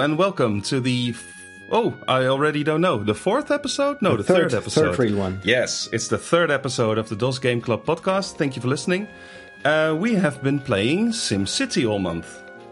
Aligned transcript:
Hello 0.00 0.08
and 0.12 0.18
welcome 0.18 0.62
to 0.62 0.80
the. 0.80 1.10
F- 1.10 1.42
oh, 1.70 1.94
I 2.08 2.24
already 2.24 2.64
don't 2.64 2.80
know. 2.80 3.04
The 3.04 3.14
fourth 3.14 3.50
episode? 3.50 4.00
No, 4.00 4.12
the, 4.12 4.22
The 4.22 4.22
third, 4.24 4.50
third- 4.50 4.56
episode. 4.62 4.96
third 4.96 4.98
real 4.98 5.18
one. 5.18 5.42
Yes, 5.44 5.90
it's 5.92 6.08
the 6.08 6.16
third 6.16 6.50
episode 6.50 6.96
of 6.96 7.10
the 7.10 7.16
DOS 7.16 7.38
Game 7.38 7.60
Club 7.60 7.84
podcast. 7.84 8.38
Thank 8.38 8.56
you 8.56 8.62
for 8.62 8.68
listening. 8.68 9.06
Uh, 9.62 9.94
we 10.00 10.14
have 10.14 10.42
been 10.42 10.58
playing 10.58 11.08
SimCity 11.10 11.86
all 11.86 11.98
month. 11.98 12.26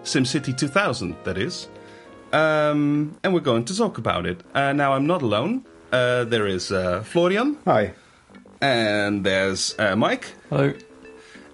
SimCity 0.05 0.57
2000, 0.57 1.17
that 1.25 1.37
is. 1.37 1.69
Um, 2.33 3.15
and 3.23 3.35
we're 3.35 3.41
going 3.41 3.67
to 3.67 3.77
talk 3.77 3.99
about 3.99 4.25
it. 4.25 4.43
Uh, 4.55 4.73
now, 4.73 4.95
I'm 4.95 5.07
not 5.07 5.21
alone. 5.21 5.67
Uh, 5.93 6.25
there 6.25 6.47
is 6.47 6.73
uh, 6.73 7.03
Florian, 7.03 7.59
Hi. 7.67 7.93
and 8.63 9.23
there's 9.23 9.79
uh, 9.79 9.95
Mike. 9.97 10.33
Hello. 10.49 10.73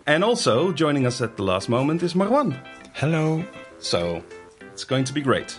And 0.06 0.22
also 0.22 0.70
joining 0.70 1.04
us 1.04 1.20
at 1.20 1.36
the 1.36 1.42
last 1.42 1.68
moment 1.68 2.04
is 2.04 2.14
Marwan. 2.14 2.56
Hello. 2.92 3.44
So 3.80 4.22
it's 4.72 4.84
going 4.84 5.02
to 5.02 5.12
be 5.12 5.20
great. 5.20 5.58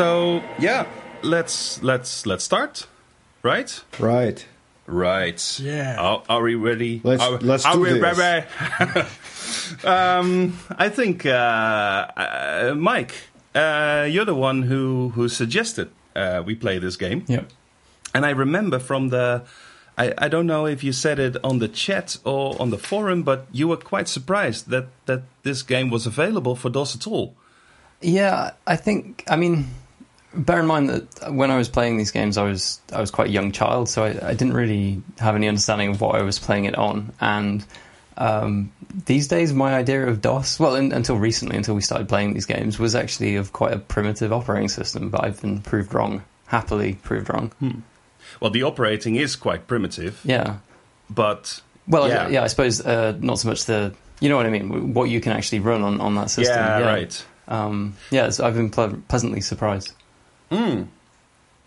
So 0.00 0.42
yeah, 0.58 0.86
let's 1.20 1.82
let's 1.82 2.24
let's 2.24 2.42
start, 2.42 2.86
right? 3.42 3.84
Right. 3.98 4.46
Right. 4.86 5.60
Yeah. 5.60 6.00
Are, 6.00 6.22
are 6.26 6.40
we 6.42 6.54
ready? 6.54 7.02
Let's- 7.04 7.22
are, 7.22 7.38
let's 7.40 7.66
are 7.66 7.74
do 7.74 7.80
we 7.80 7.92
this. 7.92 8.18
ready? 8.18 8.46
um, 9.84 10.58
I 10.78 10.88
think 10.88 11.26
uh, 11.26 12.06
uh, 12.16 12.74
Mike, 12.78 13.12
uh, 13.54 14.08
you're 14.08 14.24
the 14.24 14.34
one 14.34 14.62
who 14.62 15.10
who 15.10 15.28
suggested 15.28 15.90
uh, 16.16 16.42
we 16.46 16.54
play 16.54 16.78
this 16.78 16.96
game. 16.96 17.26
Yep. 17.28 17.50
And 18.14 18.24
I 18.24 18.30
remember 18.30 18.78
from 18.78 19.10
the, 19.10 19.42
I, 19.98 20.14
I 20.16 20.28
don't 20.28 20.46
know 20.46 20.64
if 20.64 20.82
you 20.82 20.94
said 20.94 21.18
it 21.18 21.36
on 21.44 21.58
the 21.58 21.68
chat 21.68 22.16
or 22.24 22.56
on 22.58 22.70
the 22.70 22.78
forum, 22.78 23.22
but 23.22 23.48
you 23.52 23.68
were 23.68 23.76
quite 23.76 24.08
surprised 24.08 24.70
that, 24.70 24.86
that 25.04 25.24
this 25.42 25.62
game 25.62 25.90
was 25.90 26.06
available 26.06 26.56
for 26.56 26.70
DOS 26.70 26.96
at 26.96 27.06
all. 27.06 27.34
Yeah, 28.00 28.52
I 28.66 28.76
think. 28.76 29.24
I 29.28 29.36
mean, 29.36 29.66
bear 30.34 30.60
in 30.60 30.66
mind 30.66 30.88
that 30.90 31.32
when 31.32 31.50
I 31.50 31.56
was 31.56 31.68
playing 31.68 31.96
these 31.96 32.10
games, 32.10 32.36
I 32.38 32.44
was 32.44 32.80
I 32.92 33.00
was 33.00 33.10
quite 33.10 33.28
a 33.28 33.32
young 33.32 33.52
child, 33.52 33.88
so 33.88 34.04
I, 34.04 34.28
I 34.30 34.34
didn't 34.34 34.54
really 34.54 35.02
have 35.18 35.34
any 35.34 35.48
understanding 35.48 35.90
of 35.90 36.00
what 36.00 36.14
I 36.16 36.22
was 36.22 36.38
playing 36.38 36.64
it 36.66 36.76
on. 36.76 37.12
And 37.20 37.64
um, 38.16 38.72
these 39.06 39.28
days, 39.28 39.52
my 39.52 39.74
idea 39.74 40.06
of 40.06 40.20
DOS, 40.20 40.58
well, 40.60 40.74
in, 40.74 40.92
until 40.92 41.16
recently, 41.16 41.56
until 41.56 41.74
we 41.74 41.80
started 41.80 42.08
playing 42.08 42.34
these 42.34 42.46
games, 42.46 42.78
was 42.78 42.94
actually 42.94 43.36
of 43.36 43.52
quite 43.52 43.72
a 43.72 43.78
primitive 43.78 44.32
operating 44.32 44.68
system. 44.68 45.10
But 45.10 45.24
I've 45.24 45.40
been 45.40 45.60
proved 45.62 45.94
wrong, 45.94 46.22
happily 46.46 46.94
proved 46.94 47.28
wrong. 47.32 47.84
Well, 48.40 48.50
the 48.50 48.62
operating 48.62 49.16
is 49.16 49.36
quite 49.36 49.66
primitive, 49.66 50.20
Yeah. 50.24 50.58
but 51.08 51.60
Well, 51.88 52.08
Yeah. 52.08 52.24
yeah, 52.24 52.28
yeah 52.28 52.42
I 52.44 52.46
suppose 52.46 52.80
uh, 52.80 53.16
not 53.20 53.38
so 53.38 53.48
much 53.48 53.64
the. 53.64 53.94
You 54.20 54.28
know 54.28 54.36
what 54.36 54.44
I 54.44 54.50
mean? 54.50 54.92
What 54.92 55.04
you 55.08 55.18
can 55.22 55.32
actually 55.32 55.60
run 55.60 55.80
on, 55.82 55.98
on 56.00 56.14
that 56.16 56.28
system. 56.30 56.54
yeah, 56.56 56.80
right. 56.80 57.24
Um, 57.48 57.94
yeah, 58.10 58.26
it's, 58.26 58.38
I've 58.38 58.54
been 58.54 58.68
ple- 58.70 59.02
pleasantly 59.08 59.40
surprised. 59.40 59.92
Mm. 60.50 60.88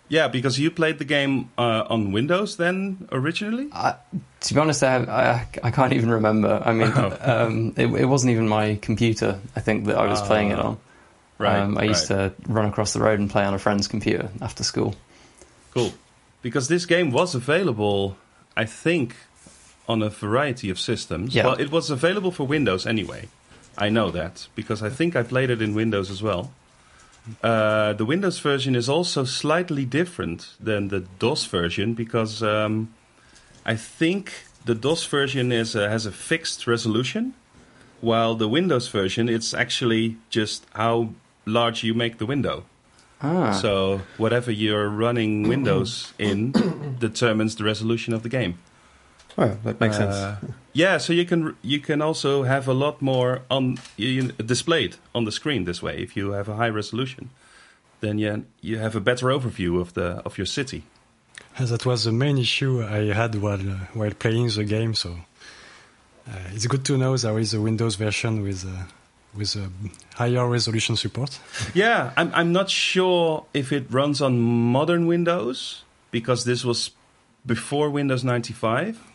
Yeah, 0.10 0.28
because 0.28 0.60
you 0.60 0.70
played 0.70 1.00
the 1.00 1.06
game 1.06 1.50
uh, 1.58 1.86
on 1.90 2.12
Windows 2.12 2.58
then 2.58 3.08
originally. 3.12 3.70
I, 3.72 3.96
to 4.42 4.54
be 4.54 4.60
honest, 4.60 4.84
I, 4.84 4.98
I 4.98 5.48
I 5.64 5.72
can't 5.72 5.94
even 5.94 6.12
remember. 6.12 6.62
I 6.64 6.74
mean, 6.74 6.92
Oh. 6.96 7.18
um, 7.22 7.74
it, 7.78 7.88
it 7.88 8.06
wasn't 8.06 8.32
even 8.32 8.48
my 8.48 8.76
computer. 8.82 9.40
I 9.56 9.60
think 9.62 9.86
that 9.86 9.98
I 9.98 10.08
was 10.08 10.22
playing 10.22 10.52
it 10.52 10.60
on. 10.60 10.78
Right. 11.40 11.60
Um, 11.60 11.78
I 11.78 11.84
used 11.86 12.12
right. 12.12 12.32
to 12.46 12.52
run 12.52 12.66
across 12.66 12.94
the 12.94 13.00
road 13.00 13.20
and 13.20 13.30
play 13.30 13.44
on 13.44 13.54
a 13.54 13.60
friend's 13.60 13.88
computer 13.88 14.30
after 14.42 14.64
school. 14.64 14.96
Cool. 15.74 15.92
Because 16.42 16.68
this 16.68 16.86
game 16.86 17.12
was 17.12 17.34
available, 17.34 18.16
I 18.56 18.66
think, 18.66 19.16
on 19.88 20.04
a 20.04 20.10
variety 20.10 20.70
of 20.70 20.80
systems. 20.80 21.34
Yeah. 21.34 21.46
Well, 21.46 21.56
it 21.56 21.72
was 21.72 21.90
available 21.90 22.32
for 22.32 22.46
Windows 22.46 22.86
anyway. 22.86 23.30
I 23.78 23.90
know 23.90 24.12
that 24.12 24.48
because 24.54 24.84
I 24.84 24.90
think 24.90 25.16
I 25.16 25.24
played 25.24 25.50
it 25.50 25.62
in 25.62 25.74
Windows 25.74 26.12
as 26.12 26.22
well. 26.22 26.52
Uh, 27.42 27.94
the 27.94 28.06
Windows 28.06 28.40
version 28.40 28.76
is 28.76 28.90
also 28.90 29.24
slightly 29.24 29.86
different 29.86 30.50
than 30.60 30.90
the 30.90 31.02
DOS 31.20 31.46
version 31.46 31.94
because 31.94 32.44
um, 32.44 32.90
I 33.66 33.76
think 33.78 34.32
the 34.66 34.76
DOS 34.76 35.06
version 35.06 35.52
is 35.52 35.76
uh, 35.76 35.88
has 35.90 36.06
a 36.06 36.12
fixed 36.12 36.68
resolution, 36.68 37.34
while 38.02 38.36
the 38.36 38.48
Windows 38.50 38.90
version 38.90 39.30
it's 39.30 39.54
actually 39.54 40.18
just 40.30 40.66
how 40.74 41.10
large 41.46 41.84
you 41.84 41.94
make 41.94 42.18
the 42.18 42.26
window. 42.26 42.64
Ah, 43.22 43.52
So 43.54 44.02
whatever 44.18 44.52
you're 44.52 44.90
running 44.90 45.48
Windows 45.48 46.14
in 46.20 46.52
determines 47.00 47.56
the 47.56 47.64
resolution 47.64 48.14
of 48.14 48.22
the 48.24 48.30
game. 48.30 48.58
Well, 49.38 49.58
that 49.64 49.80
makes 49.80 49.98
Uh, 49.98 50.36
sense. 50.40 50.54
Yeah, 50.74 50.98
so 50.98 51.14
you 51.14 51.26
can 51.26 51.56
you 51.62 51.80
can 51.80 52.02
also 52.02 52.44
have 52.44 52.68
a 52.68 52.74
lot 52.74 53.02
more 53.02 53.42
on 53.50 53.78
you, 53.96 54.32
displayed 54.32 54.96
on 55.14 55.26
the 55.26 55.32
screen 55.32 55.66
this 55.66 55.84
way. 55.84 55.98
If 56.02 56.18
you 56.18 56.32
have 56.32 56.50
a 56.50 56.56
high 56.56 56.70
resolution, 56.70 57.30
then 58.02 58.18
you 58.18 58.46
you 58.62 58.80
have 58.80 58.96
a 58.96 59.00
better 59.00 59.28
overview 59.28 59.80
of 59.80 59.94
the 59.94 60.22
of 60.26 60.38
your 60.38 60.48
city. 60.48 60.84
That 61.60 61.86
was 61.86 62.04
the 62.04 62.12
main 62.12 62.38
issue 62.38 62.84
I 62.84 63.14
had 63.14 63.36
while 63.36 63.62
uh, 63.62 63.78
while 63.94 64.12
playing 64.12 64.50
the 64.50 64.64
game. 64.64 64.96
So 64.96 65.10
uh, 66.28 66.56
it's 66.56 66.66
good 66.66 66.84
to 66.86 66.98
know 66.98 67.16
there 67.18 67.40
is 67.40 67.54
a 67.54 67.62
Windows 67.62 67.96
version 67.96 68.42
with 68.42 68.66
uh, 68.66 68.86
with 69.36 69.56
a 69.56 69.70
higher 70.16 70.48
resolution 70.48 70.96
support. 70.96 71.40
Yeah, 71.76 72.12
I'm 72.18 72.32
I'm 72.34 72.52
not 72.52 72.70
sure 72.70 73.46
if 73.54 73.72
it 73.72 73.86
runs 73.92 74.22
on 74.22 74.40
modern 74.40 75.06
Windows 75.06 75.84
because 76.12 76.46
this 76.46 76.66
was 76.66 76.92
before 77.46 77.90
Windows 77.92 78.24
95. 78.24 79.13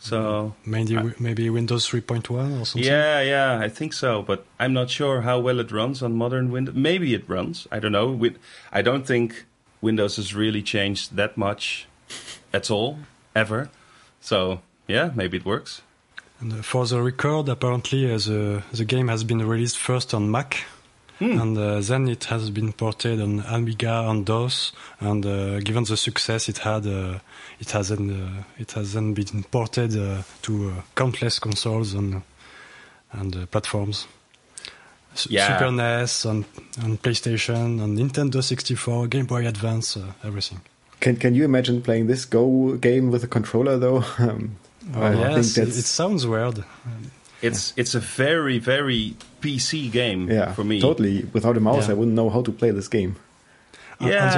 So 0.00 0.54
Maybe 0.64 0.96
maybe 1.18 1.50
Windows 1.50 1.88
3.1 1.88 2.60
or 2.60 2.64
something. 2.64 2.88
Yeah, 2.88 3.20
yeah, 3.20 3.58
I 3.58 3.68
think 3.68 3.92
so, 3.92 4.22
but 4.22 4.46
I'm 4.58 4.72
not 4.72 4.90
sure 4.90 5.22
how 5.22 5.40
well 5.40 5.58
it 5.58 5.72
runs 5.72 6.02
on 6.02 6.14
modern 6.14 6.50
Windows. 6.52 6.74
Maybe 6.74 7.14
it 7.14 7.28
runs. 7.28 7.66
I 7.72 7.80
don't 7.80 7.92
know. 7.92 8.10
Win- 8.10 8.38
I 8.72 8.82
don't 8.82 9.06
think 9.06 9.44
Windows 9.80 10.16
has 10.16 10.34
really 10.34 10.62
changed 10.62 11.16
that 11.16 11.36
much 11.36 11.86
at 12.52 12.70
all 12.70 12.98
ever. 13.34 13.70
So 14.20 14.60
yeah, 14.86 15.10
maybe 15.14 15.36
it 15.36 15.44
works. 15.44 15.82
And 16.40 16.52
uh, 16.52 16.62
for 16.62 16.86
the 16.86 17.02
record, 17.02 17.48
apparently 17.48 18.06
uh, 18.12 18.18
the 18.18 18.62
the 18.72 18.84
game 18.84 19.08
has 19.08 19.24
been 19.24 19.46
released 19.46 19.78
first 19.78 20.14
on 20.14 20.30
Mac. 20.30 20.64
Hmm. 21.18 21.40
And 21.40 21.58
uh, 21.58 21.80
then 21.80 22.06
it 22.08 22.24
has 22.24 22.50
been 22.50 22.72
ported 22.72 23.20
on 23.20 23.40
Amiga 23.40 24.04
and 24.08 24.24
DOS, 24.24 24.72
and 25.00 25.26
uh, 25.26 25.58
given 25.60 25.82
the 25.84 25.96
success 25.96 26.48
it 26.48 26.58
had, 26.58 26.86
uh, 26.86 27.18
it 27.58 27.72
has 27.72 27.88
then 27.88 28.10
uh, 28.10 28.42
it 28.58 28.72
has 28.72 28.92
then 28.92 29.14
been 29.14 29.42
ported 29.50 29.96
uh, 29.96 30.22
to 30.42 30.68
uh, 30.70 30.82
countless 30.94 31.40
consoles 31.40 31.92
and 31.94 32.22
and 33.12 33.34
uh, 33.34 33.46
platforms. 33.46 34.06
S- 35.14 35.26
Yeah. 35.30 35.58
Super 35.58 35.72
NES 35.72 36.24
and, 36.24 36.44
and 36.82 37.02
PlayStation 37.02 37.82
and 37.82 37.98
Nintendo 37.98 38.40
64, 38.42 39.08
Game 39.08 39.26
Boy 39.26 39.46
Advance, 39.46 39.96
uh, 39.96 40.12
everything. 40.22 40.60
Can 41.00 41.16
Can 41.16 41.34
you 41.34 41.44
imagine 41.44 41.82
playing 41.82 42.06
this 42.06 42.24
Go 42.26 42.76
game 42.76 43.10
with 43.10 43.24
a 43.24 43.28
controller 43.28 43.76
though? 43.78 44.04
Um, 44.18 44.56
I 44.94 45.12
yes, 45.36 45.58
it, 45.58 45.68
it 45.68 45.84
sounds 45.84 46.26
weird. 46.26 46.64
It's 47.42 47.72
it's 47.76 47.94
a 47.94 48.00
very 48.00 48.58
very 48.58 49.14
PC 49.40 49.90
game 49.92 50.28
yeah, 50.30 50.52
for 50.54 50.64
me. 50.64 50.80
totally. 50.80 51.24
Without 51.32 51.56
a 51.56 51.60
mouse, 51.60 51.86
Yeah. 51.86 51.92
I 51.94 51.96
wouldn't 51.98 52.14
know 52.16 52.30
how 52.30 52.42
to 52.42 52.52
play 52.52 52.72
this 52.72 52.88
game. 52.88 53.14
On- 54.00 54.06
On 54.06 54.12
Yeah. 54.12 54.34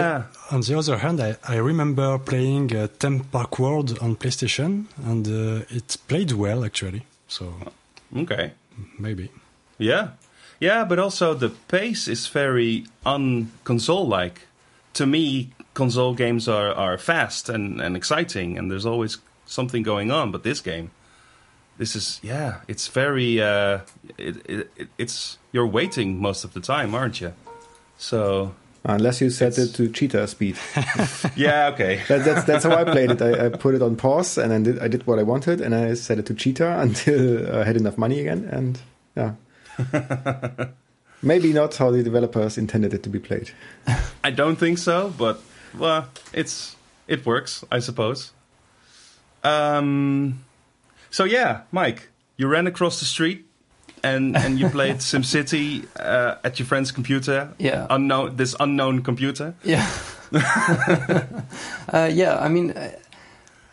the, 0.50 0.54
on 0.54 0.60
the 0.62 0.78
other 0.78 0.98
hand, 0.98 1.20
I, 1.20 1.36
I 1.54 1.56
remember 1.58 2.18
playing 2.18 2.74
uh, 2.76 2.86
Theme 2.98 3.20
Park 3.30 3.58
World 3.58 3.98
on 4.00 4.16
PlayStation, 4.16 4.84
and 5.04 5.26
uh, 5.26 5.64
it 5.76 5.96
played 6.08 6.32
well 6.32 6.64
actually. 6.64 7.02
So 7.28 7.44
Okay. 8.16 8.52
maybe. 8.98 9.28
Yeah. 9.78 10.08
Yeah, 10.60 10.84
but 10.88 10.98
also 10.98 11.34
the 11.34 11.48
pace 11.68 12.10
is 12.10 12.26
very 12.34 12.84
un-console 13.06 14.06
like. 14.20 14.46
To 14.94 15.06
me, 15.06 15.50
console 15.74 16.14
games 16.14 16.48
are, 16.48 16.72
are 16.74 16.98
fast 16.98 17.48
and, 17.48 17.80
and 17.80 17.96
exciting 17.96 18.58
and 18.58 18.70
there's 18.70 18.86
always 18.86 19.18
something 19.46 19.82
going 19.84 20.10
on, 20.10 20.30
but 20.32 20.42
this 20.42 20.60
game 20.60 20.90
this 21.80 21.96
is 21.96 22.20
yeah, 22.22 22.60
it's 22.68 22.86
very 22.88 23.40
uh 23.42 23.80
it, 24.18 24.36
it, 24.46 24.70
it- 24.76 24.88
it's 24.98 25.38
you're 25.52 25.66
waiting 25.80 26.20
most 26.20 26.44
of 26.44 26.52
the 26.52 26.60
time, 26.60 26.94
aren't 26.94 27.20
you? 27.20 27.32
So 27.98 28.54
Unless 28.84 29.20
you 29.20 29.28
set 29.30 29.58
it 29.58 29.74
to 29.76 29.88
cheetah 29.90 30.26
speed. 30.26 30.56
Yeah, 31.36 31.70
okay. 31.74 32.00
That, 32.08 32.24
that's 32.24 32.44
that's 32.48 32.64
how 32.64 32.72
I 32.80 32.84
played 32.84 33.10
it. 33.10 33.20
I, 33.20 33.46
I 33.46 33.48
put 33.50 33.74
it 33.74 33.82
on 33.82 33.96
pause 33.96 34.38
and 34.38 34.50
then 34.50 34.62
did, 34.62 34.78
I 34.78 34.88
did 34.88 35.06
what 35.06 35.18
I 35.18 35.22
wanted 35.22 35.60
and 35.60 35.74
I 35.74 35.94
set 35.94 36.18
it 36.18 36.24
to 36.26 36.34
cheetah 36.34 36.80
until 36.86 37.20
I 37.60 37.64
had 37.64 37.76
enough 37.76 37.98
money 37.98 38.20
again. 38.20 38.48
And 38.50 38.80
yeah, 39.16 39.32
maybe 41.22 41.52
not 41.52 41.76
how 41.76 41.90
the 41.90 42.02
developers 42.02 42.56
intended 42.58 42.94
it 42.94 43.02
to 43.02 43.10
be 43.10 43.18
played. 43.18 43.50
I 44.24 44.30
don't 44.30 44.56
think 44.56 44.78
so, 44.78 45.12
but 45.18 45.40
well, 45.78 46.08
it's 46.32 46.76
it 47.06 47.26
works, 47.26 47.64
I 47.70 47.80
suppose. 47.80 48.32
Um, 49.44 50.44
so 51.10 51.24
yeah, 51.24 51.62
Mike, 51.72 52.08
you 52.36 52.48
ran 52.48 52.66
across 52.66 53.00
the 53.00 53.06
street 53.06 53.46
and 54.02 54.36
and 54.36 54.58
you 54.58 54.68
played 54.68 54.96
SimCity 55.12 55.86
uh, 55.98 56.36
at 56.44 56.58
your 56.58 56.66
friend's 56.66 56.92
computer. 56.92 57.52
Yeah. 57.58 57.86
unknown 57.90 58.36
this 58.36 58.54
unknown 58.58 59.02
computer. 59.02 59.54
Yeah. 59.62 59.90
uh, 60.32 62.08
yeah, 62.12 62.38
I 62.38 62.48
mean, 62.48 62.72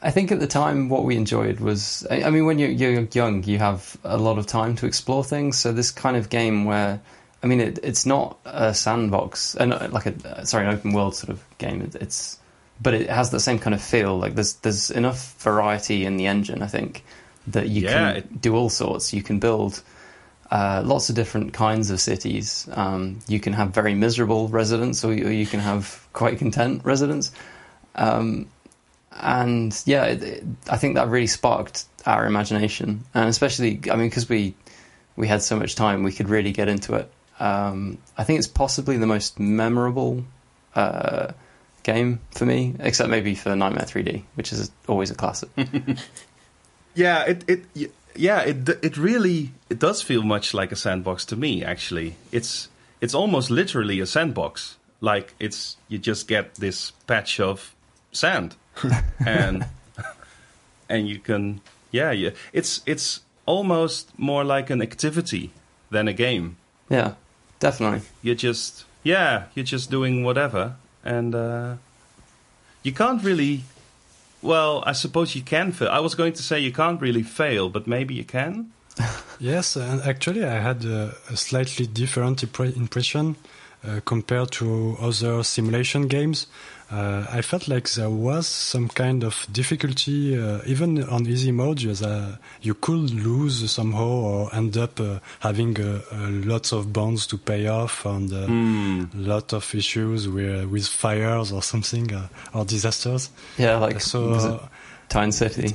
I 0.01 0.11
think 0.11 0.31
at 0.31 0.39
the 0.39 0.47
time 0.47 0.89
what 0.89 1.03
we 1.03 1.15
enjoyed 1.15 1.59
was, 1.59 2.05
I, 2.09 2.29
mean, 2.29 2.45
when 2.45 2.59
you're, 2.59 2.69
you're 2.69 3.07
young, 3.11 3.43
you 3.43 3.59
have 3.59 3.97
a 4.03 4.17
lot 4.17 4.37
of 4.37 4.45
time 4.45 4.75
to 4.77 4.85
explore 4.85 5.23
things. 5.23 5.57
So 5.57 5.71
this 5.71 5.91
kind 5.91 6.15
of 6.15 6.29
game 6.29 6.65
where, 6.65 6.99
I 7.41 7.47
mean, 7.47 7.59
it, 7.59 7.79
it's 7.83 8.05
not 8.05 8.39
a 8.45 8.73
sandbox, 8.73 9.55
and 9.55 9.73
uh, 9.73 9.89
like 9.91 10.05
a 10.05 10.45
sorry, 10.45 10.65
an 10.65 10.73
open 10.73 10.93
world 10.93 11.15
sort 11.15 11.29
of 11.29 11.43
game. 11.57 11.81
It, 11.81 11.95
it's, 11.95 12.39
but 12.81 12.93
it 12.93 13.09
has 13.09 13.31
the 13.31 13.39
same 13.39 13.59
kind 13.59 13.73
of 13.73 13.81
feel. 13.81 14.17
Like 14.17 14.35
there's 14.35 14.53
there's 14.55 14.91
enough 14.91 15.33
variety 15.41 16.05
in 16.05 16.17
the 16.17 16.27
engine. 16.27 16.61
I 16.61 16.67
think 16.67 17.03
that 17.47 17.69
you 17.69 17.83
Yeah, 17.83 17.91
can 17.91 18.15
it- 18.17 18.41
do 18.41 18.55
all 18.55 18.69
sorts. 18.69 19.13
You 19.13 19.21
can 19.23 19.39
build 19.39 19.81
uh, 20.51 20.81
lots 20.85 21.09
of 21.09 21.15
different 21.15 21.53
kinds 21.53 21.91
of 21.91 21.99
cities. 21.99 22.67
Um, 22.73 23.19
you 23.27 23.39
can 23.39 23.53
have 23.53 23.71
very 23.73 23.93
miserable 23.95 24.47
residents, 24.47 25.03
or, 25.03 25.13
you- 25.13 25.27
or 25.27 25.31
you 25.31 25.45
can 25.45 25.59
have 25.59 26.05
quite 26.13 26.37
content 26.39 26.81
residents. 26.85 27.31
Um, 27.95 28.47
and 29.11 29.75
yeah, 29.85 30.05
it, 30.05 30.23
it, 30.23 30.43
I 30.69 30.77
think 30.77 30.95
that 30.95 31.07
really 31.07 31.27
sparked 31.27 31.85
our 32.05 32.25
imagination, 32.27 33.03
and 33.13 33.27
especially, 33.27 33.81
I 33.91 33.95
mean, 33.95 34.07
because 34.09 34.29
we 34.29 34.53
we 35.15 35.27
had 35.27 35.41
so 35.41 35.55
much 35.57 35.73
time, 35.75 36.03
we 36.03 36.11
could 36.11 36.29
really 36.29 36.51
get 36.51 36.67
into 36.67 36.93
it. 36.93 37.11
Um, 37.39 37.97
I 38.17 38.23
think 38.23 38.37
it's 38.37 38.47
possibly 38.47 38.97
the 38.97 39.07
most 39.07 39.39
memorable 39.39 40.23
uh, 40.75 41.31
game 41.83 42.19
for 42.31 42.45
me, 42.45 42.75
except 42.79 43.09
maybe 43.09 43.33
for 43.33 43.55
Nightmare 43.55 43.85
3D, 43.85 44.23
which 44.35 44.53
is 44.53 44.69
always 44.87 45.09
a 45.09 45.15
classic. 45.15 45.49
Yeah, 46.97 47.23
it 47.25 47.43
it 47.47 47.91
yeah 48.15 48.41
it 48.41 48.67
it 48.81 48.97
really 48.97 49.51
it 49.69 49.77
does 49.77 50.01
feel 50.01 50.23
much 50.23 50.53
like 50.55 50.71
a 50.71 50.75
sandbox 50.75 51.25
to 51.25 51.35
me. 51.35 51.63
Actually, 51.63 52.15
it's 52.31 52.69
it's 53.01 53.13
almost 53.13 53.51
literally 53.51 53.99
a 53.99 54.07
sandbox. 54.07 54.77
Like 54.99 55.35
it's 55.39 55.77
you 55.87 55.99
just 55.99 56.27
get 56.27 56.55
this 56.55 56.91
patch 57.05 57.39
of 57.39 57.75
sand, 58.11 58.55
and 59.25 59.65
and 60.89 61.07
you 61.07 61.19
can 61.19 61.61
yeah 61.91 62.11
yeah 62.11 62.31
it's 62.51 62.81
it's 62.87 63.21
almost 63.45 64.17
more 64.17 64.43
like 64.43 64.71
an 64.71 64.81
activity 64.81 65.51
than 65.91 66.07
a 66.07 66.13
game. 66.13 66.57
yeah, 66.89 67.13
definitely. 67.59 68.01
You're 68.23 68.41
just 68.49 68.85
yeah 69.03 69.43
you're 69.53 69.69
just 69.71 69.91
doing 69.91 70.23
whatever, 70.23 70.77
and 71.05 71.35
uh, 71.35 71.75
you 72.81 72.91
can't 72.91 73.23
really. 73.23 73.61
Well, 74.47 74.81
I 74.85 74.93
suppose 74.93 75.35
you 75.35 75.41
can 75.41 75.73
fail. 75.73 75.89
I 75.89 75.99
was 75.99 76.15
going 76.15 76.31
to 76.31 76.41
say 76.41 76.57
you 76.57 76.71
can't 76.71 77.01
really 77.01 77.21
fail, 77.21 77.67
but 77.67 77.85
maybe 77.85 78.13
you 78.13 78.23
can. 78.23 78.71
Yes, 79.39 79.75
and 79.75 80.01
actually, 80.01 80.43
I 80.43 80.59
had 80.59 80.83
a, 80.85 81.13
a 81.29 81.37
slightly 81.37 81.85
different 81.85 82.41
impre- 82.41 82.75
impression 82.75 83.35
uh, 83.85 83.99
compared 84.03 84.51
to 84.53 84.97
other 84.99 85.43
simulation 85.43 86.07
games. 86.07 86.47
Uh, 86.89 87.25
I 87.29 87.41
felt 87.41 87.67
like 87.67 87.89
there 87.91 88.09
was 88.09 88.47
some 88.47 88.87
kind 88.87 89.23
of 89.25 89.45
difficulty, 89.51 90.39
uh, 90.39 90.61
even 90.65 91.03
on 91.03 91.27
easy 91.27 91.51
mode. 91.51 91.83
As, 91.85 92.01
uh, 92.01 92.37
you 92.61 92.75
could 92.75 93.11
lose 93.13 93.69
somehow 93.69 94.07
or 94.07 94.55
end 94.55 94.77
up 94.77 94.97
uh, 95.01 95.19
having 95.41 95.77
uh, 95.81 96.01
uh, 96.11 96.29
lots 96.45 96.71
of 96.71 96.93
bonds 96.93 97.27
to 97.27 97.37
pay 97.37 97.67
off 97.67 98.05
and 98.05 98.31
uh, 98.31 98.45
Hmm. 98.47 99.05
lot 99.13 99.51
of 99.53 99.75
issues 99.75 100.29
with, 100.29 100.65
with 100.69 100.87
fires 100.87 101.51
or 101.51 101.61
something 101.61 102.13
uh, 102.13 102.27
or 102.53 102.63
disasters. 102.63 103.31
Yeah, 103.57 103.77
like 103.79 103.99
so 103.99 104.29
was 104.29 104.45
it 104.45 104.59
Tyne 105.09 105.31
City. 105.33 105.73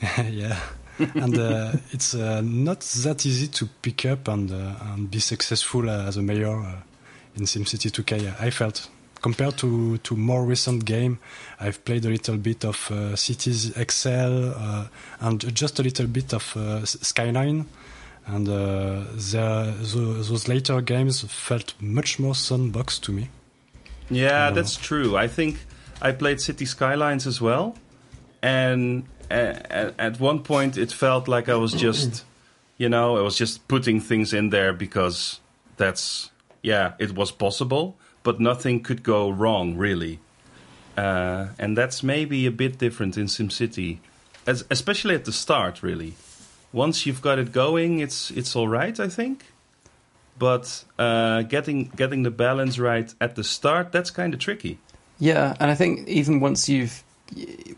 yeah, 0.30 0.56
and 1.14 1.38
uh, 1.38 1.72
it's 1.92 2.14
uh, 2.14 2.40
not 2.42 2.80
that 2.80 3.26
easy 3.26 3.48
to 3.48 3.66
pick 3.82 4.06
up 4.06 4.28
and 4.28 4.50
uh, 4.50 4.74
and 4.94 5.10
be 5.10 5.18
successful 5.20 5.90
as 5.90 6.16
a 6.16 6.22
mayor 6.22 6.58
uh, 6.58 6.72
in 7.36 7.42
SimCity 7.44 7.90
2K. 7.90 8.40
I 8.40 8.50
felt 8.50 8.88
compared 9.20 9.56
to 9.58 9.98
to 9.98 10.16
more 10.16 10.44
recent 10.44 10.84
game, 10.84 11.18
I've 11.60 11.84
played 11.84 12.04
a 12.04 12.08
little 12.08 12.36
bit 12.36 12.64
of 12.64 12.90
uh, 12.90 13.16
Cities 13.16 13.72
XL 13.74 14.52
uh, 14.56 14.86
and 15.20 15.54
just 15.54 15.78
a 15.78 15.82
little 15.82 16.06
bit 16.06 16.32
of 16.32 16.56
uh, 16.56 16.84
Skyline. 16.84 17.66
And 18.26 18.46
uh, 18.46 19.04
the, 19.14 19.74
those, 19.80 20.48
later 20.48 20.82
games 20.82 21.22
felt 21.22 21.72
much 21.80 22.18
more 22.18 22.34
sandbox 22.34 22.98
to 22.98 23.12
me. 23.12 23.30
Yeah, 24.10 24.50
that's 24.50 24.76
true. 24.76 25.16
I 25.16 25.28
think 25.28 25.56
I 26.02 26.12
played 26.12 26.38
City 26.38 26.66
Skylines 26.66 27.26
as 27.26 27.40
well, 27.40 27.74
and 28.42 29.04
at 29.30 30.20
one 30.20 30.42
point 30.42 30.76
it 30.76 30.92
felt 30.92 31.26
like 31.26 31.48
I 31.48 31.54
was 31.54 31.72
just, 31.72 32.24
you 32.76 32.90
know, 32.90 33.16
I 33.16 33.22
was 33.22 33.36
just 33.38 33.66
putting 33.66 33.98
things 33.98 34.34
in 34.34 34.50
there 34.50 34.74
because 34.74 35.40
that's 35.78 36.30
yeah, 36.62 36.92
it 36.98 37.14
was 37.14 37.30
possible, 37.30 37.96
but 38.28 38.40
nothing 38.40 38.82
could 38.82 39.02
go 39.02 39.30
wrong 39.30 39.66
really, 39.78 40.18
uh, 40.98 41.46
and 41.58 41.70
that's 41.80 42.02
maybe 42.02 42.38
a 42.46 42.54
bit 42.64 42.78
different 42.84 43.16
in 43.16 43.26
SimCity, 43.26 43.98
as 44.46 44.64
especially 44.76 45.14
at 45.14 45.24
the 45.24 45.32
start. 45.32 45.82
Really, 45.82 46.12
once 46.72 47.06
you've 47.06 47.22
got 47.22 47.38
it 47.38 47.52
going, 47.52 48.00
it's 48.00 48.30
it's 48.30 48.52
all 48.56 48.68
right. 48.68 49.00
I 49.00 49.08
think 49.08 49.46
but 50.38 50.84
uh, 50.98 51.42
getting 51.42 51.90
getting 51.96 52.22
the 52.22 52.30
balance 52.30 52.78
right 52.78 53.12
at 53.20 53.34
the 53.34 53.44
start 53.44 53.92
that's 53.92 54.10
kind 54.10 54.34
of 54.34 54.40
tricky. 54.40 54.78
Yeah, 55.18 55.56
and 55.58 55.70
I 55.70 55.74
think 55.74 56.06
even 56.08 56.40
once 56.40 56.68
you've 56.68 57.02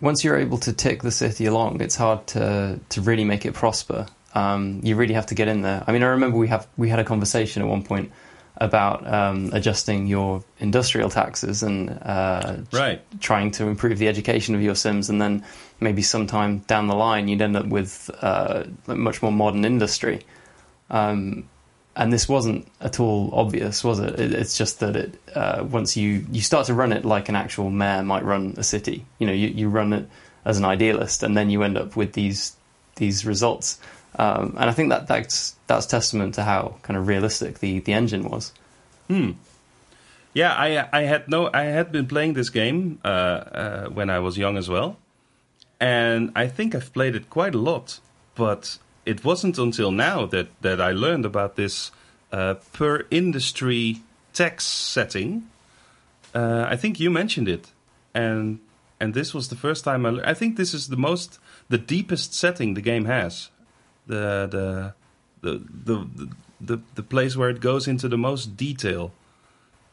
once 0.00 0.24
you're 0.24 0.36
able 0.36 0.58
to 0.58 0.72
tick 0.72 1.02
the 1.02 1.10
city 1.10 1.46
along, 1.46 1.80
it's 1.80 1.96
hard 1.96 2.26
to 2.28 2.78
to 2.88 3.00
really 3.00 3.24
make 3.24 3.46
it 3.46 3.54
prosper. 3.54 4.06
Um, 4.34 4.80
you 4.84 4.96
really 4.96 5.14
have 5.14 5.26
to 5.26 5.34
get 5.34 5.48
in 5.48 5.62
there. 5.62 5.82
I 5.86 5.92
mean, 5.92 6.02
I 6.02 6.08
remember 6.08 6.36
we 6.36 6.48
have 6.48 6.66
we 6.76 6.88
had 6.88 6.98
a 6.98 7.04
conversation 7.04 7.62
at 7.62 7.68
one 7.68 7.82
point 7.82 8.12
about 8.60 9.06
um, 9.12 9.50
adjusting 9.54 10.06
your 10.06 10.44
industrial 10.58 11.08
taxes 11.08 11.62
and 11.62 11.90
uh, 12.02 12.58
Right. 12.72 13.00
trying 13.20 13.50
to 13.52 13.66
improve 13.66 13.98
the 13.98 14.08
education 14.08 14.54
of 14.54 14.60
your 14.62 14.74
Sims, 14.74 15.08
and 15.08 15.20
then 15.20 15.44
maybe 15.80 16.02
sometime 16.02 16.58
down 16.60 16.86
the 16.86 16.94
line 16.94 17.26
you'd 17.28 17.40
end 17.40 17.56
up 17.56 17.66
with 17.66 18.10
uh, 18.20 18.64
a 18.86 18.94
much 18.94 19.22
more 19.22 19.32
modern 19.32 19.64
industry. 19.64 20.20
Um, 20.90 21.48
and 21.96 22.12
this 22.12 22.28
wasn't 22.28 22.68
at 22.80 23.00
all 23.00 23.30
obvious, 23.32 23.82
was 23.82 23.98
it? 23.98 24.18
it 24.20 24.32
it's 24.32 24.56
just 24.56 24.80
that 24.80 24.94
it 24.96 25.14
uh, 25.34 25.64
once 25.68 25.96
you 25.96 26.24
you 26.30 26.40
start 26.40 26.66
to 26.66 26.74
run 26.74 26.92
it 26.92 27.04
like 27.04 27.28
an 27.28 27.36
actual 27.36 27.70
mayor 27.70 28.02
might 28.02 28.24
run 28.24 28.54
a 28.56 28.62
city. 28.62 29.04
You 29.18 29.26
know, 29.26 29.32
you, 29.32 29.48
you 29.48 29.68
run 29.68 29.92
it 29.92 30.08
as 30.44 30.56
an 30.58 30.64
idealist, 30.64 31.22
and 31.22 31.36
then 31.36 31.50
you 31.50 31.62
end 31.62 31.76
up 31.76 31.96
with 31.96 32.12
these 32.12 32.56
these 32.96 33.24
results. 33.26 33.80
Um, 34.16 34.56
and 34.58 34.68
I 34.68 34.72
think 34.72 34.90
that 34.90 35.06
that's 35.06 35.54
that's 35.66 35.86
testament 35.86 36.34
to 36.34 36.42
how 36.42 36.76
kind 36.82 36.96
of 36.96 37.06
realistic 37.06 37.60
the, 37.60 37.78
the 37.80 37.92
engine 37.92 38.28
was. 38.28 38.52
Hmm. 39.08 39.32
Yeah, 40.34 40.52
I 40.52 40.88
I 40.92 41.02
had 41.02 41.28
no 41.28 41.50
I 41.52 41.64
had 41.64 41.90
been 41.92 42.06
playing 42.06 42.34
this 42.34 42.50
game 42.50 43.00
uh, 43.04 43.08
uh, 43.08 43.88
when 43.88 44.10
I 44.10 44.18
was 44.18 44.36
young 44.36 44.56
as 44.56 44.68
well, 44.68 44.96
and 45.80 46.30
I 46.36 46.48
think 46.48 46.74
I've 46.74 46.92
played 46.92 47.14
it 47.14 47.30
quite 47.30 47.54
a 47.54 47.58
lot. 47.58 48.00
But 48.34 48.78
it 49.04 49.24
wasn't 49.24 49.58
until 49.58 49.90
now 49.90 50.26
that 50.26 50.48
that 50.60 50.80
I 50.80 50.92
learned 50.92 51.24
about 51.24 51.56
this 51.56 51.90
uh, 52.32 52.54
per 52.72 53.06
industry 53.10 54.02
tax 54.32 54.64
setting. 54.64 55.48
Uh, 56.32 56.66
I 56.68 56.76
think 56.76 57.00
you 57.00 57.10
mentioned 57.10 57.48
it, 57.48 57.72
and 58.14 58.60
and 59.00 59.14
this 59.14 59.34
was 59.34 59.48
the 59.48 59.56
first 59.56 59.84
time 59.84 60.06
I. 60.06 60.10
lear- 60.10 60.26
I 60.26 60.34
think 60.34 60.56
this 60.56 60.74
is 60.74 60.88
the 60.88 60.96
most 60.96 61.40
the 61.68 61.78
deepest 61.78 62.34
setting 62.34 62.74
the 62.74 62.80
game 62.80 63.06
has. 63.06 63.50
The 64.06 64.48
the 64.50 64.94
the 65.42 65.64
the 65.84 66.28
the, 66.60 66.82
the, 66.94 67.02
place 67.02 67.36
where 67.36 67.48
it 67.48 67.60
goes 67.60 67.88
into 67.88 68.08
the 68.08 68.18
most 68.18 68.56
detail. 68.56 69.12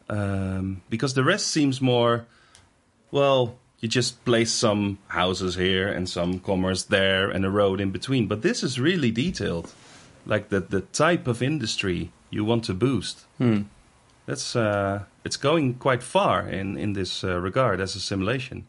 Um, 0.10 0.82
because 0.90 1.14
the 1.14 1.24
rest 1.24 1.48
seems 1.48 1.82
more 1.82 2.26
well 3.12 3.58
you 3.80 3.90
just 3.90 4.24
place 4.26 4.52
some 4.52 4.98
houses 5.10 5.56
here 5.56 5.88
and 5.88 6.10
some 6.10 6.40
commerce 6.40 6.84
there 6.84 7.30
and 7.30 7.46
a 7.46 7.50
road 7.50 7.82
in 7.82 7.92
between. 7.92 8.28
But 8.28 8.42
this 8.42 8.64
is 8.64 8.80
really 8.80 9.12
detailed. 9.12 9.74
Like 10.26 10.50
the 10.50 10.60
the 10.60 10.82
type 10.82 11.28
of 11.28 11.42
industry 11.42 12.12
you 12.30 12.44
want 12.46 12.66
to 12.66 12.74
boost. 12.74 13.26
Hmm. 13.38 13.62
that's 14.26 14.56
uh, 14.56 15.04
it's 15.24 15.38
going 15.38 15.76
quite 15.76 16.04
far 16.04 16.48
in 16.48 16.78
in 16.78 16.94
this 16.94 17.24
uh, 17.24 17.40
regard 17.40 17.80
as 17.80 17.96
a 17.96 18.00
simulation 18.00 18.66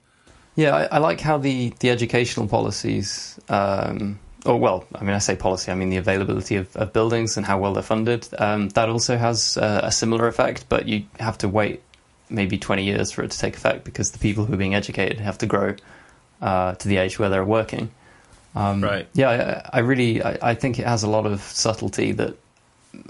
Yeah, 0.59 0.75
I, 0.75 0.97
I 0.97 0.99
like 0.99 1.21
how 1.21 1.38
the, 1.38 1.73
the 1.78 1.90
educational 1.90 2.49
policies, 2.49 3.38
um, 3.49 4.18
or 4.47 4.59
well, 4.59 4.85
I 4.95 5.04
mean, 5.04 5.14
I 5.14 5.18
say 5.18 5.37
policy, 5.37 5.73
I 5.73 5.75
mean 5.75 5.90
the 5.90 5.97
availability 5.97 6.57
of, 6.57 6.75
of 6.76 6.92
buildings 6.92 7.37
and 7.37 7.45
how 7.45 7.59
well 7.59 7.75
they're 7.75 7.83
funded. 7.83 8.28
Um, 8.38 8.68
that 8.71 8.88
also 8.88 9.16
has 9.16 9.57
uh, 9.57 9.80
a 9.83 9.92
similar 9.92 10.28
effect, 10.28 10.66
but 10.68 10.87
you 10.87 11.04
have 11.18 11.38
to 11.38 11.49
wait 11.49 11.83
maybe 12.30 12.59
20 12.59 12.85
years 12.85 13.11
for 13.11 13.23
it 13.23 13.30
to 13.30 13.38
take 13.38 13.57
effect 13.57 13.85
because 13.85 14.12
the 14.12 14.18
people 14.18 14.45
who 14.45 14.54
are 14.54 14.59
being 14.59 14.75
educated 14.75 15.18
have 15.21 15.38
to 15.38 15.47
grow 15.47 15.75
uh, 16.40 16.75
to 16.75 16.88
the 16.88 16.99
age 16.99 17.18
where 17.18 17.28
they're 17.28 17.45
working. 17.45 17.90
Um, 18.54 18.83
Right. 18.83 19.09
Yeah, 19.12 19.62
I, 19.73 19.78
I 19.78 19.80
really 19.80 20.23
I, 20.23 20.38
I 20.50 20.54
think 20.54 20.78
it 20.78 20.87
has 20.87 21.02
a 21.02 21.11
lot 21.11 21.26
of 21.26 21.40
subtlety 21.42 22.12
that 22.12 22.37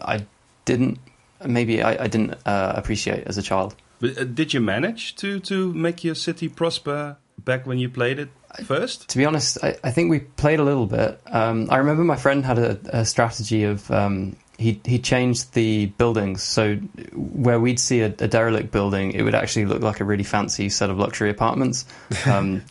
I 0.00 0.24
didn't 0.64 0.98
maybe 1.46 1.82
I, 1.82 2.04
I 2.04 2.06
didn't 2.08 2.34
uh, 2.46 2.72
appreciate 2.76 3.26
as 3.26 3.38
a 3.38 3.42
child. 3.42 3.74
But 4.00 4.18
uh, 4.18 4.24
did 4.24 4.54
you 4.54 4.60
manage 4.60 5.16
to 5.16 5.40
to 5.40 5.72
make 5.72 6.04
your 6.04 6.14
city 6.14 6.48
prosper 6.48 7.16
back 7.38 7.66
when 7.66 7.78
you 7.78 7.88
played 7.88 8.18
it 8.18 8.28
first? 8.64 9.08
To 9.10 9.18
be 9.18 9.24
honest, 9.24 9.58
I, 9.62 9.76
I 9.84 9.90
think 9.90 10.10
we 10.10 10.20
played 10.20 10.60
a 10.60 10.64
little 10.64 10.86
bit. 10.86 11.20
Um, 11.26 11.68
I 11.70 11.76
remember 11.78 12.04
my 12.04 12.16
friend 12.16 12.44
had 12.44 12.58
a, 12.58 12.78
a 13.00 13.04
strategy 13.04 13.64
of 13.64 13.90
um, 13.90 14.36
he 14.58 14.80
he 14.84 14.98
changed 14.98 15.54
the 15.54 15.86
buildings 15.86 16.42
so 16.42 16.76
where 17.14 17.60
we'd 17.60 17.78
see 17.78 18.00
a, 18.00 18.06
a 18.06 18.28
derelict 18.28 18.72
building, 18.72 19.12
it 19.12 19.22
would 19.22 19.34
actually 19.34 19.66
look 19.66 19.82
like 19.82 20.00
a 20.00 20.04
really 20.04 20.24
fancy 20.24 20.68
set 20.68 20.90
of 20.90 20.98
luxury 20.98 21.30
apartments, 21.30 21.86
um, 22.26 22.62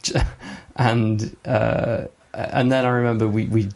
and 0.76 1.36
uh, 1.46 2.06
and 2.34 2.72
then 2.72 2.86
I 2.86 2.90
remember 2.90 3.28
we 3.28 3.46
we 3.46 3.70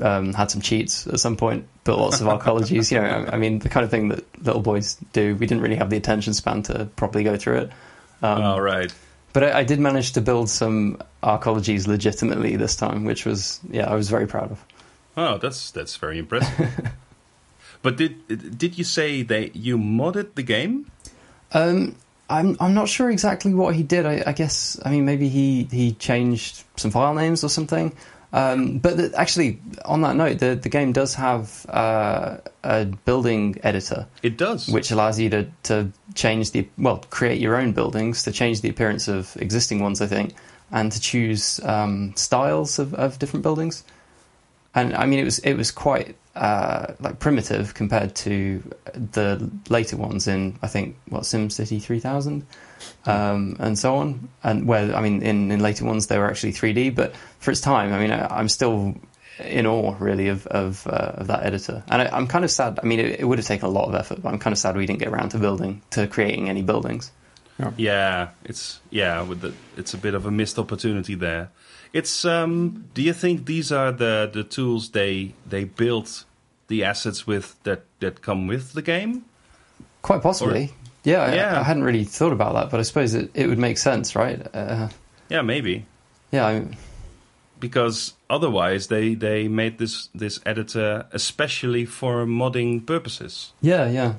um, 0.00 0.32
had 0.32 0.50
some 0.50 0.62
cheats 0.62 1.06
at 1.06 1.20
some 1.20 1.36
point, 1.36 1.66
built 1.84 2.00
lots 2.00 2.20
of 2.20 2.26
arcologies. 2.38 2.90
You 2.90 3.00
know, 3.00 3.06
I, 3.06 3.34
I 3.34 3.38
mean 3.38 3.58
the 3.58 3.68
kind 3.68 3.84
of 3.84 3.90
thing 3.90 4.08
that 4.08 4.44
little 4.44 4.62
boys 4.62 4.96
do. 5.12 5.34
We 5.36 5.46
didn't 5.46 5.62
really 5.62 5.76
have 5.76 5.90
the 5.90 5.96
attention 5.96 6.34
span 6.34 6.62
to 6.64 6.86
properly 6.96 7.24
go 7.24 7.36
through 7.36 7.58
it. 7.58 7.72
Um, 8.22 8.42
All 8.42 8.60
right. 8.60 8.92
But 9.32 9.44
I, 9.44 9.60
I 9.60 9.64
did 9.64 9.80
manage 9.80 10.12
to 10.12 10.20
build 10.20 10.48
some 10.48 10.98
arcologies 11.22 11.86
legitimately 11.86 12.56
this 12.56 12.76
time, 12.76 13.04
which 13.04 13.24
was 13.24 13.60
yeah, 13.70 13.90
I 13.90 13.94
was 13.94 14.08
very 14.10 14.26
proud 14.26 14.50
of. 14.50 14.64
Oh, 15.16 15.38
that's 15.38 15.70
that's 15.70 15.96
very 15.96 16.18
impressive. 16.18 16.90
but 17.82 17.96
did 17.96 18.58
did 18.58 18.78
you 18.78 18.84
say 18.84 19.22
that 19.22 19.56
you 19.56 19.78
modded 19.78 20.34
the 20.34 20.42
game? 20.42 20.90
Um, 21.52 21.96
I'm 22.30 22.56
I'm 22.60 22.74
not 22.74 22.88
sure 22.88 23.10
exactly 23.10 23.54
what 23.54 23.74
he 23.74 23.82
did. 23.82 24.06
I, 24.06 24.22
I 24.26 24.32
guess 24.32 24.78
I 24.84 24.90
mean 24.90 25.04
maybe 25.04 25.28
he 25.28 25.64
he 25.64 25.92
changed 25.92 26.64
some 26.76 26.90
file 26.90 27.14
names 27.14 27.42
or 27.42 27.48
something. 27.48 27.92
Um, 28.32 28.78
but 28.78 28.96
the, 28.98 29.12
actually, 29.16 29.58
on 29.84 30.02
that 30.02 30.14
note, 30.16 30.38
the 30.38 30.54
the 30.54 30.68
game 30.68 30.92
does 30.92 31.14
have 31.14 31.64
uh, 31.70 32.36
a 32.62 32.84
building 32.84 33.58
editor, 33.62 34.06
It 34.22 34.36
does. 34.36 34.68
which 34.68 34.90
allows 34.90 35.18
you 35.18 35.30
to 35.30 35.46
to 35.64 35.90
change 36.14 36.50
the 36.50 36.68
well 36.76 36.98
create 37.10 37.40
your 37.40 37.56
own 37.56 37.72
buildings 37.72 38.22
to 38.24 38.32
change 38.32 38.60
the 38.60 38.68
appearance 38.68 39.08
of 39.08 39.34
existing 39.40 39.80
ones. 39.80 40.02
I 40.02 40.06
think, 40.06 40.34
and 40.70 40.92
to 40.92 41.00
choose 41.00 41.58
um, 41.64 42.12
styles 42.16 42.78
of, 42.78 42.92
of 42.94 43.18
different 43.18 43.42
buildings. 43.42 43.82
And 44.74 44.94
I 44.94 45.06
mean, 45.06 45.18
it 45.20 45.24
was 45.24 45.38
it 45.38 45.54
was 45.54 45.70
quite 45.70 46.14
uh, 46.36 46.92
like 47.00 47.18
primitive 47.20 47.72
compared 47.72 48.14
to 48.16 48.62
the 48.94 49.50
later 49.70 49.96
ones 49.96 50.28
in 50.28 50.58
I 50.62 50.66
think 50.68 50.96
what 51.08 51.22
SimCity 51.22 51.80
3000 51.80 52.46
um, 53.06 53.56
and 53.58 53.78
so 53.78 53.96
on. 53.96 54.28
And 54.42 54.66
where 54.66 54.94
I 54.94 55.00
mean, 55.00 55.22
in, 55.22 55.50
in 55.50 55.60
later 55.60 55.84
ones 55.84 56.06
they 56.06 56.18
were 56.18 56.28
actually 56.28 56.52
3D, 56.52 56.94
but 56.94 57.14
for 57.38 57.50
its 57.50 57.60
time, 57.60 57.92
I 57.92 57.98
mean, 57.98 58.10
I, 58.10 58.26
I'm 58.26 58.48
still 58.48 58.94
in 59.40 59.66
awe 59.66 59.94
really 60.00 60.28
of 60.28 60.46
of, 60.48 60.86
uh, 60.86 61.12
of 61.14 61.26
that 61.28 61.44
editor. 61.44 61.82
And 61.88 62.02
I, 62.02 62.08
I'm 62.16 62.26
kind 62.26 62.44
of 62.44 62.50
sad. 62.50 62.78
I 62.82 62.86
mean, 62.86 63.00
it, 63.00 63.20
it 63.20 63.24
would 63.24 63.38
have 63.38 63.46
taken 63.46 63.66
a 63.66 63.70
lot 63.70 63.88
of 63.88 63.94
effort, 63.94 64.22
but 64.22 64.32
I'm 64.32 64.38
kind 64.38 64.52
of 64.52 64.58
sad 64.58 64.76
we 64.76 64.86
didn't 64.86 65.00
get 65.00 65.08
around 65.08 65.30
to 65.30 65.38
building 65.38 65.82
to 65.90 66.06
creating 66.06 66.48
any 66.48 66.62
buildings. 66.62 67.12
Yeah, 67.76 68.28
it's 68.44 68.80
yeah, 68.90 69.22
with 69.22 69.40
the 69.40 69.52
it's 69.76 69.94
a 69.94 69.98
bit 69.98 70.14
of 70.14 70.26
a 70.26 70.30
missed 70.30 70.58
opportunity 70.58 71.14
there. 71.14 71.50
It's 71.92 72.24
um 72.24 72.88
do 72.94 73.02
you 73.02 73.12
think 73.12 73.46
these 73.46 73.72
are 73.72 73.90
the 73.90 74.30
the 74.32 74.44
tools 74.44 74.90
they 74.90 75.34
they 75.46 75.64
built 75.64 76.24
the 76.68 76.84
assets 76.84 77.26
with 77.26 77.60
that 77.64 77.84
that 77.98 78.22
come 78.22 78.46
with 78.46 78.74
the 78.74 78.82
game? 78.82 79.24
Quite 80.02 80.22
possibly. 80.22 80.72
Yeah, 81.08 81.22
I, 81.30 81.34
Yeah. 81.34 81.60
I 81.60 81.62
hadn't 81.64 81.84
really 81.84 82.04
thought 82.04 82.32
about 82.32 82.52
that, 82.54 82.70
but 82.70 82.80
I 82.80 82.84
suppose 82.84 83.14
it, 83.14 83.30
it 83.34 83.46
would 83.48 83.58
make 83.58 83.78
sense, 83.78 84.14
right? 84.22 84.40
Uh, 84.54 84.88
Yeah, 85.30 85.42
maybe. 85.42 85.84
yeah, 86.32 86.46
I, 86.46 86.52
Because 87.60 88.14
otherwise 88.30 88.86
they 88.88 89.16
they 89.16 89.48
made 89.48 89.74
this 89.78 90.08
this 90.14 90.40
editor 90.44 91.06
especially 91.12 91.86
for 91.86 92.26
modding 92.26 92.84
purposes, 92.86 93.52
yeah, 93.60 93.90
yeah. 93.90 94.12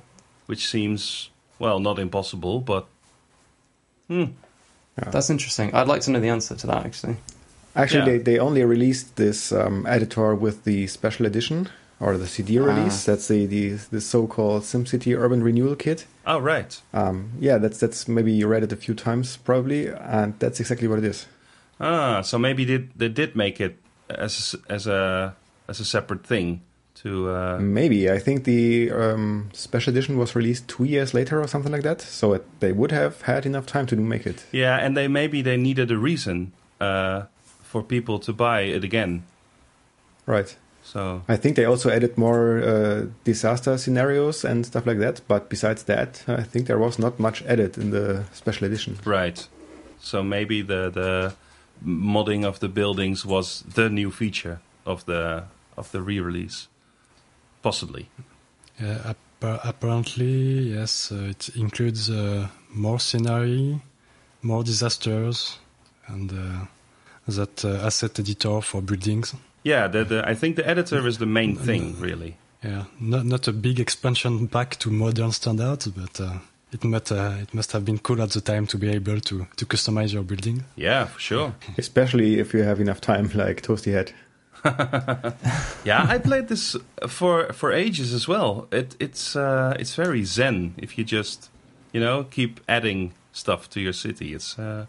which 0.48 0.64
seems 0.68 1.30
well 1.60 1.80
not 1.80 2.00
impossible, 2.00 2.60
but 2.60 2.86
hmm, 4.08 4.26
That's 5.12 5.30
interesting. 5.30 5.74
I'd 5.74 5.88
like 5.88 6.02
to 6.06 6.12
know 6.12 6.20
the 6.22 6.30
answer 6.32 6.56
to 6.56 6.68
that, 6.68 6.86
actually. 6.86 7.16
Actually, 7.76 8.00
Yeah. 8.12 8.18
they, 8.18 8.24
they 8.32 8.40
only 8.40 8.64
released 8.66 9.16
this 9.16 9.52
um, 9.52 9.86
editor 9.88 10.36
with 10.36 10.64
the 10.66 10.88
special 10.88 11.26
edition 11.26 11.68
or 12.00 12.18
the 12.18 12.28
CD 12.28 12.60
release. 12.60 13.08
Ah. 13.08 13.12
That's 13.12 13.28
the, 13.28 13.46
the 13.46 13.70
the 13.92 14.02
so-called 14.02 14.64
SimCity 14.64 15.18
Urban 15.18 15.44
Renewal 15.44 15.76
Kit. 15.76 16.06
oh 16.26 16.40
right. 16.40 16.82
Um, 16.94 17.32
yeah, 17.40 17.58
that's 17.58 17.80
that's 17.80 18.08
maybe 18.08 18.32
you 18.32 18.48
read 18.48 18.64
it 18.64 18.72
a 18.72 18.78
few 18.78 18.94
times 18.94 19.38
probably, 19.38 19.88
and 19.88 20.34
that's 20.40 20.60
exactly 20.60 20.88
what 20.88 21.00
it 21.00 21.06
is. 21.06 21.26
Ah, 21.82 22.22
so 22.22 22.38
maybe 22.38 22.66
they, 22.66 22.78
they 22.96 23.10
did 23.10 23.36
make 23.36 23.60
it 23.62 23.78
as 24.10 24.56
as 24.70 24.88
a 24.88 25.36
as 25.68 25.80
a 25.80 25.86
separate 25.86 26.26
thing 26.26 26.62
to 26.96 27.30
uh, 27.30 27.58
Maybe 27.62 28.10
I 28.12 28.20
think 28.20 28.44
the 28.44 28.92
um, 28.92 29.50
special 29.54 29.92
edition 29.92 30.18
was 30.18 30.36
released 30.36 30.68
two 30.68 30.84
years 30.84 31.14
later 31.14 31.40
or 31.40 31.48
something 31.48 31.72
like 31.72 31.84
that. 31.84 32.02
So 32.02 32.34
it, 32.34 32.46
they 32.60 32.74
would 32.74 32.92
have 32.92 33.22
had 33.22 33.46
enough 33.46 33.66
time 33.66 33.86
to 33.88 33.96
make 33.96 34.26
it. 34.26 34.46
yeah, 34.52 34.76
and 34.78 34.98
they 34.98 35.08
maybe 35.08 35.42
they 35.42 35.56
needed 35.58 35.92
a 35.92 35.98
reason 35.98 36.52
uh, 36.82 37.24
for 37.64 37.84
people 37.84 38.20
to 38.20 38.34
buy 38.34 38.62
it 38.62 38.84
again. 38.84 39.24
Right. 40.26 40.58
So 40.94 41.22
I 41.28 41.38
think 41.38 41.56
they 41.56 41.66
also 41.66 41.92
added 41.92 42.18
more 42.18 42.64
uh, 42.64 43.06
disaster 43.24 43.78
scenarios 43.78 44.44
and 44.44 44.66
stuff 44.66 44.88
like 44.88 44.98
that. 45.00 45.22
But 45.28 45.48
besides 45.48 45.84
that, 45.84 46.24
I 46.28 46.42
think 46.42 46.66
there 46.66 46.80
was 46.80 46.98
not 46.98 47.20
much 47.20 47.44
added 47.44 47.78
in 47.78 47.92
the 47.92 48.24
special 48.34 48.66
edition. 48.66 48.98
right, 49.06 49.48
so 50.00 50.24
maybe 50.24 50.64
the 50.64 50.90
the 50.90 51.34
modding 51.86 52.44
of 52.44 52.60
the 52.60 52.68
buildings 52.68 53.26
was 53.26 53.64
the 53.76 53.90
new 53.90 54.12
feature 54.12 54.60
of 54.86 55.06
the 55.06 55.44
of 55.78 55.92
the 55.92 56.02
re-release, 56.02 56.68
possibly. 57.62 58.10
Yeah, 58.82 58.98
appa- 59.06 59.62
apparently, 59.64 60.74
yes, 60.74 61.12
uh, 61.12 61.30
it 61.30 61.50
includes 61.56 62.10
uh, 62.10 62.48
more 62.74 63.00
scenery, 63.00 63.80
more 64.42 64.64
disasters, 64.64 65.60
and 66.08 66.32
uh, 66.32 66.66
that 67.28 67.64
uh, 67.64 67.86
asset 67.86 68.20
editor 68.20 68.62
for 68.62 68.82
buildings. 68.82 69.36
Yeah, 69.64 69.88
the, 69.88 70.04
the 70.04 70.28
I 70.28 70.36
think 70.36 70.56
the 70.56 70.68
editor 70.68 71.08
is 71.08 71.18
the 71.18 71.26
main 71.26 71.56
thing, 71.56 72.00
really. 72.00 72.38
Yeah, 72.64 72.86
not 73.00 73.26
not 73.26 73.48
a 73.48 73.54
big 73.54 73.80
expansion 73.80 74.46
back 74.48 74.78
to 74.80 74.90
modern 74.90 75.32
standards, 75.32 75.88
but 75.88 76.20
uh, 76.20 76.40
it 76.72 76.84
must 76.84 77.12
uh, 77.12 77.36
it 77.42 77.54
must 77.54 77.72
have 77.72 77.86
been 77.86 78.00
cool 78.00 78.22
at 78.22 78.32
the 78.32 78.42
time 78.42 78.68
to 78.68 78.78
be 78.78 78.90
able 78.90 79.20
to 79.22 79.48
to 79.56 79.66
customize 79.66 80.14
your 80.14 80.24
building. 80.24 80.64
Yeah, 80.76 81.06
for 81.06 81.20
sure. 81.20 81.54
Especially 81.78 82.40
if 82.40 82.54
you 82.54 82.64
have 82.64 82.80
enough 82.80 83.02
time, 83.02 83.30
like 83.34 83.62
Toasty 83.62 83.94
had. 83.94 84.12
Yeah, 85.86 86.06
I 86.10 86.18
played 86.18 86.50
this 86.50 86.76
for 87.08 87.54
for 87.54 87.72
ages 87.72 88.14
as 88.14 88.28
well. 88.28 88.68
It 88.72 88.96
it's 89.00 89.36
uh, 89.36 89.76
it's 89.80 89.96
very 89.96 90.24
zen 90.26 90.74
if 90.78 90.98
you 90.98 91.06
just 91.06 91.50
you 91.94 92.02
know 92.02 92.26
keep 92.30 92.60
adding 92.68 93.14
stuff 93.32 93.70
to 93.70 93.80
your 93.80 93.94
city. 93.94 94.34
It's 94.34 94.60
uh, 94.60 94.86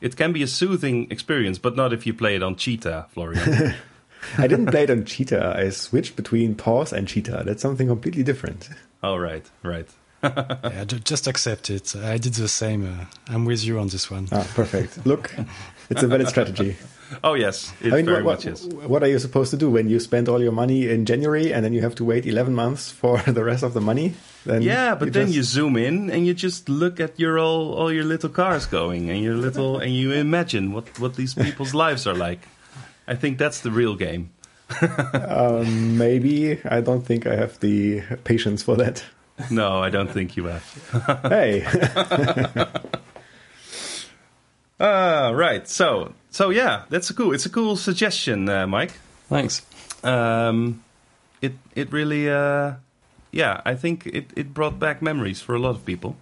it 0.00 0.16
can 0.16 0.32
be 0.32 0.42
a 0.42 0.46
soothing 0.46 1.10
experience, 1.10 1.58
but 1.58 1.76
not 1.76 1.92
if 1.92 2.06
you 2.06 2.14
play 2.14 2.36
it 2.36 2.42
on 2.42 2.56
Cheetah, 2.56 3.06
Florian. 3.12 3.74
I 4.38 4.46
didn't 4.46 4.66
play 4.66 4.84
it 4.84 4.90
on 4.90 5.04
Cheetah. 5.04 5.54
I 5.56 5.70
switched 5.70 6.16
between 6.16 6.54
Pause 6.54 6.92
and 6.94 7.08
Cheetah. 7.08 7.42
That's 7.44 7.62
something 7.62 7.88
completely 7.88 8.22
different. 8.22 8.68
oh 9.02 9.16
right, 9.16 9.44
right. 9.62 9.88
yeah, 10.22 10.84
ju- 10.86 11.00
just 11.00 11.26
accept 11.26 11.68
it. 11.68 11.96
I 11.96 12.16
did 12.18 12.34
the 12.34 12.46
same. 12.46 12.86
Uh, 12.86 13.04
I'm 13.28 13.44
with 13.44 13.64
you 13.64 13.78
on 13.80 13.88
this 13.88 14.08
one. 14.10 14.28
Ah, 14.30 14.46
perfect. 14.54 15.04
Look, 15.04 15.34
it's 15.90 16.02
a 16.04 16.06
valid 16.06 16.28
strategy. 16.28 16.76
Oh 17.24 17.34
yes, 17.34 17.72
it 17.82 17.92
I 17.92 17.96
mean, 17.96 18.06
very 18.06 18.22
what, 18.22 18.36
much 18.38 18.46
is. 18.46 18.64
what 18.66 19.02
are 19.02 19.08
you 19.08 19.18
supposed 19.18 19.50
to 19.50 19.56
do 19.58 19.68
when 19.68 19.90
you 19.90 19.98
spend 20.00 20.28
all 20.30 20.40
your 20.40 20.52
money 20.52 20.88
in 20.88 21.04
January 21.04 21.52
and 21.52 21.62
then 21.64 21.72
you 21.74 21.82
have 21.82 21.94
to 21.96 22.04
wait 22.04 22.24
11 22.24 22.54
months 22.54 22.90
for 22.90 23.18
the 23.26 23.42
rest 23.44 23.62
of 23.64 23.74
the 23.74 23.80
money? 23.82 24.14
Then 24.46 24.62
Yeah, 24.62 24.94
but 24.94 25.12
then 25.12 25.26
just- 25.26 25.36
you 25.36 25.42
zoom 25.42 25.76
in 25.76 26.08
and 26.08 26.24
you 26.26 26.32
just 26.34 26.68
look 26.70 27.00
at 27.00 27.18
your 27.18 27.38
all 27.38 27.74
all 27.74 27.92
your 27.92 28.04
little 28.04 28.30
cars 28.30 28.64
going 28.66 29.10
and 29.10 29.20
your 29.20 29.34
little 29.34 29.78
and 29.78 29.92
you 29.92 30.12
imagine 30.12 30.72
what 30.72 30.88
what 31.00 31.16
these 31.16 31.34
people's 31.34 31.74
lives 31.84 32.06
are 32.06 32.14
like. 32.14 32.46
I 33.12 33.16
think 33.16 33.36
that's 33.38 33.60
the 33.60 33.70
real 33.70 33.94
game. 33.94 34.30
um, 35.28 35.98
maybe 35.98 36.58
I 36.64 36.80
don't 36.80 37.02
think 37.04 37.26
I 37.26 37.36
have 37.36 37.60
the 37.60 38.00
patience 38.24 38.62
for 38.62 38.76
that. 38.76 39.04
No, 39.50 39.82
I 39.86 39.90
don't 39.90 40.10
think 40.10 40.34
you 40.36 40.46
have. 40.46 40.64
hey, 41.28 41.66
Ah, 44.80 45.30
right. 45.34 45.68
So, 45.68 46.12
so 46.30 46.50
yeah, 46.50 46.84
that's 46.88 47.10
a 47.10 47.14
cool. 47.14 47.32
It's 47.34 47.46
a 47.46 47.50
cool 47.50 47.76
suggestion, 47.76 48.48
uh, 48.48 48.66
Mike. 48.66 48.92
Thanks. 49.28 49.62
Um, 50.02 50.82
it 51.40 51.52
it 51.74 51.92
really, 51.92 52.28
uh, 52.30 52.74
yeah, 53.30 53.60
I 53.64 53.74
think 53.74 54.06
it, 54.06 54.30
it 54.36 54.54
brought 54.54 54.78
back 54.78 55.02
memories 55.02 55.40
for 55.40 55.54
a 55.54 55.58
lot 55.58 55.70
of 55.76 55.84
people. 55.84 56.16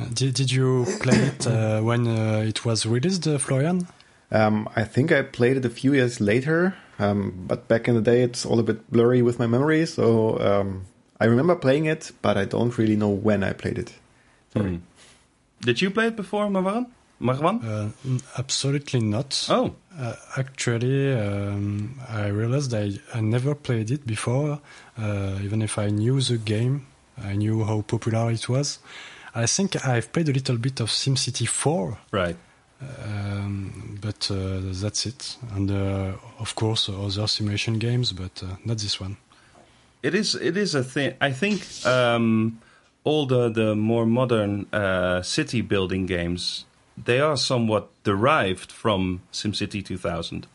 Uh, 0.00 0.06
Did, 0.12 0.34
did 0.34 0.50
you 0.50 0.86
play 1.00 1.16
it 1.18 1.46
uh, 1.46 1.80
when 1.82 2.06
uh, 2.08 2.44
it 2.48 2.64
was 2.64 2.84
released, 2.86 3.26
uh, 3.26 3.38
Florian? 3.38 3.86
Um, 4.32 4.68
I 4.74 4.84
think 4.84 5.12
I 5.12 5.22
played 5.22 5.56
it 5.56 5.64
a 5.64 5.70
few 5.70 5.92
years 5.94 6.20
later, 6.20 6.74
um, 6.98 7.44
but 7.46 7.68
back 7.68 7.86
in 7.88 7.94
the 7.94 8.00
day 8.02 8.22
it's 8.22 8.44
all 8.46 8.58
a 8.58 8.62
bit 8.62 8.90
blurry 8.90 9.22
with 9.22 9.38
my 9.38 9.46
memory. 9.46 9.86
So 9.86 10.38
um, 10.40 10.84
I 11.20 11.26
remember 11.26 11.54
playing 11.54 11.86
it, 11.86 12.12
but 12.22 12.36
I 12.36 12.44
don't 12.44 12.76
really 12.78 12.96
know 12.96 13.10
when 13.10 13.44
I 13.44 13.52
played 13.52 13.78
it. 13.78 13.92
Sorry. 14.52 14.76
Hmm. 14.76 14.82
Did 15.60 15.80
you 15.80 15.90
play 15.90 16.08
it 16.08 16.16
before, 16.16 16.48
Marwan? 16.48 16.86
Marwan? 17.20 17.62
Uh, 17.62 18.18
absolutely 18.36 19.00
not. 19.00 19.46
Oh, 19.48 19.74
Uh, 19.96 20.16
actually, 20.38 21.12
um, 21.12 22.00
I 22.08 22.26
realized 22.28 22.72
I, 22.74 22.98
I 23.14 23.20
never 23.20 23.54
played 23.54 23.90
it 23.90 24.06
before, 24.06 24.58
uh, 24.98 25.38
even 25.44 25.60
if 25.62 25.78
I 25.78 25.88
knew 25.90 26.18
the 26.20 26.38
game, 26.38 26.86
I 27.22 27.34
knew 27.36 27.62
how 27.64 27.82
popular 27.82 28.30
it 28.32 28.48
was. 28.48 28.78
I 29.34 29.46
think 29.46 29.76
I've 29.86 30.10
played 30.12 30.28
a 30.30 30.32
little 30.32 30.56
bit 30.56 30.80
of 30.80 30.88
SimCity 30.90 31.46
4, 31.46 31.98
right. 32.10 32.36
Um, 33.04 33.98
but 34.00 34.30
uh, 34.30 34.60
that's 34.62 35.06
it. 35.06 35.36
And 35.54 35.70
uh, 35.70 36.12
of 36.38 36.54
course, 36.54 36.88
other 36.88 37.26
simulation 37.26 37.78
games, 37.78 38.12
but 38.12 38.42
uh, 38.42 38.56
not 38.64 38.78
this 38.78 39.00
one. 39.00 39.16
It 40.02 40.14
is. 40.14 40.34
It 40.34 40.56
is 40.56 40.74
a 40.74 40.82
thing. 40.82 41.14
I 41.20 41.32
think 41.32 41.64
um, 41.86 42.60
all 43.04 43.26
the 43.26 43.48
the 43.48 43.74
more 43.74 44.06
modern 44.06 44.66
city 45.22 45.60
building 45.60 46.06
games 46.06 46.64
they 46.96 47.20
are 47.20 47.36
somewhat 47.36 47.88
derived 48.04 48.70
from 48.70 49.22
SimCity 49.32 49.84
2000 49.84 50.46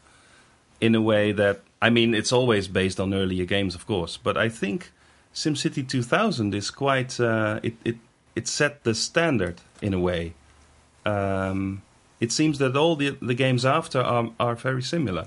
in 0.80 0.96
a 0.96 1.02
way 1.02 1.32
that 1.32 1.62
I 1.82 1.90
mean 1.90 2.14
it's 2.14 2.32
always 2.32 2.68
based 2.68 3.00
on 3.00 3.14
earlier 3.14 3.46
games, 3.46 3.76
of 3.76 3.86
course, 3.88 4.18
but 4.18 4.38
I 4.38 4.50
think 4.50 4.92
SimCity 5.34 5.88
2000 5.88 6.54
is 6.54 6.72
quite 6.72 7.20
uh, 7.20 7.60
it 7.64 7.76
it 7.84 7.98
it 8.36 8.48
set 8.48 8.84
the 8.84 8.94
standard 8.94 9.62
in 9.82 9.94
a 9.94 10.00
way. 10.00 10.34
Um, 11.06 11.82
it 12.20 12.32
seems 12.32 12.58
that 12.60 12.76
all 12.76 12.96
the 12.96 13.18
the 13.22 13.34
games 13.34 13.66
after 13.66 14.02
are 14.02 14.32
are 14.40 14.56
very 14.56 14.82
similar. 14.82 15.26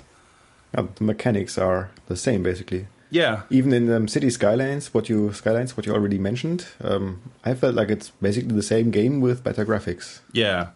Yeah, 0.75 0.87
the 0.94 1.04
mechanics 1.04 1.59
are 1.59 1.90
the 2.06 2.16
same 2.16 2.42
basically. 2.42 2.87
Yeah, 3.12 3.42
Even 3.50 3.73
in 3.73 3.90
um, 3.92 4.06
City 4.06 4.30
Skylines, 4.30 4.94
what 4.94 5.09
you 5.09 5.32
Skylines, 5.32 5.76
what 5.76 5.85
you 5.85 5.92
already 5.92 6.18
mentioned, 6.18 6.66
um, 6.80 7.20
I 7.44 7.54
felt 7.54 7.75
like 7.75 7.88
it's 7.88 8.11
basically 8.23 8.54
the 8.54 8.62
same 8.62 8.92
game 8.92 9.20
with 9.20 9.42
better 9.42 9.66
graphics. 9.66 10.20
Yeah, 10.32 10.68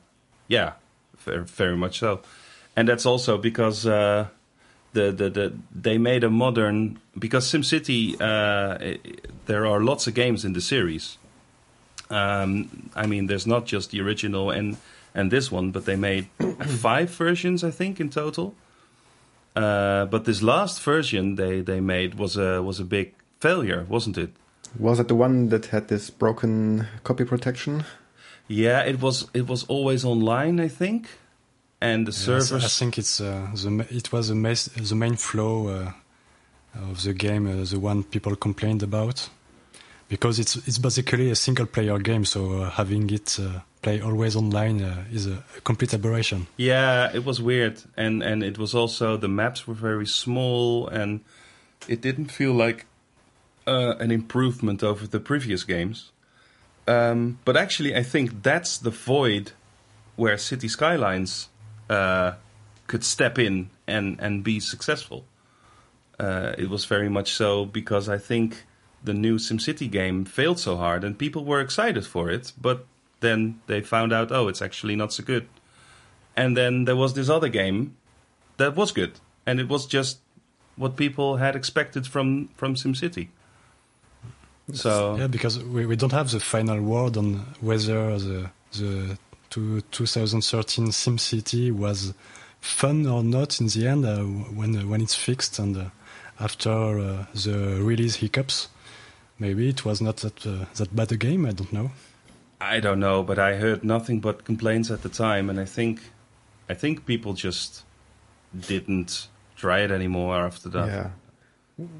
yeah, 0.48 0.72
very, 1.18 1.44
very 1.44 1.76
much 1.76 2.00
so, 2.00 2.22
and 2.74 2.88
that's 2.88 3.06
also 3.06 3.38
because 3.38 3.86
uh, 3.86 4.26
the, 4.94 5.12
the 5.12 5.30
the 5.30 5.52
they 5.72 5.96
made 5.96 6.24
a 6.24 6.30
modern 6.30 6.98
because 7.16 7.46
SimCity. 7.46 8.20
Uh, 8.20 8.98
there 9.46 9.66
are 9.66 9.80
lots 9.80 10.06
of 10.06 10.14
games 10.14 10.44
in 10.44 10.54
the 10.54 10.60
series. 10.60 11.18
Um, 12.10 12.90
I 12.96 13.06
mean, 13.06 13.26
there's 13.26 13.46
not 13.46 13.66
just 13.66 13.90
the 13.90 14.00
original 14.00 14.50
and 14.50 14.76
and 15.14 15.30
this 15.30 15.52
one, 15.52 15.70
but 15.70 15.84
they 15.84 15.96
made 15.96 16.26
five 16.66 17.10
versions, 17.10 17.62
I 17.62 17.70
think, 17.70 18.00
in 18.00 18.10
total. 18.10 18.54
Uh, 19.54 20.06
but 20.06 20.24
this 20.24 20.42
last 20.42 20.82
version 20.82 21.36
they, 21.36 21.60
they 21.60 21.80
made 21.80 22.14
was 22.14 22.36
a 22.36 22.60
was 22.60 22.80
a 22.80 22.84
big 22.84 23.14
failure, 23.38 23.86
wasn't 23.88 24.18
it? 24.18 24.30
Was 24.78 24.98
it 24.98 25.06
the 25.06 25.14
one 25.14 25.48
that 25.50 25.66
had 25.66 25.86
this 25.88 26.10
broken 26.10 26.86
copy 27.04 27.24
protection? 27.24 27.84
Yeah, 28.48 28.80
it 28.80 29.00
was. 29.00 29.28
It 29.32 29.46
was 29.46 29.64
always 29.64 30.04
online, 30.04 30.58
I 30.60 30.68
think, 30.68 31.08
and 31.80 32.06
the 32.06 32.32
Yes, 32.32 32.52
I 32.52 32.58
think 32.58 32.98
it's 32.98 33.20
uh, 33.20 33.48
the 33.54 33.86
it 33.90 34.12
was 34.12 34.28
the, 34.28 34.34
mes- 34.34 34.70
the 34.90 34.94
main 34.94 35.16
flow 35.16 35.68
uh, 35.68 35.92
of 36.90 37.02
the 37.02 37.14
game, 37.14 37.46
uh, 37.46 37.64
the 37.64 37.78
one 37.78 38.02
people 38.02 38.34
complained 38.36 38.82
about, 38.82 39.30
because 40.08 40.38
it's 40.38 40.56
it's 40.66 40.78
basically 40.78 41.30
a 41.30 41.36
single 41.36 41.66
player 41.66 41.98
game. 41.98 42.24
So 42.24 42.62
uh, 42.62 42.70
having 42.70 43.08
it 43.10 43.38
uh, 43.40 43.60
play 43.84 44.00
always 44.00 44.34
online 44.34 44.82
uh, 44.82 45.04
is 45.12 45.26
a, 45.26 45.44
complete 45.62 45.94
aberration. 45.94 46.46
Yeah, 46.56 47.10
it 47.14 47.24
was 47.24 47.40
weird, 47.40 47.82
and 47.96 48.22
and 48.22 48.42
it 48.42 48.58
was 48.58 48.74
also 48.74 49.16
the 49.16 49.28
maps 49.28 49.66
were 49.68 49.78
very 49.90 50.06
small, 50.06 50.88
and 50.88 51.20
it 51.86 52.00
didn't 52.00 52.30
feel 52.32 52.52
like 52.52 52.86
uh, 53.66 53.94
an 54.00 54.10
improvement 54.10 54.82
over 54.82 55.06
the 55.06 55.20
previous 55.20 55.64
games. 55.64 56.10
Um, 56.86 57.38
but 57.44 57.56
actually, 57.56 57.94
I 57.94 58.02
think 58.02 58.42
that's 58.42 58.78
the 58.78 58.90
void 58.90 59.52
where 60.16 60.38
City 60.38 60.68
Skylines 60.68 61.48
uh, 61.88 62.32
could 62.86 63.04
step 63.04 63.38
in 63.38 63.70
and 63.86 64.18
and 64.20 64.42
be 64.42 64.60
successful. 64.60 65.24
Uh, 66.18 66.52
it 66.58 66.68
was 66.70 66.84
very 66.86 67.08
much 67.08 67.32
so 67.32 67.64
because 67.64 68.08
I 68.08 68.18
think 68.18 68.64
the 69.02 69.14
new 69.14 69.36
SimCity 69.38 69.90
game 69.90 70.24
failed 70.24 70.58
so 70.58 70.76
hard, 70.76 71.04
and 71.04 71.18
people 71.18 71.44
were 71.44 71.60
excited 71.60 72.06
for 72.06 72.30
it, 72.30 72.52
but 72.58 72.86
then 73.24 73.60
they 73.66 73.80
found 73.80 74.12
out, 74.12 74.30
oh, 74.30 74.48
it's 74.48 74.62
actually 74.62 74.96
not 74.96 75.12
so 75.12 75.22
good. 75.22 75.48
And 76.36 76.56
then 76.56 76.84
there 76.84 76.96
was 76.96 77.14
this 77.14 77.28
other 77.28 77.48
game 77.48 77.96
that 78.56 78.74
was 78.76 78.92
good, 78.92 79.12
and 79.46 79.60
it 79.60 79.68
was 79.68 79.86
just 79.86 80.18
what 80.76 80.96
people 80.96 81.36
had 81.36 81.56
expected 81.56 82.06
from 82.06 82.48
from 82.56 82.74
SimCity. 82.74 83.28
So 84.72 85.16
Yeah, 85.16 85.26
because 85.26 85.62
we, 85.62 85.86
we 85.86 85.96
don't 85.96 86.12
have 86.12 86.30
the 86.30 86.40
final 86.40 86.80
word 86.80 87.16
on 87.16 87.46
whether 87.60 88.18
the 88.18 88.50
the 88.72 89.18
two, 89.50 89.80
2013 89.92 90.88
SimCity 90.88 91.70
was 91.70 92.14
fun 92.60 93.06
or 93.06 93.22
not 93.22 93.60
in 93.60 93.68
the 93.68 93.86
end 93.86 94.04
uh, 94.04 94.22
when 94.22 94.76
uh, 94.76 94.82
when 94.82 95.00
it's 95.00 95.14
fixed 95.14 95.58
and 95.58 95.76
uh, 95.76 95.84
after 96.40 96.98
uh, 96.98 97.26
the 97.34 97.80
release 97.82 98.16
hiccups. 98.16 98.68
Maybe 99.38 99.68
it 99.68 99.84
was 99.84 100.00
not 100.00 100.18
that 100.18 100.46
uh, 100.46 100.64
that 100.76 100.94
bad 100.94 101.12
a 101.12 101.16
game. 101.16 101.44
I 101.44 101.52
don't 101.52 101.72
know. 101.72 101.90
I 102.60 102.80
don't 102.80 103.00
know, 103.00 103.22
but 103.22 103.38
I 103.38 103.56
heard 103.56 103.84
nothing 103.84 104.20
but 104.20 104.44
complaints 104.44 104.90
at 104.90 105.02
the 105.02 105.08
time, 105.08 105.50
and 105.50 105.58
I 105.60 105.64
think 105.66 106.00
I 106.68 106.74
think 106.74 107.04
people 107.06 107.34
just 107.34 107.84
didn't 108.68 109.28
try 109.56 109.80
it 109.80 109.90
anymore 109.90 110.36
after 110.38 110.68
that. 110.70 110.86
Yeah. 110.86 111.10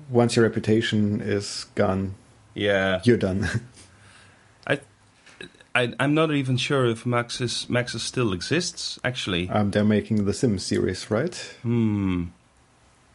Once 0.09 0.37
your 0.37 0.45
reputation 0.45 1.21
is 1.21 1.67
gone, 1.75 2.15
Yeah. 2.55 3.01
you're 3.05 3.17
done. 3.17 3.49
I, 5.77 5.93
I'm 5.99 6.15
not 6.15 6.31
even 6.33 6.57
sure 6.57 6.87
if 6.87 7.03
Maxis 7.03 7.67
Maxis 7.67 7.99
still 7.99 8.33
exists. 8.33 8.97
Actually, 9.03 9.49
um, 9.49 9.73
they're 9.73 9.85
making 9.85 10.25
the 10.25 10.33
Sims 10.33 10.65
series, 10.65 11.11
right? 11.11 11.35
hmm. 11.63 12.27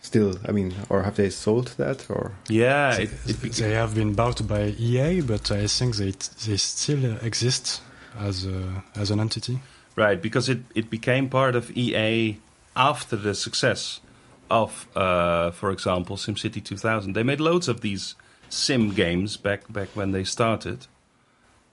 Still, 0.02 0.36
I 0.48 0.52
mean, 0.52 0.74
or 0.90 1.04
have 1.04 1.16
they 1.16 1.30
sold 1.30 1.68
that? 1.78 2.10
Or 2.10 2.32
Yeah, 2.48 2.96
they, 2.96 3.04
it, 3.04 3.44
it 3.44 3.52
they 3.54 3.74
have 3.74 3.96
been 3.96 4.14
bought 4.14 4.48
by 4.48 4.74
EA, 4.78 5.22
but 5.22 5.52
I 5.52 5.68
think 5.68 5.98
they 5.98 6.12
they 6.46 6.58
still 6.58 7.14
uh, 7.14 7.18
exist 7.22 7.82
as 8.18 8.46
a, 8.46 8.84
as 8.96 9.12
an 9.12 9.20
entity. 9.20 9.60
right 9.96 10.22
because 10.22 10.50
it, 10.50 10.60
it 10.74 10.90
became 10.90 11.30
part 11.30 11.56
of 11.56 11.70
EA 11.78 12.38
after 12.76 13.16
the 13.18 13.36
success 13.36 14.00
of, 14.50 14.88
uh, 14.96 15.52
for 15.52 15.72
example, 15.72 16.16
SimCity 16.16 16.64
2000. 16.64 17.14
They 17.14 17.24
made 17.24 17.40
loads 17.40 17.68
of 17.68 17.82
these 17.82 18.16
sim 18.50 18.94
games 18.94 19.38
back 19.38 19.72
back 19.72 19.90
when 19.96 20.12
they 20.12 20.24
started. 20.24 20.88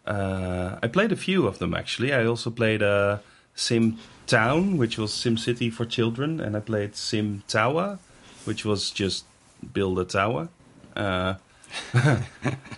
Uh, 0.07 0.79
I 0.83 0.89
played 0.89 1.13
a 1.13 1.17
few 1.17 1.47
of 1.47 1.59
them 1.59 1.75
actually. 1.75 2.13
I 2.13 2.27
also 2.27 2.51
played 2.51 2.83
uh, 2.83 3.19
Sim 3.55 3.99
Town, 4.27 4.77
which 4.77 4.99
was 4.99 5.13
SimCity 5.13 5.73
for 5.73 5.85
children, 5.87 6.41
and 6.41 6.57
I 6.57 6.61
played 6.61 6.97
Sim 6.97 7.43
Tower, 7.49 7.99
which 8.47 8.65
was 8.65 8.91
just 8.91 9.25
build 9.73 9.99
a 9.99 10.05
tower. 10.05 10.49
Uh, 10.95 11.35
there 11.93 12.23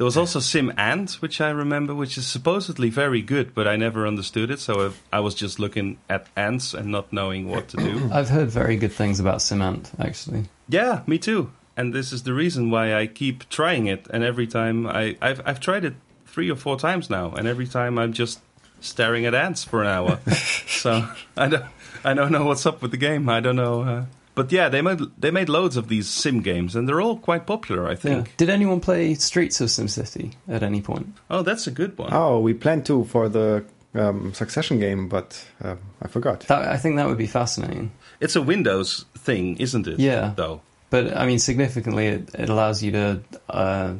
was 0.01 0.17
also 0.17 0.41
Sim 0.41 0.73
Ant, 0.77 1.13
which 1.23 1.41
I 1.41 1.51
remember, 1.51 1.95
which 1.95 2.19
is 2.19 2.27
supposedly 2.27 2.91
very 2.91 3.23
good, 3.23 3.55
but 3.55 3.69
I 3.69 3.77
never 3.77 4.07
understood 4.07 4.51
it. 4.51 4.61
So 4.61 4.89
I, 5.13 5.19
I 5.19 5.21
was 5.21 5.35
just 5.35 5.59
looking 5.59 5.99
at 6.09 6.27
ants 6.37 6.75
and 6.75 6.91
not 6.91 7.13
knowing 7.13 7.49
what 7.49 7.69
to 7.69 7.77
do. 7.77 8.11
I've 8.13 8.29
heard 8.29 8.49
very 8.49 8.77
good 8.77 8.93
things 8.93 9.21
about 9.21 9.43
Sim 9.43 9.63
Ant, 9.63 9.91
actually. 9.99 10.45
yeah, 10.69 11.03
me 11.07 11.19
too. 11.19 11.53
And 11.77 11.95
this 11.95 12.13
is 12.13 12.25
the 12.25 12.33
reason 12.35 12.71
why 12.71 12.95
I 12.95 13.07
keep 13.07 13.49
trying 13.51 13.87
it. 13.87 14.09
And 14.11 14.25
every 14.25 14.49
time 14.49 14.87
I, 14.87 15.17
I've, 15.23 15.41
I've 15.47 15.61
tried 15.61 15.85
it 15.85 15.95
three 16.27 16.51
or 16.51 16.57
four 16.57 16.79
times 16.79 17.09
now, 17.09 17.33
and 17.33 17.47
every 17.47 17.67
time 17.67 17.99
I'm 17.99 18.13
just 18.13 18.41
staring 18.81 19.27
at 19.27 19.35
ants 19.35 19.65
for 19.65 19.83
an 19.83 19.89
hour. 19.89 20.19
so 20.67 21.09
I 21.37 21.49
don't, 21.49 21.65
I 22.05 22.15
don't 22.15 22.33
know 22.33 22.45
what's 22.45 22.67
up 22.67 22.83
with 22.83 22.91
the 22.91 22.97
game. 22.97 23.29
I 23.29 23.41
don't 23.41 23.57
know. 23.57 23.83
Uh, 23.83 24.05
but 24.39 24.53
yeah, 24.53 24.69
they 24.69 24.83
made 24.83 25.01
they 25.19 25.33
made 25.33 25.49
loads 25.49 25.77
of 25.77 25.89
these 25.89 26.09
sim 26.09 26.43
games, 26.43 26.77
and 26.77 26.89
they're 26.89 27.01
all 27.01 27.19
quite 27.19 27.45
popular. 27.45 27.89
I 27.89 27.97
think. 27.97 28.27
Yeah. 28.27 28.33
Did 28.37 28.51
anyone 28.51 28.79
play 28.81 29.15
Streets 29.15 29.61
of 29.61 29.69
SimCity 29.69 30.35
at 30.47 30.63
any 30.63 30.81
point? 30.81 31.15
Oh, 31.29 31.43
that's 31.43 31.67
a 31.67 31.73
good 31.73 31.99
one. 31.99 32.11
oh, 32.13 32.39
we 32.39 32.55
planned 32.55 32.87
to 32.87 33.05
for 33.05 33.29
the 33.29 33.65
um, 33.95 34.33
Succession 34.35 34.79
game, 34.79 35.09
but 35.09 35.45
um, 35.61 35.81
I 36.01 36.07
forgot. 36.07 36.41
That, 36.43 36.69
I 36.69 36.77
think 36.77 36.97
that 36.97 37.09
would 37.09 37.19
be 37.19 37.27
fascinating. 37.27 37.91
It's 38.21 38.37
a 38.37 38.43
Windows 38.43 39.07
thing, 39.17 39.57
isn't 39.57 39.89
it? 39.89 39.99
Yeah. 39.99 40.33
Though. 40.37 40.61
But 40.91 41.17
I 41.17 41.27
mean, 41.27 41.41
significantly, 41.41 42.07
it, 42.07 42.31
it 42.35 42.49
allows 42.49 42.81
you 42.81 42.93
to 42.93 43.21
uh, 43.51 43.95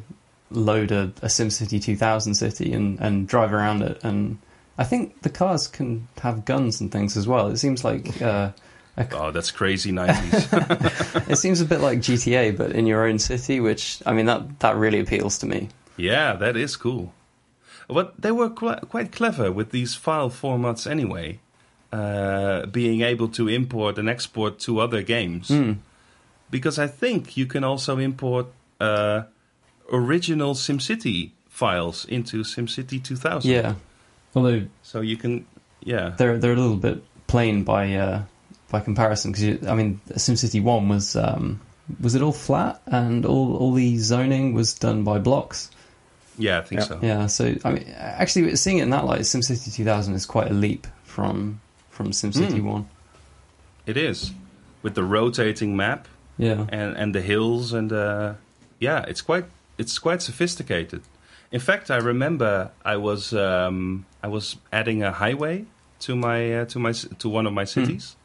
load 0.51 0.91
a, 0.93 1.11
a 1.21 1.27
SimCity 1.27 1.83
2000 1.83 2.33
city 2.33 2.71
and, 2.71 2.97
and 2.99 3.27
drive 3.27 3.53
around 3.53 3.81
it. 3.81 3.99
And 4.03 4.39
I 4.77 4.85
think 4.85 5.21
the 5.21 5.29
cars 5.29 5.67
can 5.67 6.07
have 6.21 6.45
guns 6.45 6.79
and 6.79 6.91
things 6.91 7.17
as 7.17 7.27
well. 7.27 7.47
It 7.47 7.57
seems 7.57 7.83
like 7.83 8.21
uh, 8.21 8.51
Oh, 9.11 9.31
that's 9.31 9.51
crazy 9.51 9.91
90s. 9.91 11.29
it 11.29 11.37
seems 11.37 11.61
a 11.61 11.65
bit 11.65 11.79
like 11.79 11.99
GTA, 11.99 12.57
but 12.57 12.71
in 12.71 12.85
your 12.85 13.07
own 13.07 13.19
city. 13.19 13.59
Which 13.59 14.01
I 14.05 14.13
mean, 14.13 14.25
that 14.25 14.59
that 14.59 14.75
really 14.75 14.99
appeals 14.99 15.37
to 15.39 15.45
me. 15.47 15.69
yeah, 15.97 16.33
that 16.33 16.55
is 16.57 16.75
cool. 16.75 17.13
But 17.87 18.13
they 18.21 18.31
were 18.31 18.49
qu- 18.49 18.85
quite 18.89 19.11
clever 19.11 19.51
with 19.51 19.71
these 19.71 19.95
file 19.95 20.29
formats 20.29 20.85
anyway. 20.89 21.39
Uh, 21.91 22.67
being 22.67 23.01
able 23.01 23.27
to 23.29 23.47
import 23.47 23.97
and 23.97 24.07
export 24.07 24.59
to 24.59 24.79
other 24.79 25.01
games. 25.01 25.47
Hmm. 25.47 25.73
Because 26.51 26.77
I 26.77 26.85
think 26.87 27.35
you 27.35 27.47
can 27.47 27.63
also 27.63 27.97
import 27.97 28.45
uh, 28.79 29.23
original 29.91 30.53
SimCity 30.53 31.31
files 31.47 32.05
into 32.05 32.43
SimCity 32.43 33.03
2000. 33.03 33.49
Yeah, 33.49 33.73
Although 34.35 34.67
So 34.83 35.01
you 35.01 35.17
can, 35.17 35.45
yeah, 35.83 36.13
they're 36.17 36.37
they're 36.37 36.53
a 36.53 36.61
little 36.61 36.77
bit 36.77 37.01
plain 37.27 37.63
by 37.63 37.93
uh, 37.95 38.23
by 38.71 38.79
comparison 38.79 39.31
because 39.31 39.67
I 39.67 39.73
mean 39.75 39.99
SimCity 40.11 40.61
One 40.63 40.89
was 40.89 41.15
um, 41.15 41.59
was 41.99 42.15
it 42.15 42.21
all 42.21 42.31
flat 42.33 42.81
and 42.85 43.25
all 43.25 43.55
all 43.57 43.73
the 43.73 43.97
zoning 43.97 44.53
was 44.53 44.73
done 44.73 45.03
by 45.03 45.17
blocks. 45.19 45.71
yeah, 46.37 46.59
I 46.59 46.61
think 46.61 46.81
Yeah. 46.81 46.87
so. 46.87 46.99
Yeah, 47.01 47.27
so 47.27 47.55
I 47.65 47.71
mean, 47.71 47.85
actually, 47.97 48.55
seeing 48.55 48.77
it 48.79 48.83
in 48.83 48.89
that 48.91 49.05
light, 49.05 49.21
SimCity 49.21 49.73
2000 49.75 50.13
is 50.13 50.25
quite 50.25 50.49
a 50.51 50.53
leap 50.53 50.87
from 51.03 51.59
from 51.89 52.11
SimCity 52.11 52.59
Mm. 52.61 52.63
One. 52.63 52.85
It 53.85 53.97
is 53.97 54.31
with 54.83 54.93
the 54.95 55.03
rotating 55.03 55.75
map 55.75 56.07
Yeah, 56.37 56.65
and 56.69 56.95
and 56.97 57.13
the 57.15 57.21
hills 57.21 57.73
and 57.73 57.91
uh, 57.91 58.33
yeah, 58.79 59.03
it's 59.07 59.21
quite 59.21 59.45
it's 59.77 59.97
quite 59.99 60.21
sophisticated. 60.21 61.01
In 61.51 61.59
fact, 61.59 61.89
I 61.89 61.97
remember 61.97 62.69
I 62.85 62.95
was 62.97 63.33
um, 63.33 64.05
I 64.23 64.27
was 64.27 64.55
adding 64.71 65.03
a 65.03 65.11
highway 65.11 65.65
to 66.05 66.15
my 66.15 66.61
uh, 66.61 66.65
to 66.65 66.79
my 66.79 66.91
to 66.93 67.27
one 67.29 67.47
of 67.47 67.53
my 67.53 67.65
cities, 67.65 68.15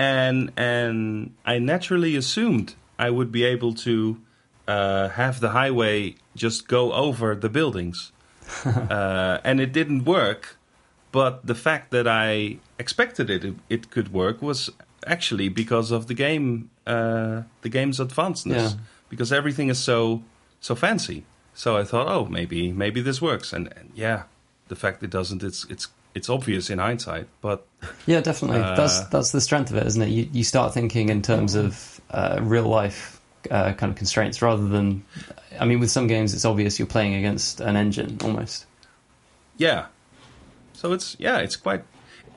and 0.00 0.50
and 0.56 1.30
I 1.54 1.58
naturally 1.74 2.16
assumed 2.16 2.68
I 3.06 3.08
would 3.16 3.30
be 3.30 3.44
able 3.54 3.72
to 3.86 3.94
uh, 4.68 5.08
have 5.22 5.40
the 5.40 5.50
highway 5.60 6.14
just 6.44 6.68
go 6.68 6.92
over 6.92 7.34
the 7.44 7.48
buildings, 7.48 8.12
uh, 8.64 9.38
and 9.44 9.60
it 9.60 9.72
didn't 9.72 10.04
work. 10.04 10.56
But 11.12 11.34
the 11.46 11.54
fact 11.54 11.90
that 11.90 12.06
I 12.06 12.58
expected 12.78 13.30
it 13.30 13.54
it 13.68 13.90
could 13.90 14.08
work 14.12 14.42
was 14.42 14.70
actually 15.06 15.48
because 15.50 15.94
of 15.96 16.06
the 16.06 16.14
game 16.14 16.70
uh, 16.86 17.42
the 17.62 17.68
game's 17.68 17.98
advancedness 17.98 18.70
Yeah. 18.74 18.78
because 19.10 19.36
everything 19.36 19.70
is 19.70 19.78
so 19.78 20.22
so 20.60 20.74
fancy. 20.74 21.22
So 21.54 21.76
I 21.80 21.84
thought, 21.84 22.06
oh, 22.16 22.24
maybe 22.30 22.72
maybe 22.72 23.02
this 23.02 23.20
works, 23.20 23.52
and, 23.52 23.66
and 23.76 23.90
yeah, 23.94 24.22
the 24.68 24.76
fact 24.76 25.02
it 25.02 25.10
doesn't, 25.10 25.42
it's 25.42 25.66
it's 25.70 25.88
it's 26.14 26.28
obvious 26.28 26.70
in 26.70 26.78
hindsight. 26.78 27.28
But 27.40 27.66
yeah, 28.06 28.20
definitely. 28.20 28.60
Uh, 28.60 28.74
that's 28.74 29.00
that's 29.06 29.32
the 29.32 29.40
strength 29.40 29.70
of 29.70 29.76
it, 29.76 29.86
isn't 29.86 30.02
it? 30.02 30.08
You 30.08 30.28
you 30.32 30.44
start 30.44 30.74
thinking 30.74 31.08
in 31.08 31.22
terms 31.22 31.54
of 31.54 32.00
uh, 32.10 32.38
real 32.40 32.64
life 32.64 33.20
uh, 33.50 33.72
kind 33.72 33.90
of 33.90 33.96
constraints 33.96 34.42
rather 34.42 34.66
than. 34.66 35.04
I 35.58 35.64
mean, 35.64 35.80
with 35.80 35.90
some 35.90 36.06
games, 36.06 36.32
it's 36.32 36.44
obvious 36.44 36.78
you're 36.78 36.86
playing 36.86 37.14
against 37.14 37.60
an 37.60 37.76
engine 37.76 38.18
almost. 38.22 38.66
yeah, 39.56 39.86
so 40.72 40.92
it's 40.92 41.16
yeah, 41.18 41.38
it's 41.38 41.56
quite. 41.56 41.84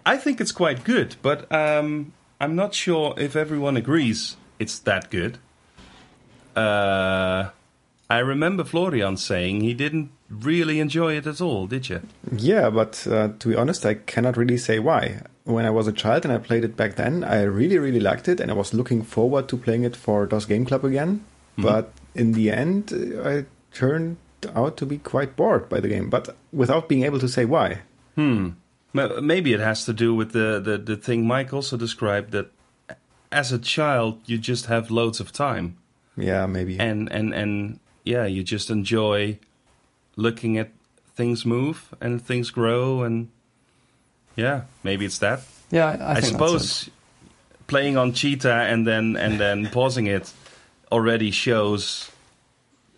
I 0.06 0.18
think 0.18 0.42
it's 0.42 0.52
quite 0.52 0.84
good, 0.84 1.16
but 1.22 1.50
um, 1.52 2.12
I'm 2.42 2.56
not 2.56 2.74
sure 2.74 3.14
if 3.18 3.36
everyone 3.38 3.78
agrees 3.78 4.36
it's 4.60 4.80
that 4.80 5.10
good. 5.10 5.38
Uh, 6.56 7.50
I 8.10 8.20
remember 8.20 8.64
Florian 8.64 9.18
saying 9.18 9.62
he 9.62 9.74
didn't 9.74 10.12
really 10.42 10.80
enjoy 10.80 11.16
it 11.18 11.28
at 11.28 11.42
all. 11.42 11.68
Did 11.68 11.90
you? 11.90 12.02
Yeah, 12.36 12.70
but 12.70 13.06
uh, 13.08 13.30
to 13.40 13.48
be 13.50 13.56
honest, 13.56 13.86
I 13.86 13.96
cannot 13.96 14.38
really 14.38 14.58
say 14.58 14.80
why. 14.80 15.22
When 15.46 15.66
I 15.66 15.70
was 15.70 15.88
a 15.88 15.92
child 15.92 16.24
and 16.26 16.34
I 16.34 16.38
played 16.38 16.64
it 16.64 16.76
back 16.78 16.96
then, 16.96 17.24
I 17.24 17.42
really, 17.44 17.78
really 17.78 18.00
liked 18.00 18.28
it, 18.28 18.40
and 18.40 18.50
I 18.50 18.54
was 18.54 18.74
looking 18.74 19.04
forward 19.04 19.48
to 19.50 19.58
playing 19.58 19.84
it 19.84 19.96
for 19.96 20.26
DOS 20.26 20.46
Game 20.46 20.66
Club 20.66 20.86
again. 20.86 21.22
Mhm. 21.58 21.64
But 21.64 21.92
in 22.16 22.32
the 22.34 22.50
end, 22.52 22.94
uh, 22.94 23.30
I 23.30 23.46
turned 23.74 24.18
out 24.56 24.78
to 24.78 24.86
be 24.86 24.98
quite 24.98 25.36
bored 25.36 25.68
by 25.70 25.80
the 25.80 25.88
game, 25.90 26.10
but 26.10 26.36
without 26.52 26.88
being 26.90 27.04
able 27.04 27.20
to 27.20 27.28
say 27.28 27.46
why. 27.46 27.80
Hmm. 28.16 28.50
Ma- 28.94 29.20
Maybe 29.22 29.54
it 29.54 29.60
has 29.60 29.86
to 29.86 29.94
do 29.94 30.14
with 30.16 30.32
the, 30.32 30.60
the, 30.64 30.78
the 30.78 30.96
thing 30.96 31.26
Mike 31.28 31.54
also 31.54 31.78
described 31.78 32.32
that 32.32 32.48
as 33.32 33.52
a 33.52 33.58
child 33.60 34.20
you 34.28 34.38
just 34.38 34.68
have 34.68 34.92
loads 34.92 35.20
of 35.20 35.32
time 35.32 35.76
Yeah, 36.16 36.46
maybe. 36.46 36.78
and 36.80 37.12
and 37.12 37.34
and 37.34 37.80
yeah 38.06 38.26
you 38.28 38.44
just 38.44 38.70
enjoy 38.70 39.40
looking 40.16 40.58
at 40.58 40.70
things 41.16 41.46
move 41.46 41.94
and 42.02 42.22
things 42.22 42.50
grow 42.52 43.04
and 43.04 43.30
yeah 44.36 44.62
maybe 44.84 45.06
it's 45.06 45.20
that. 45.20 45.42
Yeah, 45.72 45.86
I, 45.86 46.14
I, 46.14 46.16
I, 46.18 46.20
suppose 46.22 46.90
playing 47.68 47.98
on 47.98 48.14
cheetah 48.14 48.68
and 48.72 48.86
then 48.86 49.16
and 49.16 49.40
then 49.40 49.68
pausing 49.72 50.08
it 50.08 50.32
already 50.92 51.32
shows 51.32 52.12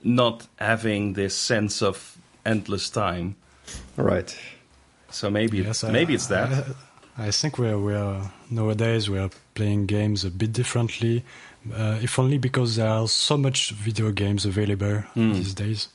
not 0.04 0.48
having 0.60 1.14
this 1.14 1.36
sense 1.36 1.82
of 1.82 2.18
endless 2.46 2.90
time. 2.90 3.36
Right. 3.98 4.38
so 5.10 5.30
maybe 5.30 5.58
Yes, 5.60 5.84
I- 5.84 5.92
maybe 5.92 6.14
it's 6.14 6.28
that. 6.28 6.66
I, 7.18 7.28
I 7.28 7.32
think 7.32 7.58
we're 7.58 7.80
we're 7.80 8.22
nowadays 8.50 9.10
we 9.10 9.20
are 9.20 9.30
playing 9.54 9.86
games 9.88 10.26
a 10.26 10.30
bit 10.30 10.52
differently, 10.54 11.24
uh, 11.74 11.98
if 12.02 12.20
only 12.20 12.38
because 12.38 12.76
there 12.76 12.90
are 12.90 13.08
so 13.08 13.38
much 13.38 13.72
video 13.72 14.12
games 14.12 14.46
available 14.46 15.04
Mm. 15.16 15.34
these 15.34 15.54
days, 15.54 15.88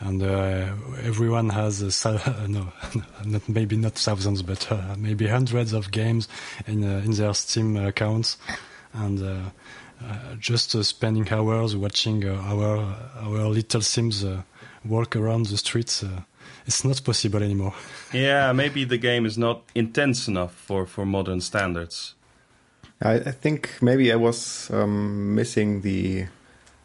and 0.00 0.22
uh, 0.22 0.68
everyone 1.02 1.50
has 1.50 1.82
a, 1.82 1.86
thou- 1.86 2.20
uh, 2.26 2.46
no, 2.46 2.72
not 3.24 3.48
maybe 3.48 3.76
not 3.76 3.94
thousands, 3.94 4.42
but 4.42 4.70
uh, 4.70 4.94
maybe 4.98 5.26
hundreds 5.26 5.72
of 5.72 5.90
games 5.90 6.28
in 6.66 6.84
uh, 6.84 7.02
in 7.04 7.12
their 7.12 7.34
Steam 7.34 7.76
accounts, 7.76 8.38
and. 8.92 9.22
Uh, 9.22 9.50
uh, 9.98 10.34
just 10.38 10.74
uh, 10.74 10.82
spending 10.82 11.26
hours 11.32 11.74
watching 11.74 12.22
uh, 12.22 12.34
our 12.34 12.76
our 13.22 13.48
little 13.48 13.80
Sims 13.80 14.22
uh, 14.24 14.42
walk 14.84 15.16
around 15.16 15.46
the 15.46 15.56
streets, 15.56 16.02
uh, 16.02 16.20
it's 16.66 16.84
not 16.84 17.02
possible 17.04 17.42
anymore. 17.42 17.74
Yeah, 18.12 18.52
maybe 18.52 18.84
the 18.84 18.98
game 18.98 19.26
is 19.26 19.36
not 19.36 19.62
intense 19.74 20.28
enough 20.28 20.52
for, 20.54 20.86
for 20.86 21.04
modern 21.04 21.40
standards. 21.40 22.14
I, 23.02 23.14
I 23.14 23.32
think 23.32 23.70
maybe 23.82 24.12
I 24.12 24.16
was 24.16 24.70
um, 24.70 25.34
missing 25.34 25.82
the, 25.82 26.26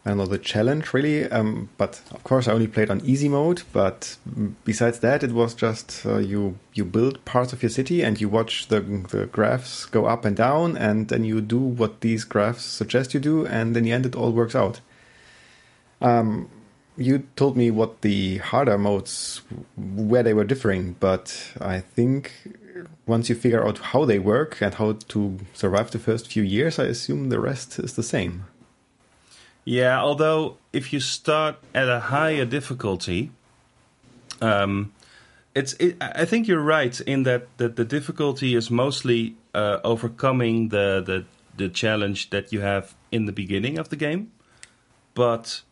The 0.04 0.38
challenge 0.38 0.92
really. 0.92 1.30
Um, 1.30 1.68
but 1.78 2.00
of 2.10 2.24
course, 2.24 2.48
I 2.48 2.52
only 2.52 2.66
played 2.66 2.90
on 2.90 3.00
easy 3.04 3.28
mode. 3.28 3.62
But 3.72 4.16
besides 4.64 4.98
that, 4.98 5.22
it 5.22 5.32
was 5.32 5.54
just 5.54 6.04
uh, 6.04 6.18
you 6.18 6.58
you 6.74 6.84
build 6.84 7.24
parts 7.24 7.52
of 7.52 7.62
your 7.62 7.70
city 7.70 8.02
and 8.02 8.20
you 8.20 8.28
watch 8.28 8.66
the 8.66 8.80
the 8.80 9.26
graphs 9.26 9.86
go 9.86 10.06
up 10.06 10.24
and 10.24 10.36
down, 10.36 10.76
and 10.76 11.08
then 11.08 11.24
you 11.24 11.40
do 11.40 11.58
what 11.58 12.00
these 12.00 12.24
graphs 12.24 12.64
suggest 12.64 13.14
you 13.14 13.20
do, 13.20 13.46
and 13.46 13.76
in 13.76 13.84
the 13.84 13.92
end, 13.92 14.06
it 14.06 14.16
all 14.16 14.32
works 14.32 14.56
out. 14.56 14.80
Um, 16.00 16.48
you 16.96 17.28
told 17.36 17.56
me 17.56 17.70
what 17.70 18.02
the 18.02 18.38
harder 18.38 18.76
modes 18.76 19.42
where 19.76 20.22
they 20.22 20.34
were 20.34 20.44
differing, 20.44 20.96
but 20.98 21.52
I 21.60 21.80
think 21.80 22.32
once 23.06 23.28
you 23.28 23.34
figure 23.34 23.66
out 23.66 23.78
how 23.78 24.04
they 24.04 24.18
work 24.18 24.60
and 24.60 24.74
how 24.74 24.92
to 25.08 25.38
survive 25.54 25.90
the 25.90 25.98
first 25.98 26.26
few 26.26 26.42
years, 26.42 26.78
I 26.78 26.84
assume 26.84 27.28
the 27.28 27.40
rest 27.40 27.78
is 27.78 27.94
the 27.94 28.02
same. 28.02 28.46
Yeah, 29.64 30.00
although 30.00 30.56
if 30.72 30.92
you 30.92 31.00
start 31.00 31.56
at 31.74 31.88
a 31.88 32.00
higher 32.00 32.44
difficulty, 32.44 33.30
um, 34.40 34.92
it's. 35.54 35.74
It, 35.74 35.96
I 36.00 36.24
think 36.24 36.48
you're 36.48 36.60
right 36.60 37.00
in 37.00 37.22
that, 37.24 37.46
that 37.58 37.76
the 37.76 37.84
difficulty 37.84 38.56
is 38.56 38.70
mostly 38.70 39.36
uh, 39.54 39.78
overcoming 39.84 40.70
the, 40.70 41.02
the 41.04 41.24
the 41.56 41.68
challenge 41.68 42.30
that 42.30 42.52
you 42.52 42.60
have 42.60 42.94
in 43.12 43.26
the 43.26 43.32
beginning 43.32 43.78
of 43.78 43.90
the 43.90 43.96
game, 43.96 44.32
but 45.14 45.62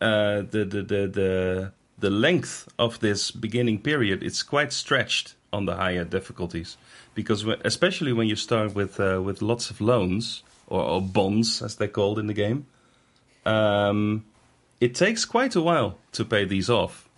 uh, 0.00 0.42
the, 0.50 0.64
the 0.64 0.82
the 0.82 1.06
the 1.06 1.72
the 1.98 2.10
length 2.10 2.68
of 2.78 3.00
this 3.00 3.30
beginning 3.32 3.80
period 3.80 4.22
it's 4.22 4.42
quite 4.42 4.72
stretched 4.72 5.34
on 5.52 5.66
the 5.66 5.74
higher 5.74 6.04
difficulties 6.04 6.76
because 7.14 7.44
when, 7.44 7.58
especially 7.64 8.12
when 8.12 8.28
you 8.28 8.36
start 8.36 8.74
with 8.74 9.00
uh, 9.00 9.20
with 9.20 9.42
lots 9.42 9.70
of 9.70 9.80
loans 9.80 10.42
or, 10.68 10.80
or 10.82 11.02
bonds 11.02 11.60
as 11.60 11.74
they're 11.76 11.88
called 11.88 12.18
in 12.18 12.28
the 12.28 12.34
game 12.34 12.66
um, 13.46 14.24
it 14.80 14.94
takes 14.94 15.24
quite 15.24 15.54
a 15.56 15.60
while 15.60 15.98
to 16.12 16.24
pay 16.24 16.44
these 16.44 16.70
off. 16.70 17.08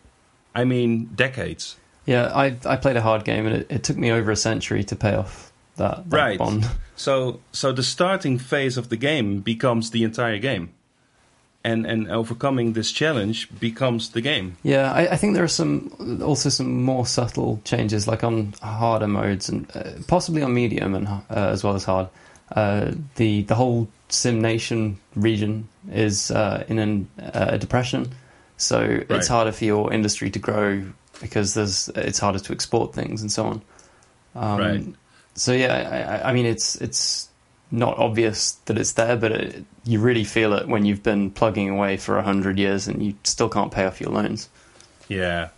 I 0.55 0.65
mean, 0.65 1.07
decades. 1.15 1.77
Yeah, 2.07 2.31
I 2.35 2.57
I 2.65 2.77
played 2.77 2.97
a 2.97 3.03
hard 3.03 3.25
game 3.25 3.47
and 3.47 3.57
it, 3.57 3.67
it 3.71 3.83
took 3.85 3.97
me 3.97 4.11
over 4.11 4.31
a 4.31 4.37
century 4.37 4.83
to 4.85 4.97
pay 4.97 5.15
off 5.15 5.53
that, 5.77 6.09
that 6.11 6.17
Right. 6.17 6.39
bond. 6.39 6.67
So, 7.01 7.41
so 7.53 7.73
the 7.73 7.83
starting 7.83 8.37
phase 8.39 8.77
of 8.77 8.91
the 8.91 8.97
game 8.99 9.41
becomes 9.41 9.91
the 9.91 10.05
entire 10.05 10.37
game, 10.39 10.69
and 11.65 11.87
and 11.87 12.11
overcoming 12.11 12.75
this 12.75 12.93
challenge 12.93 13.49
becomes 13.59 14.11
the 14.11 14.21
game. 14.21 14.57
Yeah, 14.63 14.93
I, 14.93 15.13
I 15.13 15.17
think 15.17 15.33
there 15.35 15.43
are 15.45 15.49
some 15.49 16.21
also 16.23 16.51
some 16.51 16.83
more 16.83 17.07
subtle 17.07 17.63
changes, 17.65 18.07
like 18.07 18.23
on 18.23 18.53
harder 18.61 19.09
modes 19.09 19.49
and 19.49 19.67
uh, 19.75 19.93
possibly 20.09 20.43
on 20.43 20.53
medium 20.53 20.95
and 20.95 21.09
uh, 21.09 21.23
as 21.31 21.65
well 21.65 21.75
as 21.75 21.85
hard. 21.85 22.09
Uh, 22.55 22.93
the 23.17 23.45
the 23.45 23.55
whole 23.55 23.89
Sim 24.11 24.41
Nation 24.41 24.99
region 25.15 25.69
is 25.93 26.31
uh, 26.31 26.65
in 26.69 26.79
an, 26.79 27.09
uh, 27.21 27.47
a 27.51 27.59
depression, 27.59 28.13
so 28.57 28.81
Right. 28.81 29.07
it's 29.11 29.29
harder 29.29 29.53
for 29.53 29.65
your 29.65 29.93
industry 29.93 30.31
to 30.31 30.39
grow 30.39 30.85
because 31.21 31.55
there's 31.55 31.89
it's 31.95 32.19
harder 32.19 32.39
to 32.41 32.53
export 32.53 32.95
things 32.95 33.23
and 33.23 33.31
so 33.33 33.47
on. 33.47 33.63
Um, 34.35 34.59
Right. 34.59 34.85
So 35.35 35.53
yeah, 35.53 36.21
I, 36.25 36.31
I- 36.31 36.33
mean 36.33 36.47
it's 36.47 36.75
it's 36.77 37.29
not 37.71 37.97
obvious 37.99 38.53
that 38.67 38.77
it's 38.79 38.93
there, 38.93 39.17
but 39.17 39.31
it, 39.33 39.65
you 39.85 40.01
really 40.01 40.25
feel 40.25 40.53
it 40.55 40.67
when 40.67 40.85
you've 40.85 41.03
been 41.05 41.31
plugging 41.31 41.71
away 41.71 41.97
for 41.97 42.19
a 42.19 42.23
hundred 42.23 42.59
years 42.59 42.89
and 42.89 43.01
you 43.03 43.15
still 43.25 43.49
can't 43.49 43.71
pay 43.73 43.85
off 43.87 44.01
your 44.01 44.11
loans. 44.11 44.49
Yeah, 45.09 45.49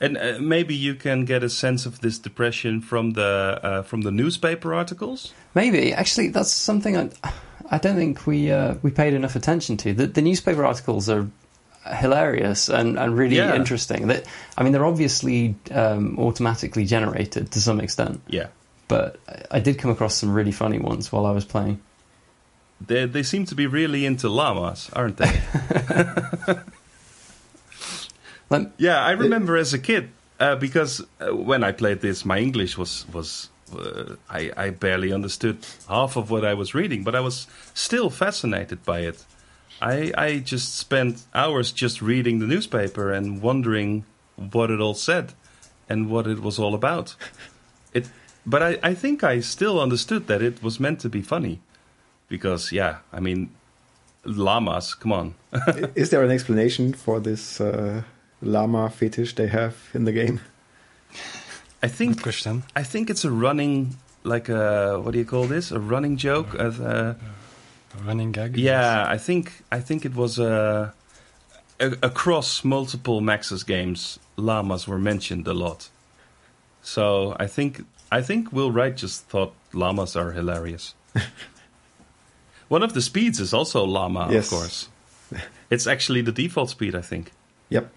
and 0.00 0.18
uh, 0.18 0.38
maybe 0.38 0.74
you 0.74 0.94
can 0.94 1.24
get 1.24 1.42
a 1.42 1.48
sense 1.48 1.86
of 1.86 2.00
this 2.00 2.18
depression 2.18 2.80
from 2.82 3.12
the 3.12 3.58
uh, 3.62 3.82
from 3.82 4.02
the 4.02 4.10
newspaper 4.10 4.74
articles. 4.74 5.32
Maybe 5.54 5.94
actually 5.94 6.28
that's 6.28 6.52
something 6.52 6.94
I 6.96 7.10
I 7.72 7.78
don't 7.78 7.96
think 7.96 8.26
we 8.26 8.52
uh, 8.52 8.74
we 8.82 8.90
paid 8.90 9.14
enough 9.14 9.34
attention 9.34 9.76
to. 9.78 9.92
The, 9.94 10.06
the 10.06 10.22
newspaper 10.22 10.64
articles 10.64 11.08
are 11.08 11.26
hilarious 12.00 12.68
and, 12.68 12.98
and 12.98 13.16
really 13.18 13.36
Yeah. 13.36 13.56
interesting. 13.56 14.06
That 14.08 14.24
I 14.58 14.62
mean, 14.62 14.72
they're 14.72 14.84
obviously 14.86 15.54
um, 15.72 16.16
automatically 16.18 16.84
generated 16.84 17.50
to 17.52 17.60
some 17.60 17.80
extent, 17.80 18.20
Yeah, 18.28 18.48
but 18.88 19.16
I- 19.28 19.56
I 19.56 19.60
did 19.60 19.78
come 19.78 19.90
across 19.90 20.14
some 20.14 20.32
really 20.36 20.52
funny 20.52 20.78
ones 20.78 21.10
while 21.10 21.26
I 21.26 21.32
was 21.34 21.44
playing. 21.44 21.78
they 22.86 23.06
they 23.06 23.22
seem 23.22 23.46
to 23.46 23.54
be 23.54 23.66
really 23.66 24.04
into 24.06 24.28
llamas, 24.28 24.90
aren't 24.92 25.16
they? 25.16 25.32
Yeah, 28.78 28.98
I 29.00 29.12
remember 29.12 29.56
as 29.56 29.72
a 29.72 29.78
kid 29.78 30.10
uh, 30.38 30.56
because 30.56 31.00
uh, 31.20 31.34
when 31.34 31.64
I 31.64 31.72
played 31.72 32.00
this, 32.00 32.24
my 32.24 32.38
English 32.38 32.76
was 32.78 33.06
was 33.12 33.48
uh, 33.74 34.16
I 34.30 34.50
I 34.56 34.70
barely 34.70 35.12
understood 35.12 35.58
half 35.88 36.16
of 36.16 36.30
what 36.30 36.44
I 36.44 36.54
was 36.54 36.74
reading, 36.74 37.04
but 37.04 37.14
I 37.14 37.20
was 37.20 37.46
still 37.74 38.10
fascinated 38.10 38.84
by 38.84 39.00
it. 39.00 39.24
I 39.80 40.12
I 40.16 40.38
just 40.38 40.76
spent 40.76 41.24
hours 41.34 41.72
just 41.72 42.02
reading 42.02 42.38
the 42.38 42.46
newspaper 42.46 43.12
and 43.12 43.42
wondering 43.42 44.04
what 44.36 44.70
it 44.70 44.80
all 44.80 44.94
said 44.94 45.32
and 45.88 46.10
what 46.10 46.26
it 46.26 46.40
was 46.40 46.58
all 46.58 46.74
about. 46.74 47.16
It, 47.92 48.08
but 48.46 48.62
I 48.62 48.78
I 48.90 48.94
think 48.94 49.22
I 49.22 49.40
still 49.40 49.80
understood 49.80 50.26
that 50.26 50.42
it 50.42 50.62
was 50.62 50.78
meant 50.80 51.00
to 51.00 51.08
be 51.08 51.22
funny, 51.22 51.60
because 52.28 52.72
yeah, 52.72 52.96
I 53.12 53.20
mean, 53.20 53.50
llamas, 54.24 54.94
come 54.94 55.12
on. 55.12 55.34
Is 55.94 56.10
there 56.10 56.24
an 56.24 56.30
explanation 56.30 56.94
for 56.94 57.20
this 57.20 57.60
uh, 57.60 58.02
llama 58.40 58.90
fetish 58.90 59.34
they 59.34 59.48
have 59.48 59.74
in 59.94 60.04
the 60.04 60.12
game? 60.12 60.40
I 61.82 61.88
think. 61.88 62.26
I 62.76 62.82
think 62.84 63.10
it's 63.10 63.24
a 63.24 63.30
running, 63.30 63.96
like 64.24 64.48
a 64.48 65.00
what 65.00 65.12
do 65.12 65.18
you 65.18 65.24
call 65.24 65.46
this? 65.46 65.70
A 65.72 65.80
running 65.80 66.16
joke. 66.16 66.54
As 66.54 66.78
a, 66.80 67.16
A 67.98 68.02
running 68.06 68.32
gag. 68.32 68.56
yeah, 68.56 69.04
I 69.14 69.18
think 69.18 69.52
I 69.70 69.80
think 69.80 70.04
it 70.04 70.14
was 70.14 70.38
a, 70.38 70.92
a 71.80 71.86
across 72.02 72.64
multiple 72.64 73.20
Maxis 73.20 73.64
games. 73.66 74.18
Llamas 74.36 74.86
were 74.88 74.98
mentioned 74.98 75.46
a 75.48 75.52
lot, 75.54 75.90
so 76.82 77.36
I 77.40 77.46
think 77.48 77.84
I 78.10 78.22
think 78.22 78.52
Will 78.52 78.70
Wright 78.72 78.96
just 78.96 79.24
thought 79.28 79.52
llamas 79.72 80.16
are 80.16 80.32
hilarious. 80.32 80.94
One 82.68 82.82
of 82.82 82.92
the 82.94 83.02
speeds 83.02 83.40
is 83.40 83.52
also 83.52 83.84
llama, 83.84 84.28
Yes. 84.30 84.44
of 84.46 84.58
course. 84.58 84.88
It's 85.70 85.86
actually 85.86 86.22
the 86.22 86.32
default 86.32 86.70
speed, 86.70 86.94
I 86.94 87.00
think. 87.02 87.32
Yep. 87.70 87.90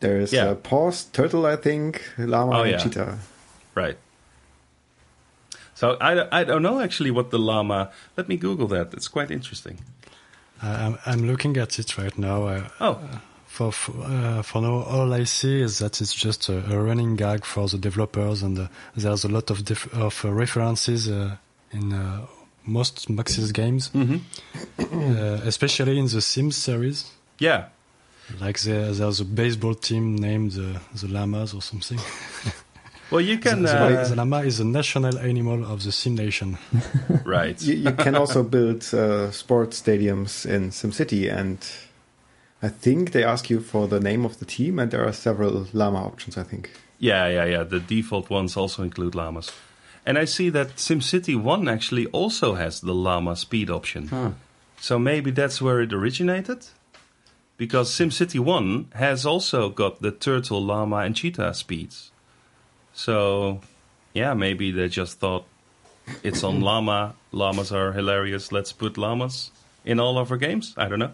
There 0.00 0.18
is 0.20 0.32
Yeah. 0.32 0.50
a 0.50 0.54
pause, 0.54 1.04
turtle, 1.12 1.44
I 1.46 1.56
think, 1.56 2.02
llama, 2.18 2.58
Oh, 2.58 2.62
and 2.62 2.70
yeah. 2.72 2.78
cheetah. 2.78 3.18
Right. 3.74 3.98
So 5.74 5.96
I, 6.00 6.40
I 6.40 6.44
don't 6.44 6.62
know 6.62 6.80
actually 6.80 7.10
what 7.10 7.30
the 7.30 7.38
llama. 7.38 7.90
Let 8.16 8.28
me 8.28 8.36
Google 8.36 8.66
that. 8.68 8.92
It's 8.94 9.08
quite 9.08 9.30
interesting. 9.30 9.78
Uh, 10.62 10.66
I'm, 10.66 10.98
I'm 11.06 11.26
looking 11.26 11.56
at 11.56 11.78
it 11.78 11.98
right 11.98 12.16
now. 12.18 12.44
Uh, 12.44 12.68
Oh, 12.80 12.98
for 13.46 13.72
for, 13.72 13.92
uh, 14.04 14.42
for 14.42 14.62
now, 14.62 14.82
all 14.82 15.12
I 15.12 15.24
see 15.24 15.60
is 15.60 15.78
that 15.78 16.00
it's 16.00 16.14
just 16.14 16.48
a, 16.48 16.58
a 16.74 16.78
running 16.82 17.16
gag 17.16 17.44
for 17.44 17.68
the 17.68 17.78
developers, 17.78 18.42
and 18.42 18.58
uh, 18.58 18.68
there's 18.96 19.24
a 19.24 19.28
lot 19.28 19.50
of 19.50 19.64
dif- 19.64 19.92
of 19.94 20.24
uh, 20.24 20.30
references 20.32 21.08
uh, 21.08 21.36
in 21.72 21.92
uh, 21.92 22.26
most 22.64 23.08
Maxis 23.08 23.52
games, 23.52 23.88
hmm 23.88 24.16
uh, 24.78 25.40
especially 25.44 25.98
in 25.98 26.06
the 26.06 26.20
Sims 26.20 26.56
series. 26.56 27.10
yeah, 27.38 27.64
Like 28.40 28.60
there, 28.60 28.92
there's 28.92 29.20
a 29.20 29.24
baseball 29.24 29.74
team 29.74 30.16
named 30.16 30.52
the, 30.52 30.80
the 30.94 31.08
Llamas 31.08 31.52
or 31.54 31.60
something. 31.62 31.98
Well, 33.12 33.20
you 33.20 33.38
can. 33.38 33.62
the, 33.62 33.68
the- 33.68 34.00
Uh, 34.00 34.08
the 34.08 34.16
llama 34.16 34.38
is 34.42 34.56
the 34.58 34.64
national 34.64 35.18
animal 35.18 35.64
of 35.64 35.82
the 35.84 35.92
Sim 35.92 36.14
Nation. 36.14 36.58
right. 37.24 37.60
You, 37.62 37.74
you 37.74 37.92
can 37.92 38.14
also 38.14 38.42
build 38.42 38.82
uh, 38.94 39.30
sports 39.30 39.80
stadiums 39.82 40.46
in 40.46 40.70
SimCity, 40.70 41.30
and 41.32 41.58
I 42.62 42.68
think 42.68 43.10
they 43.12 43.24
ask 43.24 43.50
you 43.50 43.60
for 43.60 43.88
the 43.88 44.00
name 44.00 44.24
of 44.24 44.38
the 44.38 44.44
team, 44.46 44.78
and 44.78 44.90
there 44.90 45.04
are 45.06 45.12
several 45.12 45.66
llama 45.72 45.98
options, 46.04 46.36
I 46.38 46.42
think. 46.44 46.70
Yeah, 46.98 47.26
yeah, 47.28 47.44
yeah. 47.44 47.64
The 47.64 47.80
default 47.80 48.30
ones 48.30 48.56
also 48.56 48.82
include 48.84 49.14
llamas. 49.14 49.50
And 50.06 50.16
I 50.18 50.24
see 50.26 50.50
that 50.50 50.76
SimCity 50.76 51.36
1 51.36 51.68
actually 51.68 52.06
also 52.12 52.54
has 52.54 52.80
the 52.80 52.94
llama 52.94 53.34
speed 53.36 53.70
option. 53.70 54.08
huh. 54.08 54.30
So 54.80 54.98
maybe 54.98 55.30
that's 55.32 55.60
where 55.60 55.80
it 55.80 55.92
originated? 55.92 56.66
Because 57.56 57.90
SimCity 57.90 58.38
1 58.40 58.86
has 58.94 59.26
also 59.26 59.68
got 59.68 60.00
the 60.02 60.10
turtle, 60.12 60.62
llama, 60.64 60.98
and 60.98 61.14
cheetah 61.16 61.54
speeds. 61.54 62.10
So, 62.94 63.60
yeah, 64.14 64.34
maybe 64.34 64.70
they 64.70 64.88
just 64.88 65.18
thought 65.18 65.44
it's 66.22 66.44
on 66.44 66.60
llama. 66.66 67.14
Llamas 67.32 67.72
are 67.72 67.92
hilarious. 67.92 68.52
Let's 68.52 68.72
put 68.72 68.96
llamas 68.96 69.50
in 69.84 69.98
all 70.00 70.18
of 70.18 70.30
our 70.30 70.36
games. 70.38 70.74
I 70.76 70.88
don't 70.88 70.98
know. 70.98 71.12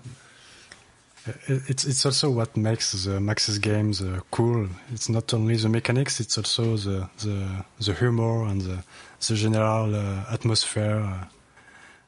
It's 1.47 1.85
it's 1.85 2.07
also 2.07 2.31
what 2.31 2.57
makes 2.57 2.93
the 3.05 3.21
Maxis 3.21 3.61
games 3.61 4.01
uh, 4.01 4.21
cool. 4.31 4.69
It's 4.95 5.09
not 5.11 5.35
only 5.35 5.57
the 5.57 5.69
mechanics; 5.69 6.21
it's 6.21 6.39
also 6.39 6.77
the 6.77 7.09
the, 7.19 7.65
the 7.85 7.93
humor 7.93 8.45
and 8.47 8.63
the, 8.63 8.79
the 9.27 9.35
general 9.35 9.95
uh, 9.95 10.25
atmosphere. 10.33 11.01
Uh, 11.01 11.25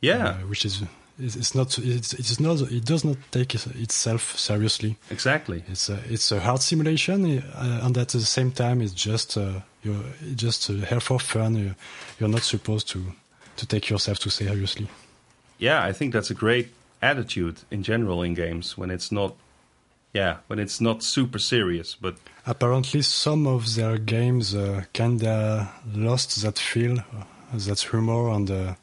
Yeah, 0.03 0.29
uh, 0.29 0.49
which 0.49 0.65
is 0.65 0.83
it's 1.21 1.37
it's 1.37 1.55
not 1.55 1.79
it's, 1.79 2.13
it's 2.15 2.41
not 2.41 2.61
it 2.73 2.85
does 2.85 3.05
not 3.05 3.17
take 3.31 3.55
itself 3.55 4.39
seriously. 4.39 4.97
exactly. 5.11 5.63
It's 5.69 5.89
a 5.89 5.99
it's 6.09 6.33
a 6.33 6.41
hard 6.41 6.63
simulation, 6.63 7.39
uh, 7.39 7.81
and 7.83 7.97
at 7.99 8.09
the 8.09 8.21
same 8.21 8.51
time, 8.53 8.81
it's 8.83 8.95
just 8.95 9.37
uh, 9.37 9.61
you're 9.83 10.05
just 10.35 10.71
uh, 10.71 10.75
here 10.75 11.01
for 11.01 11.19
fun. 11.19 11.57
You, 11.57 11.75
you're 12.19 12.29
not 12.29 12.43
supposed 12.43 12.89
to 12.91 13.13
to 13.57 13.67
take 13.67 13.91
yourself 13.91 14.19
too 14.19 14.31
seriously. 14.31 14.89
Yeah, 15.59 15.85
I 15.85 15.93
think 15.93 16.13
that's 16.13 16.31
a 16.31 16.35
great 16.35 16.69
attitude 17.03 17.61
in 17.71 17.83
general 17.83 18.23
in 18.23 18.35
games 18.35 18.79
when 18.79 18.91
it's 18.91 19.13
not, 19.13 19.35
yeah, 20.15 20.39
when 20.47 20.59
it's 20.59 20.81
not 20.81 21.03
super 21.03 21.39
serious. 21.39 21.95
But 21.95 22.15
Apparently, 22.47 23.03
some 23.03 23.47
of 23.47 23.75
their 23.75 23.99
games 23.99 24.55
uh, 24.55 24.85
kinda 24.93 25.69
lost 25.95 26.43
that 26.43 26.59
feel, 26.59 26.99
uh, 26.99 27.25
that 27.53 27.81
humor, 27.81 28.31
and 28.31 28.51
uh, 28.51 28.75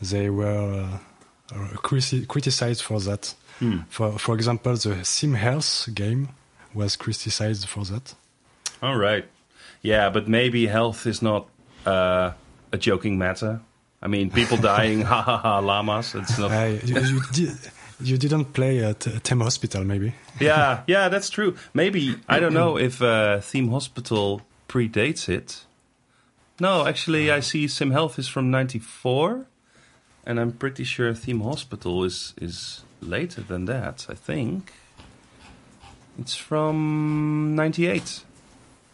they 0.00 0.30
were 0.30 0.72
uh, 0.84 0.98
criticized 1.82 2.82
for 2.82 3.00
that. 3.00 3.34
hmm, 3.58 3.78
For 3.88 4.18
for 4.18 4.34
example, 4.34 4.74
the 4.76 5.04
Sim 5.04 5.34
Health 5.34 5.88
game 5.94 6.28
was 6.74 6.96
criticized 6.96 7.66
for 7.68 7.84
that. 7.84 8.14
all 8.82 8.96
right, 8.96 9.24
yeah, 9.82 10.10
but 10.10 10.28
maybe 10.28 10.66
health 10.66 11.06
is 11.06 11.20
not 11.22 11.46
uh, 11.86 12.32
a 12.72 12.78
joking 12.78 13.18
matter. 13.18 13.60
I 14.02 14.08
mean, 14.08 14.30
people 14.30 14.56
dying, 14.74 15.02
ha 15.02 15.22
ha 15.22 15.36
ha, 15.38 15.58
llamas. 15.60 16.14
It's 16.14 16.38
not. 16.38 16.50
Uh, 16.52 16.78
you, 16.84 17.00
you, 17.00 17.20
di- 17.32 17.56
you 18.02 18.16
didn't 18.18 18.52
play 18.54 18.82
at 18.84 19.06
uh, 19.06 19.10
Theme 19.22 19.40
Hospital, 19.42 19.84
maybe? 19.84 20.14
yeah, 20.40 20.82
yeah, 20.86 21.08
that's 21.10 21.28
true. 21.30 21.54
Maybe 21.74 22.16
I 22.28 22.40
don't 22.40 22.54
know 22.54 22.78
if 22.88 23.02
uh, 23.02 23.40
Theme 23.40 23.70
Hospital 23.70 24.40
predates 24.68 25.28
it. 25.28 25.64
No, 26.60 26.86
actually, 26.86 27.30
I 27.30 27.40
see 27.40 27.68
Sim 27.68 27.90
Health 27.90 28.18
is 28.18 28.28
from 28.28 28.50
'94, 28.50 29.46
and 30.26 30.38
I'm 30.40 30.52
pretty 30.52 30.84
sure 30.84 31.14
Theme 31.14 31.40
Hospital 31.40 32.04
is 32.04 32.34
is 32.40 32.82
later 33.00 33.40
than 33.42 33.64
that. 33.66 34.06
I 34.10 34.14
think 34.14 34.72
it's 36.18 36.34
from 36.36 37.54
'98. 37.56 38.24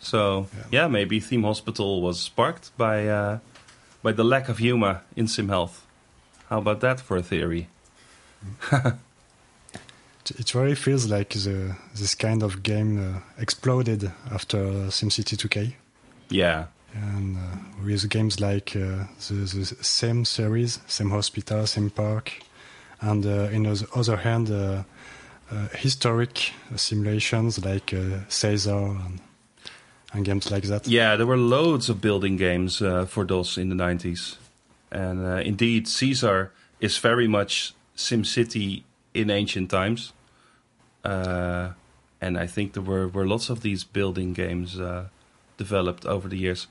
So 0.00 0.46
Yeah. 0.54 0.64
yeah. 0.70 0.88
maybe 0.88 1.20
Theme 1.20 1.42
Hospital 1.46 2.00
was 2.02 2.20
sparked 2.20 2.70
by 2.78 3.08
uh, 3.08 3.38
by 4.02 4.12
the 4.12 4.24
lack 4.24 4.48
of 4.48 4.58
humor 4.58 5.00
in 5.16 5.26
Sim 5.28 5.48
Health. 5.48 5.84
How 6.48 6.58
about 6.58 6.80
that 6.80 7.00
for 7.00 7.16
a 7.16 7.22
theory? 7.22 7.66
It- 10.30 10.40
It 10.40 10.54
really 10.54 10.74
feels 10.74 11.06
like 11.06 11.30
the, 11.34 11.76
this 11.94 12.14
kind 12.16 12.42
of 12.42 12.62
game 12.62 12.98
uh, 12.98 13.20
exploded 13.38 14.10
after 14.32 14.58
SimCity 14.90 15.36
2K. 15.36 15.74
Yeah, 16.30 16.64
And 16.96 17.36
uh, 17.36 17.84
with 17.84 18.08
games 18.08 18.40
like 18.40 18.74
uh, 18.74 19.04
the, 19.28 19.34
the 19.34 19.76
same 19.82 20.24
series, 20.24 20.80
same 20.86 21.10
hospital, 21.10 21.66
same 21.66 21.90
park, 21.90 22.32
and 23.00 23.26
uh, 23.26 23.50
in 23.52 23.64
the 23.64 23.86
other 23.94 24.16
hand, 24.16 24.50
uh, 24.50 24.82
uh, 25.50 25.68
historic 25.76 26.52
simulations 26.74 27.64
like 27.64 27.92
uh, 27.92 28.20
Caesar 28.28 28.76
and, 28.76 29.20
and 30.12 30.24
games 30.24 30.50
like 30.50 30.64
that. 30.64 30.88
Yeah, 30.88 31.16
there 31.16 31.26
were 31.26 31.36
loads 31.36 31.88
of 31.88 32.00
building 32.00 32.36
games 32.36 32.80
uh, 32.80 33.04
for 33.06 33.24
DOS 33.24 33.58
in 33.58 33.68
the 33.68 33.76
90s. 33.76 34.36
And 34.90 35.24
uh, 35.24 35.36
indeed, 35.44 35.88
Caesar 35.88 36.52
is 36.80 36.98
very 36.98 37.28
much 37.28 37.74
SimCity 37.96 38.82
in 39.14 39.30
ancient 39.30 39.70
times. 39.70 40.12
Uh, 41.04 41.70
and 42.20 42.38
I 42.38 42.46
think 42.46 42.72
there 42.72 42.82
were, 42.82 43.08
were 43.08 43.26
lots 43.26 43.50
of 43.50 43.60
these 43.60 43.84
building 43.84 44.32
games 44.32 44.80
uh, 44.80 45.08
developed 45.58 46.06
over 46.06 46.28
the 46.28 46.38
years. 46.38 46.66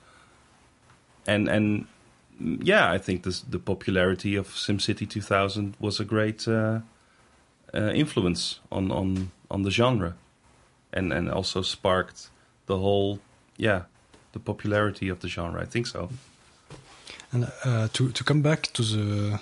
And 1.28 1.48
and 1.48 1.88
yeah, 2.40 2.92
I 2.92 2.98
think 2.98 3.24
this, 3.24 3.42
the 3.42 3.60
popularity 3.60 4.36
of 4.36 4.48
SimCity 4.50 5.10
2000 5.10 5.76
was 5.80 6.00
a 6.00 6.06
great 6.06 6.48
uh, 6.48 6.80
uh, 7.74 7.92
influence 7.94 8.60
on, 8.72 8.92
on, 8.92 9.32
on 9.50 9.62
the 9.64 9.72
genre. 9.72 10.16
And, 10.92 11.14
and 11.14 11.30
also 11.30 11.62
sparked 11.62 12.30
the 12.66 12.78
whole 12.78 13.20
yeah 13.58 13.84
the 14.34 14.40
popularity 14.40 15.10
of 15.10 15.20
the 15.20 15.28
genre 15.28 15.62
i 15.62 15.66
think 15.66 15.88
so 15.88 16.10
And 17.34 17.52
uh, 17.66 17.88
to 17.94 18.12
to 18.12 18.24
come 18.24 18.42
back 18.42 18.62
to 18.74 18.84
the 18.84 19.40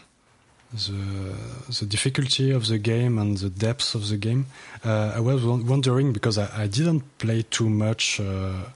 the 0.71 1.35
the 1.79 1.85
difficulty 1.85 2.51
of 2.51 2.63
the 2.67 2.79
game 2.79 3.21
and 3.21 3.37
the 3.37 3.49
depth 3.49 3.95
of 3.95 4.07
the 4.07 4.17
game. 4.17 4.45
Uh, 4.83 5.17
I 5.17 5.19
was 5.19 5.43
wondering 5.43 6.13
because 6.13 6.37
I, 6.39 6.47
I 6.63 6.67
didn't 6.67 7.03
play 7.17 7.43
too 7.43 7.69
much 7.69 8.19
uh, 8.19 8.69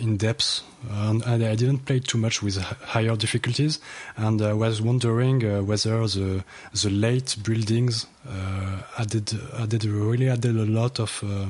in 0.00 0.16
depth, 0.16 0.62
and, 0.90 1.22
and 1.24 1.44
I 1.44 1.54
didn't 1.54 1.80
play 1.86 2.00
too 2.00 2.18
much 2.18 2.42
with 2.42 2.58
higher 2.58 3.16
difficulties, 3.16 3.80
and 4.16 4.40
I 4.42 4.52
was 4.52 4.80
wondering 4.80 5.44
uh, 5.44 5.62
whether 5.62 6.06
the 6.06 6.44
the 6.72 6.90
late 6.90 7.36
buildings 7.42 8.06
uh, 8.28 8.82
added 8.98 9.32
added 9.58 9.84
really 9.84 10.28
added 10.28 10.56
a 10.56 10.66
lot 10.66 11.00
of. 11.00 11.22
Uh, 11.24 11.46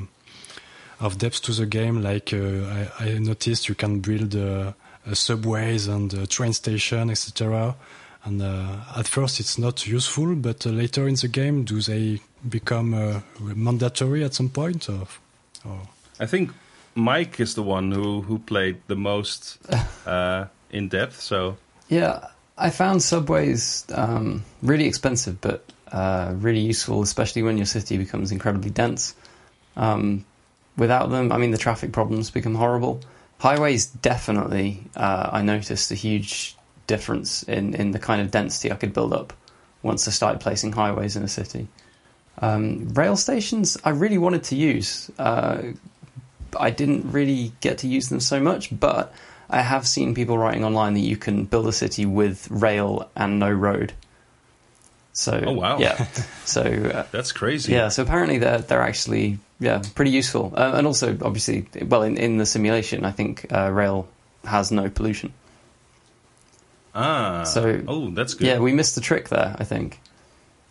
of 0.99 1.19
depth 1.19 1.43
to 1.43 1.51
the 1.51 1.67
game, 1.67 2.01
like 2.01 2.33
uh, 2.33 2.87
I, 2.97 3.05
I 3.05 3.19
noticed 3.19 3.69
you 3.69 3.75
can 3.75 3.99
build 3.99 4.35
uh, 4.35 4.73
uh, 5.07 5.13
subways 5.13 5.87
and 5.87 6.13
uh, 6.13 6.25
train 6.25 6.53
station, 6.53 7.09
etc. 7.09 7.75
And 8.25 8.41
uh, 8.41 8.77
at 8.95 9.07
first 9.07 9.39
it's 9.39 9.57
not 9.57 9.87
useful, 9.87 10.35
but 10.35 10.65
uh, 10.65 10.69
later 10.71 11.07
in 11.07 11.15
the 11.15 11.27
game, 11.27 11.63
do 11.63 11.81
they 11.81 12.19
become 12.49 12.93
uh, 12.93 13.21
mandatory 13.39 14.23
at 14.23 14.33
some 14.33 14.49
point? 14.49 14.89
Or, 14.89 15.07
or 15.65 15.81
I 16.19 16.25
think 16.25 16.51
Mike 16.97 17.39
is 17.39 17.53
the 17.53 17.63
one 17.63 17.91
who 17.91 18.21
who 18.21 18.39
played 18.39 18.81
the 18.87 18.95
most 18.95 19.59
uh, 20.05 20.45
in 20.71 20.89
depth. 20.89 21.21
So 21.21 21.57
Yeah, 21.89 22.27
I 22.57 22.71
found 22.71 23.03
subways 23.03 23.85
um, 23.93 24.43
really 24.61 24.87
expensive, 24.87 25.39
but 25.39 25.63
uh, 25.91 26.33
really 26.35 26.59
useful, 26.59 27.01
especially 27.03 27.43
when 27.43 27.57
your 27.57 27.67
city 27.67 27.97
becomes 27.97 28.31
incredibly 28.31 28.71
dense. 28.71 29.15
Um, 29.75 30.25
without 30.75 31.09
them, 31.11 31.31
I 31.31 31.37
mean, 31.37 31.51
the 31.51 31.57
traffic 31.57 31.91
problems 31.91 32.31
become 32.31 32.55
horrible. 32.55 33.01
Highways 33.39 33.85
definitely, 33.85 34.83
uh, 34.95 35.29
I 35.31 35.43
noticed 35.43 35.91
a 35.91 35.95
huge 35.95 36.57
difference 36.87 37.43
in, 37.43 37.75
in 37.75 37.91
the 37.91 37.99
kind 37.99 38.21
of 38.21 38.31
density 38.31 38.71
I 38.71 38.75
could 38.75 38.93
build 38.93 39.13
up 39.13 39.33
once 39.83 40.07
I 40.07 40.11
started 40.11 40.41
placing 40.41 40.71
highways 40.71 41.15
in 41.15 41.23
a 41.23 41.27
city. 41.27 41.67
Um, 42.39 42.89
rail 42.93 43.15
stations, 43.15 43.77
I 43.83 43.91
really 43.91 44.17
wanted 44.17 44.43
to 44.45 44.55
use. 44.55 45.11
I 46.59 46.69
didn't 46.71 47.11
really 47.11 47.51
get 47.61 47.79
to 47.79 47.87
use 47.87 48.09
them 48.09 48.19
so 48.19 48.39
much, 48.39 48.77
but 48.77 49.13
I 49.49 49.61
have 49.61 49.87
seen 49.87 50.13
people 50.15 50.37
writing 50.37 50.63
online 50.65 50.93
that 50.95 51.01
you 51.01 51.17
can 51.17 51.45
build 51.45 51.67
a 51.67 51.71
city 51.71 52.05
with 52.05 52.47
rail 52.51 53.09
and 53.15 53.39
no 53.39 53.49
road. 53.51 53.93
So, 55.13 55.43
Oh, 55.47 55.53
wow. 55.53 55.79
yeah. 55.79 56.05
So, 56.45 56.61
uh, 56.61 57.05
that's 57.11 57.31
crazy. 57.31 57.73
yeah, 57.73 57.89
so 57.89 58.03
apparently 58.03 58.37
they're 58.37 58.59
they're 58.59 58.81
actually 58.81 59.39
yeah 59.59 59.81
pretty 59.95 60.11
useful, 60.11 60.53
uh, 60.55 60.73
and 60.75 60.85
also 60.87 61.17
obviously 61.21 61.65
well 61.85 62.03
in, 62.03 62.17
in 62.17 62.37
the 62.37 62.45
simulation 62.45 63.03
I 63.03 63.11
think 63.11 63.45
uh, 63.51 63.71
rail 63.71 64.07
has 64.45 64.71
no 64.71 64.89
pollution. 64.89 65.33
Ah. 66.95 67.43
So- 67.43 67.81
oh, 67.87 68.09
that's 68.11 68.33
good. 68.33 68.47
Yeah, 68.47 68.59
we 68.59 68.73
missed 68.73 68.95
the 68.95 69.01
trick 69.01 69.29
there. 69.29 69.55
I 69.59 69.63
think. 69.63 69.99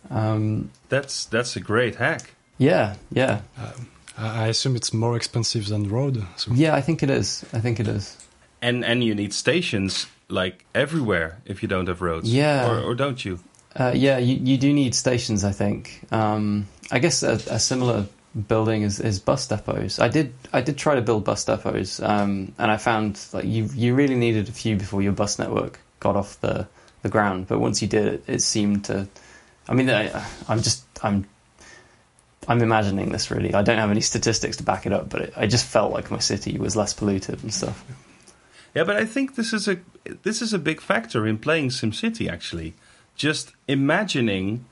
Um, 0.09 0.71
that's 0.89 1.25
that's 1.25 1.55
a 1.57 1.59
great 1.59 1.95
hack. 1.95 2.31
yeah, 2.57 2.95
yeah, 3.11 3.41
I 3.57 3.71
I 4.17 4.47
assume 4.47 4.75
it's 4.75 4.93
more 4.93 5.15
expensive 5.15 5.67
than 5.67 5.89
road. 5.89 6.25
So 6.35 6.51
yeah. 6.53 6.75
I 6.75 6.81
think 6.81 7.03
it 7.03 7.09
is. 7.09 7.45
I 7.53 7.59
think 7.59 7.79
it 7.79 7.87
is. 7.87 8.17
And 8.61 8.83
and 8.83 9.03
you 9.03 9.13
need 9.13 9.33
stations 9.33 10.07
like 10.29 10.65
everywhere 10.73 11.41
if 11.45 11.61
you 11.61 11.69
don't 11.69 11.87
have 11.87 12.01
roads. 12.01 12.33
Yeah. 12.33 12.69
Or, 12.69 12.79
or 12.81 12.95
don't 12.95 13.23
you? 13.23 13.39
Uh, 13.75 13.93
yeah, 13.95 14.17
you, 14.17 14.37
you 14.37 14.57
do 14.57 14.73
need 14.73 14.95
stations. 14.95 15.43
I 15.43 15.51
think. 15.51 16.01
Um, 16.11 16.67
I 16.91 16.99
guess 16.99 17.21
a, 17.21 17.33
a 17.33 17.59
similar 17.59 18.07
building 18.47 18.83
is, 18.83 18.99
is 18.99 19.19
bus 19.19 19.47
depots. 19.47 19.99
I 19.99 20.07
did 20.07 20.33
I 20.53 20.61
did 20.61 20.77
try 20.77 20.95
to 20.95 21.01
build 21.01 21.23
bus 21.23 21.45
depots, 21.45 22.01
um, 22.01 22.53
and 22.57 22.71
I 22.71 22.77
found 22.77 23.19
like 23.33 23.45
you 23.45 23.69
you 23.73 23.95
really 23.95 24.15
needed 24.15 24.49
a 24.49 24.51
few 24.51 24.75
before 24.75 25.01
your 25.01 25.13
bus 25.13 25.39
network 25.39 25.79
got 25.99 26.15
off 26.15 26.39
the, 26.41 26.67
the 27.01 27.09
ground. 27.09 27.47
But 27.47 27.59
once 27.59 27.81
you 27.81 27.87
did 27.87 28.07
it, 28.07 28.23
it 28.27 28.41
seemed 28.41 28.85
to. 28.85 29.07
I 29.69 29.73
mean, 29.73 29.89
I, 29.89 30.25
I'm 30.47 30.61
just 30.61 30.85
I'm 31.03 31.25
I'm 32.47 32.61
imagining 32.61 33.11
this 33.11 33.29
really. 33.29 33.53
I 33.53 33.61
don't 33.61 33.77
have 33.77 33.91
any 33.91 34.01
statistics 34.01 34.57
to 34.57 34.63
back 34.63 34.85
it 34.85 34.93
up, 34.93 35.09
but 35.09 35.21
it, 35.21 35.33
I 35.35 35.47
just 35.47 35.65
felt 35.65 35.91
like 35.91 36.09
my 36.09 36.19
city 36.19 36.57
was 36.57 36.75
less 36.75 36.93
polluted 36.93 37.43
and 37.43 37.53
stuff. 37.53 37.83
Yeah, 38.73 38.83
but 38.83 38.95
I 38.95 39.05
think 39.05 39.35
this 39.35 39.53
is 39.53 39.67
a 39.67 39.77
this 40.23 40.41
is 40.41 40.53
a 40.53 40.59
big 40.59 40.81
factor 40.81 41.27
in 41.27 41.37
playing 41.39 41.69
SimCity. 41.69 42.29
Actually, 42.29 42.73
just 43.15 43.51
imagining 43.67 44.65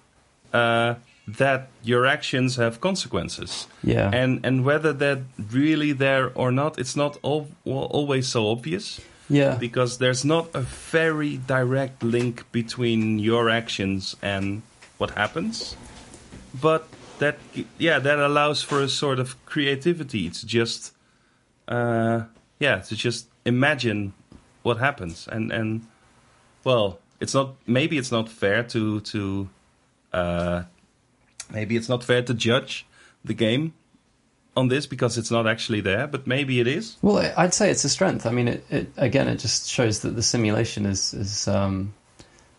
uh, 0.53 0.95
that 1.27 1.69
your 1.83 2.05
actions 2.05 2.55
have 2.57 2.79
consequences, 2.79 3.67
Yeah, 3.83 4.09
and 4.13 4.45
and 4.45 4.63
whether 4.63 4.93
they're 4.93 5.23
really 5.51 5.91
there 5.91 6.31
or 6.35 6.51
not, 6.51 6.77
it's 6.77 6.95
not 6.95 7.17
well, 7.23 7.47
always 7.65 8.27
so 8.27 8.47
obvious 8.47 9.01
yeah, 9.29 9.55
because 9.55 9.97
there's 9.97 10.23
not 10.23 10.49
a 10.53 10.61
very 10.61 11.37
direct 11.37 12.03
link 12.03 12.43
between 12.51 13.19
your 13.19 13.49
actions 13.49 14.15
and 14.21 14.61
what 14.97 15.11
happens. 15.11 15.75
But 16.53 16.87
that 17.19 17.37
yeah, 17.77 17.99
that 17.99 18.19
allows 18.19 18.61
for 18.61 18.81
a 18.81 18.89
sort 18.89 19.19
of 19.19 19.43
creativity. 19.45 20.27
It's 20.27 20.43
just 20.43 20.93
uh, 21.67 22.23
yeah, 22.59 22.79
to 22.79 22.95
just 22.95 23.27
imagine 23.45 24.13
what 24.63 24.77
happens 24.77 25.27
and 25.27 25.51
and 25.51 25.85
well, 26.63 26.99
it's 27.19 27.33
not 27.33 27.55
maybe 27.65 27.97
it's 27.97 28.11
not 28.11 28.29
fair 28.29 28.63
to 28.63 28.99
to 29.01 29.49
uh, 30.13 30.63
maybe 31.51 31.75
it's 31.75 31.89
not 31.89 32.03
fair 32.03 32.21
to 32.23 32.33
judge 32.33 32.85
the 33.23 33.33
game 33.33 33.73
on 34.57 34.69
this 34.69 34.85
because 34.85 35.17
it's 35.17 35.31
not 35.31 35.47
actually 35.47 35.81
there, 35.81 36.07
but 36.07 36.25
maybe 36.25 36.59
it 36.59 36.67
is. 36.67 36.97
Well, 37.01 37.31
I'd 37.37 37.53
say 37.53 37.69
it's 37.69 37.83
a 37.83 37.89
strength. 37.89 38.25
I 38.25 38.31
mean, 38.31 38.47
it, 38.47 38.65
it 38.69 38.91
again, 38.97 39.27
it 39.27 39.37
just 39.37 39.69
shows 39.69 39.99
that 40.01 40.11
the 40.11 40.23
simulation 40.23 40.85
is 40.85 41.13
is 41.13 41.47
um, 41.47 41.93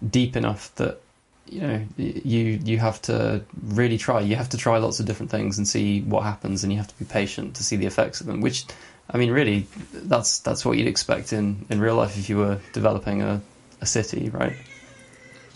deep 0.08 0.36
enough 0.36 0.74
that 0.76 1.00
you 1.48 1.60
know 1.60 1.82
you 1.96 2.60
you 2.64 2.78
have 2.78 3.00
to 3.02 3.42
really 3.62 3.98
try. 3.98 4.20
You 4.20 4.36
have 4.36 4.48
to 4.50 4.56
try 4.56 4.78
lots 4.78 5.00
of 5.00 5.06
different 5.06 5.30
things 5.30 5.58
and 5.58 5.66
see 5.66 6.00
what 6.02 6.22
happens, 6.22 6.64
and 6.64 6.72
you 6.72 6.78
have 6.78 6.88
to 6.88 6.98
be 6.98 7.04
patient 7.04 7.56
to 7.56 7.64
see 7.64 7.76
the 7.76 7.86
effects 7.86 8.20
of 8.20 8.26
them. 8.26 8.40
Which, 8.40 8.64
I 9.10 9.18
mean, 9.18 9.30
really, 9.30 9.66
that's 9.92 10.40
that's 10.40 10.64
what 10.64 10.76
you'd 10.76 10.88
expect 10.88 11.32
in, 11.32 11.66
in 11.70 11.80
real 11.80 11.96
life 11.96 12.18
if 12.18 12.28
you 12.28 12.38
were 12.38 12.58
developing 12.72 13.22
a, 13.22 13.40
a 13.80 13.86
city, 13.86 14.30
right? 14.30 14.56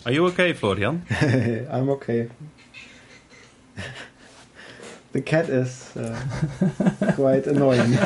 Are 0.05 0.11
you 0.11 0.25
okay, 0.27 0.53
Florian? 0.53 1.05
I'm 1.69 1.89
okay. 1.89 2.29
the 5.11 5.21
cat 5.21 5.49
is 5.49 5.95
uh, 5.95 6.19
quite 7.15 7.47
annoying. 7.47 7.93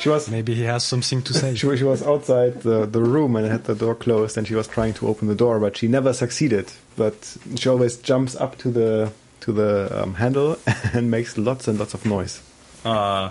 she 0.00 0.08
was 0.08 0.28
maybe 0.30 0.54
he 0.54 0.62
has 0.64 0.82
something 0.84 1.22
to 1.22 1.32
say. 1.34 1.54
she, 1.60 1.66
was- 1.66 1.78
she 1.78 1.84
was 1.84 2.02
outside 2.02 2.62
the, 2.62 2.86
the 2.86 3.00
room 3.02 3.36
and 3.36 3.46
had 3.46 3.64
the 3.64 3.74
door 3.74 3.94
closed 3.94 4.36
and 4.38 4.46
she 4.48 4.54
was 4.54 4.66
trying 4.66 4.94
to 4.94 5.06
open 5.08 5.28
the 5.28 5.34
door 5.34 5.60
but 5.60 5.76
she 5.76 5.86
never 5.88 6.12
succeeded 6.12 6.72
but 6.96 7.36
she 7.56 7.68
always 7.68 7.96
jumps 7.98 8.34
up 8.36 8.56
to 8.58 8.70
the 8.70 9.12
to 9.40 9.52
the 9.52 10.02
um, 10.02 10.14
handle 10.14 10.58
and 10.94 11.10
makes 11.10 11.38
lots 11.38 11.68
and 11.68 11.78
lots 11.78 11.94
of 11.94 12.04
noise 12.06 12.40
Uh, 12.84 13.30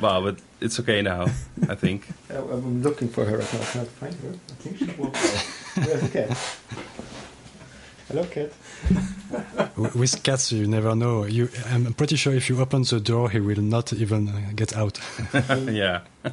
well, 0.00 0.22
but 0.22 0.36
it's 0.60 0.78
okay 0.80 1.00
now, 1.00 1.22
I 1.70 1.74
think. 1.74 2.06
I'm 2.30 2.82
looking 2.82 3.08
for 3.08 3.24
her 3.24 3.38
right 3.38 3.52
now. 3.54 3.60
I 3.60 3.64
cannot 3.64 3.88
find 3.88 4.14
her. 4.16 4.28
I 4.28 4.54
think 4.60 4.76
she 4.76 4.84
walked 5.00 5.16
out. 5.16 5.86
Where's 5.86 6.02
the 6.02 6.08
cat? 6.08 6.30
Hello, 8.08 8.24
cat. 8.24 8.52
With 9.96 10.22
cats, 10.22 10.52
you 10.52 10.66
never 10.68 10.94
know. 10.94 11.24
You, 11.24 11.48
I'm 11.70 11.92
pretty 11.94 12.14
sure 12.16 12.32
if 12.34 12.48
you 12.48 12.60
open 12.60 12.82
the 12.82 13.00
door, 13.00 13.30
he 13.30 13.40
will 13.40 13.60
not 13.62 13.92
even 13.92 14.28
uh, 14.28 14.52
get 14.54 14.76
out. 14.76 14.98
yeah. 15.70 16.00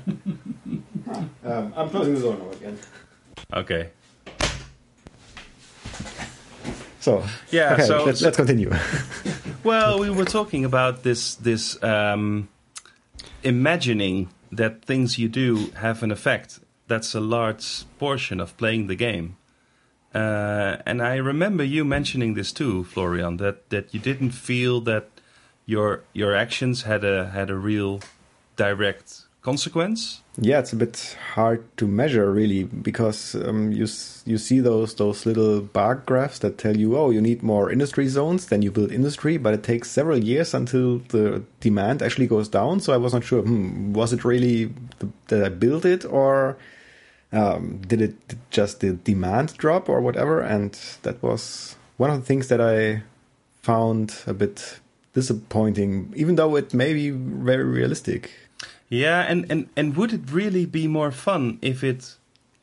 Um, 1.45 1.71
I'm 1.75 1.89
closing 1.89 2.15
the 2.15 2.21
door 2.21 2.37
now 2.37 2.49
again. 2.51 2.79
Okay. 3.53 3.89
So, 6.99 7.23
Yeah. 7.51 7.73
okay, 7.73 7.83
so, 7.83 8.03
let's, 8.05 8.21
let's 8.21 8.37
continue. 8.37 8.71
well, 9.63 9.99
we 9.99 10.09
were 10.09 10.25
talking 10.25 10.65
about 10.65 11.03
this 11.03 11.35
this 11.35 11.77
um, 11.83 12.47
imagining 13.43 14.29
that 14.51 14.83
things 14.85 15.19
you 15.19 15.27
do 15.27 15.69
have 15.75 16.01
an 16.01 16.09
effect. 16.11 16.59
That's 16.87 17.13
a 17.13 17.19
large 17.19 17.83
portion 17.99 18.39
of 18.39 18.57
playing 18.57 18.87
the 18.87 18.95
game. 18.95 19.35
Uh, 20.13 20.77
and 20.85 21.01
I 21.01 21.15
remember 21.15 21.63
you 21.63 21.83
mentioning 21.83 22.35
this 22.35 22.51
too, 22.51 22.83
Florian, 22.83 23.37
that, 23.37 23.69
that 23.69 23.93
you 23.93 23.99
didn't 23.99 24.31
feel 24.31 24.81
that 24.81 25.09
your 25.65 26.03
your 26.13 26.35
actions 26.35 26.83
had 26.83 27.03
a 27.03 27.29
had 27.29 27.49
a 27.49 27.55
real 27.55 28.01
direct 28.57 29.21
consequence. 29.41 30.21
yeah, 30.39 30.59
it's 30.59 30.73
a 30.73 30.75
bit 30.75 31.17
hard 31.33 31.63
to 31.77 31.85
measure 31.85 32.31
really 32.31 32.63
because 32.63 33.35
um, 33.35 33.71
you 33.71 33.87
you 34.25 34.37
see 34.37 34.59
those 34.59 34.95
those 34.95 35.25
little 35.25 35.61
bar 35.61 35.95
graphs 35.95 36.39
that 36.39 36.57
tell 36.57 36.75
you, 36.75 36.97
oh, 36.97 37.11
you 37.11 37.21
need 37.21 37.43
more 37.43 37.71
industry 37.71 38.07
zones, 38.07 38.47
then 38.47 38.61
you 38.61 38.71
build 38.71 38.91
industry, 38.91 39.37
but 39.37 39.53
it 39.53 39.63
takes 39.63 39.91
several 39.91 40.17
years 40.17 40.53
until 40.53 40.99
the 41.09 41.43
demand 41.59 42.01
actually 42.01 42.27
goes 42.27 42.47
down. 42.47 42.79
So 42.79 42.93
I 42.93 42.97
was 42.97 43.13
not 43.13 43.23
sure, 43.23 43.41
hmm, 43.41 43.93
was 43.93 44.13
it 44.13 44.23
really 44.23 44.73
th- 44.99 45.13
that 45.27 45.43
I 45.45 45.49
built 45.49 45.85
it 45.85 46.05
or 46.05 46.57
um, 47.33 47.81
did 47.87 48.01
it 48.01 48.15
just 48.49 48.79
the 48.79 48.93
demand 48.93 49.57
drop 49.57 49.89
or 49.89 49.99
whatever? 49.99 50.39
And 50.39 50.71
that 51.01 51.21
was 51.21 51.75
one 51.97 52.09
of 52.09 52.19
the 52.19 52.25
things 52.25 52.47
that 52.47 52.61
I 52.61 53.03
found 53.61 54.21
a 54.25 54.33
bit 54.33 54.79
disappointing, 55.13 56.13
even 56.15 56.35
though 56.35 56.55
it 56.55 56.73
may 56.73 56.93
be 56.93 57.09
very 57.09 57.63
realistic. 57.65 58.31
Yeah, 58.89 59.21
and, 59.21 59.45
and, 59.51 59.69
and 59.75 59.95
would 59.97 60.13
it 60.13 60.31
really 60.31 60.65
be 60.65 60.87
more 60.87 61.11
fun 61.11 61.59
if 61.61 61.83
it 61.83 62.15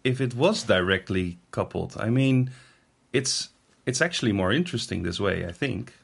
if 0.05 0.21
it 0.21 0.35
was 0.35 0.63
directly 0.65 1.39
coupled. 1.51 1.97
I 1.99 2.11
mean, 2.11 2.51
it's 3.13 3.51
it's 3.87 4.01
actually 4.01 4.33
more 4.33 4.53
interesting 4.53 5.03
this 5.03 5.21
way. 5.21 5.45
I 5.45 5.53
think 5.53 5.95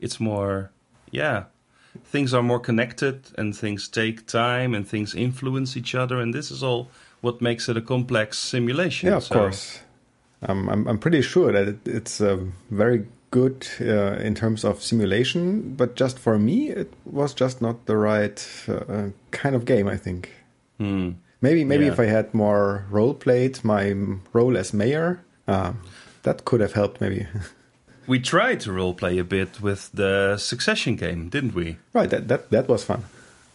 it's 0.00 0.20
more, 0.20 0.70
yeah. 1.10 1.44
Things 2.04 2.32
are 2.32 2.42
more 2.42 2.60
connected, 2.60 3.26
and 3.36 3.54
things 3.54 3.86
take 3.86 4.26
time, 4.26 4.74
and 4.74 4.88
things 4.88 5.14
influence 5.14 5.76
each 5.76 5.94
other, 5.94 6.18
and 6.18 6.32
this 6.32 6.50
is 6.50 6.62
all 6.62 6.88
what 7.22 7.40
makes 7.40 7.68
it 7.68 7.76
a 7.76 7.80
complex 7.80 8.38
simulation. 8.38 9.08
Yeah, 9.08 9.16
of 9.16 9.24
So- 9.24 9.34
course. 9.34 9.78
Um, 10.48 10.68
I'm 10.68 10.88
I'm 10.88 10.98
pretty 10.98 11.22
sure 11.22 11.52
that 11.52 11.68
it, 11.68 11.78
it's 11.86 12.20
uh, 12.20 12.36
very 12.70 13.06
good 13.30 13.66
uh, 13.80 14.18
in 14.26 14.34
terms 14.34 14.64
of 14.64 14.82
simulation, 14.82 15.74
but 15.76 15.94
just 16.00 16.18
for 16.18 16.36
me, 16.38 16.68
it 16.70 16.92
was 17.04 17.32
just 17.40 17.62
not 17.62 17.86
the 17.86 17.96
right 17.96 18.44
uh, 18.68 19.10
kind 19.30 19.54
of 19.56 19.64
game. 19.64 19.86
I 19.88 19.96
think 19.96 20.28
Hmm. 20.78 21.10
maybe 21.40 21.64
maybe 21.64 21.84
Yeah. 21.84 21.92
if 21.92 22.00
I 22.00 22.06
had 22.06 22.34
more 22.34 22.84
role 22.90 23.14
played 23.14 23.64
my 23.64 23.94
role 24.34 24.58
as 24.58 24.72
mayor, 24.72 25.20
um, 25.46 25.76
that 26.24 26.44
could 26.44 26.60
have 26.60 26.72
helped. 26.74 27.00
Maybe 27.00 27.26
We 28.08 28.18
tried 28.18 28.58
to 28.62 28.70
roleplay 28.72 29.20
a 29.20 29.24
bit 29.24 29.60
with 29.62 29.90
the 29.94 30.36
Succession 30.36 30.96
game, 30.96 31.28
didn't 31.28 31.54
we? 31.54 31.76
right. 31.94 32.10
That 32.10 32.26
that 32.28 32.50
that 32.50 32.68
was 32.68 32.82
fun. 32.84 33.04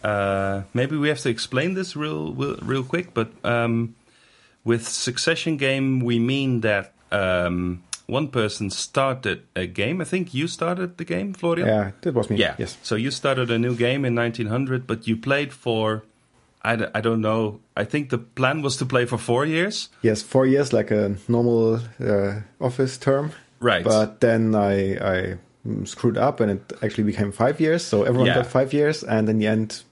Uh, 0.04 0.64
maybe 0.74 0.96
we 0.98 1.10
have 1.10 1.20
to 1.20 1.30
explain 1.30 1.74
this 1.74 1.96
real, 1.96 2.34
real, 2.34 2.58
real 2.62 2.84
quick. 2.84 3.14
But 3.14 3.30
um, 3.44 3.96
with 4.64 4.88
Succession 4.88 5.58
game, 5.58 6.00
we 6.00 6.20
mean 6.20 6.62
that 6.62 6.94
um, 7.12 7.84
one 8.06 8.30
person 8.30 8.70
started 8.70 9.44
a 9.56 9.66
game. 9.66 10.02
I 10.02 10.06
think 10.06 10.34
you 10.34 10.48
started 10.48 10.98
the 10.98 11.06
game, 11.06 11.34
Florian. 11.34 11.68
Yeah, 11.68 11.92
that 12.02 12.14
was 12.14 12.30
me. 12.30 12.38
Yeah. 12.38 12.56
Yes. 12.58 12.78
So 12.84 12.96
you 12.96 13.12
started 13.12 13.52
a 13.52 13.58
new 13.60 13.76
game 13.76 14.06
in 14.06 14.16
1900, 14.16 14.88
but 14.88 15.08
you 15.08 15.18
played 15.18 15.54
for. 15.54 16.04
I, 16.64 16.76
d- 16.76 16.86
I 16.94 17.02
don't 17.02 17.22
know. 17.22 17.60
I 17.78 17.86
think 17.86 18.10
the 18.10 18.18
plan 18.18 18.62
was 18.62 18.78
to 18.78 18.86
play 18.86 19.06
for 19.06 19.18
four 19.18 19.46
years. 19.46 19.90
Yes, 20.02 20.22
four 20.22 20.46
years, 20.46 20.74
like 20.74 20.92
a 20.92 21.16
normal 21.28 21.80
uh, 22.00 22.42
office 22.60 22.98
term. 22.98 23.32
Right. 23.60 23.84
But 23.84 24.20
then 24.20 24.54
I, 24.54 24.98
I 24.98 25.38
screwed 25.86 26.18
up 26.18 26.40
and 26.40 26.52
it 26.52 26.74
actually 26.82 27.04
became 27.04 27.32
five 27.32 27.60
years. 27.60 27.84
So 27.86 28.04
everyone 28.04 28.28
Yeah. 28.28 28.36
got 28.36 28.48
five 28.48 28.74
years. 28.74 29.04
And 29.04 29.30
in 29.30 29.40
the 29.40 29.48
end, 29.48 29.84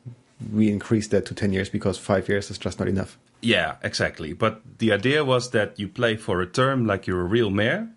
we 0.53 0.69
increased 0.69 1.11
that 1.11 1.25
to 1.25 1.33
10 1.33 1.53
years 1.53 1.69
because 1.69 1.97
five 1.97 2.27
years 2.29 2.49
is 2.51 2.57
just 2.57 2.79
not 2.79 2.87
enough. 2.87 3.17
Yeah, 3.41 3.75
exactly. 3.83 4.33
But 4.33 4.61
the 4.79 4.91
idea 4.93 5.23
was 5.23 5.51
that 5.51 5.79
you 5.79 5.87
play 5.87 6.15
for 6.17 6.41
a 6.41 6.45
term 6.47 6.85
like 6.87 7.05
you're 7.07 7.21
a 7.21 7.29
real 7.29 7.49
mayor, 7.49 7.87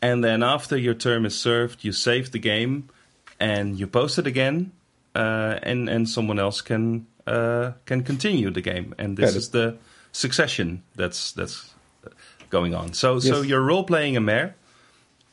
and 0.00 0.22
then 0.22 0.42
after 0.42 0.76
your 0.76 0.94
term 0.94 1.24
is 1.26 1.34
served, 1.38 1.84
you 1.84 1.92
save 1.92 2.30
the 2.30 2.38
game 2.38 2.82
and 3.40 3.78
you 3.78 3.86
post 3.88 4.18
it 4.18 4.26
again, 4.26 4.70
uh, 5.14 5.58
and 5.62 5.88
and 5.88 6.08
someone 6.08 6.38
else 6.38 6.60
can 6.62 7.06
uh, 7.26 7.72
can 7.86 8.02
continue 8.04 8.50
the 8.52 8.60
game. 8.60 8.94
And 8.98 9.16
this 9.16 9.32
Yeah, 9.32 9.38
is 9.38 9.48
the 9.50 9.74
succession 10.12 10.82
that's 10.96 11.32
that's 11.32 11.74
going 12.50 12.74
on. 12.74 12.92
So 12.94 13.18
so 13.20 13.42
you're 13.42 13.60
role 13.60 13.84
playing 13.84 14.16
a 14.16 14.20
mayor, 14.20 14.54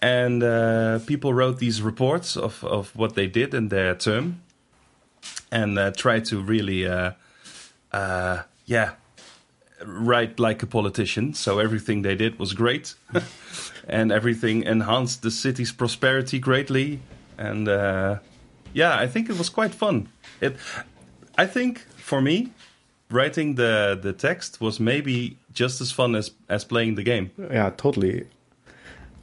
and 0.06 0.44
uh, 0.44 1.00
people 1.08 1.34
wrote 1.34 1.58
these 1.58 1.82
reports 1.82 2.38
of 2.38 2.64
of 2.64 2.96
what 2.96 3.16
they 3.16 3.28
did 3.28 3.54
in 3.54 3.70
their 3.70 3.96
term, 3.96 4.42
and 5.52 5.80
uh, 5.80 5.92
tried 5.92 6.26
to 6.26 6.40
really, 6.40 6.88
uh, 6.88 7.12
uh, 7.92 8.44
yeah, 8.66 8.92
write 9.84 10.40
like 10.40 10.62
a 10.62 10.68
politician. 10.68 11.34
So 11.34 11.58
everything 11.58 12.04
they 12.04 12.16
did 12.16 12.38
was 12.38 12.54
great, 12.54 12.94
and 13.88 14.12
everything 14.12 14.64
enhanced 14.64 15.24
the 15.24 15.32
city's 15.32 15.72
prosperity 15.72 16.40
greatly. 16.40 17.00
And 17.38 17.68
uh, 17.68 18.20
yeah, 18.74 19.04
I 19.04 19.08
think 19.08 19.30
it 19.30 19.38
was 19.38 19.50
quite 19.50 19.74
fun. 19.74 20.08
It, 20.40 20.56
I 21.36 21.48
think 21.48 21.80
for 21.98 22.22
me, 22.22 22.52
writing 23.10 23.56
the 23.56 24.00
the 24.00 24.14
text 24.14 24.62
was 24.62 24.80
maybe 24.80 25.38
just 25.52 25.82
as 25.82 25.92
fun 25.92 26.16
as 26.16 26.32
as 26.48 26.64
playing 26.64 26.96
the 26.96 27.04
game. 27.04 27.32
Yeah, 27.38 27.72
totally. 27.76 28.28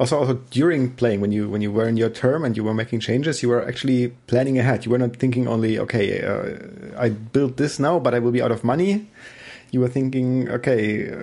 Also, 0.03 0.18
also 0.18 0.34
during 0.50 0.90
playing, 0.90 1.20
when 1.20 1.30
you 1.30 1.48
when 1.48 1.62
you 1.62 1.70
were 1.70 1.86
in 1.86 1.96
your 1.96 2.11
term 2.11 2.44
and 2.44 2.57
you 2.57 2.64
were 2.64 2.74
making 2.74 2.98
changes, 2.98 3.40
you 3.40 3.48
were 3.48 3.64
actually 3.64 4.09
planning 4.26 4.59
ahead. 4.59 4.84
You 4.84 4.90
were 4.90 4.98
not 4.98 5.14
thinking 5.14 5.46
only, 5.46 5.78
okay, 5.78 6.20
uh, 6.26 7.00
I 7.00 7.11
built 7.11 7.57
this 7.57 7.78
now, 7.78 8.00
but 8.00 8.12
I 8.12 8.18
will 8.18 8.32
be 8.32 8.42
out 8.42 8.50
of 8.50 8.64
money. 8.64 9.07
You 9.70 9.78
were 9.78 9.86
thinking, 9.88 10.50
okay, 10.50 11.09
uh, 11.09 11.14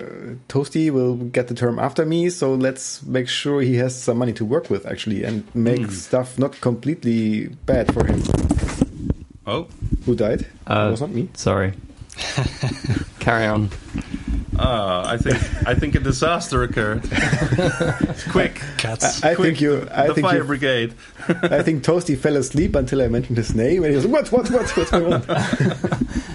Toasty 0.48 0.90
will 0.90 1.16
get 1.16 1.48
the 1.48 1.54
term 1.54 1.78
after 1.78 2.06
me, 2.06 2.30
so 2.30 2.54
let's 2.54 3.02
make 3.02 3.28
sure 3.28 3.60
he 3.60 3.76
has 3.76 3.92
some 4.02 4.16
money 4.16 4.32
to 4.32 4.46
work 4.46 4.70
with, 4.70 4.86
actually, 4.86 5.24
and 5.24 5.44
make 5.54 5.90
stuff 5.90 6.38
not 6.38 6.58
completely 6.62 7.48
bad 7.66 7.92
for 7.92 8.06
him. 8.06 8.22
Oh, 9.46 9.68
Who 10.06 10.16
died? 10.16 10.46
Uh, 10.66 10.86
it 10.88 10.90
was 10.92 11.02
not 11.02 11.10
me. 11.10 11.28
Sorry. 11.34 11.74
Carry 13.20 13.44
on. 13.44 13.68
Uh, 14.60 15.02
I 15.06 15.16
think 15.16 15.36
I 15.66 15.74
think 15.74 15.94
a 15.94 16.00
disaster 16.00 16.62
occurred. 16.62 17.00
Quick, 18.30 18.60
Cats. 18.76 19.22
I 19.24 19.34
quick, 19.34 19.46
think 19.56 19.60
you. 19.62 19.88
I 19.90 20.08
the 20.08 20.14
think 20.14 20.26
fire 20.26 20.38
you, 20.38 20.44
brigade. 20.44 20.94
I 21.28 21.62
think 21.62 21.82
Toasty 21.82 22.14
fell 22.18 22.36
asleep 22.36 22.74
until 22.74 23.00
I 23.00 23.08
mentioned 23.08 23.38
his 23.38 23.54
name, 23.54 23.84
and 23.84 23.90
he 23.90 23.96
was 23.96 24.06
what, 24.06 24.30
what, 24.30 24.50
what, 24.50 24.68
what's 24.76 24.90
going 24.90 25.14
on? 25.14 25.22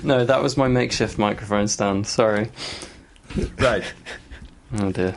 No, 0.04 0.26
that 0.26 0.42
was 0.42 0.58
my 0.58 0.68
makeshift 0.68 1.20
microphone 1.20 1.68
stand. 1.68 2.08
Sorry. 2.08 2.50
Right. 3.60 3.84
Oh 4.80 4.92
dear. 4.92 5.16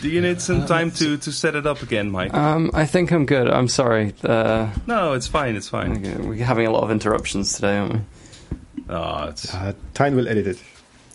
Do 0.00 0.08
you 0.08 0.20
need 0.20 0.40
some 0.40 0.64
time 0.66 0.90
to, 0.92 1.16
to 1.16 1.32
set 1.32 1.56
it 1.56 1.66
up 1.66 1.82
again, 1.82 2.10
Mike? 2.10 2.34
Um, 2.34 2.70
I 2.72 2.84
think 2.86 3.10
I'm 3.10 3.26
good. 3.26 3.48
I'm 3.48 3.68
sorry. 3.68 4.14
Uh, 4.22 4.70
no, 4.86 5.14
it's 5.14 5.26
fine. 5.26 5.56
It's 5.56 5.68
fine. 5.68 5.96
okay, 6.06 6.16
we're 6.24 6.44
having 6.44 6.66
a 6.66 6.70
lot 6.70 6.84
of 6.84 6.90
interruptions 6.92 7.54
today, 7.54 7.78
aren't 7.78 7.94
we? 7.94 8.00
Oh, 8.90 9.24
it's 9.28 9.52
Uh, 9.52 9.72
Tijn 9.94 10.14
will 10.14 10.28
edit 10.28 10.46
it. 10.46 10.58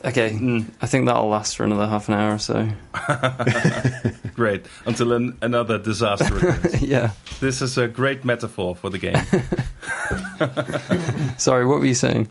Okay, 0.06 0.32
Mm. 0.32 0.66
I 0.82 0.88
think 0.88 1.08
that'll 1.08 1.28
last 1.28 1.58
for 1.58 1.66
another 1.66 1.86
half 1.88 2.08
an 2.08 2.14
hour 2.14 2.36
or 2.36 2.40
so. 2.40 2.70
great 4.34 4.66
until 4.86 5.12
an, 5.12 5.38
another 5.42 5.78
disaster 5.78 6.38
occurs. 6.38 6.82
yeah. 6.96 7.12
this 7.42 7.62
is 7.62 7.78
a 7.78 7.88
great 7.88 8.24
metaphor 8.24 8.76
for 8.76 8.90
the 8.90 8.98
game. 8.98 9.18
Sorry, 11.38 11.66
what 11.66 11.80
were 11.80 11.86
you 11.86 11.94
saying? 11.96 12.30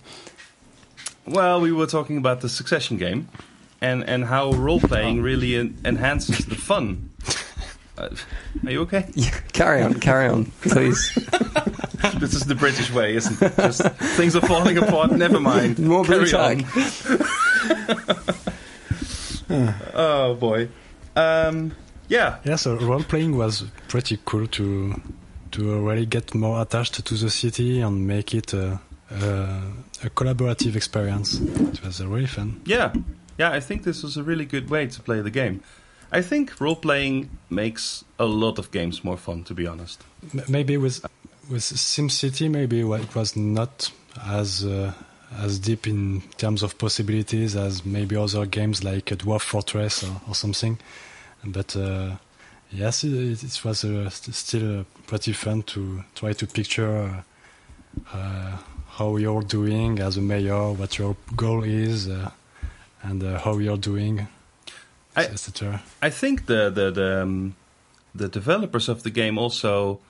well, 1.27 1.61
we 1.61 1.73
were 1.73 1.87
talking 1.87 2.17
about 2.17 2.41
the 2.41 2.49
Succession 2.49 2.97
game, 2.97 3.29
and 3.83 4.03
and 4.05 4.25
how 4.25 4.51
role 4.53 4.81
playing 4.81 5.21
really 5.23 5.57
en- 5.57 5.77
enhances 5.85 6.47
the 6.47 6.55
fun. 6.55 7.08
Uh, 7.99 8.15
are 8.65 8.71
you 8.71 8.81
okay? 8.83 9.11
carry 9.53 9.83
on, 9.83 9.95
carry 10.01 10.29
on, 10.29 10.47
please. 10.63 11.19
This 12.21 12.33
is 12.35 12.45
the 12.45 12.55
British 12.55 12.93
way, 12.93 13.17
isn't 13.17 13.43
it? 13.43 13.57
Just 13.57 13.83
things 14.17 14.37
are 14.37 14.41
falling 14.47 14.79
apart. 14.79 15.11
Never 15.11 15.41
mind. 15.41 15.79
More 15.85 16.05
Carry 16.05 16.29
tack. 16.29 16.59
on. 19.51 19.75
oh 19.95 20.35
boy. 20.39 20.69
Um, 21.17 21.73
yeah. 22.09 22.39
Yeah, 22.45 22.55
so 22.55 22.77
role 22.77 23.03
playing 23.03 23.37
was 23.37 23.65
pretty 23.89 24.19
cool 24.25 24.47
to 24.47 25.01
to 25.51 25.81
really 25.89 26.07
get 26.07 26.35
more 26.37 26.63
attached 26.63 27.05
to 27.05 27.15
the 27.15 27.31
city 27.31 27.81
and 27.81 28.07
make 28.07 28.33
it 28.33 28.53
a, 28.53 28.79
a, 29.11 29.63
a 30.05 30.11
collaborative 30.11 30.77
experience. 30.77 31.41
It 31.41 31.83
was 31.85 32.01
uh, 32.01 32.07
really 32.07 32.27
fun. 32.27 32.61
Yeah, 32.65 32.93
yeah. 33.39 33.51
I 33.51 33.59
think 33.61 33.83
this 33.83 34.05
was 34.05 34.17
a 34.17 34.23
really 34.23 34.45
good 34.45 34.71
way 34.71 34.87
to 34.87 35.01
play 35.03 35.21
the 35.21 35.31
game. 35.31 35.63
I 36.11 36.23
think 36.23 36.61
role 36.61 36.77
playing 36.77 37.31
makes 37.51 38.05
a 38.19 38.25
lot 38.25 38.59
of 38.59 38.71
games 38.71 39.05
more 39.05 39.17
fun. 39.17 39.45
To 39.45 39.55
be 39.55 39.67
honest. 39.67 40.03
Maybe 40.49 40.77
with 40.77 41.05
with 41.51 41.63
SimCity, 41.63 42.51
maybe 42.51 42.81
it 42.81 43.15
was 43.15 43.37
not 43.37 43.91
as 44.27 44.65
uh, 44.65 44.93
as 45.37 45.59
deep 45.59 45.87
in 45.87 46.23
terms 46.37 46.63
of 46.63 46.79
possibilities 46.79 47.57
as 47.57 47.85
maybe 47.85 48.17
other 48.17 48.47
games 48.47 48.83
like 48.83 49.07
Dwarf 49.07 49.43
Fortress 49.43 50.03
or, 50.03 50.21
or 50.29 50.35
something. 50.35 50.79
But 51.45 51.77
uh, 51.77 52.17
yes, 52.71 53.05
it, 53.05 53.43
it 53.43 53.65
was 53.65 53.85
uh, 53.85 54.11
st- 54.11 54.35
still 54.35 54.81
uh, 54.81 54.85
pretty 55.07 55.33
fun 55.33 55.63
to 55.65 56.05
try 56.15 56.33
to 56.33 56.47
picture 56.47 57.23
uh, 58.13 58.17
uh, 58.17 58.57
how 58.89 59.17
you're 59.17 59.43
doing 59.43 60.01
as 60.01 60.17
a 60.17 60.21
mayor, 60.21 60.73
what 60.73 60.99
your 60.99 61.17
goal 61.37 61.63
is, 61.63 62.09
and 63.03 63.23
how 63.23 63.59
you're 63.59 63.77
doing, 63.77 64.27
I-. 65.19 66.07
I 66.07 66.11
think 66.11 66.47
the 66.47 66.71
the 66.71 66.91
the, 66.91 67.23
um, 67.23 67.57
the 68.15 68.29
developers 68.29 68.89
of 68.89 69.03
the 69.03 69.11
game 69.11 69.39
also 69.39 70.01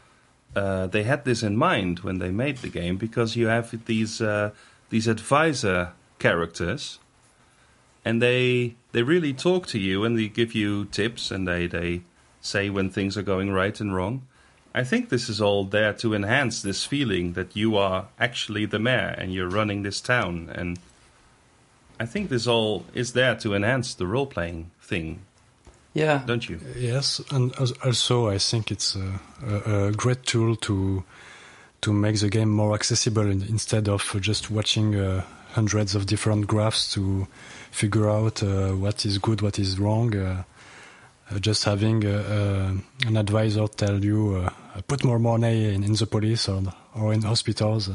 uh, 0.56 0.86
they 0.86 1.02
had 1.02 1.24
this 1.24 1.42
in 1.42 1.56
mind 1.56 2.00
when 2.00 2.18
they 2.18 2.30
made 2.30 2.58
the 2.58 2.68
game 2.68 2.96
because 2.96 3.36
you 3.36 3.46
have 3.46 3.84
these 3.86 4.20
uh, 4.20 4.50
these 4.90 5.06
advisor 5.06 5.92
characters, 6.18 6.98
and 8.04 8.22
they 8.22 8.74
they 8.92 9.02
really 9.02 9.32
talk 9.32 9.66
to 9.68 9.78
you 9.78 10.04
and 10.04 10.18
they 10.18 10.28
give 10.28 10.54
you 10.54 10.86
tips 10.86 11.30
and 11.30 11.46
they 11.46 11.66
they 11.66 12.02
say 12.40 12.70
when 12.70 12.88
things 12.88 13.16
are 13.16 13.22
going 13.22 13.52
right 13.52 13.80
and 13.80 13.94
wrong. 13.94 14.22
I 14.74 14.84
think 14.84 15.08
this 15.08 15.28
is 15.28 15.40
all 15.40 15.64
there 15.64 15.92
to 15.94 16.14
enhance 16.14 16.62
this 16.62 16.84
feeling 16.84 17.32
that 17.32 17.56
you 17.56 17.76
are 17.76 18.08
actually 18.18 18.64
the 18.66 18.78
mayor 18.78 19.14
and 19.18 19.32
you're 19.32 19.48
running 19.48 19.82
this 19.82 20.00
town 20.00 20.50
and. 20.54 20.78
I 22.00 22.06
think 22.06 22.30
this 22.30 22.46
all 22.46 22.84
is 22.94 23.12
there 23.12 23.34
to 23.34 23.54
enhance 23.54 23.92
the 23.92 24.06
role 24.06 24.26
playing 24.26 24.70
thing, 24.88 25.18
Yeah. 25.94 26.22
don't 26.26 26.48
you? 26.48 26.58
Yes, 26.76 27.20
and 27.30 27.52
also 27.84 28.28
I 28.28 28.38
think 28.38 28.70
it's 28.70 28.96
a, 28.96 29.20
a, 29.46 29.88
a 29.88 29.92
great 29.92 30.24
tool 30.24 30.56
to 30.56 31.02
to 31.80 31.92
make 31.92 32.18
the 32.18 32.28
game 32.28 32.50
more 32.50 32.74
accessible 32.74 33.30
instead 33.30 33.88
of 33.88 34.02
just 34.20 34.50
watching 34.50 34.94
a, 34.96 35.24
hundreds 35.52 35.94
of 35.94 36.06
different 36.06 36.46
graphs 36.46 36.92
to 36.94 37.26
figure 37.70 38.08
out 38.10 38.42
uh, 38.42 38.70
what 38.72 39.04
is 39.06 39.18
good, 39.18 39.40
what 39.42 39.58
is 39.58 39.78
wrong. 39.78 40.14
Uh, 40.14 40.42
uh, 41.30 41.38
just 41.38 41.64
having 41.64 42.04
uh, 42.06 42.10
uh, 42.10 43.06
an 43.08 43.16
advisor 43.16 43.66
tell 43.68 44.02
you 44.02 44.36
uh, 44.36 44.80
put 44.86 45.04
more 45.04 45.18
money 45.18 45.74
in, 45.74 45.84
in, 45.84 45.92
the 45.92 46.06
police 46.06 46.48
or 46.48 46.62
or 46.94 47.12
in 47.12 47.22
hospitals, 47.22 47.90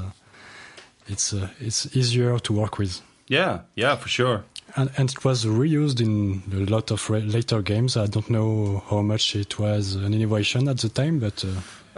it's 1.08 1.34
it's 1.60 1.96
easier 1.96 2.40
to 2.40 2.54
work 2.54 2.78
with. 2.78 3.02
Yeah, 3.28 3.62
yeah, 3.76 3.96
for 3.96 4.08
sure. 4.10 4.44
And, 4.76 4.90
and 4.98 5.12
it 5.12 5.24
was 5.24 5.46
reused 5.46 6.02
in 6.02 6.42
a 6.52 6.70
lot 6.72 6.90
of 6.92 7.08
later 7.10 7.62
games. 7.62 7.96
I 7.96 8.08
don't 8.08 8.30
know 8.30 8.84
how 8.90 9.02
much 9.02 9.36
it 9.36 9.60
was 9.60 9.96
an 9.96 10.14
innovation 10.14 10.68
at 10.68 10.80
the 10.80 10.90
time, 10.90 11.20
but 11.20 11.46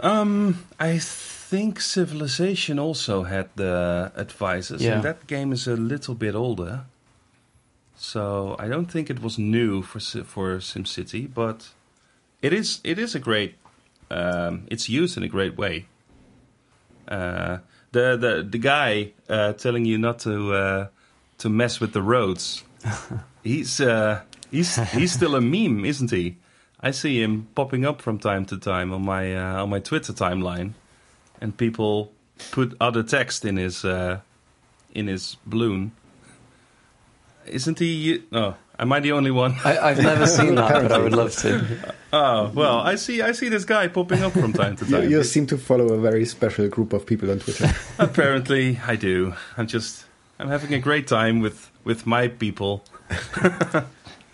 um, 0.00 0.64
I 0.78 0.98
think 0.98 1.80
Civilization 1.80 2.78
also 2.78 3.22
had 3.22 3.48
the 3.56 4.12
advisors, 4.14 4.82
yeah. 4.82 4.96
and 4.96 5.02
that 5.04 5.26
game 5.26 5.52
is 5.52 5.66
a 5.66 5.76
little 5.76 6.14
bit 6.14 6.34
older. 6.34 6.84
So 7.96 8.56
I 8.58 8.68
don't 8.68 8.90
think 8.90 9.08
it 9.08 9.22
was 9.22 9.38
new 9.38 9.82
for 9.82 10.00
for 10.00 10.58
SimCity, 10.58 11.32
but 11.32 11.70
it 12.42 12.52
is 12.52 12.80
it 12.84 12.98
is 12.98 13.14
a 13.14 13.18
great. 13.18 13.54
Um, 14.10 14.66
it's 14.70 14.88
used 14.88 15.16
in 15.16 15.22
a 15.22 15.28
great 15.28 15.56
way. 15.56 15.86
Uh, 17.08 17.58
the 17.92 18.16
the 18.16 18.46
the 18.48 18.58
guy 18.58 19.12
uh, 19.28 19.54
telling 19.54 19.86
you 19.86 19.96
not 19.96 20.18
to 20.20 20.52
uh, 20.52 20.86
to 21.38 21.48
mess 21.48 21.80
with 21.80 21.92
the 21.92 22.02
roads. 22.02 22.62
He's 23.42 23.80
uh, 23.80 24.22
he's 24.50 24.76
he's 24.92 25.12
still 25.12 25.34
a 25.34 25.40
meme, 25.40 25.84
isn't 25.84 26.10
he? 26.10 26.36
I 26.80 26.90
see 26.90 27.22
him 27.22 27.48
popping 27.54 27.84
up 27.84 28.02
from 28.02 28.18
time 28.18 28.44
to 28.46 28.58
time 28.58 28.92
on 28.92 29.04
my 29.04 29.34
uh, 29.34 29.62
on 29.62 29.70
my 29.70 29.80
Twitter 29.80 30.12
timeline, 30.12 30.74
and 31.40 31.56
people 31.56 32.12
put 32.50 32.76
other 32.80 33.02
text 33.02 33.44
in 33.44 33.56
his 33.56 33.84
uh, 33.84 34.20
in 34.94 35.06
his 35.06 35.36
balloon 35.46 35.92
isn't 37.48 37.78
he? 37.78 38.22
Oh, 38.32 38.54
am 38.78 38.92
I 38.92 39.00
the 39.00 39.12
only 39.12 39.30
one? 39.30 39.56
I, 39.64 39.92
have 39.92 40.02
never 40.02 40.26
seen 40.38 40.54
that, 40.56 40.82
but 40.82 40.92
I 40.92 40.98
would 40.98 41.12
love 41.12 41.34
to. 41.36 41.94
Oh 42.12 42.50
well, 42.54 42.80
I 42.80 42.96
see. 42.96 43.22
I 43.22 43.32
see 43.32 43.48
this 43.48 43.64
guy 43.64 43.88
popping 43.88 44.22
up 44.22 44.32
from 44.32 44.52
time 44.52 44.76
to 44.76 44.84
time. 44.84 45.04
you, 45.04 45.18
you 45.18 45.24
seem 45.24 45.46
to 45.48 45.58
follow 45.58 45.92
a 45.92 45.98
very 45.98 46.24
special 46.24 46.68
group 46.68 46.92
of 46.92 47.06
people 47.06 47.30
on 47.30 47.38
Twitter. 47.40 47.74
Apparently, 47.98 48.80
I 48.86 48.96
do. 48.96 49.34
I'm 49.56 49.66
just. 49.66 50.05
I'm 50.38 50.48
having 50.48 50.74
a 50.74 50.78
great 50.78 51.06
time 51.06 51.40
with 51.40 51.70
with 51.84 52.06
my 52.06 52.28
people. 52.28 52.84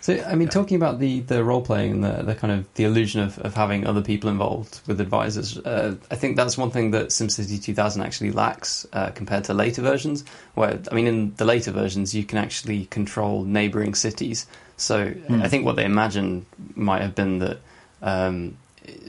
So, 0.03 0.21
I 0.27 0.35
mean, 0.35 0.49
talking 0.49 0.75
about 0.75 0.99
the, 0.99 1.21
the 1.21 1.45
role 1.45 1.61
playing 1.61 1.93
and 1.93 2.03
the, 2.03 2.23
the 2.23 2.35
kind 2.35 2.51
of 2.51 2.67
the 2.73 2.83
illusion 2.83 3.21
of, 3.21 3.39
of 3.39 3.53
having 3.53 3.87
other 3.87 4.01
people 4.01 4.29
involved 4.29 4.81
with 4.85 4.99
advisors, 4.99 5.57
uh, 5.59 5.95
I 6.11 6.15
think 6.15 6.35
that's 6.35 6.57
one 6.57 6.71
thing 6.71 6.91
that 6.91 7.07
SimCity 7.07 7.63
2000 7.63 8.01
actually 8.01 8.31
lacks 8.31 8.85
uh, 8.91 9.11
compared 9.11 9.45
to 9.45 9.53
later 9.53 9.81
versions. 9.81 10.25
Where, 10.55 10.77
I 10.91 10.93
mean, 10.93 11.07
in 11.07 11.33
the 11.35 11.45
later 11.45 11.71
versions, 11.71 12.13
you 12.13 12.25
can 12.25 12.37
actually 12.37 12.87
control 12.87 13.45
neighboring 13.45 13.95
cities. 13.95 14.45
So, 14.75 15.11
mm. 15.11 15.41
I 15.41 15.47
think 15.47 15.63
what 15.63 15.77
they 15.77 15.85
imagined 15.85 16.47
might 16.75 17.01
have 17.01 17.15
been 17.15 17.39
that 17.39 17.59
um, 18.01 18.57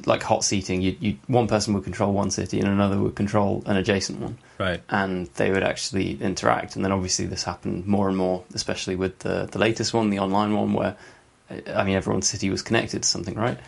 like 0.07 0.23
hot 0.23 0.45
seating, 0.45 0.83
you, 0.83 0.97
you, 1.01 1.19
one 1.27 1.47
person 1.47 1.75
would 1.75 1.85
control 1.85 2.13
one 2.13 2.31
city 2.31 2.61
and 2.61 2.69
another 2.69 2.99
would 2.99 3.15
control 3.15 3.63
an 3.67 3.77
adjacent 3.77 4.21
one. 4.21 4.39
Right. 4.59 4.81
And 4.89 5.27
they 5.35 5.51
would 5.51 5.63
actually 5.63 6.21
interact. 6.21 6.77
And 6.77 6.85
then 6.85 6.93
obviously 6.93 7.27
this 7.27 7.43
happened 7.43 7.87
more 7.87 8.09
and 8.09 8.17
more, 8.17 8.45
especially 8.55 8.97
with 8.97 9.19
the, 9.21 9.49
the 9.51 9.59
latest 9.59 9.95
one, 9.95 10.11
the 10.11 10.19
online 10.19 10.55
one, 10.55 10.73
where, 10.75 10.97
I 11.69 11.85
mean, 11.85 11.97
everyone's 11.97 12.29
city 12.29 12.51
was 12.51 12.63
connected 12.63 13.03
to 13.03 13.09
something, 13.09 13.35
right? 13.35 13.59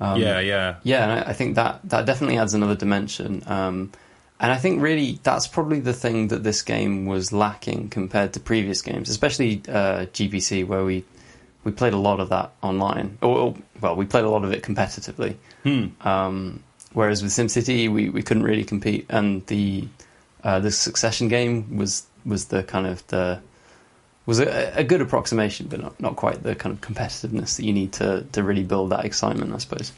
Um, 0.00 0.20
yeah, 0.20 0.40
yeah. 0.40 0.76
Yeah, 0.82 1.02
and 1.02 1.12
I, 1.12 1.30
I, 1.30 1.32
think 1.34 1.56
that, 1.56 1.80
that 1.84 2.06
definitely 2.06 2.38
adds 2.38 2.54
another 2.54 2.74
dimension. 2.74 3.42
Um, 3.46 3.92
and 4.40 4.50
I 4.50 4.56
think 4.56 4.80
really 4.80 5.20
that's 5.22 5.46
probably 5.46 5.80
the 5.80 5.92
thing 5.92 6.28
that 6.28 6.42
this 6.42 6.62
game 6.62 7.04
was 7.04 7.30
lacking 7.30 7.90
compared 7.90 8.32
to 8.32 8.40
previous 8.40 8.80
games, 8.80 9.10
especially 9.10 9.60
uh, 9.68 10.06
GBC, 10.06 10.66
where 10.66 10.82
we 10.82 11.04
we 11.62 11.72
played 11.72 11.92
a 11.92 11.98
lot 11.98 12.20
of 12.20 12.30
that 12.30 12.52
online. 12.62 13.18
Or, 13.20 13.54
well, 13.80 13.96
we 13.96 14.06
played 14.06 14.24
a 14.24 14.30
lot 14.30 14.44
of 14.44 14.52
it 14.52 14.62
competitively. 14.62 15.36
Hmm. 15.62 15.86
Um, 16.00 16.62
whereas 16.92 17.22
with 17.22 17.32
SimCity, 17.32 17.90
we, 17.90 18.08
we 18.08 18.22
couldn't 18.22 18.42
really 18.44 18.64
compete, 18.64 19.06
and 19.08 19.46
the 19.46 19.88
uh, 20.42 20.60
the 20.60 20.70
Succession 20.70 21.28
game 21.28 21.76
was 21.76 22.06
was 22.24 22.46
the 22.46 22.62
kind 22.62 22.86
of 22.86 23.06
the 23.08 23.40
was 24.26 24.40
a, 24.40 24.78
a, 24.78 24.84
good 24.84 25.00
approximation, 25.00 25.66
but 25.66 25.80
not, 25.80 25.98
not 25.98 26.14
quite 26.16 26.42
the 26.42 26.54
kind 26.54 26.72
of 26.72 26.80
competitiveness 26.80 27.56
that 27.56 27.64
you 27.64 27.72
need 27.72 27.92
to 27.92 28.26
to 28.32 28.42
really 28.42 28.64
build 28.64 28.90
that 28.90 29.04
excitement, 29.04 29.52
I 29.52 29.58
suppose. 29.58 29.92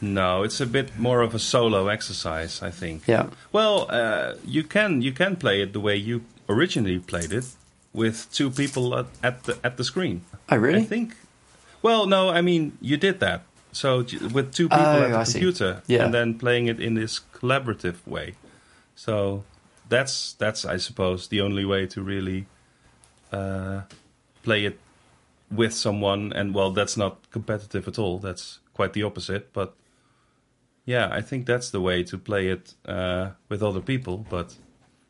No, 0.00 0.42
it's 0.42 0.60
a 0.60 0.66
bit 0.66 0.98
more 0.98 1.22
of 1.22 1.34
a 1.34 1.38
solo 1.38 1.88
exercise, 1.88 2.62
I 2.62 2.70
think. 2.70 3.06
Yeah. 3.06 3.28
Well, 3.52 3.86
uh, 3.88 4.34
you 4.44 4.64
can 4.64 5.02
you 5.02 5.12
can 5.12 5.36
play 5.36 5.62
it 5.62 5.72
the 5.72 5.80
way 5.80 5.96
you 5.96 6.22
originally 6.48 6.98
played 6.98 7.32
it, 7.32 7.46
with 7.94 8.30
two 8.32 8.50
people 8.50 8.98
at, 8.98 9.06
at 9.22 9.44
the 9.44 9.58
at 9.64 9.76
the 9.78 9.84
screen. 9.84 10.22
I 10.48 10.56
really? 10.56 10.80
I 10.80 10.84
think. 10.84 11.16
Well, 11.80 12.06
no, 12.06 12.28
I 12.28 12.42
mean 12.42 12.76
you 12.80 12.96
did 12.96 13.20
that. 13.20 13.42
So 13.74 13.98
with 14.32 14.54
two 14.54 14.68
people 14.68 14.86
oh, 14.86 15.02
at 15.02 15.10
the 15.10 15.18
I 15.18 15.24
computer, 15.24 15.82
yeah. 15.88 16.04
and 16.04 16.14
then 16.14 16.38
playing 16.38 16.68
it 16.68 16.78
in 16.78 16.94
this 16.94 17.20
collaborative 17.34 18.06
way. 18.06 18.34
So 18.94 19.42
that's 19.88 20.34
that's 20.34 20.64
I 20.64 20.76
suppose 20.76 21.28
the 21.28 21.40
only 21.40 21.64
way 21.64 21.86
to 21.86 22.00
really 22.00 22.46
uh, 23.32 23.82
play 24.44 24.64
it 24.64 24.78
with 25.50 25.72
someone. 25.72 26.32
And 26.32 26.54
well, 26.54 26.70
that's 26.70 26.96
not 26.96 27.28
competitive 27.32 27.88
at 27.88 27.98
all. 27.98 28.20
That's 28.20 28.60
quite 28.74 28.92
the 28.92 29.02
opposite. 29.02 29.52
But 29.52 29.74
yeah, 30.84 31.08
I 31.10 31.20
think 31.20 31.46
that's 31.46 31.70
the 31.70 31.80
way 31.80 32.04
to 32.04 32.16
play 32.16 32.48
it 32.48 32.74
uh, 32.86 33.30
with 33.48 33.60
other 33.60 33.80
people. 33.80 34.24
But 34.30 34.56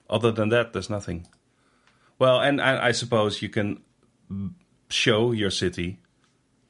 other 0.09 0.33
than 0.33 0.49
that, 0.49 0.73
there's 0.73 0.89
nothing. 0.89 1.27
Well, 2.19 2.41
and 2.41 2.63
I, 2.63 2.89
I 2.89 2.93
suppose 2.93 3.43
you 3.43 3.51
can 3.51 3.83
show 4.89 5.33
your 5.33 5.51
city 5.51 5.99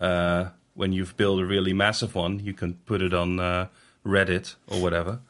uh, 0.00 0.46
when 0.74 0.92
you've 0.92 1.16
built 1.16 1.40
a 1.40 1.46
really 1.46 1.72
massive 1.72 2.14
one. 2.14 2.40
You 2.40 2.52
can 2.52 2.74
put 2.86 3.00
it 3.00 3.14
on 3.14 3.40
uh, 3.40 3.68
Reddit 4.04 4.54
or 4.66 4.80
whatever. 4.80 5.20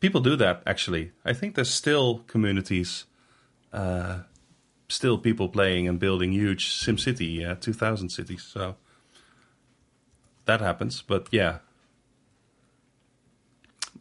People 0.00 0.20
do 0.20 0.36
that 0.36 0.62
actually. 0.66 1.12
I 1.24 1.32
think 1.32 1.54
there's 1.54 1.70
still 1.70 2.24
communities, 2.26 3.04
uh, 3.72 4.20
still 4.88 5.18
people 5.18 5.48
playing 5.48 5.88
and 5.88 5.98
building 5.98 6.32
huge 6.32 6.70
SimCity 6.70 7.48
uh, 7.48 7.56
2000 7.56 8.08
cities. 8.08 8.42
So 8.42 8.76
that 10.46 10.60
happens. 10.60 11.02
But 11.02 11.28
yeah, 11.30 11.58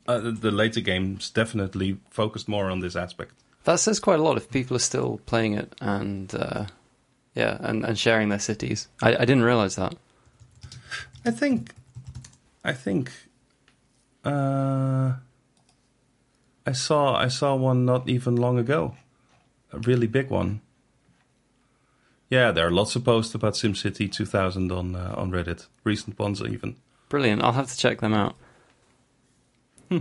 uh, 0.08 0.20
the 0.20 0.52
later 0.52 0.82
games 0.82 1.30
definitely 1.30 1.98
focused 2.10 2.48
more 2.48 2.70
on 2.70 2.80
this 2.80 2.96
aspect. 2.96 3.34
That 3.66 3.80
says 3.80 4.00
quite 4.00 4.20
a 4.20 4.24
lot 4.24 4.38
if 4.38 4.50
people 4.50 4.78
are 4.78 4.80
still 4.80 5.20
playing 5.26 5.56
it 5.56 5.76
and 5.82 6.34
uh, 6.34 6.66
yeah, 7.36 7.58
and, 7.60 7.84
and 7.84 8.00
sharing 8.00 8.30
their 8.30 8.40
cities. 8.40 8.88
I, 9.02 9.16
I 9.16 9.26
didn't 9.26 9.44
realize 9.44 9.76
that. 9.76 9.96
I 11.28 11.32
think, 11.32 11.74
I 12.64 12.72
think, 12.72 13.12
uh, 14.24 15.16
I 16.66 16.72
saw 16.72 17.16
I 17.16 17.28
saw 17.28 17.54
one 17.54 17.84
not 17.84 18.08
even 18.08 18.38
long 18.38 18.58
ago, 18.58 18.96
a 19.74 19.80
really 19.80 20.08
big 20.08 20.30
one. 20.30 20.62
Yeah, 22.30 22.52
there 22.52 22.66
are 22.66 22.72
lots 22.72 22.96
of 22.96 23.04
posts 23.04 23.36
about 23.36 23.56
SimCity 23.56 24.10
2000 24.10 24.72
on 24.72 24.96
uh, 24.96 25.16
on 25.18 25.32
Reddit, 25.32 25.68
recent 25.84 26.18
ones 26.18 26.42
even. 26.42 26.78
Brilliant! 27.10 27.44
I'll 27.44 27.52
have 27.52 27.70
to 27.72 27.78
check 27.78 28.00
them 28.00 28.14
out. 28.14 28.36
Hmm. 29.90 30.00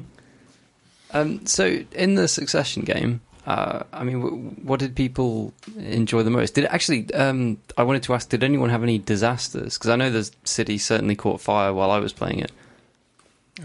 Um, 1.11 1.45
so, 1.45 1.83
in 1.91 2.15
the 2.15 2.29
Succession 2.29 2.85
game, 2.85 3.21
uh, 3.47 3.85
I 3.93 4.03
mean, 4.03 4.21
w- 4.21 4.37
what 4.63 4.81
did 4.81 4.97
people 4.97 5.55
enjoy 5.79 6.25
the 6.25 6.31
most? 6.31 6.55
Did 6.55 6.65
actually? 6.67 7.13
Um, 7.15 7.59
I 7.79 7.85
wanted 7.85 8.03
to 8.05 8.15
ask: 8.15 8.29
Did 8.29 8.43
anyone 8.43 8.71
have 8.71 8.83
any 8.83 8.99
disasters? 8.99 9.79
Because 9.79 9.91
I 9.91 9.97
know 9.97 10.11
the 10.11 10.29
city 10.43 10.79
certainly 10.79 11.15
caught 11.15 11.41
fire 11.41 11.73
while 11.73 11.93
I 11.93 11.99
was 11.99 12.13
playing 12.13 12.41
it. 12.41 12.51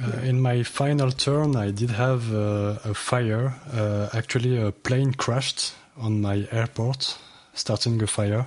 Uh, 0.02 0.20
in 0.20 0.40
my 0.40 0.64
final 0.64 1.12
turn, 1.12 1.56
I 1.56 1.72
did 1.72 1.90
have 1.90 2.34
uh, 2.34 2.78
a 2.86 2.94
fire. 2.94 3.56
Uh, 3.74 4.10
actually, 4.14 4.62
a 4.62 4.72
plane 4.72 5.14
crashed 5.14 5.74
on 5.98 6.22
my 6.22 6.48
airport, 6.52 7.18
starting 7.56 8.02
a 8.04 8.08
fire. 8.08 8.46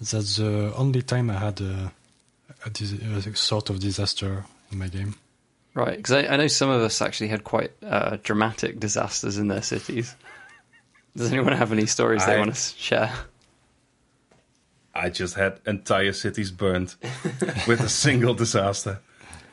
That's 0.00 0.36
the 0.36 0.74
only 0.76 1.02
time 1.02 1.30
I 1.30 1.38
had 1.38 1.60
a, 1.60 1.92
a, 2.66 3.16
a 3.16 3.36
sort 3.36 3.70
of 3.70 3.78
disaster 3.78 4.44
in 4.72 4.78
my 4.78 4.88
game. 4.88 5.14
Right, 5.74 5.96
because 5.96 6.12
I, 6.12 6.26
I, 6.26 6.36
know 6.36 6.48
some 6.48 6.68
of 6.68 6.82
us 6.82 7.00
actually 7.00 7.28
had 7.28 7.44
quite 7.44 7.70
uh, 7.82 8.18
dramatic 8.22 8.78
disasters 8.78 9.38
in 9.38 9.48
their 9.48 9.62
cities. 9.62 10.14
Does 11.16 11.32
anyone 11.32 11.52
have 11.52 11.72
any 11.72 11.86
stories 11.86 12.22
I, 12.22 12.32
they 12.32 12.38
want 12.38 12.54
to 12.54 12.60
share? 12.60 13.12
I 14.94 15.10
just 15.10 15.34
had 15.34 15.60
entire 15.66 16.12
cities 16.12 16.50
burned 16.50 16.94
with 17.66 17.80
a 17.80 17.88
single 17.88 18.34
disaster. 18.34 19.00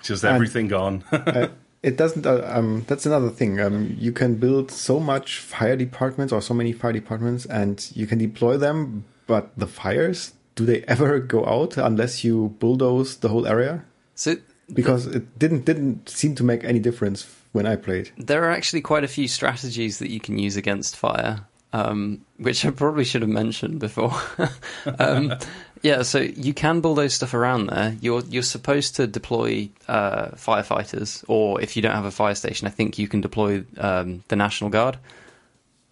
Just 0.01 0.24
everything 0.24 0.64
and, 0.64 0.70
gone. 0.70 1.03
uh, 1.12 1.49
it 1.84 1.97
doesn't. 1.97 2.26
Uh, 2.26 2.41
um, 2.45 2.86
that's 2.88 3.05
another 3.05 3.30
thing. 3.30 3.60
Um, 3.60 3.95
you 3.97 4.12
can 4.12 4.36
build 4.36 4.72
so 4.72 4.99
much 4.99 5.39
fire 5.39 5.76
departments 5.76 6.32
or 6.34 6.41
so 6.41 6.53
many 6.53 6.72
fire 6.72 6.93
departments, 6.93 7.45
and 7.45 7.89
you 7.95 8.07
can 8.07 8.18
deploy 8.18 8.57
them. 8.57 9.05
But 9.28 9.51
the 9.57 9.68
fires, 9.68 10.34
do 10.55 10.66
they 10.66 10.82
ever 10.84 11.20
go 11.20 11.45
out 11.45 11.78
unless 11.78 12.24
you 12.24 12.55
bulldoze 12.60 13.18
the 13.18 13.30
whole 13.30 13.45
area? 13.45 13.84
So 14.16 14.38
because 14.74 15.07
it 15.07 15.38
didn't 15.39 15.66
didn't 15.66 16.10
seem 16.10 16.36
to 16.36 16.43
make 16.43 16.64
any 16.64 16.80
difference 16.80 17.28
when 17.51 17.66
I 17.66 17.76
played. 17.76 18.12
There 18.18 18.43
are 18.43 18.51
actually 18.51 18.82
quite 18.82 19.03
a 19.03 19.07
few 19.07 19.28
strategies 19.28 19.99
that 19.99 20.10
you 20.10 20.20
can 20.20 20.38
use 20.38 20.55
against 20.55 20.95
fire. 20.95 21.45
Um, 21.74 22.26
which 22.38 22.65
I 22.65 22.72
probably 22.72 23.03
should 23.03 23.22
have 23.22 23.30
mentioned 23.30 23.80
before. 23.80 24.13
um, 24.99 25.36
yeah, 25.82 26.01
so 26.01 26.20
you 26.20 26.53
can 26.53 26.82
bulldoze 26.82 27.13
stuff 27.13 27.34
around 27.34 27.67
there. 27.67 27.95
You're 28.01 28.22
you're 28.30 28.43
supposed 28.43 28.95
to 28.95 29.07
deploy 29.07 29.70
uh, 29.88 30.30
firefighters, 30.30 31.24
or 31.28 31.61
if 31.61 31.76
you 31.76 31.82
don't 31.82 31.95
have 31.95 32.05
a 32.05 32.11
fire 32.11 32.36
station, 32.36 32.67
I 32.67 32.72
think 32.72 32.97
you 32.97 33.07
can 33.07 33.22
deploy 33.22 33.63
um, 33.78 34.24
the 34.28 34.36
National 34.36 34.70
Guard. 34.70 34.97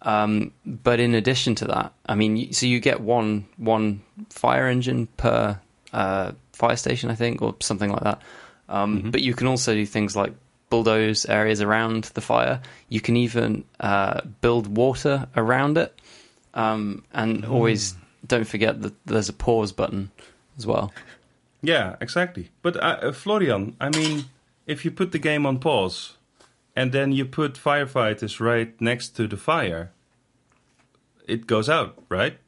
Um, 0.02 0.52
but 0.64 1.00
in 1.00 1.14
addition 1.14 1.54
to 1.56 1.64
that, 1.66 1.92
I 2.06 2.14
mean, 2.14 2.52
so 2.52 2.66
you 2.66 2.80
get 2.80 3.00
one 3.00 3.46
one 3.56 4.02
fire 4.30 4.68
engine 4.68 5.06
per 5.16 5.58
uh, 5.92 6.32
fire 6.52 6.76
station, 6.76 7.10
I 7.10 7.14
think, 7.14 7.40
or 7.40 7.56
something 7.60 7.90
like 7.90 8.02
that. 8.02 8.22
Um, 8.68 8.98
mm-hmm. 8.98 9.10
But 9.10 9.22
you 9.22 9.34
can 9.34 9.46
also 9.46 9.74
do 9.74 9.86
things 9.86 10.14
like 10.14 10.32
bulldoze 10.70 11.26
areas 11.26 11.60
around 11.60 12.04
the 12.14 12.20
fire. 12.20 12.60
You 12.88 13.00
can 13.00 13.16
even 13.16 13.64
uh, 13.80 14.22
build 14.40 14.76
water 14.76 15.28
around 15.36 15.78
it, 15.78 15.98
um, 16.54 17.04
and 17.12 17.42
mm. 17.44 17.50
always 17.50 17.94
don't 18.26 18.46
forget 18.46 18.82
that 18.82 18.94
there's 19.06 19.28
a 19.28 19.32
pause 19.32 19.72
button 19.72 20.10
as 20.56 20.66
well. 20.66 20.92
Yeah, 21.62 21.96
exactly. 22.00 22.50
But 22.62 22.76
uh, 22.76 22.98
uh, 23.02 23.12
Florian, 23.12 23.76
I 23.80 23.90
mean, 23.90 24.26
if 24.66 24.84
you 24.84 24.90
put 24.90 25.12
the 25.12 25.18
game 25.18 25.46
on 25.46 25.58
pause 25.58 26.16
and 26.76 26.92
then 26.92 27.12
you 27.12 27.24
put 27.24 27.54
firefighters 27.54 28.40
right 28.40 28.78
next 28.80 29.10
to 29.16 29.26
the 29.26 29.36
fire, 29.36 29.90
it 31.26 31.46
goes 31.46 31.68
out, 31.68 32.02
right? 32.08 32.38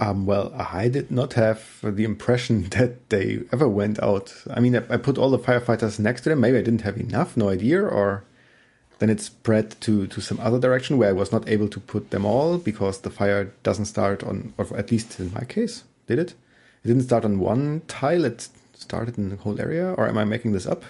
Um, 0.00 0.24
well, 0.24 0.50
I 0.56 0.88
did 0.88 1.10
not 1.10 1.34
have 1.34 1.78
the 1.82 2.04
impression 2.04 2.62
that 2.70 3.10
they 3.10 3.42
ever 3.52 3.68
went 3.68 4.02
out. 4.02 4.34
I 4.50 4.58
mean, 4.58 4.74
I 4.74 4.96
put 4.96 5.18
all 5.18 5.30
the 5.30 5.38
firefighters 5.38 5.98
next 5.98 6.22
to 6.22 6.30
them. 6.30 6.40
Maybe 6.40 6.58
I 6.58 6.62
didn't 6.62 6.82
have 6.82 6.96
enough, 6.96 7.36
no 7.36 7.50
idea, 7.50 7.82
or 7.82 8.24
then 8.98 9.10
it 9.10 9.20
spread 9.20 9.78
to, 9.82 10.06
to 10.06 10.20
some 10.20 10.40
other 10.40 10.58
direction 10.58 10.96
where 10.96 11.10
I 11.10 11.12
was 11.12 11.32
not 11.32 11.48
able 11.48 11.68
to 11.68 11.80
put 11.80 12.10
them 12.10 12.24
all 12.24 12.58
because 12.58 13.00
the 13.00 13.10
fire 13.10 13.52
doesn't 13.62 13.86
start 13.86 14.22
on, 14.24 14.54
or 14.56 14.66
at 14.76 14.90
least 14.90 15.20
in 15.20 15.32
my 15.32 15.44
case, 15.44 15.84
did 16.06 16.18
it? 16.18 16.34
It 16.82 16.88
didn't 16.88 17.04
start 17.04 17.24
on 17.26 17.38
one 17.38 17.82
tile, 17.86 18.24
it 18.24 18.48
started 18.74 19.18
in 19.18 19.28
the 19.28 19.36
whole 19.36 19.60
area, 19.60 19.92
or 19.92 20.08
am 20.08 20.16
I 20.16 20.24
making 20.24 20.52
this 20.52 20.66
up? 20.66 20.82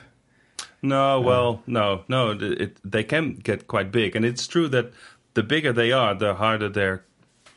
No, 0.83 1.19
uh, 1.19 1.21
well, 1.21 1.63
no, 1.67 2.05
no. 2.09 2.31
It, 2.31 2.77
they 2.85 3.05
can 3.05 3.35
get 3.35 3.67
quite 3.67 3.91
big, 3.91 4.15
and 4.15 4.25
it's 4.25 4.47
true 4.47 4.69
that 4.69 4.93
the 5.35 5.43
bigger 5.43 5.73
they 5.73 5.91
are, 5.93 6.15
the 6.15 6.35
harder 6.35 6.69
they're 6.69 7.05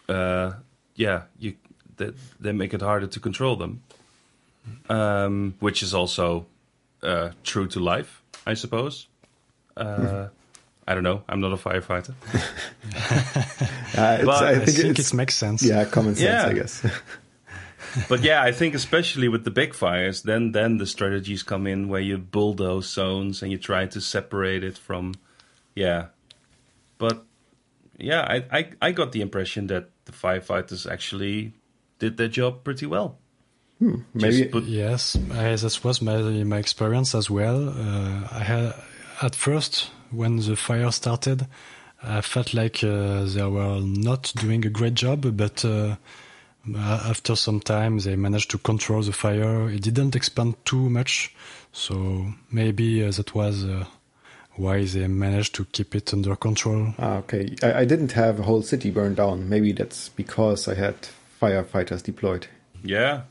uh, 0.09 0.53
yeah, 0.95 1.23
you 1.39 1.55
that 1.97 2.15
they 2.39 2.51
make 2.51 2.73
it 2.73 2.81
harder 2.81 3.07
to 3.07 3.19
control 3.19 3.55
them, 3.55 3.81
um, 4.89 5.55
which 5.59 5.83
is 5.83 5.93
also 5.93 6.45
uh, 7.01 7.31
true 7.43 7.67
to 7.67 7.79
life, 7.79 8.21
I 8.45 8.53
suppose. 8.55 9.07
Uh, 9.75 10.27
I 10.87 10.93
don't 10.93 11.03
know. 11.03 11.23
I'm 11.29 11.39
not 11.39 11.53
a 11.53 11.55
firefighter. 11.55 12.13
uh, 13.97 14.25
but 14.25 14.43
I 14.43 14.59
think, 14.59 14.69
I 14.69 14.81
think 14.81 14.99
it 14.99 15.13
makes 15.13 15.35
sense. 15.35 15.63
Yeah, 15.63 15.85
common 15.85 16.15
sense, 16.15 16.27
yeah. 16.27 16.47
I 16.47 16.53
guess. 16.53 16.85
but 18.09 18.21
yeah, 18.21 18.41
I 18.41 18.51
think 18.51 18.75
especially 18.75 19.27
with 19.27 19.45
the 19.45 19.51
big 19.51 19.73
fires, 19.73 20.23
then 20.23 20.51
then 20.51 20.77
the 20.77 20.85
strategies 20.85 21.41
come 21.43 21.67
in 21.67 21.87
where 21.87 22.01
you 22.01 22.17
bulldoze 22.17 22.89
zones 22.89 23.41
and 23.41 23.51
you 23.51 23.57
try 23.57 23.85
to 23.85 24.01
separate 24.01 24.63
it 24.63 24.77
from, 24.77 25.15
yeah. 25.73 26.07
But 26.97 27.23
yeah, 27.97 28.21
I, 28.21 28.59
I 28.59 28.69
I 28.81 28.91
got 28.91 29.11
the 29.11 29.21
impression 29.21 29.67
that 29.67 29.89
the 30.05 30.11
firefighters 30.11 30.89
actually 30.89 31.53
did 31.99 32.17
their 32.17 32.27
job 32.27 32.63
pretty 32.63 32.85
well. 32.85 33.19
Hmm, 33.79 34.01
maybe 34.13 34.45
put- 34.45 34.63
yes, 34.63 35.17
I, 35.31 35.55
that 35.55 35.83
was 35.83 36.01
my 36.01 36.17
my 36.43 36.57
experience 36.57 37.15
as 37.15 37.29
well. 37.29 37.69
Uh, 37.69 38.27
I 38.31 38.43
had 38.43 38.73
at 39.21 39.35
first 39.35 39.89
when 40.11 40.37
the 40.37 40.55
fire 40.55 40.91
started, 40.91 41.47
I 42.01 42.21
felt 42.21 42.53
like 42.53 42.83
uh, 42.83 43.23
they 43.25 43.43
were 43.43 43.79
not 43.81 44.33
doing 44.35 44.65
a 44.65 44.69
great 44.69 44.93
job, 44.93 45.35
but 45.35 45.65
uh, 45.65 45.95
after 46.75 47.35
some 47.35 47.59
time 47.59 47.99
they 47.99 48.15
managed 48.15 48.51
to 48.51 48.57
control 48.57 49.01
the 49.01 49.11
fire. 49.11 49.69
It 49.69 49.81
didn't 49.81 50.15
expand 50.15 50.55
too 50.65 50.89
much, 50.89 51.33
so 51.71 52.33
maybe 52.51 53.03
uh, 53.03 53.11
that 53.11 53.33
was 53.35 53.63
uh, 53.63 53.85
why 54.55 54.83
they 54.85 55.07
managed 55.07 55.55
to 55.55 55.65
keep 55.65 55.95
it 55.95 56.13
under 56.13 56.35
control. 56.35 56.93
Ah, 56.99 57.17
okay. 57.17 57.55
I, 57.63 57.81
I, 57.81 57.85
didn't 57.85 58.11
have 58.11 58.39
a 58.39 58.43
whole 58.43 58.61
city 58.61 58.91
burned 58.91 59.15
down. 59.15 59.49
Maybe 59.49 59.71
that's 59.71 60.09
because 60.09 60.67
I 60.67 60.75
had 60.75 60.95
firefighters 61.41 62.03
deployed. 62.03 62.47
Yeah. 62.83 63.21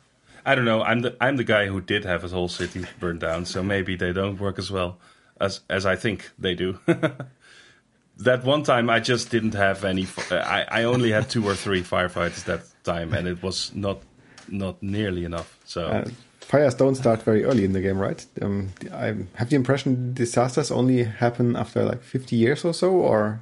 I 0.44 0.54
don't 0.54 0.64
know. 0.64 0.82
I'm 0.82 1.02
the 1.02 1.16
I'm 1.20 1.36
the 1.36 1.44
guy 1.44 1.66
who 1.66 1.80
did 1.80 2.04
have 2.04 2.22
his 2.22 2.32
whole 2.32 2.48
city 2.48 2.84
burned 2.98 3.20
down, 3.20 3.46
so 3.46 3.62
maybe 3.62 3.94
they 3.94 4.12
don't 4.12 4.40
work 4.40 4.58
as 4.58 4.70
well 4.70 4.98
as 5.40 5.60
as 5.70 5.86
I 5.86 5.94
think 5.94 6.30
they 6.38 6.54
do. 6.54 6.80
that 8.18 8.44
one 8.44 8.64
time 8.64 8.90
I 8.90 8.98
just 8.98 9.30
didn't 9.30 9.54
have 9.54 9.84
any. 9.84 10.06
I, 10.30 10.64
I 10.68 10.82
only 10.84 11.12
had 11.12 11.30
two 11.30 11.46
or 11.46 11.54
three 11.54 11.82
firefighters 11.82 12.44
that 12.44 12.62
time, 12.82 13.14
and 13.14 13.28
it 13.28 13.40
was 13.40 13.72
not 13.72 14.00
not 14.48 14.82
nearly 14.82 15.24
enough. 15.24 15.56
So 15.64 15.86
uh, 15.86 16.04
fires 16.52 16.74
don't 16.74 16.96
start 16.96 17.22
very 17.22 17.44
early 17.44 17.64
in 17.64 17.72
the 17.72 17.80
game, 17.80 17.98
right? 17.98 18.26
Um, 18.42 18.72
I 18.92 19.14
have 19.36 19.48
the 19.48 19.56
impression 19.56 20.12
disasters 20.12 20.70
only 20.70 21.04
happen 21.04 21.56
after 21.56 21.82
like 21.82 22.02
50 22.02 22.36
years 22.36 22.62
or 22.62 22.74
so, 22.74 22.90
or 22.90 23.40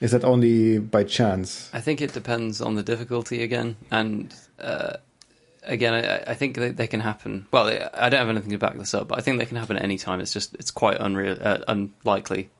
is 0.00 0.10
that 0.10 0.24
only 0.24 0.80
by 0.80 1.04
chance? 1.04 1.70
I 1.72 1.80
think 1.80 2.00
it 2.00 2.12
depends 2.12 2.60
on 2.60 2.74
the 2.74 2.82
difficulty 2.82 3.44
again, 3.44 3.76
and 3.92 4.34
uh, 4.58 4.94
again, 5.62 5.94
I, 5.94 6.32
I 6.32 6.34
think 6.34 6.56
they, 6.56 6.70
they, 6.70 6.88
can 6.88 6.98
happen. 6.98 7.46
Well, 7.52 7.68
I 7.94 8.08
don't 8.08 8.18
have 8.18 8.28
anything 8.28 8.50
to 8.50 8.58
back 8.58 8.76
this 8.76 8.94
up, 8.94 9.06
but 9.06 9.18
I 9.18 9.22
think 9.22 9.38
they 9.38 9.46
can 9.46 9.56
happen 9.56 9.76
at 9.76 9.84
any 9.84 9.96
time. 9.96 10.20
It's 10.20 10.32
just 10.32 10.54
it's 10.54 10.72
quite 10.72 10.96
unreal, 10.98 11.36
uh, 11.40 11.58
unlikely 11.68 12.50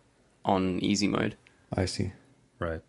on 0.44 0.78
easy 0.78 1.08
mode. 1.08 1.34
I 1.76 1.86
see. 1.86 2.12
Right. 2.60 2.80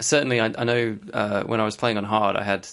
Certainly, 0.00 0.40
I, 0.40 0.54
I 0.56 0.62
know 0.62 0.98
uh, 1.12 1.42
when 1.44 1.60
I 1.60 1.64
was 1.64 1.76
playing 1.76 1.98
on 1.98 2.04
hard, 2.04 2.36
I 2.36 2.44
had 2.44 2.68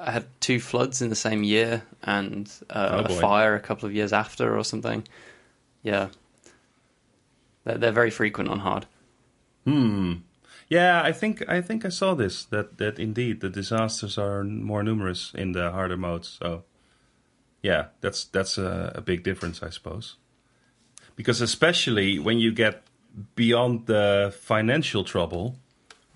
I 0.00 0.10
had 0.10 0.26
two 0.40 0.60
floods 0.60 1.02
in 1.02 1.08
the 1.08 1.16
same 1.16 1.42
year 1.42 1.82
and 2.02 2.50
uh, 2.70 3.04
oh 3.08 3.14
a 3.14 3.20
fire 3.20 3.54
a 3.54 3.60
couple 3.60 3.88
of 3.88 3.94
years 3.94 4.12
after 4.12 4.56
or 4.56 4.64
something. 4.64 5.06
Yeah, 5.82 6.08
they're, 7.64 7.78
they're 7.78 7.92
very 7.92 8.10
frequent 8.10 8.48
on 8.48 8.60
hard. 8.60 8.86
Hmm. 9.64 10.14
Yeah, 10.68 11.02
I 11.02 11.12
think 11.12 11.46
I 11.48 11.60
think 11.60 11.84
I 11.84 11.88
saw 11.88 12.14
this 12.14 12.44
that 12.44 12.78
that 12.78 12.98
indeed 12.98 13.40
the 13.40 13.50
disasters 13.50 14.16
are 14.16 14.44
more 14.44 14.82
numerous 14.82 15.32
in 15.34 15.52
the 15.52 15.70
harder 15.72 15.96
modes. 15.96 16.38
So, 16.40 16.62
yeah, 17.62 17.86
that's 18.00 18.24
that's 18.24 18.56
a, 18.56 18.92
a 18.94 19.00
big 19.00 19.24
difference, 19.24 19.62
I 19.62 19.70
suppose. 19.70 20.16
Because 21.16 21.40
especially 21.40 22.18
when 22.18 22.38
you 22.38 22.52
get 22.52 22.84
beyond 23.34 23.86
the 23.86 24.32
financial 24.40 25.02
trouble, 25.02 25.58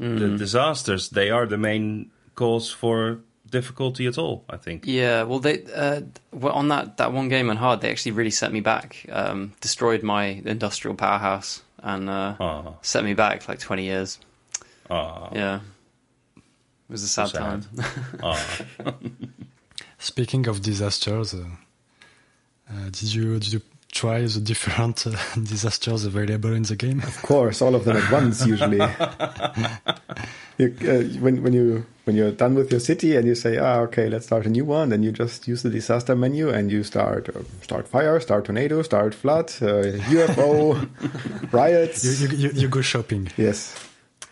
mm. 0.00 0.18
the 0.18 0.38
disasters 0.38 1.10
they 1.10 1.30
are 1.30 1.46
the 1.46 1.58
main 1.58 2.12
cause 2.36 2.70
for 2.70 3.20
difficulty 3.58 4.06
at 4.06 4.18
all. 4.18 4.44
I 4.50 4.56
think. 4.56 4.84
Yeah, 4.86 5.22
well, 5.28 5.40
they 5.40 5.64
uh, 5.74 6.02
on 6.42 6.68
that 6.68 6.96
that 6.98 7.12
one 7.12 7.28
game 7.28 7.50
on 7.50 7.56
hard, 7.56 7.80
they 7.80 7.90
actually 7.90 8.12
really 8.12 8.30
set 8.30 8.50
me 8.52 8.60
back. 8.60 9.06
Um, 9.20 9.52
destroyed 9.60 10.02
my 10.02 10.24
industrial 10.44 10.96
powerhouse 10.96 11.62
and 11.78 12.10
uh, 12.10 12.72
set 12.82 13.04
me 13.04 13.14
back 13.14 13.48
like 13.48 13.60
twenty 13.60 13.84
years. 13.84 14.18
Yeah, 14.90 15.60
it 16.36 16.92
was 16.92 17.02
a 17.02 17.08
sad, 17.08 17.28
sad. 17.28 17.66
time. 18.20 19.16
Speaking 19.98 20.46
of 20.48 20.60
disasters, 20.60 21.34
uh, 21.34 21.44
uh, 22.70 22.84
did 22.90 23.14
you 23.14 23.38
did 23.38 23.52
you 23.54 23.62
try 23.90 24.20
the 24.26 24.40
different 24.40 25.06
uh, 25.06 25.12
disasters 25.52 26.04
available 26.04 26.52
in 26.52 26.64
the 26.64 26.76
game? 26.76 27.00
Of 27.00 27.22
course, 27.22 27.62
all 27.62 27.74
of 27.74 27.84
them 27.84 27.96
at 27.96 28.10
once 28.12 28.46
usually. 28.46 28.80
You, 30.58 30.74
uh, 30.82 31.02
when 31.20 31.42
when 31.42 31.52
you 31.52 31.86
when 32.04 32.16
you're 32.16 32.30
done 32.30 32.54
with 32.54 32.70
your 32.70 32.80
city 32.80 33.16
and 33.16 33.26
you 33.26 33.34
say, 33.34 33.56
ah, 33.56 33.80
okay, 33.80 34.08
let's 34.08 34.26
start 34.26 34.46
a 34.46 34.50
new 34.50 34.64
one, 34.64 34.90
then 34.90 35.02
you 35.02 35.10
just 35.10 35.48
use 35.48 35.62
the 35.62 35.70
disaster 35.70 36.14
menu 36.14 36.50
and 36.50 36.70
you 36.70 36.82
start 36.82 37.28
uh, 37.28 37.42
start 37.62 37.88
fire, 37.88 38.20
start 38.20 38.44
tornado, 38.44 38.82
start 38.82 39.14
flood, 39.14 39.48
UFO, 39.48 40.76
uh, 40.76 41.46
riots. 41.52 42.04
You, 42.04 42.28
you, 42.28 42.50
you, 42.50 42.68
go 42.68 42.82
shopping. 42.82 43.30
Yes. 43.36 43.74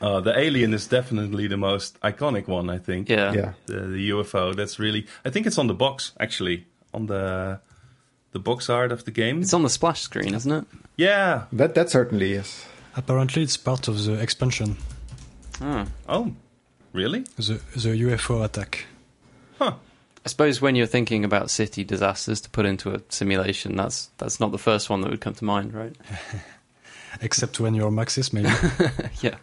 Uh, 0.00 0.20
the 0.20 0.36
alien 0.38 0.74
is 0.74 0.86
definitely 0.86 1.46
the 1.46 1.56
most 1.56 1.98
iconic 2.00 2.48
one, 2.48 2.68
I 2.68 2.78
think. 2.78 3.08
Yeah. 3.08 3.32
yeah. 3.32 3.52
The, 3.66 3.80
the 3.80 4.10
UFO. 4.10 4.54
That's 4.54 4.78
really. 4.78 5.06
I 5.24 5.30
think 5.30 5.46
it's 5.46 5.58
on 5.58 5.66
the 5.66 5.74
box 5.74 6.12
actually 6.20 6.66
on 6.92 7.06
the 7.06 7.60
the 8.32 8.38
box 8.38 8.68
art 8.68 8.92
of 8.92 9.04
the 9.04 9.10
game. 9.10 9.40
It's 9.40 9.54
on 9.54 9.62
the 9.62 9.70
splash 9.70 10.02
screen, 10.02 10.34
isn't 10.34 10.52
it? 10.52 10.64
Yeah. 10.96 11.44
That 11.52 11.74
that 11.74 11.90
certainly 11.90 12.32
is. 12.32 12.66
Apparently, 12.94 13.42
it's 13.42 13.56
part 13.56 13.88
of 13.88 14.04
the 14.04 14.14
expansion. 14.14 14.76
Hmm. 15.62 15.84
Oh, 16.08 16.34
really? 16.92 17.20
The 17.36 17.60
the 17.76 17.90
UFO 17.90 18.44
attack. 18.44 18.86
Huh. 19.58 19.74
I 20.24 20.28
suppose 20.28 20.60
when 20.60 20.74
you're 20.74 20.88
thinking 20.88 21.24
about 21.24 21.50
city 21.50 21.84
disasters 21.84 22.40
to 22.40 22.50
put 22.50 22.66
into 22.66 22.92
a 22.92 23.00
simulation, 23.10 23.76
that's 23.76 24.10
that's 24.18 24.40
not 24.40 24.50
the 24.50 24.58
first 24.58 24.90
one 24.90 25.02
that 25.02 25.10
would 25.10 25.20
come 25.20 25.34
to 25.34 25.44
mind, 25.44 25.72
right? 25.72 25.94
Except 27.20 27.60
when 27.60 27.74
you're 27.74 27.92
Maxis, 27.92 28.32
maybe. 28.32 28.48
yeah. 29.20 29.36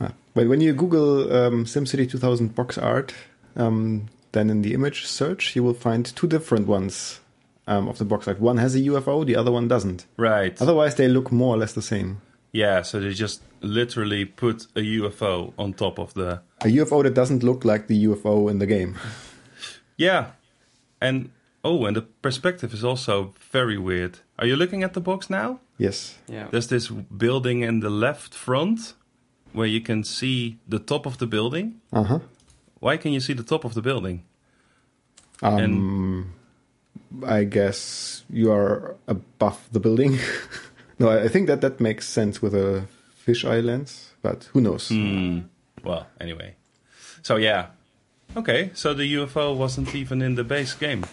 Ah. 0.00 0.12
Well, 0.36 0.46
when 0.46 0.60
you 0.60 0.72
Google 0.74 1.32
um, 1.32 1.64
SimCity 1.64 2.08
2000 2.08 2.54
box 2.54 2.78
art, 2.78 3.12
um, 3.56 4.06
then 4.30 4.50
in 4.50 4.62
the 4.62 4.74
image 4.74 5.06
search 5.06 5.56
you 5.56 5.64
will 5.64 5.74
find 5.74 6.04
two 6.04 6.28
different 6.28 6.68
ones 6.68 7.18
um, 7.66 7.88
of 7.88 7.98
the 7.98 8.04
box 8.04 8.28
art. 8.28 8.40
One 8.40 8.58
has 8.58 8.76
a 8.76 8.80
UFO, 8.80 9.26
the 9.26 9.34
other 9.34 9.50
one 9.50 9.66
doesn't. 9.66 10.06
Right. 10.16 10.60
Otherwise, 10.62 10.94
they 10.94 11.08
look 11.08 11.32
more 11.32 11.56
or 11.56 11.58
less 11.58 11.72
the 11.72 11.82
same. 11.82 12.20
Yeah, 12.52 12.82
so 12.82 13.00
they 13.00 13.12
just 13.14 13.42
literally 13.64 14.24
put 14.24 14.66
a 14.76 14.80
UFO 14.80 15.52
on 15.58 15.72
top 15.74 15.98
of 15.98 16.14
the. 16.14 16.42
A 16.60 16.66
UFO 16.66 17.02
that 17.02 17.14
doesn't 17.14 17.42
look 17.42 17.64
like 17.64 17.86
the 17.86 18.04
UFO 18.06 18.50
in 18.50 18.58
the 18.58 18.66
game. 18.66 18.96
Yeah, 19.96 20.32
and 21.00 21.30
oh, 21.62 21.84
and 21.86 21.96
the 21.96 22.02
perspective 22.02 22.74
is 22.74 22.82
also 22.84 23.32
very 23.52 23.78
weird. 23.78 24.18
Are 24.40 24.46
you 24.46 24.56
looking 24.56 24.82
at 24.82 24.94
the 24.94 25.00
box 25.00 25.30
now? 25.30 25.60
Yes. 25.78 26.18
Yeah. 26.26 26.48
There's 26.50 26.66
this 26.66 26.88
building 26.88 27.62
in 27.62 27.80
the 27.80 27.90
left 27.90 28.34
front 28.34 28.94
where 29.52 29.68
you 29.68 29.80
can 29.80 30.02
see 30.02 30.58
the 30.68 30.80
top 30.80 31.06
of 31.06 31.18
the 31.18 31.26
building. 31.26 31.80
Uh 31.92 32.02
huh. 32.02 32.18
Why 32.80 32.96
can 32.96 33.12
you 33.12 33.20
see 33.20 33.34
the 33.34 33.44
top 33.44 33.64
of 33.64 33.74
the 33.74 33.82
building? 33.82 34.24
Um, 35.42 36.32
I 37.26 37.44
guess 37.44 38.24
you 38.28 38.50
are 38.52 38.96
above 39.06 39.68
the 39.72 39.80
building. 39.80 40.18
no, 40.98 41.08
I 41.08 41.24
I 41.24 41.28
think 41.28 41.46
that 41.46 41.60
that 41.60 41.80
makes 41.80 42.08
sense 42.08 42.42
with 42.42 42.54
a 42.54 42.86
fisheye 43.26 43.62
lens, 43.64 44.12
but 44.22 44.44
who 44.52 44.60
knows? 44.60 44.88
Hmm. 44.88 45.40
Well, 45.82 46.06
anyway. 46.20 46.54
So 47.22 47.36
yeah. 47.36 47.66
Okay, 48.36 48.70
so 48.74 48.94
the 48.94 49.14
UFO 49.14 49.56
wasn't 49.56 49.94
even 49.94 50.20
in 50.22 50.34
the 50.34 50.44
base 50.44 50.74
game. 50.74 51.04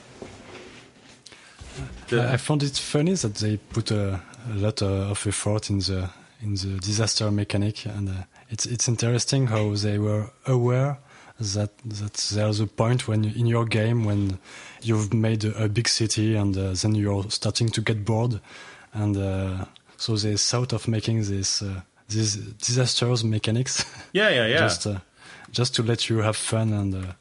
The- 2.07 2.31
I 2.33 2.37
found 2.37 2.63
it 2.63 2.77
funny 2.77 3.13
that 3.13 3.35
they 3.35 3.57
put 3.57 3.91
a, 3.91 4.19
a 4.51 4.55
lot 4.55 4.81
uh, 4.81 5.11
of 5.11 5.25
effort 5.27 5.69
in 5.69 5.79
the 5.79 6.09
in 6.41 6.55
the 6.55 6.79
disaster 6.79 7.29
mechanic, 7.31 7.85
and 7.85 8.09
uh, 8.09 8.13
it's 8.49 8.65
it's 8.65 8.87
interesting 8.87 9.47
how 9.47 9.75
they 9.75 9.97
were 9.99 10.31
aware 10.45 10.97
that 11.39 11.69
that 11.85 12.13
there's 12.33 12.59
a 12.59 12.67
point 12.67 13.07
when 13.07 13.23
in 13.25 13.45
your 13.45 13.65
game 13.65 14.03
when 14.03 14.39
you've 14.81 15.13
made 15.13 15.43
a, 15.45 15.63
a 15.65 15.69
big 15.69 15.87
city 15.87 16.35
and 16.35 16.57
uh, 16.57 16.73
then 16.73 16.95
you're 16.95 17.29
starting 17.29 17.69
to 17.69 17.81
get 17.81 18.03
bored, 18.03 18.39
and 18.93 19.15
uh, 19.17 19.65
so 19.97 20.15
they 20.15 20.35
thought 20.35 20.73
of 20.73 20.87
making 20.87 21.23
this 21.23 21.61
uh, 21.61 21.81
these 22.11 22.35
disasters 22.35 23.23
mechanics 23.23 23.85
yeah, 24.13 24.29
yeah, 24.29 24.47
yeah. 24.47 24.57
just 24.57 24.87
uh, 24.87 24.99
just 25.51 25.75
to 25.75 25.83
let 25.83 26.09
you 26.09 26.19
have 26.19 26.35
fun 26.35 26.73
and. 26.73 26.95
Uh, 26.95 27.13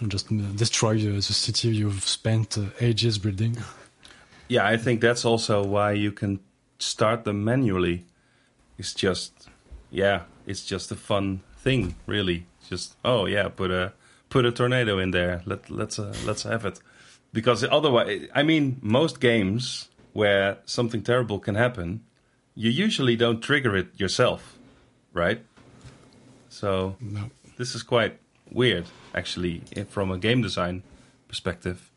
and 0.00 0.10
just 0.10 0.30
uh, 0.30 0.36
destroy 0.54 0.96
uh, 0.96 1.14
the 1.14 1.22
city 1.22 1.68
you've 1.68 2.04
spent 2.04 2.58
uh, 2.58 2.64
ages 2.80 3.18
building. 3.18 3.56
Yeah, 4.48 4.64
I 4.64 4.76
think 4.76 5.00
that's 5.00 5.24
also 5.24 5.64
why 5.64 5.90
you 5.90 6.12
can 6.12 6.38
start 6.78 7.24
them 7.24 7.42
manually. 7.42 8.04
It's 8.78 8.94
just, 8.94 9.48
yeah, 9.90 10.22
it's 10.46 10.64
just 10.64 10.92
a 10.92 10.94
fun 10.94 11.40
thing, 11.56 11.96
really. 12.06 12.46
Just 12.68 12.94
oh 13.04 13.26
yeah, 13.26 13.48
put 13.48 13.72
a 13.72 13.92
put 14.28 14.46
a 14.46 14.52
tornado 14.52 15.00
in 15.00 15.10
there. 15.10 15.42
Let 15.46 15.68
let's 15.68 15.98
uh, 15.98 16.14
let's 16.24 16.44
have 16.44 16.64
it. 16.64 16.78
Because 17.32 17.64
otherwise, 17.64 18.28
I 18.36 18.44
mean, 18.44 18.78
most 18.82 19.18
games 19.18 19.88
where 20.12 20.58
something 20.64 21.02
terrible 21.02 21.40
can 21.40 21.56
happen, 21.56 22.02
you 22.56 22.70
usually 22.70 23.14
don't 23.16 23.40
trigger 23.40 23.76
it 23.76 23.88
yourself, 24.00 24.56
right? 25.12 25.40
So 26.48 26.96
No. 27.00 27.30
this 27.58 27.74
is 27.74 27.82
quite 27.82 28.18
weird, 28.50 28.86
actually, 29.14 29.62
from 29.88 30.10
a 30.10 30.18
game 30.18 30.42
design 30.42 30.82
perspective. 31.28 31.90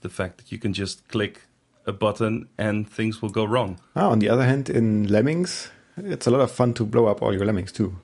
The 0.00 0.08
fact 0.08 0.38
that 0.38 0.50
you 0.50 0.58
can 0.58 0.72
just 0.72 1.06
click 1.08 1.42
a 1.86 1.92
button 1.92 2.48
and 2.58 2.88
things 2.90 3.22
will 3.22 3.30
go 3.30 3.44
wrong. 3.44 3.78
Ah, 3.94 4.08
on 4.10 4.18
the 4.18 4.28
other 4.28 4.44
hand, 4.44 4.68
in 4.70 5.06
Lemmings, 5.06 5.70
it's 5.96 6.26
a 6.26 6.30
lot 6.30 6.40
of 6.40 6.50
fun 6.50 6.74
to 6.74 6.84
blow 6.84 7.06
up 7.06 7.22
all 7.22 7.32
your 7.34 7.44
Lemmings 7.46 7.72
too. 7.72 7.96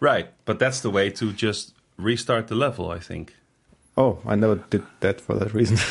Right, 0.00 0.28
but 0.44 0.58
that's 0.58 0.80
the 0.80 0.90
way 0.90 1.10
to 1.10 1.32
just 1.32 1.72
restart 1.96 2.48
the 2.48 2.54
level, 2.56 2.90
I 2.90 2.98
think. 2.98 3.34
Oh, 3.96 4.18
I 4.26 4.34
never 4.36 4.56
did 4.70 4.82
that 5.00 5.20
for 5.20 5.34
that 5.36 5.54
reason. 5.54 5.78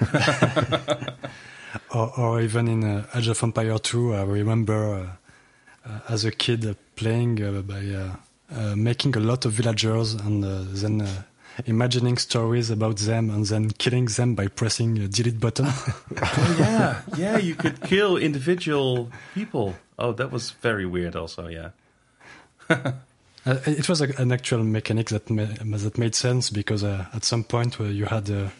or, 1.92 2.18
or 2.18 2.40
even 2.40 2.68
in 2.68 2.84
uh, 2.84 3.06
Age 3.14 3.28
of 3.28 3.42
Empire 3.42 3.78
2, 3.78 4.14
I 4.14 4.22
remember 4.22 4.94
uh, 5.84 5.88
uh, 5.88 5.98
as 6.08 6.24
a 6.24 6.30
kid 6.30 6.76
playing 6.96 7.42
uh, 7.42 7.62
by 7.62 7.86
uh, 7.86 8.16
uh, 8.54 8.76
making 8.76 9.16
a 9.16 9.20
lot 9.20 9.44
of 9.44 9.52
villagers 9.52 10.14
and 10.14 10.44
uh, 10.44 10.62
then 10.68 11.02
uh, 11.02 11.22
imagining 11.66 12.16
stories 12.18 12.70
about 12.70 12.96
them 12.98 13.30
and 13.30 13.46
then 13.46 13.70
killing 13.70 14.06
them 14.06 14.34
by 14.34 14.48
pressing 14.48 14.98
a 14.98 15.08
delete 15.08 15.40
button. 15.40 15.66
Oh, 16.22 16.56
yeah, 16.58 17.02
yeah, 17.16 17.38
you 17.38 17.54
could 17.54 17.80
kill 17.82 18.16
individual 18.16 19.10
people. 19.34 19.74
Oh, 19.98 20.12
that 20.12 20.30
was 20.30 20.50
very 20.50 20.86
weird, 20.86 21.16
also, 21.16 21.48
yeah. 21.48 21.70
Uh, 23.46 23.58
it 23.66 23.90
was 23.90 24.00
a, 24.00 24.08
an 24.18 24.32
actual 24.32 24.64
mechanic 24.64 25.08
that 25.10 25.28
ma- 25.28 25.44
that 25.44 25.98
made 25.98 26.14
sense 26.14 26.48
because 26.48 26.82
uh, 26.82 27.04
at 27.12 27.24
some 27.26 27.44
point 27.44 27.78
where 27.78 27.90
you 27.90 28.06
had 28.06 28.30
a, 28.30 28.50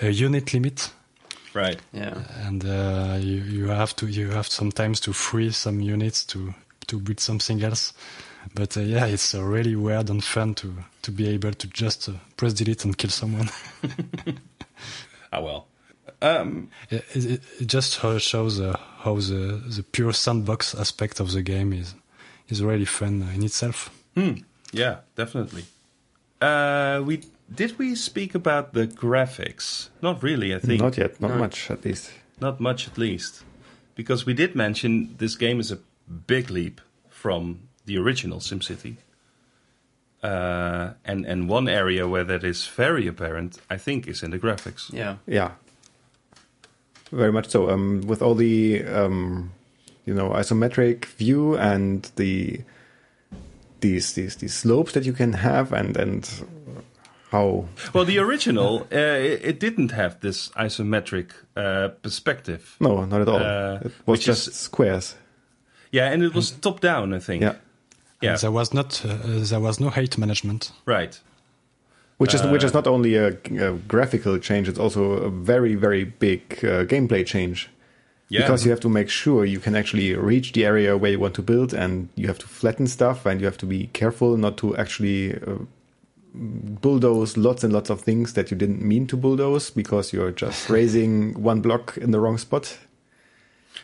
a 0.00 0.10
unit 0.10 0.54
limit 0.54 0.92
Right. 1.54 1.78
Yeah. 1.92 2.22
and 2.46 2.64
uh, 2.64 3.16
you, 3.20 3.36
you 3.42 3.68
have 3.68 3.94
to 3.96 4.06
you 4.06 4.30
have 4.30 4.46
sometimes 4.48 5.00
to 5.00 5.12
free 5.12 5.50
some 5.50 5.80
units 5.80 6.24
to 6.26 6.54
to 6.88 6.98
build 6.98 7.20
something 7.20 7.62
else. 7.62 7.92
But 8.54 8.76
uh, 8.76 8.80
yeah, 8.80 9.06
it's 9.06 9.34
uh, 9.34 9.42
really 9.42 9.76
weird 9.76 10.10
and 10.10 10.22
fun 10.24 10.54
to 10.56 10.72
to 11.02 11.10
be 11.12 11.28
able 11.28 11.52
to 11.52 11.66
just 11.68 12.08
uh, 12.08 12.12
press 12.36 12.52
delete 12.54 12.84
and 12.84 12.96
kill 12.96 13.10
someone. 13.10 13.48
Ah, 15.32 15.40
well. 15.42 15.66
Um, 16.22 16.70
it, 16.90 17.04
it, 17.14 17.42
it 17.60 17.66
just 17.66 18.02
uh, 18.04 18.18
shows 18.18 18.58
uh, 18.60 18.76
how 19.00 19.16
the 19.16 19.62
the 19.76 19.82
pure 19.92 20.12
sandbox 20.14 20.74
aspect 20.74 21.20
of 21.20 21.32
the 21.32 21.42
game 21.42 21.72
is 21.72 21.94
is 22.48 22.62
really 22.62 22.86
fun 22.86 23.22
uh, 23.22 23.34
in 23.34 23.42
itself. 23.42 23.90
hmm, 24.14 24.32
yeah, 24.72 24.96
definitely. 25.16 25.64
Uh, 26.40 27.02
we 27.04 27.20
did 27.54 27.78
we 27.78 27.94
speak 27.94 28.34
about 28.34 28.72
the 28.74 28.86
graphics? 28.86 29.88
Not 30.02 30.22
really, 30.22 30.54
I 30.54 30.58
think. 30.58 30.80
not 30.82 30.96
yet, 30.98 31.20
not 31.20 31.30
No. 31.30 31.38
much 31.38 31.70
at 31.70 31.84
least. 31.84 32.10
Not 32.40 32.60
much, 32.60 32.86
at 32.86 32.98
least. 32.98 33.42
Because 33.94 34.24
we 34.26 34.34
did 34.34 34.54
mention 34.54 35.14
this 35.18 35.34
game 35.36 35.58
is 35.60 35.72
a 35.72 35.78
big 36.26 36.50
leap 36.50 36.80
from 37.10 37.60
the 37.86 37.98
original 37.98 38.38
SimCity. 38.38 38.96
Uh, 40.22 40.92
and, 41.04 41.24
and 41.26 41.48
one 41.48 41.68
area 41.68 42.06
where 42.06 42.24
that 42.24 42.44
is 42.44 42.66
very 42.66 43.06
apparent, 43.06 43.58
I 43.70 43.76
think, 43.76 44.06
is 44.08 44.22
in 44.22 44.30
the 44.30 44.38
graphics. 44.38 44.92
Yeah. 44.92 45.16
Yeah, 45.26 45.52
very 47.12 47.32
much 47.32 47.48
so. 47.48 47.70
Um, 47.70 48.02
with 48.06 48.20
all 48.22 48.34
the 48.34 48.84
um, 48.84 49.52
you 50.04 50.14
know 50.14 50.30
isometric 50.30 51.04
view 51.04 51.56
and 51.56 52.10
the 52.16 52.60
these 53.80 54.14
these 54.14 54.36
these 54.36 54.54
slopes 54.54 54.92
that 54.92 55.04
you 55.04 55.12
can 55.12 55.32
have 55.34 55.72
and 55.72 55.96
and 55.96 56.44
how 57.30 57.64
Well, 57.92 58.04
the 58.04 58.18
original, 58.18 58.86
uh, 58.92 58.96
it, 58.96 59.40
it 59.44 59.60
didn't 59.60 59.90
have 59.92 60.16
this 60.20 60.48
isometric 60.56 61.30
uh, 61.56 61.88
perspective. 62.02 62.76
no 62.80 63.04
not 63.04 63.20
at 63.20 63.28
all. 63.28 63.36
Uh, 63.42 63.80
it 63.84 63.92
was 64.06 64.20
just 64.20 64.48
is- 64.48 64.54
squares. 64.54 65.14
Yeah, 65.90 66.12
and 66.12 66.22
it 66.22 66.34
was 66.34 66.50
top 66.50 66.80
down, 66.80 67.14
I 67.14 67.18
think. 67.20 67.42
Yeah, 67.42 67.54
Yeah, 68.20 68.30
And 68.32 68.40
there 68.40 68.50
was 68.52 68.72
not 68.74 69.02
uh, 69.04 69.16
there 69.50 69.60
was 69.60 69.78
no 69.80 69.88
height 69.90 70.18
management. 70.18 70.72
right. 70.86 71.20
which 72.18 72.34
is 72.34 72.42
which 72.42 72.62
Uh, 72.64 72.66
is 72.66 72.74
not 72.74 72.86
only 72.86 73.14
a, 73.16 73.28
a 73.68 73.72
graphical 73.88 74.38
change; 74.40 74.68
it's 74.68 74.78
also 74.80 75.02
a 75.12 75.30
very 75.30 75.76
very 75.76 76.04
big 76.04 76.40
uh, 76.64 76.84
gameplay 76.86 77.24
change. 77.24 77.68
Yeah. 78.30 78.40
Because 78.42 78.64
you 78.66 78.70
have 78.72 78.80
to 78.80 78.88
make 78.90 79.08
sure 79.08 79.46
you 79.46 79.60
can 79.60 79.74
actually 79.74 80.14
reach 80.14 80.52
the 80.52 80.66
area 80.66 80.96
where 80.96 81.10
you 81.12 81.20
want 81.20 81.34
to 81.34 81.42
build, 81.42 81.72
and 81.72 82.08
you 82.16 82.26
have 82.26 82.38
to 82.38 82.46
flatten 82.46 82.86
stuff, 82.86 83.24
and 83.26 83.40
you 83.40 83.46
have 83.46 83.56
to 83.58 83.66
be 83.66 83.88
careful 83.92 84.36
not 84.36 84.56
to 84.56 84.76
actually 84.76 85.32
uh, 85.34 85.64
bulldoze 86.34 87.36
lots 87.36 87.64
and 87.64 87.72
lots 87.72 87.90
of 87.90 88.00
things 88.00 88.34
that 88.34 88.50
you 88.50 88.56
didn't 88.56 88.82
mean 88.82 89.06
to 89.06 89.16
bulldoze 89.16 89.70
because 89.70 90.12
you're 90.12 90.32
just 90.32 90.68
raising 90.78 91.40
one 91.42 91.60
block 91.60 91.96
in 91.96 92.10
the 92.10 92.20
wrong 92.20 92.38
spot. 92.38 92.78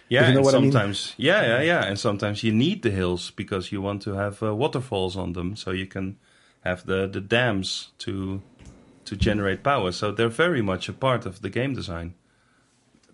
Yeah, 0.08 0.28
you 0.28 0.34
know 0.34 0.38
and 0.38 0.44
what 0.44 0.54
I 0.54 0.60
mean? 0.60 0.72
sometimes, 0.72 1.14
yeah, 1.16 1.42
yeah, 1.42 1.62
yeah, 1.62 1.84
and 1.84 1.98
sometimes 1.98 2.42
you 2.42 2.52
need 2.52 2.82
the 2.82 2.90
hills 2.90 3.30
because 3.30 3.72
you 3.72 3.80
want 3.80 4.02
to 4.02 4.14
have 4.14 4.42
uh, 4.42 4.54
waterfalls 4.54 5.16
on 5.16 5.32
them, 5.32 5.56
so 5.56 5.70
you 5.70 5.86
can 5.86 6.18
have 6.60 6.84
the 6.86 7.06
the 7.06 7.20
dams 7.20 7.90
to 7.98 8.42
to 9.04 9.16
generate 9.16 9.62
power. 9.62 9.92
So 9.92 10.12
they're 10.12 10.28
very 10.28 10.62
much 10.62 10.88
a 10.88 10.92
part 10.92 11.26
of 11.26 11.42
the 11.42 11.50
game 11.50 11.74
design. 11.74 12.14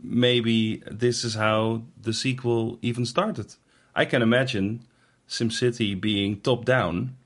Maybe 0.03 0.83
this 0.91 1.24
is 1.24 1.35
how 1.35 1.83
the 2.01 2.12
sequel 2.12 2.78
even 2.83 3.05
started. 3.05 3.55
I 3.95 4.05
can 4.05 4.22
imagine 4.22 4.85
SimCity 5.28 6.01
being 6.01 6.41
top 6.41 6.64
down, 6.64 7.16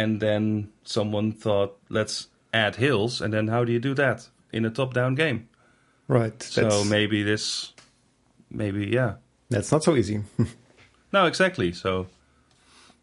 and 0.00 0.20
then 0.20 0.68
someone 0.84 1.32
thought, 1.32 1.76
let's 1.88 2.28
add 2.52 2.76
hills, 2.76 3.20
and 3.20 3.32
then 3.32 3.48
how 3.48 3.64
do 3.64 3.72
you 3.72 3.80
do 3.80 3.94
that 3.94 4.28
in 4.52 4.64
a 4.64 4.70
top 4.70 4.94
down 4.94 5.14
game? 5.14 5.48
Right. 6.08 6.42
So 6.42 6.84
maybe 6.84 7.22
this, 7.22 7.74
maybe 8.50 8.86
yeah. 8.86 9.14
that's 9.50 9.70
not 9.72 9.84
so 9.84 9.96
easy. 9.96 10.22
No, 11.12 11.26
exactly. 11.26 11.72
So 11.72 12.06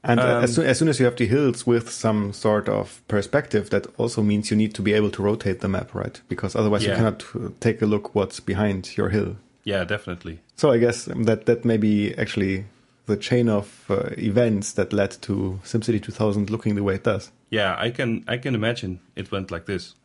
And 0.03 0.19
uh, 0.19 0.39
as, 0.43 0.49
Um, 0.49 0.55
soon, 0.55 0.65
as 0.69 0.77
soon 0.79 0.87
as 0.87 0.99
you 0.99 1.05
have 1.05 1.17
the 1.17 1.25
hills 1.27 1.67
with 1.67 1.89
some 1.89 2.31
sort 2.33 2.69
of 2.69 3.01
perspective, 3.07 3.69
that 3.69 3.87
also 3.97 4.21
means 4.23 4.49
you 4.49 4.57
need 4.57 4.73
to 4.75 4.81
be 4.81 4.93
able 4.93 5.09
to 5.11 5.21
rotate 5.23 5.59
the 5.59 5.67
map, 5.67 5.93
right? 5.93 6.21
Because 6.29 6.55
otherwise 6.55 6.85
you 6.85 6.95
cannot 6.95 7.23
uh, 7.35 7.49
take 7.59 7.81
a 7.81 7.85
look 7.85 8.15
what's 8.15 8.39
behind 8.39 8.95
your 8.97 9.09
hill. 9.09 9.35
yeah, 9.65 9.83
definitely. 9.85 10.39
So 10.55 10.71
I 10.71 10.77
guess 10.79 11.05
that 11.25 11.45
that 11.45 11.65
may 11.65 11.77
be 11.77 12.13
actually 12.17 12.63
the 13.07 13.17
chain 13.17 13.49
of 13.49 13.85
uh, 13.89 14.09
events 14.17 14.73
that 14.73 14.93
led 14.93 15.11
to 15.23 15.59
SimCity 15.63 16.01
2000 16.01 16.49
looking 16.49 16.75
the 16.75 16.83
way 16.83 16.95
it 16.95 17.03
does. 17.03 17.31
Yeah, 17.49 17.75
I 17.77 17.89
can 17.89 18.23
I 18.27 18.37
can 18.37 18.53
imagine 18.55 18.99
it 19.15 19.31
went 19.31 19.51
like 19.51 19.65
this. 19.65 19.95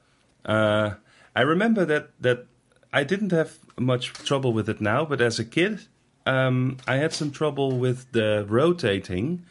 Uh, 0.44 0.94
I 1.36 1.42
remember 1.42 1.84
that 1.84 2.11
that 2.20 2.46
I 2.92 3.05
didn't 3.05 3.32
have 3.32 3.59
much 3.78 4.12
trouble 4.12 4.53
with 4.53 4.68
it 4.68 4.80
now, 4.80 5.05
but 5.05 5.20
as 5.20 5.38
a 5.38 5.44
kid, 5.44 5.80
um, 6.26 6.78
I 6.86 6.96
had 6.96 7.12
some 7.12 7.30
trouble 7.30 7.78
with 7.78 8.11
the 8.12 8.46
rotating 8.48 9.44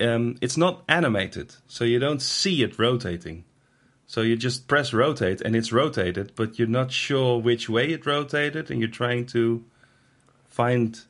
um, 0.00 0.36
it's 0.40 0.56
not 0.56 0.82
animated, 0.88 1.54
so 1.66 1.84
you 1.84 1.98
don't 1.98 2.22
see 2.22 2.62
it 2.62 2.78
rotating. 2.78 3.44
So 4.06 4.22
you 4.22 4.34
just 4.34 4.66
press 4.66 4.92
rotate 4.92 5.40
and 5.40 5.54
it's 5.54 5.72
rotated, 5.72 6.32
but 6.34 6.58
you're 6.58 6.66
not 6.66 6.90
sure 6.90 7.38
which 7.38 7.68
way 7.68 7.90
it 7.90 8.06
rotated, 8.06 8.70
and 8.70 8.80
you're 8.80 8.88
trying 8.88 9.26
to 9.26 9.64
find 10.48 11.00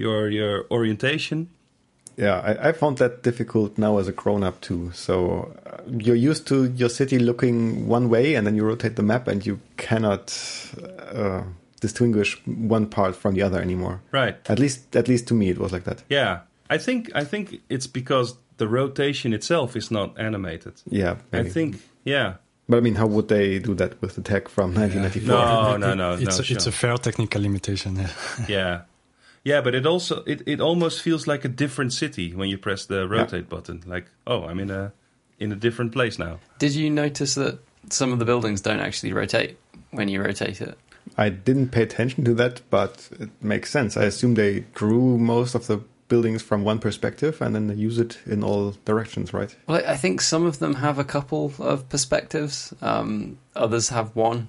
your 0.00 0.30
your 0.30 0.66
orientation. 0.70 1.48
Yeah, 2.16 2.40
I, 2.40 2.68
I 2.68 2.72
found 2.72 2.98
that 2.98 3.22
difficult 3.22 3.78
now 3.78 3.98
as 3.98 4.08
a 4.08 4.12
grown 4.12 4.42
up 4.42 4.60
too. 4.60 4.90
So 4.92 5.54
uh, 5.64 5.82
you're 5.86 6.16
used 6.16 6.46
to 6.48 6.64
your 6.64 6.88
city 6.88 7.18
looking 7.18 7.88
one 7.88 8.08
way, 8.10 8.34
and 8.34 8.46
then 8.46 8.56
you 8.56 8.64
rotate 8.64 8.96
the 8.96 9.02
map, 9.02 9.28
and 9.28 9.44
you 9.46 9.60
cannot 9.76 10.34
uh, 11.14 11.42
distinguish 11.80 12.36
one 12.46 12.86
part 12.86 13.16
from 13.16 13.34
the 13.34 13.42
other 13.42 13.60
anymore. 13.60 14.02
Right. 14.12 14.36
At 14.50 14.58
least, 14.58 14.94
at 14.96 15.08
least 15.08 15.28
to 15.28 15.34
me, 15.34 15.48
it 15.50 15.58
was 15.58 15.72
like 15.72 15.84
that. 15.84 16.02
Yeah. 16.08 16.40
I 16.68 16.78
think 16.78 17.10
I 17.14 17.24
think 17.24 17.60
it's 17.68 17.88
because 17.88 18.36
the 18.58 18.68
rotation 18.68 19.32
itself 19.32 19.74
is 19.76 19.90
not 19.90 20.18
animated. 20.20 20.74
Yeah, 20.88 21.16
maybe. 21.32 21.48
I 21.48 21.52
think 21.52 21.82
yeah. 22.04 22.34
But 22.68 22.76
I 22.76 22.80
mean, 22.80 22.94
how 22.94 23.08
would 23.08 23.26
they 23.26 23.58
do 23.58 23.74
that 23.74 24.00
with 24.00 24.14
the 24.14 24.22
tech 24.22 24.48
from 24.48 24.74
1994? 24.74 25.34
No, 25.34 25.76
no, 25.76 25.94
no, 25.94 26.12
it's 26.12 26.38
no, 26.38 26.44
a, 26.44 26.56
it's 26.56 26.66
a 26.66 26.72
fair 26.72 26.96
technical 26.96 27.42
limitation. 27.42 28.06
Yeah. 28.48 28.82
Yeah. 29.44 29.56
Yeah, 29.56 29.60
but 29.62 29.74
it 29.74 29.86
also 29.86 30.22
it, 30.26 30.42
it 30.46 30.60
almost 30.60 31.02
feels 31.02 31.26
like 31.26 31.44
a 31.44 31.48
different 31.48 31.92
city 31.92 32.34
when 32.34 32.48
you 32.48 32.58
press 32.58 32.86
the 32.86 33.08
rotate 33.08 33.48
button. 33.48 33.82
Like, 33.86 34.06
oh, 34.26 34.44
I'm 34.44 34.60
in 34.60 34.70
a 34.70 34.92
in 35.38 35.50
a 35.52 35.56
different 35.56 35.92
place 35.92 36.18
now. 36.18 36.38
Did 36.58 36.74
you 36.74 36.90
notice 36.90 37.34
that 37.34 37.58
some 37.88 38.12
of 38.12 38.18
the 38.18 38.24
buildings 38.24 38.60
don't 38.60 38.80
actually 38.80 39.12
rotate 39.12 39.58
when 39.90 40.08
you 40.08 40.22
rotate 40.22 40.60
it? 40.60 40.78
I 41.16 41.30
didn't 41.30 41.70
pay 41.70 41.82
attention 41.82 42.24
to 42.24 42.34
that, 42.34 42.60
but 42.70 43.08
it 43.18 43.30
makes 43.40 43.70
sense. 43.70 43.96
I 43.96 44.04
assume 44.04 44.34
they 44.34 44.60
drew 44.74 45.18
most 45.18 45.54
of 45.54 45.66
the 45.66 45.82
buildings 46.08 46.42
from 46.42 46.64
one 46.64 46.78
perspective 46.78 47.40
and 47.40 47.54
then 47.54 47.68
they 47.68 47.74
use 47.74 47.98
it 47.98 48.18
in 48.26 48.44
all 48.44 48.72
directions, 48.84 49.32
right? 49.32 49.56
Well, 49.66 49.82
I 49.86 49.92
I 49.92 49.96
think 49.96 50.20
some 50.20 50.44
of 50.44 50.58
them 50.58 50.74
have 50.74 50.98
a 50.98 51.04
couple 51.04 51.52
of 51.58 51.88
perspectives. 51.88 52.74
Um, 52.82 53.38
others 53.56 53.88
have 53.88 54.14
one. 54.14 54.48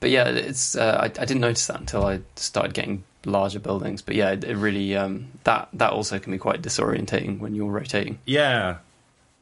But 0.00 0.10
yeah, 0.10 0.28
it's 0.28 0.76
uh, 0.76 0.98
I, 1.00 1.04
I 1.04 1.24
didn't 1.24 1.40
notice 1.40 1.66
that 1.68 1.80
until 1.80 2.04
I 2.04 2.20
started 2.34 2.74
getting 2.74 3.04
larger 3.26 3.60
buildings. 3.60 4.02
But 4.02 4.14
yeah, 4.14 4.30
it, 4.30 4.44
it 4.44 4.56
really 4.56 4.96
um, 4.96 5.28
that 5.44 5.68
that 5.74 5.92
also 5.92 6.18
can 6.18 6.32
be 6.32 6.38
quite 6.38 6.62
disorientating 6.62 7.38
when 7.40 7.54
you're 7.54 7.70
rotating. 7.70 8.18
Yeah. 8.26 8.78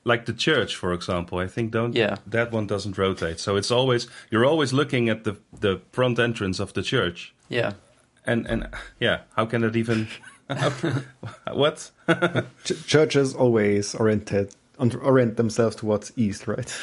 Like 0.06 0.26
the 0.26 0.34
church, 0.34 0.76
for 0.76 0.92
example, 0.92 1.38
I 1.38 1.46
think 1.48 1.70
don't 1.72 1.94
Yeah. 1.94 2.16
that 2.26 2.52
one 2.52 2.66
doesn't 2.66 2.98
rotate. 2.98 3.40
So 3.40 3.56
it's 3.56 3.70
always 3.70 4.06
you're 4.30 4.44
always 4.44 4.72
looking 4.72 5.08
at 5.08 5.24
the 5.24 5.36
the 5.60 5.80
front 5.92 6.18
entrance 6.18 6.60
of 6.62 6.72
the 6.72 6.82
church. 6.82 7.32
Yeah, 7.48 7.72
And 8.26 8.46
and 8.46 8.68
yeah, 9.00 9.20
how 9.36 9.46
can 9.46 9.62
that 9.62 9.76
even 9.76 10.08
what? 11.52 11.90
Ch- 12.64 12.86
churches 12.86 13.34
always 13.34 13.94
oriented 13.94 14.54
orient 14.78 15.36
themselves 15.36 15.76
towards 15.76 16.12
east, 16.16 16.46
right? 16.48 16.74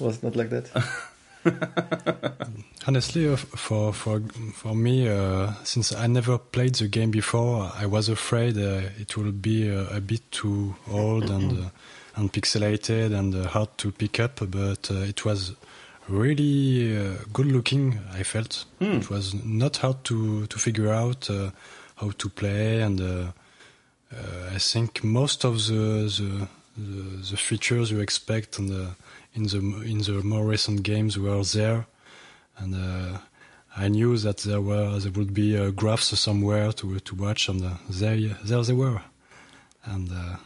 Was 0.00 0.18
it 0.18 0.22
not 0.22 0.36
like 0.36 0.50
that? 0.50 0.70
Honestly, 2.86 3.28
uh, 3.28 3.36
for 3.36 3.92
for 3.92 4.20
for 4.54 4.74
me, 4.74 5.08
uh, 5.08 5.52
since 5.64 5.92
I 5.92 6.06
never 6.06 6.38
played 6.38 6.76
the 6.76 6.88
game 6.88 7.10
before, 7.10 7.70
I 7.76 7.86
was 7.86 8.08
afraid 8.08 8.56
uh, 8.56 8.88
it 8.98 9.16
will 9.16 9.32
be 9.32 9.70
uh, 9.70 9.96
a 9.96 10.00
bit 10.00 10.22
too 10.30 10.74
old 10.90 11.30
and 11.30 11.52
uh, 11.52 11.68
and 12.16 12.32
pixelated 12.32 13.12
and 13.12 13.34
uh, 13.34 13.46
hard 13.48 13.76
to 13.78 13.92
pick 13.92 14.18
up. 14.20 14.40
But 14.50 14.90
uh, 14.90 14.94
it 14.94 15.24
was 15.24 15.54
really 16.08 16.96
uh, 16.96 17.16
good 17.32 17.46
looking. 17.46 18.00
I 18.12 18.22
felt 18.22 18.64
it 18.80 19.10
was 19.10 19.34
not 19.44 19.78
hard 19.78 20.04
to 20.04 20.46
to 20.46 20.58
figure 20.58 20.90
out 20.90 21.30
uh, 21.30 21.50
how 21.96 22.10
to 22.10 22.28
play, 22.28 22.80
and 22.80 23.00
uh, 23.00 23.32
uh, 24.12 24.54
I 24.54 24.58
think 24.58 25.04
most 25.04 25.44
of 25.44 25.66
the 25.66 26.08
the, 26.08 26.48
the, 26.76 27.02
the 27.30 27.36
features 27.36 27.90
you 27.90 28.00
expect 28.00 28.52
the 28.52 28.94
in 29.34 29.44
the 29.44 29.58
in 29.84 29.98
the 29.98 30.22
more 30.24 30.44
recent 30.44 30.82
games 30.82 31.18
were 31.18 31.42
there 31.44 31.86
and 32.58 32.74
uh, 32.74 33.18
I 33.76 33.88
knew 33.88 34.16
that 34.18 34.38
there 34.38 34.60
were 34.60 34.98
there 34.98 35.12
would 35.12 35.32
be 35.32 35.56
uh, 35.56 35.70
graphs 35.70 36.18
somewhere 36.18 36.72
to 36.72 36.98
to 36.98 37.14
watch, 37.14 37.48
and 37.48 37.64
uh, 37.64 37.70
there 37.88 38.16
there 38.44 38.62
they 38.64 38.72
were, 38.72 39.00
and, 39.84 40.10
uh, 40.10 40.36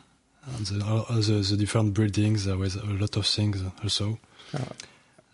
and 0.57 0.67
the, 0.67 0.85
all 0.85 1.07
all 1.09 1.23
the, 1.23 1.41
the 1.51 1.57
different 1.57 1.95
buildings. 1.95 2.45
There 2.45 2.59
was 2.59 2.77
a 2.77 2.85
lot 2.85 3.17
of 3.17 3.25
things 3.27 3.63
also, 3.83 4.19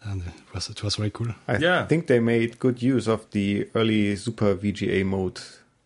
and 0.05 0.23
it 0.23 0.33
was 0.55 0.69
it 0.71 0.83
was 0.85 0.97
very 0.97 1.11
cool. 1.11 1.35
I 1.49 1.57
Yeah. 1.59 1.87
think 1.87 2.07
they 2.07 2.21
made 2.21 2.59
good 2.61 2.81
use 2.83 3.09
of 3.09 3.29
the 3.33 3.69
early 3.75 4.15
Super 4.17 4.55
VGA 4.55 5.05
mode 5.05 5.41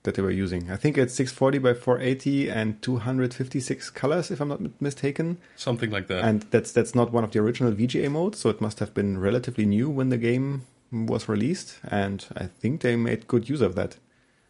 that 0.05 0.15
they 0.15 0.23
were 0.23 0.31
using. 0.31 0.71
I 0.71 0.77
think 0.77 0.99
it's 0.99 1.15
640 1.15 1.59
by 1.59 1.75
480 1.75 2.51
and 2.51 2.83
256 2.83 3.91
colors, 3.91 4.31
if 4.31 4.41
I'm 4.41 4.49
not 4.49 4.61
mistaken. 4.81 5.39
Something 5.57 5.91
like 5.91 6.09
that. 6.09 6.25
And 6.25 6.43
that's 6.51 6.73
that's 6.73 6.95
not 6.95 7.13
one 7.13 7.25
of 7.25 7.33
the 7.33 7.39
original 7.39 7.73
VGA 7.73 8.11
modes, 8.11 8.41
so 8.41 8.51
it 8.51 8.61
must 8.61 8.81
have 8.81 8.95
been 8.95 9.19
relatively 9.19 9.67
new 9.67 9.89
when 9.89 10.09
the 10.09 10.19
game 10.19 10.67
was 10.91 11.29
released. 11.29 11.79
And 11.85 12.25
I 12.37 12.47
think 12.47 12.81
they 12.81 12.97
made 12.97 13.29
good 13.29 13.49
use 13.49 13.61
of 13.61 13.75
that. 13.77 13.97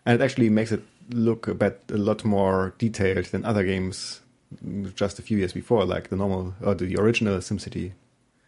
And 0.06 0.20
it 0.20 0.24
actually 0.24 0.50
makes 0.50 0.72
it 0.72 0.82
look 1.10 1.48
a 1.48 1.54
bit 1.54 1.80
a 1.90 1.96
lot 1.96 2.24
more 2.24 2.74
detailed 2.78 3.26
than 3.26 3.44
other 3.44 3.64
games 3.64 4.20
just 4.94 5.18
a 5.18 5.22
few 5.22 5.38
years 5.38 5.52
before, 5.52 5.84
like 5.84 6.08
the 6.08 6.16
normal 6.16 6.54
or 6.62 6.74
the 6.74 6.96
original 6.96 7.38
SimCity. 7.38 7.92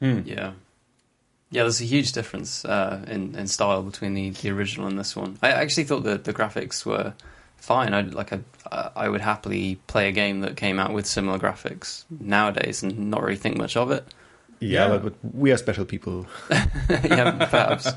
Hmm. 0.01 0.21
yeah, 0.25 0.53
yeah. 1.55 1.63
There's 1.63 1.81
a 1.81 1.85
huge 1.85 2.13
difference 2.13 2.65
uh, 2.65 3.05
in 3.07 3.35
in 3.35 3.47
style 3.47 3.83
between 3.83 4.15
the, 4.15 4.31
the 4.31 4.51
original 4.51 4.87
and 4.87 4.99
this 4.99 5.15
one. 5.17 5.39
I 5.43 5.51
actually 5.51 5.85
thought 5.85 6.05
that 6.05 6.25
the 6.25 6.35
graphics 6.35 6.85
were 6.85 7.15
fine. 7.57 7.95
I 7.95 8.03
like 8.03 8.33
I 8.33 8.41
I 8.97 9.09
would 9.09 9.21
happily 9.21 9.77
play 9.87 10.09
a 10.09 10.13
game 10.13 10.41
that 10.41 10.57
came 10.57 10.79
out 10.79 10.93
with 10.93 11.07
similar 11.07 11.39
graphics 11.39 12.05
nowadays 12.11 12.83
and 12.83 13.11
not 13.11 13.23
really 13.23 13.37
think 13.37 13.57
much 13.57 13.77
of 13.77 13.91
it. 13.91 14.05
Yeah, 14.61 14.89
Yeah. 14.89 14.89
But, 14.99 15.03
but 15.05 15.15
we 15.35 15.53
are 15.53 15.57
special 15.57 15.85
people. 15.85 16.27
yeah, 16.51 17.47
perhaps. 17.47 17.89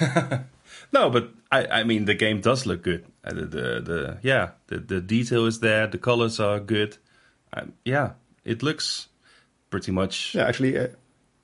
No, 0.92 1.10
but 1.10 1.30
I, 1.50 1.66
I 1.66 1.84
mean 1.84 2.04
the 2.04 2.14
game 2.14 2.40
does 2.40 2.66
look 2.66 2.82
good. 2.82 3.04
Uh, 3.24 3.34
the, 3.34 3.44
the 3.44 3.80
the 3.80 4.18
yeah 4.22 4.50
the 4.68 4.78
the 4.78 5.00
detail 5.00 5.46
is 5.46 5.60
there. 5.60 5.86
The 5.86 5.98
colors 5.98 6.38
are 6.40 6.60
good. 6.60 6.96
Um, 7.52 7.72
yeah, 7.84 8.12
it 8.44 8.62
looks 8.62 9.08
pretty 9.70 9.92
much. 9.92 10.34
Yeah, 10.34 10.46
actually, 10.46 10.78
uh, 10.78 10.88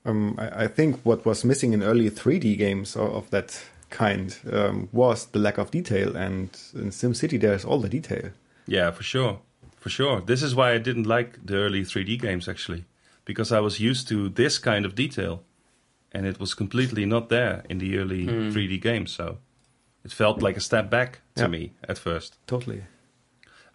um, 0.05 0.35
I, 0.39 0.65
I 0.65 0.67
think 0.69 1.01
what 1.05 1.25
was 1.25 1.45
missing 1.45 1.73
in 1.73 1.83
early 1.83 2.11
3D 2.11 2.57
games 2.59 2.97
of, 2.97 3.13
of 3.15 3.31
that 3.31 3.63
kind 3.91 4.37
um, 4.51 4.89
was 4.93 5.27
the 5.27 5.39
lack 5.39 5.59
of 5.59 5.71
detail, 5.71 6.17
and 6.17 6.49
in 6.75 6.91
SimCity 6.91 7.41
there's 7.41 7.65
all 7.65 7.81
the 7.81 7.89
detail. 7.89 8.31
Yeah, 8.67 8.91
for 8.91 9.03
sure, 9.03 9.41
for 9.77 9.91
sure. 9.91 10.21
This 10.21 10.43
is 10.43 10.55
why 10.55 10.73
I 10.73 10.79
didn't 10.79 11.07
like 11.07 11.39
the 11.45 11.57
early 11.57 11.83
3D 11.83 12.21
games 12.21 12.49
actually, 12.49 12.85
because 13.25 13.53
I 13.53 13.61
was 13.61 13.81
used 13.81 14.09
to 14.09 14.29
this 14.29 14.59
kind 14.59 14.85
of 14.87 14.95
detail, 14.95 15.43
and 16.13 16.27
it 16.27 16.41
was 16.41 16.55
completely 16.55 17.05
not 17.07 17.29
there 17.29 17.63
in 17.69 17.79
the 17.79 17.99
early 17.99 18.27
3D 18.27 18.81
games. 18.81 19.13
So 19.13 19.39
it 20.05 20.13
felt 20.13 20.43
like 20.43 20.57
a 20.57 20.61
step 20.61 20.91
back 20.91 21.21
to 21.37 21.43
Yeah. 21.43 21.49
me 21.49 21.73
at 21.89 21.99
first. 21.99 22.37
Totally. 22.47 22.83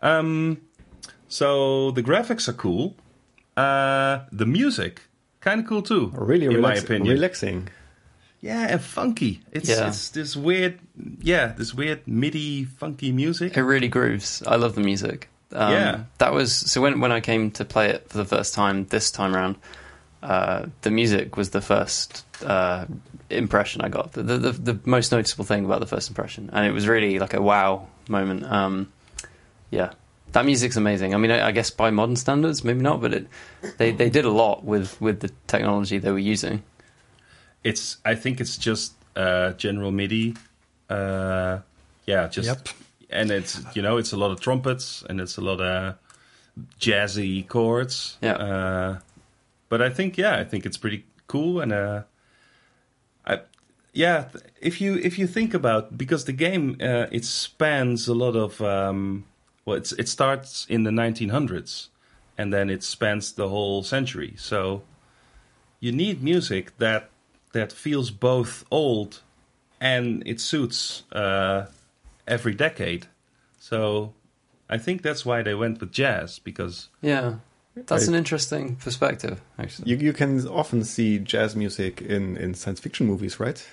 Um, 0.02 0.58
so 1.28 1.92
the 1.92 2.04
graphics 2.04 2.48
are 2.48 2.54
cool. 2.54 2.96
Uh, 3.56 4.26
the 4.32 4.46
music 4.46 5.02
kind 5.42 5.62
of 5.62 5.68
cool 5.68 5.82
too. 5.82 6.12
Really, 6.16 6.46
in 6.48 6.62
my 6.62 6.76
opinion. 6.76 7.14
relaxing. 7.16 7.70
Yeah, 8.42 8.68
and 8.70 8.82
funky. 8.82 9.42
It's 9.52 9.68
Yeah. 9.70 9.88
it's 9.88 10.10
this 10.10 10.36
weird, 10.36 10.80
yeah, 11.22 11.54
this 11.58 11.74
weird 11.74 12.08
MIDI 12.08 12.66
funky 12.66 13.12
music. 13.12 13.58
It 13.58 13.64
really 13.64 13.88
grooves. 13.88 14.44
I 14.46 14.56
love 14.58 14.76
the 14.76 14.82
music. 14.82 15.30
Um, 15.52 15.72
Yeah. 15.72 16.04
that 16.20 16.34
was 16.34 16.54
so 16.54 16.82
when 16.82 17.00
when 17.00 17.12
I 17.12 17.20
came 17.20 17.52
to 17.52 17.66
play 17.66 17.90
it 17.90 18.10
for 18.10 18.18
the 18.18 18.26
first 18.26 18.54
time 18.54 18.86
this 18.90 19.12
time 19.12 19.36
around. 19.36 19.56
Uh, 20.22 20.66
the 20.82 20.90
music 20.92 21.38
was 21.38 21.52
the 21.52 21.62
first 21.62 22.26
uh, 22.44 22.86
impression 23.30 23.82
I 23.82 23.90
got, 23.90 24.14
the, 24.14 24.24
the 24.24 24.38
the 24.38 24.52
the 24.74 24.80
most 24.84 25.12
noticeable 25.12 25.46
thing 25.46 25.64
about 25.66 25.80
the 25.80 25.86
first 25.86 26.10
impression, 26.10 26.50
and 26.54 26.66
it 26.66 26.72
was 26.72 26.88
really 26.88 27.20
like 27.20 27.34
a 27.36 27.42
wow 27.42 27.88
moment. 28.10 28.44
Um, 28.44 28.92
yeah, 29.70 29.92
that 30.34 30.46
music's 30.46 30.76
amazing. 30.76 31.14
I 31.14 31.18
mean, 31.18 31.32
I, 31.32 31.48
I 31.48 31.52
guess 31.52 31.70
by 31.70 31.90
modern 31.90 32.16
standards, 32.16 32.64
maybe 32.64 32.82
not, 32.82 33.02
but 33.02 33.14
it 33.14 33.28
they 33.78 33.92
they 33.92 34.10
did 34.10 34.26
a 34.26 34.30
lot 34.32 34.64
with 34.64 35.00
with 35.02 35.20
the 35.22 35.32
technology 35.48 35.98
they 35.98 36.12
were 36.12 36.20
using. 36.20 36.64
It's 37.64 37.98
I 38.06 38.16
think 38.16 38.40
it's 38.40 38.58
just 38.58 38.94
uh, 39.16 39.54
general 39.54 39.92
MIDI. 39.92 40.36
Uh, 40.90 41.60
yeah, 42.06 42.28
just 42.28 42.48
Yep. 42.48 42.68
and 43.10 43.32
it's 43.32 43.62
you 43.76 43.82
know 43.82 43.98
it's 43.98 44.14
a 44.14 44.18
lot 44.18 44.32
of 44.32 44.40
trumpets 44.40 45.04
and 45.10 45.20
it's 45.20 45.38
a 45.38 45.42
lot 45.42 45.60
of 45.62 45.96
jazzy 46.80 47.48
chords. 47.48 48.18
Yeah. 48.22 48.34
Uh, 48.34 49.00
but 49.70 49.82
I 49.82 49.90
think 49.90 50.18
yeah, 50.18 50.38
I 50.38 50.44
think 50.44 50.66
it's 50.66 50.78
pretty 50.78 51.06
cool 51.28 51.60
and 51.60 51.74
uh, 51.74 52.04
I 53.26 53.40
yeah, 53.94 54.30
if 54.62 54.80
you 54.80 54.96
if 54.96 55.18
you 55.20 55.28
think 55.28 55.54
about 55.54 55.98
because 55.98 56.26
the 56.26 56.34
game 56.34 56.78
uh, 56.82 57.08
it 57.12 57.26
spans 57.26 58.08
a 58.08 58.14
lot 58.14 58.36
of 58.36 58.62
um, 58.62 59.26
well, 59.68 59.76
it's, 59.76 59.91
it 59.91 60.07
starts 60.07 60.65
in 60.70 60.84
the 60.84 60.91
1900s 60.91 61.89
and 62.38 62.53
then 62.53 62.70
it 62.70 62.84
spans 62.84 63.34
the 63.34 63.49
whole 63.49 63.84
century. 63.84 64.34
So 64.38 64.82
you 65.82 65.91
need 65.91 66.24
music 66.24 66.78
that 66.78 67.09
that 67.51 67.74
feels 67.74 68.09
both 68.11 68.63
old 68.72 69.22
and 69.82 70.24
it 70.26 70.39
suits 70.39 71.03
uh, 71.11 71.65
every 72.26 72.53
decade. 72.55 73.07
So 73.59 74.13
I 74.70 74.78
think 74.78 75.01
that's 75.01 75.26
why 75.26 75.41
they 75.43 75.53
went 75.53 75.82
with 75.82 75.91
jazz 75.91 76.39
because 76.39 76.88
Yeah, 77.01 77.36
that's 77.76 78.07
I- 78.07 78.11
an 78.11 78.15
interesting 78.15 78.78
perspective, 78.78 79.41
actually. 79.59 79.91
You 79.91 79.97
you 79.97 80.13
can 80.13 80.47
often 80.47 80.84
see 80.86 81.20
jazz 81.20 81.55
music 81.55 82.01
in 82.01 82.38
in 82.38 82.53
science 82.53 82.80
fiction 82.80 83.05
movies, 83.07 83.38
right? 83.39 83.68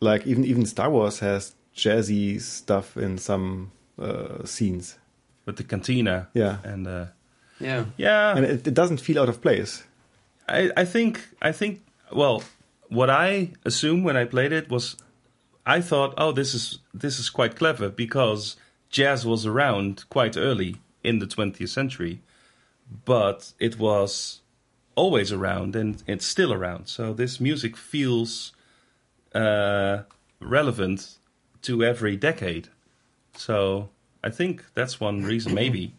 Like 0.00 0.26
even 0.26 0.44
even 0.44 0.66
Star 0.66 0.90
Wars 0.90 1.20
has 1.20 1.54
jazzy 1.76 2.40
stuff 2.40 2.96
in 2.96 3.18
some 3.18 3.70
uh, 3.98 4.44
scenes. 4.44 4.98
With 5.44 5.56
the 5.56 5.64
cantina 5.64 6.28
Yeah, 6.34 6.58
and 6.64 6.86
uh, 6.86 7.06
yeah, 7.60 7.84
yeah, 7.96 8.36
and 8.36 8.44
it, 8.44 8.66
it 8.66 8.74
doesn't 8.74 9.00
feel 9.00 9.20
out 9.20 9.28
of 9.28 9.40
place. 9.40 9.84
I, 10.48 10.70
I 10.76 10.84
think 10.84 11.20
I 11.40 11.52
think 11.52 11.82
well, 12.12 12.42
what 12.88 13.10
I 13.10 13.52
assumed 13.64 14.04
when 14.04 14.16
I 14.16 14.24
played 14.24 14.52
it 14.52 14.68
was, 14.68 14.96
I 15.64 15.80
thought, 15.80 16.14
oh, 16.18 16.32
this 16.32 16.54
is 16.54 16.78
this 16.92 17.18
is 17.18 17.30
quite 17.30 17.56
clever 17.56 17.88
because 17.88 18.56
jazz 18.90 19.24
was 19.24 19.46
around 19.46 20.04
quite 20.10 20.36
early 20.36 20.76
in 21.02 21.18
the 21.18 21.26
20th 21.26 21.68
century, 21.68 22.20
but 23.04 23.52
it 23.58 23.78
was 23.78 24.40
always 24.94 25.32
around 25.32 25.74
and 25.74 26.02
it's 26.06 26.26
still 26.26 26.52
around. 26.52 26.86
So 26.86 27.14
this 27.14 27.40
music 27.40 27.76
feels 27.76 28.52
uh, 29.34 30.02
relevant 30.40 31.16
to 31.62 31.82
every 31.82 32.16
decade. 32.16 32.68
So 33.34 33.88
I 34.24 34.30
think 34.30 34.62
that's 34.74 35.00
one 35.00 35.22
reason, 35.24 35.54
maybe, 35.54 35.92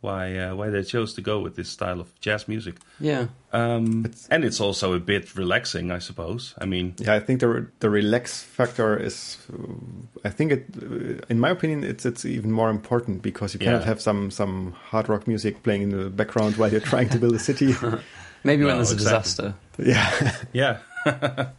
why 0.00 0.36
uh, 0.38 0.54
why 0.56 0.70
they 0.70 0.82
chose 0.82 1.14
to 1.14 1.20
go 1.22 1.38
with 1.40 1.54
this 1.54 1.68
style 1.68 2.00
of 2.00 2.08
jazz 2.20 2.48
music. 2.48 2.74
yeah. 3.00 3.26
Um, 3.52 4.04
It's- 4.06 4.26
and 4.30 4.44
it's 4.44 4.60
also 4.60 4.94
a 4.94 4.98
bit 5.00 5.34
relaxing, 5.36 5.92
I 5.92 6.00
suppose. 6.00 6.54
I 6.62 6.64
mean, 6.66 6.94
Yeah, 6.98 7.16
I 7.16 7.20
think 7.20 7.40
the 7.40 7.48
re- 7.48 7.66
the 7.80 7.90
relax 7.90 8.42
factor 8.42 8.96
is. 9.06 9.38
uh, 9.52 10.28
I 10.28 10.30
think 10.30 10.52
it, 10.52 10.64
uh, 10.82 11.24
in 11.28 11.38
my 11.38 11.50
opinion, 11.50 11.84
it's 11.84 12.04
it's 12.06 12.24
even 12.24 12.50
more 12.52 12.70
important 12.70 13.22
because 13.22 13.54
you 13.54 13.60
cannot 13.64 13.82
Yeah. 13.82 13.88
have 13.88 14.00
some 14.00 14.30
some 14.30 14.72
hard 14.90 15.08
rock 15.08 15.26
music 15.26 15.62
playing 15.62 15.82
in 15.82 15.90
the 15.90 16.10
background 16.10 16.56
while 16.56 16.70
you're 16.72 16.88
trying 16.90 17.10
to 17.10 17.18
build 17.18 17.34
a 17.34 17.38
city. 17.38 17.74
Maybe 18.44 18.64
when 18.64 18.72
No, 18.72 18.76
there's 18.76 18.92
a 18.92 18.96
disaster. 18.96 19.54
yeah, 19.78 20.32
yeah. 20.52 20.78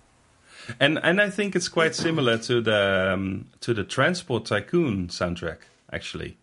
and 0.79 0.99
and 1.03 1.21
I 1.21 1.29
think 1.29 1.55
it's 1.55 1.69
quite 1.69 1.95
similar 1.95 2.37
to 2.39 2.61
the 2.61 3.11
um, 3.13 3.45
to 3.61 3.73
the 3.73 3.83
Transport 3.83 4.45
Tycoon 4.45 5.07
soundtrack, 5.09 5.57
actually, 5.93 6.37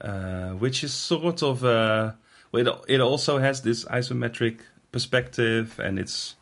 uh, 0.00 0.50
which 0.50 0.82
is 0.82 0.92
sort 0.92 1.42
of 1.42 1.64
uh, 1.64 2.12
it 2.52 2.68
it 2.88 3.00
also 3.00 3.38
has 3.38 3.62
this 3.62 3.84
isometric 3.84 4.60
perspective, 4.92 5.78
and 5.78 5.98
it's 5.98 6.36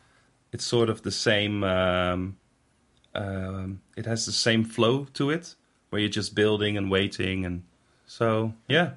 it's 0.51 0.65
sort 0.65 0.89
of 0.89 1.01
the 1.01 1.11
same. 1.11 1.63
Um, 1.63 2.37
um, 3.15 3.81
it 3.97 4.05
has 4.05 4.25
the 4.25 4.31
same 4.31 4.63
flow 4.63 5.05
to 5.13 5.29
it, 5.29 5.55
where 5.89 5.99
you're 5.99 6.09
just 6.09 6.35
building 6.35 6.77
and 6.77 6.89
waiting, 6.89 7.45
and 7.45 7.63
so 8.05 8.53
yeah. 8.67 8.91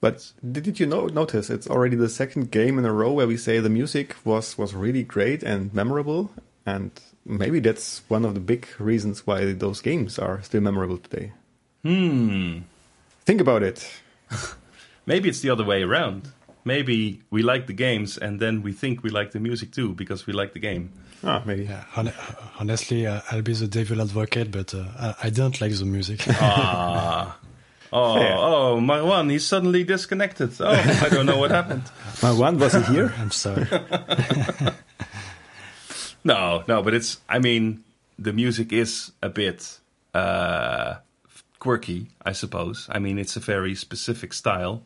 but 0.00 0.32
did 0.52 0.78
you 0.78 0.86
know, 0.86 1.06
notice 1.06 1.50
it's 1.50 1.68
already 1.68 1.96
the 1.96 2.08
second 2.08 2.50
game 2.50 2.78
in 2.78 2.84
a 2.84 2.92
row 2.92 3.12
where 3.12 3.26
we 3.26 3.36
say 3.36 3.60
the 3.60 3.70
music 3.70 4.16
was 4.24 4.58
was 4.58 4.74
really 4.74 5.02
great 5.02 5.42
and 5.42 5.72
memorable, 5.72 6.30
and 6.64 6.90
maybe 7.24 7.60
that's 7.60 8.02
one 8.08 8.24
of 8.24 8.34
the 8.34 8.40
big 8.40 8.68
reasons 8.78 9.26
why 9.26 9.52
those 9.52 9.80
games 9.80 10.18
are 10.18 10.42
still 10.42 10.60
memorable 10.60 10.98
today. 10.98 11.32
Hmm. 11.86 12.58
Think 13.24 13.40
about 13.40 13.62
it. 13.62 13.88
Maybe 15.06 15.28
it's 15.28 15.40
the 15.40 15.50
other 15.50 15.64
way 15.64 15.82
around. 15.84 16.32
Maybe 16.64 17.20
we 17.30 17.42
like 17.42 17.66
the 17.68 17.72
games 17.72 18.18
and 18.18 18.40
then 18.40 18.62
we 18.62 18.72
think 18.72 19.04
we 19.04 19.10
like 19.10 19.30
the 19.30 19.38
music 19.38 19.70
too 19.70 19.94
because 19.94 20.26
we 20.26 20.32
like 20.32 20.52
the 20.52 20.58
game. 20.58 20.90
Ah, 21.22 21.42
maybe. 21.46 21.64
Yeah, 21.64 21.84
hon- 21.90 22.12
honestly, 22.58 23.06
uh, 23.06 23.20
I'll 23.30 23.40
be 23.42 23.52
the 23.54 23.68
devil 23.68 24.00
advocate, 24.02 24.50
but 24.50 24.74
uh, 24.74 24.84
I, 24.98 25.14
I 25.24 25.30
don't 25.30 25.60
like 25.60 25.72
the 25.78 25.84
music. 25.84 26.22
Ah. 26.28 27.38
Oh, 27.92 28.18
Yeah. 28.20 28.36
oh, 28.36 28.80
Marwan, 28.80 29.30
he's 29.30 29.46
suddenly 29.46 29.84
disconnected. 29.84 30.50
Oh, 30.60 30.66
I 30.68 31.08
don't 31.08 31.24
know 31.24 31.38
what 31.38 31.52
happened. 31.52 31.84
Marwan 32.20 32.58
was 32.58 32.72
he 32.74 32.82
here? 32.92 33.14
I'm 33.18 33.30
sorry. 33.30 33.64
No, 36.24 36.64
no, 36.66 36.82
but 36.82 36.94
it's, 36.94 37.18
I 37.28 37.38
mean, 37.38 37.84
the 38.18 38.32
music 38.32 38.72
is 38.72 39.12
a 39.22 39.28
bit 39.28 39.78
uh, 40.14 40.96
quirky, 41.66 42.06
I 42.30 42.32
suppose. 42.34 42.88
I 42.96 42.98
mean, 43.00 43.18
it's 43.18 43.36
a 43.36 43.40
very 43.40 43.74
specific 43.74 44.32
style. 44.34 44.80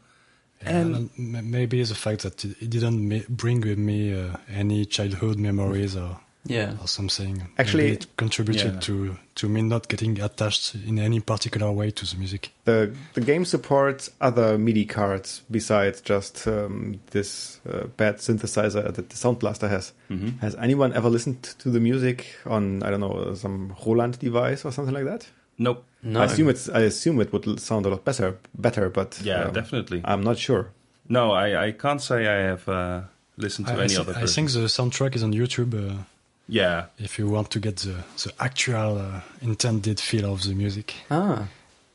and 0.63 0.95
And 1.19 1.37
m- 1.37 1.51
maybe 1.51 1.83
the 1.85 1.95
fact 1.95 2.21
that 2.23 2.45
it 2.45 2.63
it 2.63 2.71
didn't 2.71 3.27
bring 3.29 3.61
with 3.69 3.79
me 3.79 4.01
uh, 4.13 4.37
any 4.61 4.85
childhood 4.87 5.39
memories 5.39 5.97
or, 5.97 6.17
Yeah. 6.45 6.73
or 6.83 6.89
something. 6.89 7.43
Actually- 7.59 7.85
Maybe 7.85 7.97
it 7.97 8.07
contributed 8.17 8.73
Yeah. 8.75 8.81
to 8.81 9.17
to 9.35 9.49
me 9.49 9.63
not 9.63 9.89
getting 9.89 10.21
attached 10.21 10.75
in 10.89 10.99
any 10.99 11.21
particular 11.21 11.73
way 11.73 11.91
to 11.93 12.05
the 12.07 12.17
music. 12.19 12.51
The 12.65 12.91
the 13.15 13.21
game 13.25 13.45
supports 13.45 14.11
other 14.21 14.59
MIDI 14.59 14.85
cards 14.87 15.43
besides 15.51 16.03
just 16.11 16.47
um, 16.47 17.01
this 17.11 17.61
uh, 17.67 17.87
bad 17.97 18.19
synthesizer 18.21 18.83
that 18.95 19.09
the 19.09 19.17
Sound 19.17 19.39
Blaster 19.39 19.69
has. 19.69 19.93
Mhm. 20.09 20.39
Has 20.41 20.55
anyone 20.57 20.97
ever 20.97 21.11
listened 21.11 21.43
to 21.63 21.71
the 21.71 21.81
music 21.81 22.27
on 22.45 22.83
I 22.83 22.91
don't 22.91 23.01
know 23.01 23.35
some 23.35 23.73
Roland 23.87 24.19
device 24.19 24.67
or 24.69 24.73
something 24.73 24.95
like 24.95 25.07
that? 25.11 25.27
Nope. 25.61 25.85
No. 26.03 26.21
I 26.21 26.25
assume 26.25 26.49
it's 26.51 26.69
I 26.69 26.81
assume 26.87 27.21
it 27.23 27.31
would 27.33 27.61
sound 27.61 27.87
a 27.87 27.91
lot 27.91 28.05
better 28.05 28.37
better, 28.55 28.89
but 28.91 29.21
Yeah, 29.23 29.45
um, 29.49 29.53
definitely. 29.53 30.01
I'm 30.05 30.23
not 30.23 30.39
sure. 30.39 30.65
No, 31.09 31.33
I, 31.33 31.67
I 31.69 31.73
can't 31.73 32.01
say 32.01 32.27
I 32.27 32.41
have 32.51 32.69
uh, 32.69 33.01
listened 33.37 33.67
to 33.69 33.75
I, 33.75 33.77
I, 33.77 33.81
any 33.85 33.89
thi- 33.95 34.01
other 34.01 34.15
I 34.17 34.21
person. 34.21 34.47
think 34.49 34.53
the 34.53 34.69
soundtrack 34.69 35.15
is 35.15 35.23
on 35.23 35.33
YouTube. 35.35 35.75
Uh, 35.75 36.05
yeah, 36.49 36.87
if 36.99 37.19
you 37.19 37.29
want 37.29 37.51
to 37.51 37.61
get 37.61 37.77
the, 37.77 37.95
the 38.25 38.33
actual 38.39 38.99
uh, 38.99 39.21
intended 39.43 40.01
feel 40.01 40.25
of 40.33 40.43
the 40.43 40.55
music. 40.55 40.95
Ah. 41.11 41.47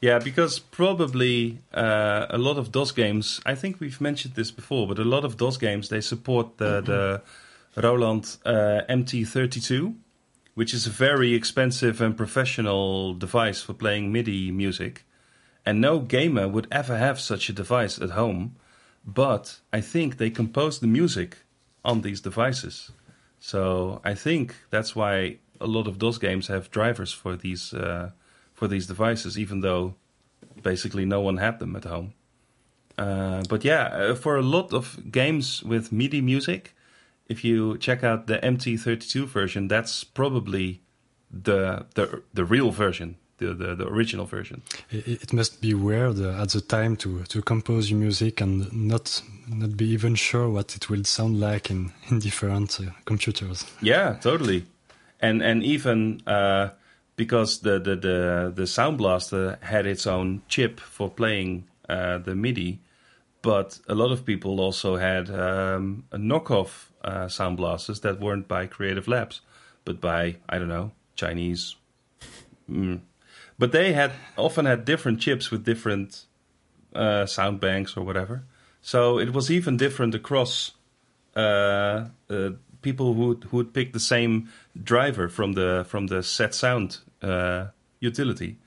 Yeah, 0.01 0.19
because 0.23 0.59
probably 0.59 1.57
uh, 1.73 2.27
a 2.29 2.37
lot 2.37 2.57
of 2.57 2.71
DOS 2.71 2.91
games. 2.91 3.41
I 3.45 3.55
think 3.55 3.79
we've 3.79 3.99
mentioned 3.99 4.35
this 4.35 4.51
before, 4.51 4.87
but 4.87 4.99
a 4.99 5.03
lot 5.03 5.25
of 5.25 5.35
DOS 5.37 5.57
games 5.57 5.87
they 5.89 6.01
support 6.01 6.57
the 6.57 6.81
the 6.81 7.21
Roland 7.81 8.37
uh, 8.45 8.81
MT32, 8.87 9.93
which 10.55 10.73
is 10.73 10.87
a 10.87 10.89
very 10.89 11.33
expensive 11.33 12.01
and 12.01 12.17
professional 12.17 13.13
device 13.13 13.61
for 13.61 13.73
playing 13.73 14.11
MIDI 14.11 14.51
music, 14.51 15.05
and 15.65 15.79
no 15.79 15.99
gamer 15.99 16.47
would 16.47 16.67
ever 16.71 16.97
have 16.97 17.19
such 17.19 17.49
a 17.49 17.53
device 17.53 17.99
at 17.99 18.11
home. 18.11 18.55
But 19.05 19.59
I 19.71 19.81
think 19.81 20.17
they 20.17 20.31
compose 20.31 20.79
the 20.79 20.87
music 20.87 21.37
on 21.83 22.01
these 22.01 22.21
devices, 22.21 22.91
so 23.39 24.01
I 24.03 24.15
think 24.15 24.55
that's 24.71 24.95
why 24.95 25.37
a 25.61 25.67
lot 25.67 25.87
of 25.87 25.99
DOS 25.99 26.17
games 26.17 26.47
have 26.47 26.71
drivers 26.71 27.13
for 27.13 27.35
these. 27.35 27.73
Uh, 27.73 28.09
for 28.55 28.67
these 28.67 28.87
devices, 28.87 29.37
even 29.37 29.59
though 29.59 29.95
basically 30.63 31.05
no 31.05 31.21
one 31.21 31.37
had 31.37 31.59
them 31.59 31.75
at 31.75 31.83
home. 31.83 32.13
Uh, 32.97 33.43
but 33.49 33.63
yeah, 33.63 33.87
uh, 33.87 34.15
for 34.15 34.37
a 34.37 34.41
lot 34.41 34.73
of 34.73 35.11
games 35.11 35.61
with 35.61 35.91
MIDI 35.91 36.21
music, 36.21 36.73
if 37.27 37.43
you 37.43 37.77
check 37.77 38.03
out 38.03 38.27
the 38.27 38.37
MT32 38.37 39.25
version, 39.25 39.67
that's 39.67 40.03
probably 40.03 40.81
the 41.31 41.85
the 41.95 42.21
the 42.33 42.45
real 42.45 42.71
version, 42.71 43.17
the 43.37 43.53
the, 43.53 43.75
the 43.75 43.87
original 43.87 44.25
version. 44.25 44.61
It, 44.91 45.23
it 45.23 45.33
must 45.33 45.61
be 45.61 45.73
weird 45.73 46.19
uh, 46.19 46.41
at 46.41 46.49
the 46.49 46.61
time 46.61 46.95
to, 46.97 47.23
to 47.23 47.41
compose 47.41 47.89
your 47.89 47.99
music 47.99 48.41
and 48.41 48.71
not 48.71 49.21
not 49.47 49.75
be 49.75 49.87
even 49.89 50.15
sure 50.15 50.49
what 50.49 50.75
it 50.75 50.89
will 50.89 51.03
sound 51.03 51.39
like 51.39 51.69
in, 51.69 51.91
in 52.09 52.19
different 52.19 52.79
uh, 52.79 52.91
computers. 53.05 53.65
Yeah, 53.81 54.17
totally. 54.21 54.65
And 55.19 55.41
and 55.41 55.63
even 55.63 56.21
uh, 56.27 56.69
because 57.15 57.59
the, 57.59 57.79
the 57.79 57.95
the 57.95 58.53
the 58.55 58.67
Sound 58.67 58.97
Blaster 58.97 59.57
had 59.61 59.85
its 59.85 60.05
own 60.05 60.43
chip 60.47 60.79
for 60.79 61.09
playing 61.09 61.65
uh, 61.89 62.19
the 62.19 62.35
MIDI, 62.35 62.81
but 63.41 63.79
a 63.87 63.95
lot 63.95 64.11
of 64.11 64.25
people 64.25 64.59
also 64.59 64.97
had 64.97 65.29
um, 65.29 66.05
a 66.11 66.17
knockoff 66.17 66.89
uh, 67.05 67.27
Sound 67.29 67.57
Blasters 67.57 68.01
that 68.01 68.19
weren't 68.19 68.47
by 68.47 68.67
Creative 68.67 69.07
Labs, 69.07 69.41
but 69.85 70.01
by 70.01 70.37
I 70.49 70.59
don't 70.59 70.67
know 70.67 70.91
Chinese. 71.15 71.75
Mm. 72.69 73.01
But 73.57 73.71
they 73.71 73.93
had 73.93 74.11
often 74.35 74.65
had 74.65 74.83
different 74.83 75.21
chips 75.21 75.51
with 75.51 75.63
different 75.63 76.25
uh, 76.93 77.25
sound 77.25 77.59
banks 77.59 77.95
or 77.95 78.03
whatever. 78.03 78.43
So 78.81 79.19
it 79.19 79.33
was 79.33 79.49
even 79.49 79.77
different 79.77 80.13
across 80.15 80.71
uh, 81.35 82.07
uh, 82.29 82.49
people 82.81 83.13
who 83.13 83.39
who 83.47 83.57
would 83.57 83.73
pick 83.73 83.93
the 83.93 83.99
same 83.99 84.49
driver 84.83 85.29
from 85.29 85.53
the 85.53 85.85
from 85.87 86.07
the 86.07 86.23
set 86.23 86.53
sound 86.53 86.99
uh, 87.21 87.67
utility. 87.99 88.57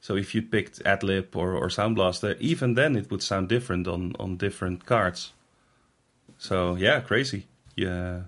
So 0.00 0.16
if 0.16 0.34
you 0.34 0.42
picked 0.42 0.82
AdLib 0.82 1.36
or, 1.36 1.52
or 1.54 1.70
Sound 1.70 1.94
Blaster, 1.94 2.36
even 2.40 2.74
then 2.74 2.96
it 2.96 3.08
would 3.10 3.22
sound 3.22 3.48
different 3.48 3.86
on, 3.86 4.16
on 4.18 4.36
different 4.36 4.84
cards. 4.84 5.32
So 6.38 6.74
yeah, 6.74 7.00
crazy. 7.00 7.46
Yeah, 7.76 8.22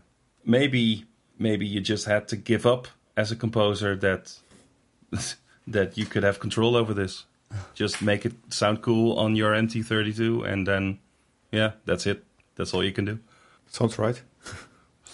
maybe 0.44 1.04
maybe 1.38 1.66
you 1.66 1.80
just 1.80 2.06
had 2.06 2.28
to 2.28 2.36
give 2.36 2.66
up 2.66 2.88
as 3.16 3.30
a 3.32 3.36
composer 3.36 3.96
that 3.96 4.38
that 5.66 5.96
you 5.98 6.06
could 6.06 6.22
have 6.22 6.38
control 6.40 6.76
over 6.76 6.94
this. 6.94 7.24
Just 7.74 8.02
make 8.02 8.24
it 8.26 8.32
sound 8.48 8.82
cool 8.82 9.16
on 9.18 9.36
your 9.36 9.52
MT32, 9.52 10.44
and 10.44 10.66
then 10.66 10.98
yeah, 11.52 11.72
that's 11.84 12.06
it. 12.06 12.24
That's 12.56 12.74
all 12.74 12.82
you 12.84 12.92
can 12.92 13.04
do. 13.04 13.18
Sounds 13.68 13.98
right. 13.98 14.20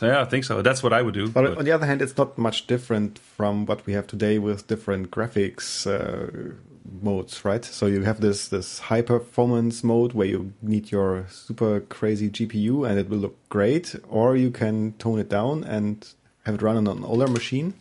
Yeah, 0.02 0.22
I 0.22 0.24
think 0.24 0.44
so. 0.44 0.62
That's 0.62 0.82
what 0.82 0.94
I 0.94 1.02
would 1.02 1.12
do. 1.12 1.28
But 1.28 1.44
but- 1.44 1.58
on 1.58 1.64
the 1.66 1.72
other 1.72 1.84
hand, 1.84 2.00
it's 2.00 2.16
not 2.16 2.38
much 2.38 2.66
different 2.66 3.18
from 3.18 3.66
what 3.66 3.84
we 3.84 3.92
have 3.92 4.06
today 4.06 4.38
with 4.38 4.66
different 4.66 5.10
graphics, 5.10 5.86
uh, 5.86 6.54
modes, 7.02 7.44
right? 7.44 7.64
So 7.64 7.86
you 7.86 8.02
have 8.02 8.20
this 8.20 8.48
this 8.48 8.78
high 8.78 9.02
performance 9.02 9.84
mode 9.84 10.12
where 10.12 10.26
you 10.26 10.52
need 10.62 10.90
your 10.90 11.26
super 11.28 11.80
crazy 11.80 12.30
GPU 12.30 12.88
and 12.88 12.98
it 12.98 13.08
will 13.08 13.18
look 13.18 13.36
great, 13.48 13.94
or 14.08 14.36
you 14.36 14.50
can 14.50 14.92
tone 14.94 15.18
it 15.18 15.28
down 15.28 15.64
and 15.64 16.06
have 16.44 16.56
it 16.56 16.62
run 16.62 16.76
on 16.76 16.86
an 16.88 17.04
older 17.04 17.28
machine. 17.28 17.74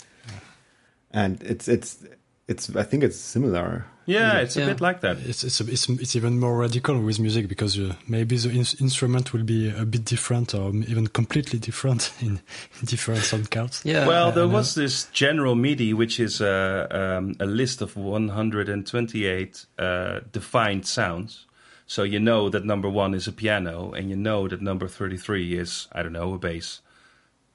And 1.11 1.41
it's 1.43 1.67
it's 1.67 2.05
it's 2.49 2.75
I 2.75 2.83
think 2.83 3.03
it's 3.03 3.17
similar. 3.17 3.85
Yeah, 4.05 4.39
it's 4.39 4.57
a 4.57 4.61
Yeah. 4.61 4.65
bit 4.69 4.81
like 4.81 5.01
that. 5.01 5.17
It's 5.19 5.43
it's, 5.43 5.61
a, 5.61 5.71
it's 5.71 5.87
it's 5.87 6.15
even 6.15 6.39
more 6.39 6.57
radical 6.57 6.99
with 6.99 7.19
music 7.19 7.47
because 7.47 7.77
uh, 7.79 7.93
maybe 8.07 8.37
the 8.37 8.49
in- 8.49 8.77
instrument 8.81 9.33
will 9.33 9.43
be 9.43 9.69
a 9.69 9.85
bit 9.85 10.03
different 10.03 10.55
or 10.55 10.73
even 10.87 11.05
completely 11.07 11.59
different 11.59 12.11
in, 12.19 12.39
in 12.79 12.85
different 12.85 13.21
sound 13.23 13.51
cards. 13.51 13.81
Yeah. 13.85 14.07
Well, 14.07 14.31
there 14.31 14.45
and, 14.45 14.53
uh, 14.53 14.57
was 14.57 14.73
this 14.73 15.05
general 15.13 15.53
MIDI, 15.55 15.93
which 15.93 16.19
is 16.19 16.41
a, 16.41 16.87
um, 16.89 17.35
a 17.39 17.45
list 17.45 17.81
of 17.83 17.95
128 17.95 19.65
uh, 19.77 20.19
defined 20.31 20.85
sounds. 20.87 21.45
So 21.85 22.03
you 22.03 22.19
know 22.19 22.49
that 22.49 22.65
number 22.65 22.89
one 22.89 23.13
is 23.15 23.27
a 23.27 23.31
piano, 23.31 23.91
and 23.93 24.09
you 24.09 24.15
know 24.15 24.47
that 24.47 24.61
number 24.61 24.87
33 24.87 25.57
is, 25.57 25.87
I 25.91 26.03
don't 26.03 26.13
know, 26.13 26.33
a 26.33 26.37
bass. 26.37 26.81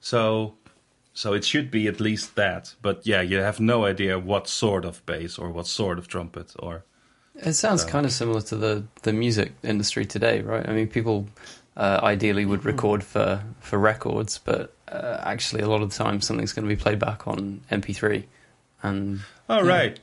So, 0.00 0.54
so 1.14 1.32
it 1.32 1.44
should 1.44 1.70
be 1.70 1.86
at 1.86 2.00
least 2.00 2.34
that. 2.34 2.74
But 2.82 3.06
yeah, 3.06 3.22
you 3.22 3.38
have 3.38 3.60
no 3.60 3.84
idea 3.84 4.18
what 4.18 4.48
sort 4.48 4.84
of 4.84 5.04
bass 5.06 5.38
or 5.38 5.50
what 5.50 5.66
sort 5.66 5.98
of 5.98 6.08
trumpet 6.08 6.52
or. 6.58 6.84
It 7.36 7.54
sounds 7.54 7.84
kind 7.84 8.06
of 8.06 8.12
similar 8.12 8.40
to 8.42 8.56
the, 8.56 8.84
the 9.02 9.12
music 9.12 9.54
industry 9.64 10.06
today, 10.06 10.40
right? 10.42 10.68
I 10.68 10.72
mean, 10.72 10.86
people 10.86 11.26
uh, 11.76 11.98
ideally 12.02 12.44
would 12.46 12.64
record 12.64 13.02
for, 13.02 13.42
for 13.58 13.76
records, 13.76 14.38
but 14.38 14.72
uh, 14.88 15.20
actually, 15.24 15.62
a 15.62 15.68
lot 15.68 15.82
of 15.82 15.90
the 15.90 15.96
time, 15.96 16.20
something's 16.20 16.52
going 16.52 16.68
to 16.68 16.74
be 16.74 16.80
played 16.80 17.00
back 17.00 17.26
on 17.26 17.62
MP3. 17.72 18.24
And 18.82 19.20
Oh 19.48 19.62
Yeah. 19.64 19.68
right, 19.68 20.00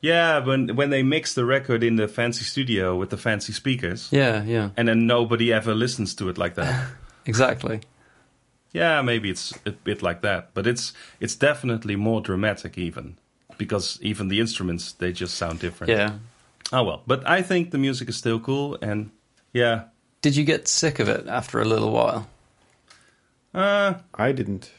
yeah. 0.00 0.38
When 0.44 0.76
when 0.76 0.90
they 0.90 1.02
mix 1.02 1.34
the 1.34 1.44
record 1.44 1.82
in 1.82 1.96
the 1.96 2.08
fancy 2.08 2.44
studio 2.44 2.96
with 2.96 3.10
the 3.10 3.16
fancy 3.16 3.52
speakers, 3.52 4.08
yeah, 4.10 4.42
yeah, 4.44 4.70
and 4.76 4.88
then 4.88 5.06
nobody 5.06 5.52
ever 5.52 5.74
listens 5.74 6.14
to 6.16 6.28
it 6.28 6.36
like 6.36 6.54
that. 6.56 6.90
exactly. 7.24 7.80
Yeah, 8.72 9.02
maybe 9.02 9.30
it's 9.30 9.54
a 9.64 9.70
bit 9.72 10.02
like 10.02 10.20
that, 10.22 10.50
but 10.54 10.66
it's 10.66 10.92
it's 11.20 11.34
definitely 11.36 11.96
more 11.96 12.20
dramatic 12.20 12.76
even 12.78 13.16
because 13.58 13.98
even 14.02 14.28
the 14.28 14.38
instruments 14.40 14.92
they 14.92 15.12
just 15.12 15.34
sound 15.36 15.60
different. 15.60 15.90
Yeah. 15.90 16.12
Oh 16.72 16.82
well, 16.84 17.02
but 17.06 17.26
I 17.26 17.42
think 17.42 17.70
the 17.70 17.78
music 17.78 18.08
is 18.08 18.16
still 18.16 18.38
cool 18.40 18.76
and 18.82 19.10
yeah. 19.52 19.84
Did 20.22 20.36
you 20.36 20.44
get 20.44 20.68
sick 20.68 20.98
of 20.98 21.08
it 21.08 21.26
after 21.28 21.60
a 21.60 21.64
little 21.64 21.92
while? 21.92 22.26
Uh 23.54 23.94
I 24.14 24.32
didn't. 24.32 24.70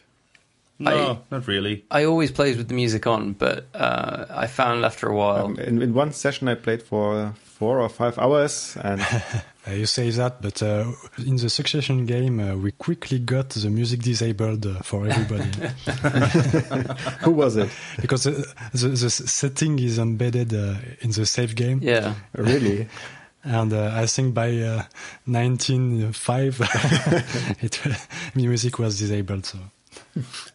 no, 0.79 0.91
I- 0.91 1.19
not 1.35 1.47
really. 1.47 1.85
I 1.89 2.03
always 2.05 2.31
played 2.31 2.57
with 2.57 2.67
the 2.67 2.75
music 2.75 3.07
on, 3.07 3.33
but 3.33 3.65
uh, 3.73 4.25
I 4.29 4.45
found 4.47 4.85
after 4.85 5.07
a 5.07 5.15
while. 5.15 5.45
Um, 5.45 5.57
in, 5.59 5.81
in 5.81 5.93
one 5.95 6.11
session, 6.13 6.47
I 6.47 6.55
played 6.55 6.83
for 6.83 7.33
four 7.43 7.79
or 7.81 7.89
five 7.89 8.19
hours, 8.19 8.77
and 8.83 9.01
you 9.73 9.85
say 9.85 10.09
that, 10.11 10.41
but 10.41 10.61
uh, 10.63 10.91
in 11.17 11.37
the 11.37 11.49
Succession 11.49 12.05
game, 12.05 12.39
uh, 12.39 12.55
we 12.55 12.71
quickly 12.71 13.19
got 13.19 13.49
the 13.49 13.69
music 13.69 14.01
disabled 14.01 14.65
uh, 14.65 14.79
for 14.81 15.07
everybody 15.07 15.49
who 17.21 17.31
was 17.31 17.55
it? 17.57 17.69
because 18.01 18.27
uh, 18.27 18.43
the, 18.73 18.89
the 18.89 19.09
setting 19.09 19.79
is 19.79 19.97
embedded 19.99 20.53
uh, 20.53 20.75
in 21.01 21.11
the 21.11 21.25
save 21.25 21.55
game, 21.55 21.79
yeah. 21.81 22.15
Really? 22.33 22.87
and 23.43 23.73
uh, 23.73 23.91
I 23.93 24.05
think 24.05 24.33
by 24.33 24.49
uh, 24.57 24.83
1905, 25.25 26.61
it 27.61 27.79
music 28.35 28.79
was 28.79 28.99
disabled. 28.99 29.45
So 29.45 29.59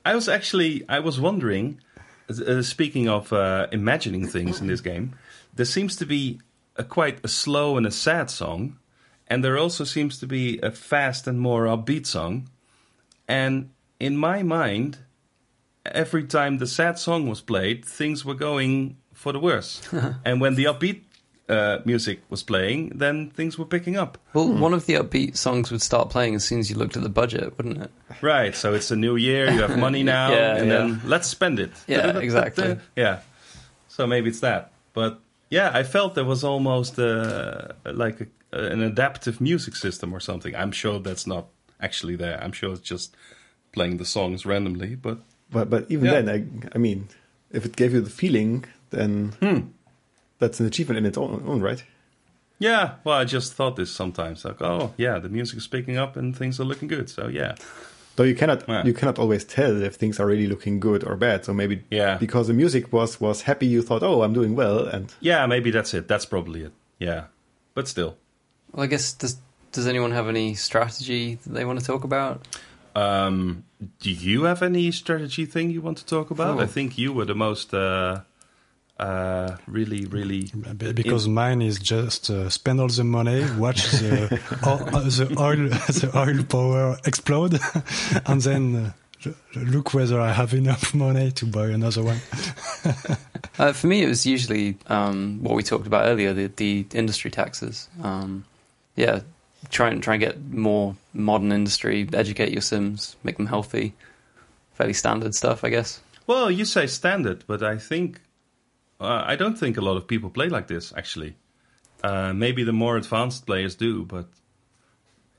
I 0.04 0.14
was 0.14 0.28
actually 0.28 0.84
I 0.88 0.98
was 1.00 1.20
wondering. 1.20 1.80
Uh, 2.28 2.62
speaking 2.62 3.08
of 3.08 3.32
uh, 3.32 3.66
imagining 3.72 4.26
things 4.26 4.60
in 4.60 4.66
this 4.66 4.80
game, 4.80 5.14
there 5.54 5.66
seems 5.66 5.96
to 5.96 6.06
be 6.06 6.40
a 6.76 6.84
quite 6.84 7.18
a 7.24 7.28
slow 7.28 7.76
and 7.76 7.84
a 7.86 7.90
sad 7.90 8.30
song, 8.30 8.78
and 9.28 9.42
there 9.44 9.56
also 9.58 9.84
seems 9.84 10.18
to 10.18 10.26
be 10.26 10.58
a 10.62 10.70
fast 10.70 11.26
and 11.26 11.40
more 11.40 11.64
upbeat 11.64 12.06
song. 12.06 12.48
And 13.28 13.70
in 13.98 14.16
my 14.16 14.42
mind, 14.42 14.98
every 15.86 16.24
time 16.24 16.58
the 16.58 16.66
sad 16.66 16.98
song 16.98 17.28
was 17.28 17.40
played, 17.40 17.84
things 17.84 18.24
were 18.24 18.34
going 18.34 18.96
for 19.14 19.32
the 19.32 19.38
worse. 19.40 19.80
and 20.24 20.40
when 20.40 20.54
the 20.54 20.64
upbeat 20.64 21.02
uh, 21.48 21.78
music 21.84 22.20
was 22.30 22.42
playing, 22.42 22.90
then 22.94 23.30
things 23.30 23.58
were 23.58 23.64
picking 23.64 23.96
up. 23.96 24.18
Well, 24.32 24.52
one 24.52 24.74
of 24.74 24.86
the 24.86 24.94
upbeat 24.94 25.36
songs 25.36 25.70
would 25.70 25.82
start 25.82 26.08
playing 26.10 26.34
as 26.34 26.44
soon 26.44 26.60
as 26.60 26.70
you 26.70 26.76
looked 26.76 26.96
at 26.96 27.02
the 27.02 27.08
budget, 27.08 27.56
wouldn't 27.56 27.82
it? 27.82 27.90
Right, 28.22 28.54
so 28.54 28.74
it's 28.74 28.90
a 28.90 28.96
new 28.96 29.16
year, 29.16 29.50
you 29.50 29.60
have 29.60 29.76
money 29.78 30.02
now, 30.18 30.30
Yeah, 30.32 30.56
and 30.56 30.68
yeah. 30.68 30.78
then 30.78 31.00
let's 31.04 31.28
spend 31.28 31.58
it. 31.58 31.72
Yeah, 31.86 32.18
exactly. 32.18 32.78
Yeah, 32.96 33.20
so 33.88 34.06
maybe 34.06 34.30
it's 34.30 34.40
that. 34.40 34.72
But 34.94 35.20
yeah, 35.50 35.70
I 35.74 35.82
felt 35.82 36.14
there 36.14 36.24
was 36.24 36.44
almost 36.44 36.98
uh, 36.98 37.68
like 37.84 38.20
a, 38.22 38.26
an 38.52 38.82
adaptive 38.82 39.40
music 39.40 39.76
system 39.76 40.12
or 40.14 40.20
something. 40.20 40.54
I'm 40.54 40.72
sure 40.72 40.98
that's 41.00 41.26
not 41.26 41.46
actually 41.80 42.16
there. 42.16 42.42
I'm 42.42 42.52
sure 42.52 42.72
it's 42.72 42.80
just 42.80 43.16
playing 43.72 43.96
the 43.98 44.04
songs 44.04 44.44
randomly. 44.46 44.94
But 44.94 45.18
But 45.50 45.68
but 45.70 45.86
even 45.90 46.06
Yeah. 46.06 46.20
then, 46.22 46.28
I, 46.28 46.76
I 46.76 46.78
mean, 46.78 47.08
if 47.50 47.64
it 47.64 47.76
gave 47.76 47.92
you 47.94 48.00
the 48.00 48.10
feeling, 48.10 48.64
then 48.90 49.32
hmm. 49.40 49.60
that's 50.38 50.60
an 50.60 50.66
achievement 50.66 50.98
in 50.98 51.06
its 51.06 51.18
own, 51.18 51.42
own 51.46 51.60
right. 51.60 51.84
yeah, 52.58 52.94
well, 53.04 53.18
I 53.18 53.24
just 53.24 53.54
thought 53.54 53.76
this 53.76 53.90
sometimes. 53.90 54.44
Like, 54.44 54.62
oh 54.62 54.92
yeah, 54.96 55.18
the 55.18 55.28
music 55.28 55.58
is 55.58 55.66
picking 55.68 55.96
up 55.98 56.16
and 56.16 56.36
things 56.36 56.60
are 56.60 56.64
looking 56.68 56.88
good. 56.88 57.08
So 57.10 57.28
yeah, 57.28 57.54
Though 58.16 58.24
you 58.28 58.34
cannot 58.34 58.64
Yeah. 58.68 58.84
you 58.84 58.92
cannot 58.94 59.18
always 59.18 59.44
tell 59.44 59.82
if 59.82 59.94
things 59.96 60.20
are 60.20 60.26
really 60.26 60.46
looking 60.46 60.80
good 60.80 61.02
or 61.04 61.16
bad. 61.16 61.44
So 61.44 61.52
maybe 61.54 61.82
Yeah. 61.90 62.18
because 62.18 62.46
the 62.46 62.54
music 62.54 62.92
was 62.92 63.20
was 63.20 63.42
happy, 63.42 63.66
you 63.66 63.82
thought, 63.82 64.02
oh, 64.02 64.22
I'm 64.22 64.32
doing 64.34 64.54
well, 64.56 64.86
and 64.94 65.12
yeah, 65.20 65.46
maybe 65.46 65.70
that's 65.70 65.94
it. 65.94 66.06
That's 66.08 66.26
probably 66.26 66.60
it. 66.64 66.72
Yeah, 66.98 67.24
but 67.74 67.88
still. 67.88 68.16
Well, 68.72 68.84
I 68.84 68.86
guess 68.86 69.12
does 69.12 69.36
does 69.72 69.86
anyone 69.86 70.12
have 70.12 70.28
any 70.28 70.54
strategy 70.54 71.36
that 71.36 71.52
they 71.52 71.64
want 71.64 71.80
to 71.80 71.86
talk 71.86 72.04
about? 72.04 72.46
Um, 72.94 73.64
do 74.00 74.10
you 74.10 74.44
have 74.44 74.62
any 74.62 74.90
strategy 74.92 75.46
thing 75.46 75.70
you 75.70 75.80
want 75.80 75.98
to 75.98 76.06
talk 76.06 76.30
about? 76.30 76.58
Oh. 76.58 76.62
I 76.62 76.66
think 76.66 76.98
you 76.98 77.12
were 77.12 77.24
the 77.24 77.34
most 77.34 77.72
uh, 77.72 78.20
uh, 79.00 79.56
really, 79.66 80.04
really. 80.04 80.50
Be- 80.76 80.92
because 80.92 81.26
mine 81.26 81.62
is 81.62 81.78
just 81.78 82.28
uh, 82.30 82.50
spend 82.50 82.80
all 82.80 82.88
the 82.88 83.04
money, 83.04 83.46
watch 83.56 83.90
the 83.92 84.40
o- 84.62 84.96
uh, 84.96 85.00
the 85.00 85.34
oil 85.38 85.68
the 85.68 86.10
oil 86.14 86.44
power 86.44 86.98
explode, 87.06 87.58
and 88.26 88.42
then 88.42 88.92
uh, 89.26 89.30
look 89.54 89.94
whether 89.94 90.20
I 90.20 90.32
have 90.32 90.52
enough 90.54 90.94
money 90.94 91.30
to 91.32 91.46
buy 91.46 91.68
another 91.68 92.02
one. 92.02 92.18
Uh, 93.58 93.72
for 93.72 93.86
me, 93.86 94.02
it 94.02 94.08
was 94.08 94.26
usually 94.26 94.76
um, 94.86 95.42
what 95.42 95.54
we 95.54 95.62
talked 95.62 95.86
about 95.86 96.06
earlier, 96.06 96.32
the, 96.32 96.46
the 96.46 96.86
industry 96.94 97.30
taxes. 97.30 97.88
Um, 98.02 98.44
yeah, 98.96 99.20
try 99.70 99.88
and 99.88 100.02
try 100.02 100.14
and 100.14 100.20
get 100.20 100.50
more 100.50 100.96
modern 101.12 101.52
industry, 101.52 102.08
educate 102.12 102.52
your 102.52 102.62
Sims, 102.62 103.16
make 103.22 103.36
them 103.36 103.46
healthy. 103.46 103.94
Fairly 104.74 104.94
standard 104.94 105.34
stuff, 105.34 105.64
I 105.64 105.68
guess. 105.68 106.00
Well, 106.26 106.50
you 106.50 106.64
say 106.64 106.86
standard, 106.86 107.44
but 107.46 107.62
I 107.62 107.76
think 107.76 108.20
uh, 109.00 109.22
I 109.26 109.36
don't 109.36 109.58
think 109.58 109.76
a 109.76 109.80
lot 109.80 109.96
of 109.96 110.06
people 110.06 110.30
play 110.30 110.48
like 110.48 110.68
this. 110.68 110.92
Actually, 110.96 111.34
uh, 112.02 112.32
maybe 112.32 112.64
the 112.64 112.72
more 112.72 112.96
advanced 112.96 113.46
players 113.46 113.74
do, 113.74 114.04
but 114.04 114.26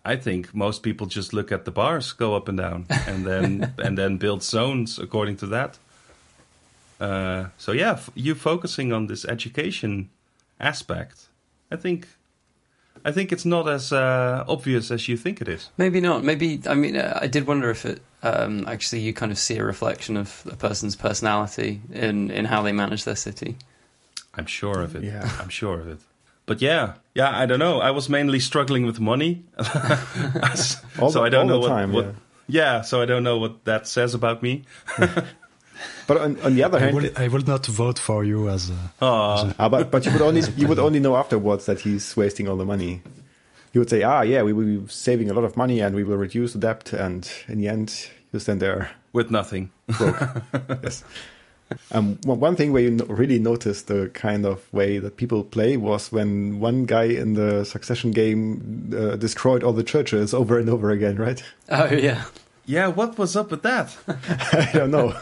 I 0.05 0.17
think 0.17 0.53
most 0.53 0.83
people 0.83 1.07
just 1.07 1.33
look 1.33 1.51
at 1.51 1.65
the 1.65 1.71
bars 1.71 2.11
go 2.11 2.35
up 2.35 2.47
and 2.47 2.57
down, 2.57 2.85
and 3.07 3.25
then 3.25 3.73
and 3.77 3.97
then 3.97 4.17
build 4.17 4.43
zones 4.43 4.99
according 4.99 5.37
to 5.37 5.47
that. 5.47 5.77
Uh, 6.99 7.47
so 7.57 7.71
yeah, 7.71 7.93
f- 7.93 8.09
you 8.13 8.35
focusing 8.35 8.93
on 8.93 9.07
this 9.07 9.25
education 9.25 10.09
aspect, 10.59 11.27
I 11.71 11.75
think. 11.77 12.07
I 13.05 13.11
think 13.11 13.31
it's 13.31 13.45
not 13.45 13.67
as 13.67 13.91
uh, 13.91 14.43
obvious 14.47 14.91
as 14.91 15.07
you 15.07 15.17
think 15.17 15.41
it 15.41 15.47
is. 15.47 15.69
Maybe 15.77 15.99
not. 16.01 16.23
Maybe 16.23 16.61
I 16.67 16.73
mean 16.73 16.95
uh, 16.95 17.19
I 17.21 17.27
did 17.27 17.45
wonder 17.47 17.69
if 17.69 17.85
it 17.85 18.01
um, 18.21 18.65
actually 18.67 19.01
you 19.01 19.13
kind 19.13 19.31
of 19.31 19.37
see 19.37 19.57
a 19.57 19.63
reflection 19.65 20.17
of 20.17 20.43
a 20.51 20.55
person's 20.55 20.95
personality 20.95 21.81
in 21.91 22.31
in 22.31 22.45
how 22.45 22.61
they 22.63 22.71
manage 22.71 23.03
their 23.03 23.15
city. 23.17 23.55
I'm 24.35 24.45
sure 24.47 24.81
of 24.81 24.95
it. 24.95 25.03
Yeah. 25.03 25.29
I'm 25.41 25.49
sure 25.49 25.79
of 25.79 25.87
it. 25.87 25.99
But 26.45 26.61
yeah, 26.61 26.93
yeah, 27.15 27.43
I 27.43 27.45
don't 27.45 27.59
know. 27.59 27.79
I 27.79 27.91
was 27.91 28.09
mainly 28.09 28.39
struggling 28.39 28.85
with 28.85 28.99
money, 28.99 29.43
All 30.99 31.09
so 31.09 31.19
the- 31.19 31.21
I 31.21 31.29
don't 31.29 31.41
all 31.43 31.47
know 31.47 31.53
the 31.53 31.59
what, 31.59 31.67
time, 31.69 31.93
what. 31.93 32.05
yeah. 32.05 32.11
Yeah, 32.47 32.81
so 32.81 33.01
I 33.01 33.05
don't 33.05 33.23
know 33.23 33.37
what 33.37 33.63
that 33.65 33.87
says 33.87 34.13
about 34.13 34.41
me. 34.43 34.63
but 36.07 36.17
on, 36.17 36.39
on 36.41 36.55
the 36.55 36.63
other 36.63 36.77
I 36.77 36.81
hand, 36.81 36.95
will, 36.95 37.09
I 37.15 37.27
will 37.27 37.41
not 37.45 37.65
vote 37.65 37.99
for 37.99 38.23
you 38.23 38.49
as 38.49 38.69
a, 38.69 38.77
Ah, 39.01 39.69
but 39.69 39.91
but 39.91 40.05
you 40.05 40.11
would 40.11 40.21
only 40.21 40.41
you 40.57 40.67
would 40.67 40.79
only 40.79 40.99
know 40.99 41.15
afterwards 41.15 41.65
that 41.65 41.79
he's 41.81 42.15
wasting 42.17 42.47
all 42.47 42.57
the 42.57 42.65
money. 42.65 43.01
You 43.73 43.81
would 43.81 43.89
say, 43.89 44.03
ah, 44.03 44.21
yeah, 44.21 44.43
we 44.43 44.53
will 44.53 44.65
be 44.81 44.87
saving 44.87 45.29
a 45.31 45.33
lot 45.33 45.43
of 45.43 45.57
money 45.57 45.79
and 45.81 45.95
we 45.95 46.03
will 46.03 46.17
reduce 46.17 46.53
the 46.53 46.59
debt, 46.59 46.93
and 46.93 47.29
in 47.47 47.57
the 47.59 47.67
end, 47.67 48.09
you 48.31 48.39
stand 48.39 48.61
there 48.61 48.91
with 49.13 49.31
nothing. 49.31 49.71
broke. 49.97 50.19
yes. 50.83 51.03
Um, 51.91 52.19
one 52.23 52.39
one 52.39 52.55
thing 52.55 52.71
where 52.71 52.83
you 52.83 52.97
really 53.07 53.39
noticed 53.39 53.87
the 53.87 54.09
kind 54.13 54.45
of 54.45 54.71
way 54.73 54.99
that 54.99 55.17
people 55.17 55.43
play 55.43 55.75
was 55.77 56.11
when 56.11 56.59
one 56.59 56.85
guy 56.85 57.05
in 57.05 57.33
the 57.33 57.63
Succession 57.65 58.11
game 58.11 58.91
uh, 58.95 59.15
destroyed 59.15 59.63
all 59.63 59.73
the 59.73 59.83
churches 59.83 60.35
over 60.35 60.59
and 60.59 60.69
over 60.69 60.91
again, 60.91 61.15
right? 61.15 61.41
Oh 61.69 61.85
yeah, 61.91 62.25
Yeah, 62.65 62.87
what 62.87 63.17
was 63.17 63.35
up 63.35 63.51
with 63.51 63.63
that? 63.63 63.95
I 64.07 64.69
don't 64.73 64.91
know. 64.91 65.13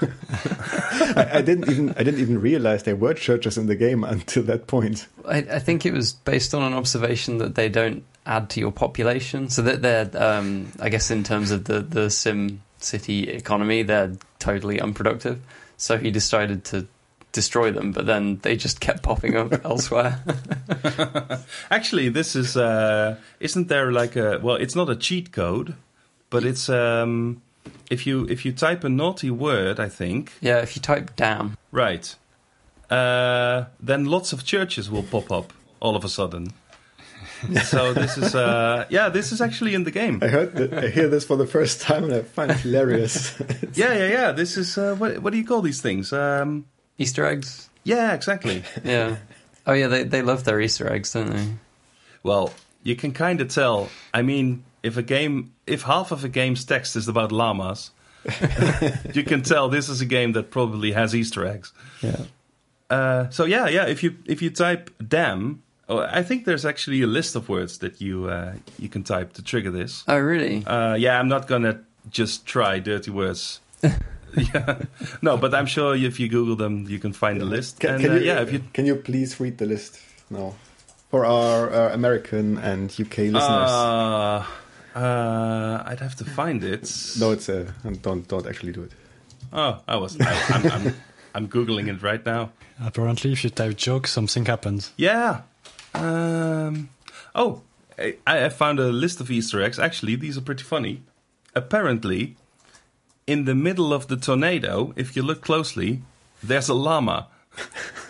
I, 1.16 1.30
I 1.34 1.42
didn't 1.42 1.70
even 1.70 1.90
I 1.92 2.04
didn't 2.04 2.20
even 2.20 2.40
realize 2.40 2.84
there 2.84 2.96
were 2.96 3.16
churches 3.16 3.58
in 3.58 3.66
the 3.66 3.76
game 3.76 4.04
until 4.04 4.44
that 4.44 4.68
point. 4.68 5.08
I, 5.28 5.38
I 5.38 5.60
think 5.60 5.86
it 5.86 5.94
was 5.94 6.14
based 6.14 6.54
on 6.54 6.62
an 6.62 6.74
observation 6.74 7.40
that 7.40 7.56
they 7.56 7.68
don't 7.68 8.04
add 8.28 8.50
to 8.52 8.60
your 8.60 8.72
population, 8.72 9.50
so 9.50 9.64
that 9.64 9.82
they're, 9.82 10.10
um, 10.16 10.72
I 10.80 10.90
guess, 10.90 11.10
in 11.10 11.24
terms 11.24 11.50
of 11.50 11.64
the 11.66 11.82
the 11.82 12.12
Sim 12.12 12.62
City 12.78 13.30
economy, 13.30 13.82
they're 13.84 14.14
totally 14.38 14.80
unproductive. 14.80 15.42
So 15.78 15.98
he 15.98 16.12
decided 16.12 16.64
to 16.66 16.88
destroy 17.32 17.72
them, 17.72 17.92
but 17.92 18.06
then 18.06 18.38
they 18.44 18.56
just 18.56 18.80
kept 18.80 19.02
popping 19.02 19.36
up 19.36 19.54
elsewhere. 19.66 20.20
Actually, 21.72 22.10
this 22.10 22.36
is 22.36 22.56
uh, 22.56 23.18
isn't 23.40 23.68
there 23.68 23.92
like 23.92 24.16
a 24.16 24.40
well? 24.44 24.58
It's 24.58 24.76
not 24.76 24.90
a 24.90 24.96
cheat 24.96 25.32
code, 25.32 25.74
but 26.32 26.44
it's 26.44 26.68
um, 26.70 27.44
if 27.92 28.08
you 28.08 28.26
if 28.28 28.44
you 28.44 28.52
type 28.52 28.84
a 28.84 28.90
naughty 28.90 29.30
word, 29.30 29.80
I 29.80 29.88
think 29.90 30.32
yeah, 30.42 30.58
if 30.64 30.76
you 30.76 30.82
type 30.82 31.16
"damn," 31.16 31.56
right, 31.72 32.16
uh, 32.90 33.66
then 33.80 34.06
lots 34.06 34.34
of 34.34 34.44
churches 34.44 34.90
will 34.90 35.04
pop 35.04 35.32
up 35.32 35.54
all 35.80 35.96
of 35.96 36.04
a 36.04 36.10
sudden. 36.10 36.54
so 37.64 37.94
this 37.94 38.18
is 38.18 38.34
uh, 38.36 38.86
yeah, 38.90 39.10
this 39.10 39.32
is 39.32 39.42
actually 39.42 39.74
in 39.74 39.84
the 39.84 39.92
game. 39.92 40.20
I 40.22 40.28
heard 40.28 40.56
that, 40.56 40.74
I 40.74 40.88
hear 40.88 41.08
this 41.10 41.26
for 41.26 41.36
the 41.38 41.48
first 41.48 41.82
time 41.82 42.04
and 42.06 42.14
I 42.14 42.22
find 42.22 42.52
it 42.52 42.58
hilarious. 42.58 43.40
Yeah, 43.74 43.94
yeah, 43.94 44.08
yeah. 44.08 44.32
This 44.32 44.58
is 44.58 44.78
uh, 44.78 44.96
what 44.96 45.20
what 45.20 45.32
do 45.32 45.38
you 45.38 45.46
call 45.46 45.62
these 45.62 45.82
things? 45.82 46.12
Um, 46.14 46.66
Easter 46.98 47.26
eggs. 47.26 47.70
yeah, 47.84 48.14
exactly. 48.14 48.64
Yeah. 48.84 49.18
Oh 49.66 49.74
yeah, 49.74 49.88
they 49.88 50.04
they 50.04 50.22
love 50.22 50.44
their 50.44 50.60
Easter 50.62 50.92
eggs, 50.92 51.14
don't 51.14 51.30
they? 51.30 51.46
Well, 52.24 52.54
you 52.84 52.96
can 52.96 53.12
kind 53.12 53.42
of 53.42 53.48
tell. 53.50 53.90
I 54.14 54.22
mean, 54.22 54.64
if 54.84 54.98
a 54.98 55.04
game, 55.04 55.54
if 55.72 55.84
half 55.84 56.12
of 56.12 56.24
a 56.24 56.30
game's 56.30 56.66
text 56.66 56.96
is 56.96 57.08
about 57.08 57.32
llamas, 57.32 57.92
you 59.14 59.24
can 59.24 59.42
tell 59.42 59.70
this 59.70 59.90
is 59.90 60.02
a 60.02 60.06
game 60.06 60.34
that 60.34 60.52
probably 60.52 60.92
has 60.92 61.16
Easter 61.16 61.46
eggs. 61.46 61.74
Yeah. 62.02 62.18
Uh, 62.90 63.30
so 63.30 63.46
yeah, 63.46 63.68
yeah. 63.68 63.86
If 63.88 64.04
you 64.04 64.18
if 64.26 64.42
you 64.42 64.50
type 64.50 64.90
"damn," 65.06 65.64
oh, 65.88 66.00
I 66.00 66.24
think 66.24 66.46
there's 66.46 66.66
actually 66.66 67.02
a 67.02 67.08
list 67.08 67.36
of 67.36 67.48
words 67.50 67.78
that 67.80 68.02
you 68.02 68.26
uh, 68.26 68.56
you 68.78 68.90
can 68.90 69.04
type 69.04 69.34
to 69.34 69.44
trigger 69.44 69.72
this. 69.72 70.04
Oh 70.08 70.20
really? 70.20 70.66
Uh, 70.66 70.96
yeah, 70.96 71.18
I'm 71.20 71.30
not 71.30 71.48
gonna 71.48 71.82
just 72.10 72.46
try 72.46 72.80
dirty 72.80 73.12
words. 73.12 73.62
yeah, 74.54 74.84
no, 75.22 75.36
but 75.36 75.54
I'm 75.54 75.66
sure 75.66 75.96
if 75.96 76.20
you 76.20 76.30
Google 76.30 76.56
them, 76.56 76.86
you 76.88 77.00
can 77.00 77.12
find 77.12 77.42
the 77.42 77.46
list. 77.46 77.80
Can, 77.80 77.96
and 77.96 78.02
can 78.02 78.12
uh, 78.12 78.16
you, 78.16 78.22
yeah, 78.22 78.42
if 78.42 78.54
you 78.54 78.62
can 78.74 78.86
you 78.86 78.96
please 78.96 79.40
read 79.40 79.58
the 79.58 79.66
list 79.66 80.00
now 80.30 80.56
for 81.10 81.26
our, 81.26 81.70
our 81.70 81.90
American 81.90 82.58
and 82.58 82.90
UK 82.92 83.32
listeners? 83.32 83.72
Uh, 84.96 85.84
I'd 85.86 86.00
have 86.02 86.16
to 86.18 86.26
find 86.26 86.64
it. 86.64 86.82
no, 87.20 87.32
it's 87.32 87.48
uh, 87.50 87.72
don't 88.02 88.28
don't 88.28 88.46
actually 88.48 88.72
do 88.74 88.84
it. 88.84 88.92
Oh, 89.54 89.82
I 89.88 89.96
was. 89.98 90.20
I, 90.20 90.34
I'm, 90.50 90.72
I'm, 90.72 90.96
I'm 91.36 91.48
googling 91.48 91.88
it 91.88 92.02
right 92.02 92.26
now. 92.26 92.52
Apparently, 92.84 93.32
if 93.32 93.44
you 93.44 93.50
type 93.50 93.78
joke, 93.78 94.08
something 94.08 94.46
happens. 94.46 94.92
Yeah. 94.98 95.42
Um. 95.94 96.90
Oh, 97.36 97.62
I, 97.98 98.18
I 98.28 98.50
found 98.50 98.80
a 98.80 98.92
list 98.92 99.22
of 99.22 99.30
Easter 99.32 99.62
eggs. 99.62 99.80
Actually, 99.80 100.16
these 100.16 100.38
are 100.38 100.42
pretty 100.42 100.64
funny. 100.64 101.04
Apparently, 101.56 102.36
in 103.28 103.46
the 103.46 103.56
middle 103.56 103.94
of 103.94 104.08
the 104.08 104.18
tornado, 104.18 104.94
if 104.96 105.16
you 105.16 105.22
look 105.24 105.42
closely, 105.42 106.02
there's 106.44 106.70
a 106.70 106.74
llama. 106.74 107.28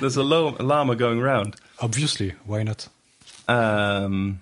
there's 0.00 0.16
a 0.16 0.22
lo- 0.22 0.56
llama 0.60 0.94
going 0.96 1.20
around. 1.20 1.56
Obviously, 1.80 2.34
why 2.44 2.62
not? 2.62 2.88
Um. 3.48 4.40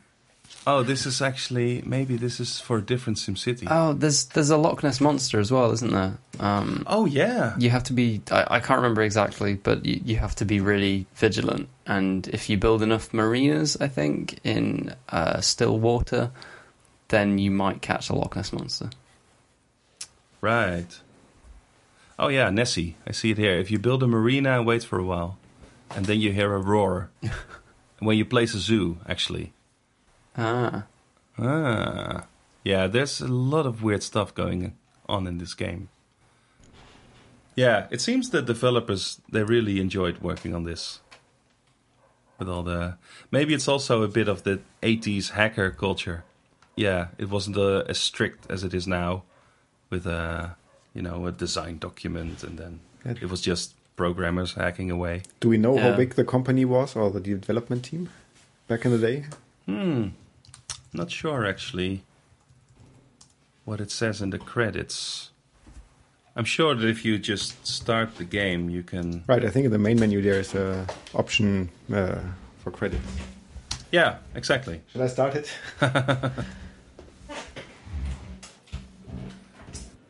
Oh, 0.64 0.82
this 0.84 1.06
is 1.06 1.20
actually 1.20 1.82
maybe 1.84 2.16
this 2.16 2.38
is 2.38 2.60
for 2.60 2.78
a 2.78 2.82
different 2.82 3.18
SimCity. 3.18 3.66
Oh, 3.68 3.94
there's 3.94 4.26
there's 4.26 4.50
a 4.50 4.56
Loch 4.56 4.82
Ness 4.82 5.00
monster 5.00 5.40
as 5.40 5.50
well, 5.50 5.72
isn't 5.72 5.92
there? 5.92 6.18
Um, 6.38 6.84
oh 6.86 7.04
yeah. 7.04 7.54
you 7.58 7.70
have 7.70 7.84
to 7.84 7.92
be. 7.92 8.22
I, 8.30 8.46
I 8.48 8.60
can't 8.60 8.78
remember 8.78 9.02
exactly, 9.02 9.54
but 9.54 9.84
you, 9.84 10.00
you 10.04 10.16
have 10.16 10.36
to 10.36 10.44
be 10.44 10.60
really 10.60 11.06
vigilant. 11.16 11.68
And 11.86 12.28
if 12.28 12.48
you 12.48 12.56
build 12.58 12.82
enough 12.82 13.12
marinas, 13.12 13.76
I 13.80 13.88
think 13.88 14.38
in 14.44 14.94
uh, 15.08 15.40
still 15.40 15.78
water, 15.78 16.30
then 17.08 17.38
you 17.38 17.50
might 17.50 17.82
catch 17.82 18.08
a 18.08 18.14
Loch 18.14 18.36
Ness 18.36 18.52
monster. 18.52 18.90
Right. 20.40 21.00
Oh 22.18 22.28
yeah, 22.28 22.50
Nessie. 22.50 22.96
I 23.04 23.10
see 23.12 23.32
it 23.32 23.38
here. 23.38 23.54
If 23.54 23.72
you 23.72 23.80
build 23.80 24.02
a 24.04 24.06
marina 24.06 24.58
and 24.58 24.66
wait 24.66 24.84
for 24.84 24.98
a 24.98 25.04
while, 25.04 25.38
and 25.90 26.06
then 26.06 26.20
you 26.20 26.30
hear 26.30 26.54
a 26.54 26.58
roar, 26.58 27.10
when 27.98 28.16
you 28.16 28.24
place 28.24 28.54
a 28.54 28.58
zoo, 28.58 28.98
actually. 29.08 29.52
Ah, 30.36 30.84
Ah, 31.38 32.26
yeah. 32.64 32.86
There's 32.86 33.20
a 33.20 33.28
lot 33.28 33.66
of 33.66 33.82
weird 33.82 34.02
stuff 34.02 34.34
going 34.34 34.74
on 35.08 35.26
in 35.26 35.38
this 35.38 35.54
game. 35.54 35.88
Yeah, 37.54 37.86
it 37.90 38.00
seems 38.00 38.30
the 38.30 38.40
developers 38.42 39.20
they 39.30 39.42
really 39.42 39.80
enjoyed 39.80 40.18
working 40.18 40.54
on 40.54 40.64
this. 40.64 41.00
With 42.38 42.48
all 42.48 42.62
the 42.62 42.96
maybe 43.30 43.54
it's 43.54 43.68
also 43.68 44.02
a 44.02 44.08
bit 44.08 44.28
of 44.28 44.42
the 44.42 44.60
80s 44.82 45.30
hacker 45.30 45.70
culture. 45.70 46.24
Yeah, 46.76 47.08
it 47.18 47.28
wasn't 47.30 47.56
uh, 47.58 47.84
as 47.88 47.98
strict 47.98 48.50
as 48.50 48.64
it 48.64 48.72
is 48.74 48.86
now, 48.86 49.22
with 49.90 50.06
a 50.06 50.56
you 50.94 51.02
know 51.02 51.26
a 51.26 51.32
design 51.32 51.78
document, 51.78 52.42
and 52.42 52.58
then 52.58 52.80
it 53.04 53.28
was 53.30 53.40
just 53.42 53.74
programmers 53.96 54.54
hacking 54.54 54.90
away. 54.90 55.22
Do 55.40 55.48
we 55.50 55.58
know 55.58 55.74
Yeah. 55.76 55.90
how 55.90 55.96
big 55.96 56.14
the 56.14 56.24
company 56.24 56.64
was 56.64 56.96
or 56.96 57.10
the 57.10 57.20
development 57.20 57.84
team 57.84 58.08
back 58.66 58.86
in 58.86 58.92
the 58.92 58.98
day? 58.98 59.24
Hmm. 59.66 60.08
Not 60.92 61.10
sure 61.10 61.46
actually 61.46 62.02
what 63.64 63.80
it 63.80 63.90
says 63.90 64.20
in 64.20 64.30
the 64.30 64.38
credits. 64.38 65.30
I'm 66.34 66.44
sure 66.44 66.74
that 66.74 66.88
if 66.88 67.04
you 67.04 67.18
just 67.18 67.66
start 67.66 68.16
the 68.16 68.24
game, 68.24 68.70
you 68.70 68.82
can. 68.82 69.24
Right, 69.26 69.44
I 69.44 69.50
think 69.50 69.66
in 69.66 69.70
the 69.72 69.78
main 69.78 69.98
menu 70.00 70.22
there 70.22 70.40
is 70.40 70.54
a 70.54 70.86
option 71.14 71.70
uh, 71.92 72.20
for 72.58 72.70
credits. 72.70 73.06
Yeah, 73.90 74.16
exactly. 74.34 74.80
Should 74.92 75.02
I 75.02 75.06
start 75.08 75.34
it? 75.34 75.50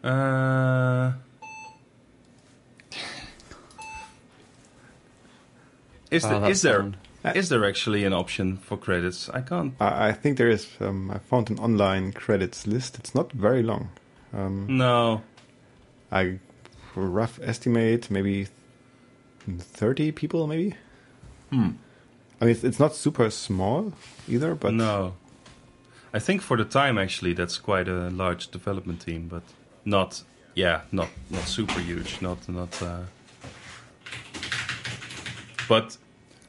Uh, 0.05 1.13
is, 6.11 6.25
Oh, 6.25 6.29
the, 6.29 6.39
that 6.41 6.51
is 6.51 6.63
there 6.63 6.81
sound. 6.81 6.97
Is 7.25 7.49
there 7.49 7.65
actually 7.65 8.05
an 8.05 8.13
option 8.13 8.57
for 8.57 8.77
credits? 8.77 9.29
I 9.29 9.41
can't. 9.43 9.75
I, 9.81 10.09
I 10.09 10.13
think 10.13 10.39
there 10.39 10.49
is. 10.51 10.67
Um, 10.81 11.11
I 11.11 11.19
found 11.19 11.51
an 11.51 11.59
online 11.59 12.13
credits 12.13 12.67
list. 12.67 12.99
It's 12.99 13.15
not 13.15 13.33
very 13.33 13.63
long. 13.63 13.91
Um, 14.33 14.67
No. 14.69 15.23
I 16.11 16.39
rough 16.95 17.39
estimate 17.43 18.11
maybe 18.11 18.49
thirty 19.59 20.13
people, 20.13 20.47
maybe. 20.47 20.75
Hmm. 21.51 21.71
I 22.41 22.45
mean, 22.47 22.55
it's, 22.55 22.65
it's 22.65 22.81
not 22.81 22.95
super 22.95 23.31
small 23.31 23.93
either, 24.29 24.55
but 24.55 24.75
no. 24.75 25.15
I 26.13 26.19
think 26.19 26.43
for 26.43 26.57
the 26.57 26.65
time, 26.65 26.99
actually, 26.99 27.33
that's 27.35 27.57
quite 27.57 27.89
a 27.89 28.11
large 28.11 28.51
development 28.51 29.01
team, 29.01 29.29
but 29.29 29.43
not. 29.85 30.23
Yeah, 30.55 30.83
not 30.93 31.09
not 31.31 31.45
super 31.45 31.81
huge. 31.81 32.21
Not 32.21 32.47
not. 32.49 32.83
Uh, 32.83 33.03
but 35.69 35.97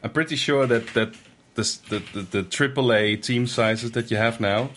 I'm 0.04 0.12
pretty 0.12 0.36
sure 0.36 0.68
that 0.68 0.88
that 0.94 1.16
the, 1.56 1.64
the 1.90 2.22
the 2.22 2.44
AAA 2.44 3.22
team 3.22 3.48
sizes 3.48 3.92
that 3.92 4.12
you 4.12 4.18
have 4.18 4.40
now 4.40 4.70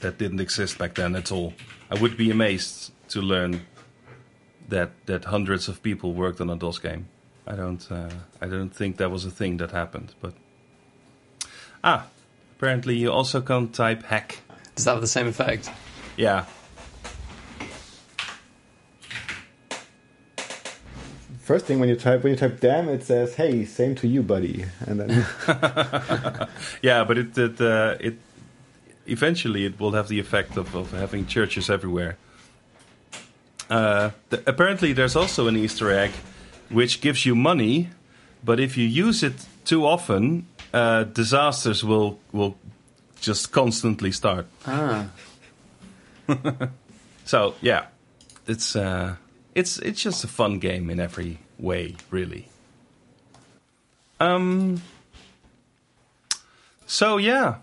that 0.00 0.18
didn't 0.18 0.40
exist 0.40 0.78
back 0.78 0.94
then 0.94 1.14
at 1.14 1.30
all. 1.32 1.54
I 1.90 2.00
would 2.00 2.16
be 2.16 2.30
amazed 2.30 2.92
to 3.10 3.20
learn 3.20 3.62
that 4.68 4.90
that 5.06 5.26
hundreds 5.26 5.68
of 5.68 5.82
people 5.82 6.12
worked 6.12 6.40
on 6.40 6.50
a 6.50 6.56
DOS 6.56 6.78
game. 6.78 7.08
I 7.46 7.54
don't 7.54 7.90
uh, 7.90 8.10
I 8.40 8.46
don't 8.46 8.70
think 8.70 8.96
that 8.96 9.10
was 9.10 9.24
a 9.24 9.30
thing 9.30 9.58
that 9.58 9.70
happened, 9.70 10.14
but 10.20 10.34
ah, 11.84 12.06
apparently 12.56 12.96
you 12.96 13.12
also 13.12 13.40
can't 13.40 13.72
type 13.72 14.02
hack. 14.02 14.40
does 14.74 14.84
that 14.84 14.92
have 14.92 15.00
the 15.00 15.06
same 15.06 15.28
effect? 15.28 15.70
Yeah, 16.16 16.46
first 21.46 21.64
thing 21.66 21.78
when 21.80 21.88
you 21.88 21.96
type 21.96 22.22
when 22.22 22.32
you 22.34 22.38
type 22.38 22.58
damn, 22.60 22.88
it 22.88 23.02
says, 23.04 23.34
"Hey, 23.36 23.64
same 23.64 23.94
to 23.96 24.06
you, 24.06 24.22
buddy," 24.22 24.64
and 24.86 25.00
then 25.00 25.10
yeah, 26.82 27.04
but 27.08 27.16
it 27.18 27.38
it, 27.38 27.60
uh, 27.60 27.96
it 28.00 28.16
eventually 29.06 29.64
it 29.64 29.78
will 29.80 29.92
have 29.92 30.08
the 30.08 30.18
effect 30.18 30.56
of, 30.56 30.74
of 30.74 30.92
having 30.92 31.26
churches 31.26 31.70
everywhere. 31.70 32.16
Uh, 33.70 34.10
th- 34.30 34.42
apparently, 34.46 34.92
there's 34.92 35.16
also 35.16 35.48
an 35.48 35.56
Easter 35.56 35.90
egg 35.90 36.10
which 36.68 37.00
gives 37.00 37.24
you 37.24 37.34
money, 37.34 37.88
but 38.44 38.58
if 38.60 38.76
you 38.76 38.86
use 39.06 39.22
it 39.22 39.46
too 39.64 39.86
often, 39.86 40.46
uh, 40.72 41.04
disasters 41.04 41.82
will 41.84 42.18
will 42.32 42.54
just 43.20 43.52
constantly 43.52 44.12
start. 44.12 44.46
Ah, 44.66 45.06
So 47.24 47.54
yeah, 47.60 47.86
it's 48.46 48.76
uh, 48.76 49.16
it's 49.56 49.78
it's 49.80 50.02
just 50.04 50.22
a 50.24 50.28
fun 50.28 50.58
game 50.60 50.90
in 50.92 51.00
every 51.00 51.38
way, 51.58 51.96
really. 52.12 52.44
Um. 54.20 54.82
So 56.86 57.16
yeah, 57.16 57.56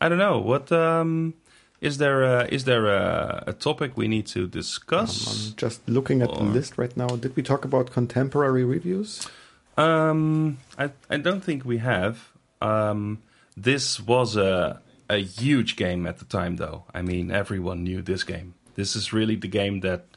I 0.00 0.08
don't 0.08 0.18
know 0.18 0.38
what 0.38 0.72
um, 0.72 1.34
Is 1.80 1.98
there 1.98 2.22
a, 2.24 2.46
is 2.48 2.64
there 2.64 2.86
a, 2.86 3.44
a 3.48 3.52
topic 3.52 3.96
we 3.96 4.08
need 4.08 4.26
to 4.28 4.44
Um, 4.44 4.50
discuss? 4.50 5.50
I'm 5.50 5.56
just 5.56 5.86
looking 5.86 6.22
at 6.22 6.32
the 6.32 6.42
list 6.42 6.78
right 6.78 6.96
now. 6.96 7.08
Did 7.16 7.36
we 7.36 7.42
talk 7.42 7.64
about 7.64 7.90
contemporary 7.92 8.64
reviews? 8.64 9.28
Um, 9.76 10.56
I 10.78 10.90
I 11.10 11.18
don't 11.18 11.44
think 11.44 11.64
we 11.64 11.78
have. 11.78 12.14
Um, 12.62 13.18
this 13.56 14.00
was 14.00 14.36
a 14.36 14.80
a 15.10 15.18
huge 15.18 15.76
game 15.76 16.06
at 16.08 16.18
the 16.18 16.24
time, 16.24 16.56
though. 16.56 16.84
I 16.94 17.02
mean, 17.02 17.30
everyone 17.30 17.84
knew 17.84 18.00
this 18.02 18.24
game. 18.24 18.54
This 18.74 18.96
is 18.96 19.12
really 19.12 19.36
the 19.36 19.48
game 19.48 19.80
that 19.80 20.13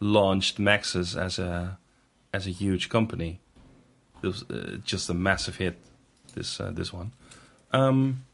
launched 0.00 0.58
Maxis 0.58 1.16
as 1.16 1.38
a 1.38 1.78
as 2.32 2.46
a 2.46 2.50
huge 2.50 2.88
company. 2.88 3.40
It 4.22 4.26
was 4.26 4.42
uh, 4.50 4.78
just 4.84 5.08
a 5.08 5.14
massive 5.14 5.56
hit. 5.56 5.78
This 6.34 6.60
uh, 6.60 6.70
this 6.72 6.92
one. 6.92 7.12
Um, 7.72 8.24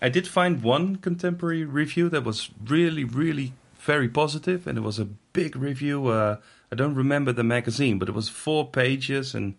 I 0.00 0.08
did 0.08 0.28
find 0.28 0.62
one 0.62 0.96
contemporary 0.96 1.64
review 1.64 2.08
that 2.10 2.24
was 2.24 2.50
really, 2.62 3.04
really 3.04 3.54
very 3.78 4.08
positive, 4.08 4.66
and 4.66 4.76
it 4.76 4.82
was 4.82 4.98
a 4.98 5.04
big 5.04 5.56
review. 5.56 6.08
Uh, 6.08 6.36
I 6.70 6.74
don't 6.74 6.94
remember 6.94 7.32
the 7.32 7.44
magazine, 7.44 7.98
but 7.98 8.08
it 8.08 8.14
was 8.14 8.28
four 8.28 8.68
pages 8.68 9.34
and 9.34 9.54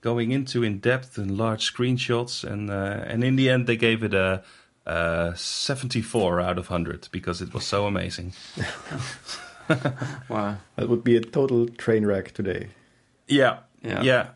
going 0.00 0.30
into 0.30 0.62
in 0.62 0.78
depth 0.78 1.18
and 1.18 1.36
large 1.36 1.72
screenshots, 1.72 2.44
and 2.44 2.70
uh, 2.70 3.04
and 3.06 3.22
in 3.22 3.36
the 3.36 3.48
end 3.48 3.66
they 3.66 3.76
gave 3.76 4.02
it 4.02 4.14
a, 4.14 4.42
a 4.86 5.34
74 5.36 6.40
out 6.40 6.58
of 6.58 6.70
100 6.70 7.08
because 7.10 7.42
it 7.42 7.52
was 7.52 7.64
so 7.64 7.86
amazing. 7.86 8.32
Wow. 10.28 10.56
That 10.76 10.88
would 10.88 11.02
be 11.04 11.16
a 11.16 11.20
total 11.20 11.66
train 11.68 12.06
wreck 12.06 12.32
today. 12.32 12.68
Yeah, 13.28 13.58
Yeah. 13.82 14.02
yeah, 14.02 14.26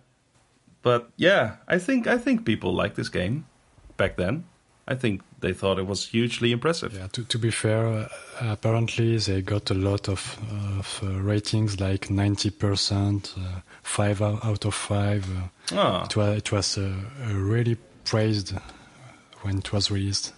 but 0.83 1.11
yeah, 1.17 1.57
I 1.69 1.79
think 1.79 2.07
I 2.07 2.19
think 2.19 2.45
people 2.45 2.73
liked 2.83 2.97
this 2.97 3.09
game 3.11 3.45
back 3.97 4.17
then. 4.17 4.45
I 4.89 4.97
think 4.97 5.23
they 5.41 5.53
thought 5.55 5.79
it 5.79 5.87
was 5.87 6.09
hugely 6.09 6.51
impressive. 6.51 6.93
Yeah, 6.95 7.07
to, 7.13 7.25
to 7.25 7.39
be 7.39 7.51
fair, 7.53 7.87
uh, 7.87 8.09
apparently 8.41 9.19
they 9.19 9.41
got 9.43 9.71
a 9.71 9.75
lot 9.75 10.09
of, 10.09 10.37
of 10.79 11.01
uh, 11.05 11.07
ratings, 11.23 11.79
like 11.81 12.09
90%, 12.09 13.37
uh, 13.39 13.61
5 13.83 14.23
out 14.23 14.65
of 14.65 14.75
5. 14.75 15.29
Uh, 15.29 15.49
Ah, 15.73 16.05
it 16.05 16.17
was, 16.17 16.37
it 16.39 16.51
was 16.53 16.79
uh, 16.79 16.83
uh, 16.83 17.35
really 17.35 17.77
praised 18.05 18.53
when 19.43 19.59
it 19.59 19.73
was 19.73 19.91
released. 19.91 20.33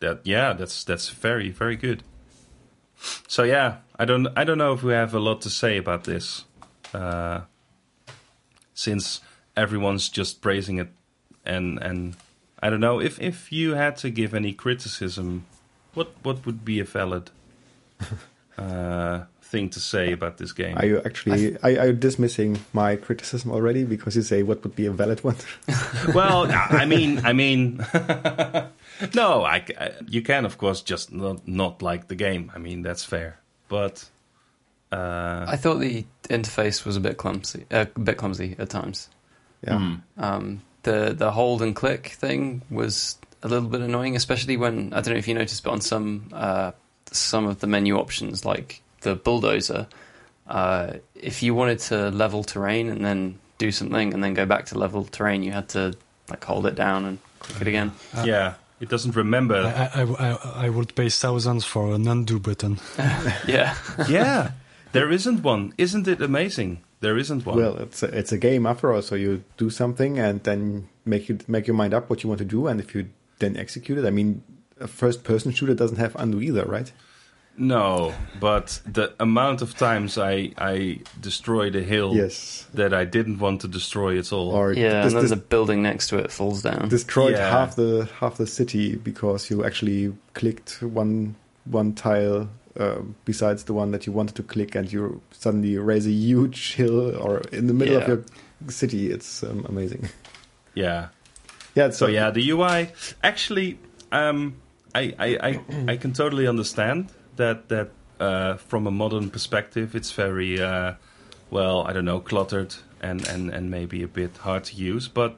that 0.00 0.20
yeah, 0.24 0.52
that's 0.52 0.84
that's 0.84 1.08
very 1.22 1.50
very 1.50 1.76
good. 1.76 2.02
So 3.28 3.42
yeah, 3.42 3.78
I 3.98 4.04
don't 4.04 4.28
I 4.36 4.44
don't 4.44 4.58
know 4.58 4.72
if 4.72 4.82
we 4.82 4.92
have 4.92 5.14
a 5.14 5.20
lot 5.20 5.40
to 5.42 5.50
say 5.50 5.76
about 5.76 6.04
this, 6.04 6.44
uh, 6.94 7.40
since 8.74 9.20
everyone's 9.56 10.08
just 10.08 10.40
praising 10.40 10.78
it, 10.78 10.88
and 11.44 11.78
and 11.82 12.16
I 12.62 12.70
don't 12.70 12.80
know 12.80 13.00
if 13.00 13.20
if 13.20 13.52
you 13.52 13.74
had 13.74 13.96
to 13.98 14.10
give 14.10 14.34
any 14.34 14.52
criticism, 14.52 15.44
what 15.94 16.14
what 16.22 16.46
would 16.46 16.64
be 16.64 16.80
a 16.80 16.84
valid 16.84 17.30
uh, 18.58 19.24
thing 19.50 19.70
to 19.70 19.80
say 19.80 20.12
about 20.12 20.36
this 20.38 20.52
game? 20.52 20.76
Are 20.76 20.84
you 20.86 21.00
actually 21.04 21.56
are, 21.62 21.80
are 21.80 21.86
you 21.86 21.92
dismissing 21.92 22.58
my 22.72 22.96
criticism 22.96 23.50
already 23.52 23.84
because 23.84 24.16
you 24.16 24.22
say 24.22 24.42
what 24.42 24.62
would 24.64 24.74
be 24.76 24.86
a 24.86 24.92
valid 24.92 25.22
one? 25.24 25.36
well, 26.14 26.46
I 26.50 26.84
mean, 26.84 27.24
I 27.24 27.32
mean, 27.32 27.78
no, 29.14 29.44
I, 29.44 29.64
I- 29.78 29.92
you 30.08 30.22
can 30.22 30.44
of 30.44 30.58
course 30.58 30.82
just 30.82 31.12
not 31.12 31.46
not 31.46 31.82
like 31.82 32.08
the 32.08 32.14
game. 32.16 32.50
I 32.54 32.58
mean, 32.58 32.82
that's 32.82 33.04
fair, 33.04 33.38
but 33.68 34.08
uh, 34.92 35.44
I 35.48 35.56
thought 35.56 35.78
the 35.80 36.04
interface 36.28 36.84
was 36.84 36.96
a 36.96 37.00
bit 37.00 37.16
clumsy, 37.16 37.64
uh, 37.70 37.86
a 37.94 38.00
bit 38.00 38.16
clumsy 38.16 38.56
at 38.58 38.70
times. 38.70 39.08
yeah. 39.62 39.78
hmm. 39.78 39.94
Um, 40.22 40.62
the 40.82 41.14
the 41.16 41.30
hold 41.32 41.62
and 41.62 41.74
click 41.74 42.08
thing 42.18 42.62
was 42.70 43.18
a 43.42 43.48
little 43.48 43.68
bit 43.68 43.80
annoying, 43.80 44.14
especially 44.16 44.56
when 44.56 44.92
I 44.92 45.00
don't 45.00 45.14
know 45.14 45.18
if 45.18 45.26
you 45.28 45.34
noticed, 45.34 45.64
but 45.64 45.70
on 45.72 45.80
some 45.80 46.28
uh, 46.32 46.72
some 47.10 47.46
of 47.46 47.58
the 47.60 47.66
menu 47.66 47.96
options, 47.98 48.44
like 48.44 48.82
the 49.06 49.14
bulldozer, 49.14 49.86
uh, 50.48 50.94
if 51.14 51.42
you 51.42 51.54
wanted 51.54 51.78
to 51.78 52.10
level 52.10 52.42
terrain 52.42 52.88
and 52.88 53.04
then 53.04 53.38
do 53.58 53.70
something 53.70 54.12
and 54.12 54.22
then 54.22 54.34
go 54.34 54.44
back 54.44 54.66
to 54.66 54.78
level 54.78 55.04
terrain, 55.04 55.42
you 55.42 55.52
had 55.52 55.68
to 55.70 55.94
like 56.28 56.42
hold 56.44 56.66
it 56.66 56.74
down 56.74 57.04
and 57.04 57.18
click 57.38 57.62
it 57.62 57.68
again. 57.68 57.92
yeah, 58.24 58.54
it 58.80 58.88
doesn't 58.88 59.14
remember. 59.14 59.56
I, 59.56 60.00
I, 60.00 60.02
I, 60.02 60.66
I 60.66 60.68
would 60.68 60.94
pay 60.94 61.08
thousands 61.08 61.64
for 61.64 61.94
an 61.94 62.06
undo 62.08 62.38
button. 62.40 62.78
yeah, 63.46 63.76
yeah, 64.08 64.52
there 64.92 65.10
isn't 65.10 65.42
one. 65.42 65.72
Isn't 65.78 66.08
it 66.08 66.20
amazing? 66.20 66.82
There 67.00 67.16
isn't 67.16 67.46
one. 67.46 67.56
Well, 67.56 67.76
it's 67.76 68.02
a, 68.02 68.06
it's 68.06 68.32
a 68.32 68.38
game 68.38 68.66
after 68.66 68.92
all. 68.92 69.02
So 69.02 69.14
you 69.14 69.44
do 69.56 69.70
something 69.70 70.18
and 70.18 70.42
then 70.42 70.88
make 71.04 71.28
you 71.28 71.38
make 71.46 71.66
your 71.68 71.76
mind 71.76 71.94
up 71.94 72.10
what 72.10 72.22
you 72.22 72.28
want 72.28 72.40
to 72.40 72.44
do, 72.56 72.66
and 72.66 72.80
if 72.80 72.94
you 72.94 73.08
then 73.38 73.56
execute 73.56 73.98
it, 73.98 74.04
I 74.04 74.10
mean, 74.10 74.42
a 74.80 74.88
first-person 74.88 75.52
shooter 75.52 75.74
doesn't 75.74 75.98
have 75.98 76.16
undo 76.16 76.40
either, 76.40 76.64
right? 76.64 76.90
No, 77.58 78.12
but 78.40 78.80
the 78.92 79.12
amount 79.18 79.62
of 79.62 79.76
times 79.76 80.18
I 80.18 80.52
I 80.58 81.00
destroyed 81.20 81.74
a 81.76 81.82
hill 81.82 82.14
Yes. 82.14 82.66
that 82.74 82.92
I 82.92 83.04
didn't 83.04 83.38
want 83.38 83.60
to 83.62 83.68
destroy 83.68 84.18
at 84.18 84.32
all. 84.32 84.50
Or 84.50 84.72
yeah, 84.72 85.02
dis- 85.02 85.12
and 85.12 85.16
then 85.16 85.22
dis- 85.22 85.30
the 85.30 85.36
building 85.36 85.82
next 85.82 86.08
to 86.08 86.18
it 86.18 86.30
falls 86.30 86.62
down. 86.62 86.88
destroyed 86.88 87.32
Yeah. 87.34 87.50
half 87.50 87.76
the 87.76 88.08
half 88.20 88.36
the 88.36 88.46
city 88.46 88.96
because 88.96 89.50
you 89.50 89.64
actually 89.64 90.12
clicked 90.34 90.82
one 90.82 91.34
one 91.64 91.92
tile 91.94 92.48
uh, 92.78 93.00
besides 93.24 93.64
the 93.64 93.72
one 93.72 93.90
that 93.92 94.06
you 94.06 94.12
wanted 94.12 94.34
to 94.36 94.42
click, 94.42 94.74
and 94.74 94.92
you 94.92 95.20
suddenly 95.30 95.78
raise 95.78 96.06
a 96.06 96.12
huge 96.12 96.74
hill 96.74 97.16
or 97.16 97.40
in 97.52 97.66
the 97.68 97.72
middle 97.74 97.96
of 97.96 98.06
your 98.06 98.22
city. 98.68 99.10
It's 99.10 99.42
um, 99.42 99.64
amazing. 99.68 100.08
yeah. 100.74 101.08
Yeah. 101.74 101.86
It's 101.86 101.96
So 101.98 102.06
yeah, 102.06 102.30
the 102.30 102.50
UI 102.50 102.90
actually, 103.22 103.78
um, 104.12 104.56
I, 104.94 105.14
I, 105.18 105.28
I, 105.50 105.60
I 105.92 105.96
can 105.96 106.12
totally 106.12 106.46
understand 106.46 107.08
that 107.36 107.68
that 107.68 107.90
uh, 108.20 108.54
from 108.56 108.86
a 108.86 108.90
modern 108.90 109.30
perspective, 109.30 109.94
it's 109.94 110.12
very 110.12 110.60
uh, 110.60 110.94
well, 111.50 111.86
I 111.86 111.92
don't 111.92 112.04
know, 112.04 112.20
cluttered 112.20 112.74
and, 113.00 113.26
and, 113.28 113.50
and 113.50 113.70
maybe 113.70 114.02
a 114.02 114.08
bit 114.08 114.36
hard 114.38 114.64
to 114.64 114.76
use. 114.76 115.08
But 115.08 115.36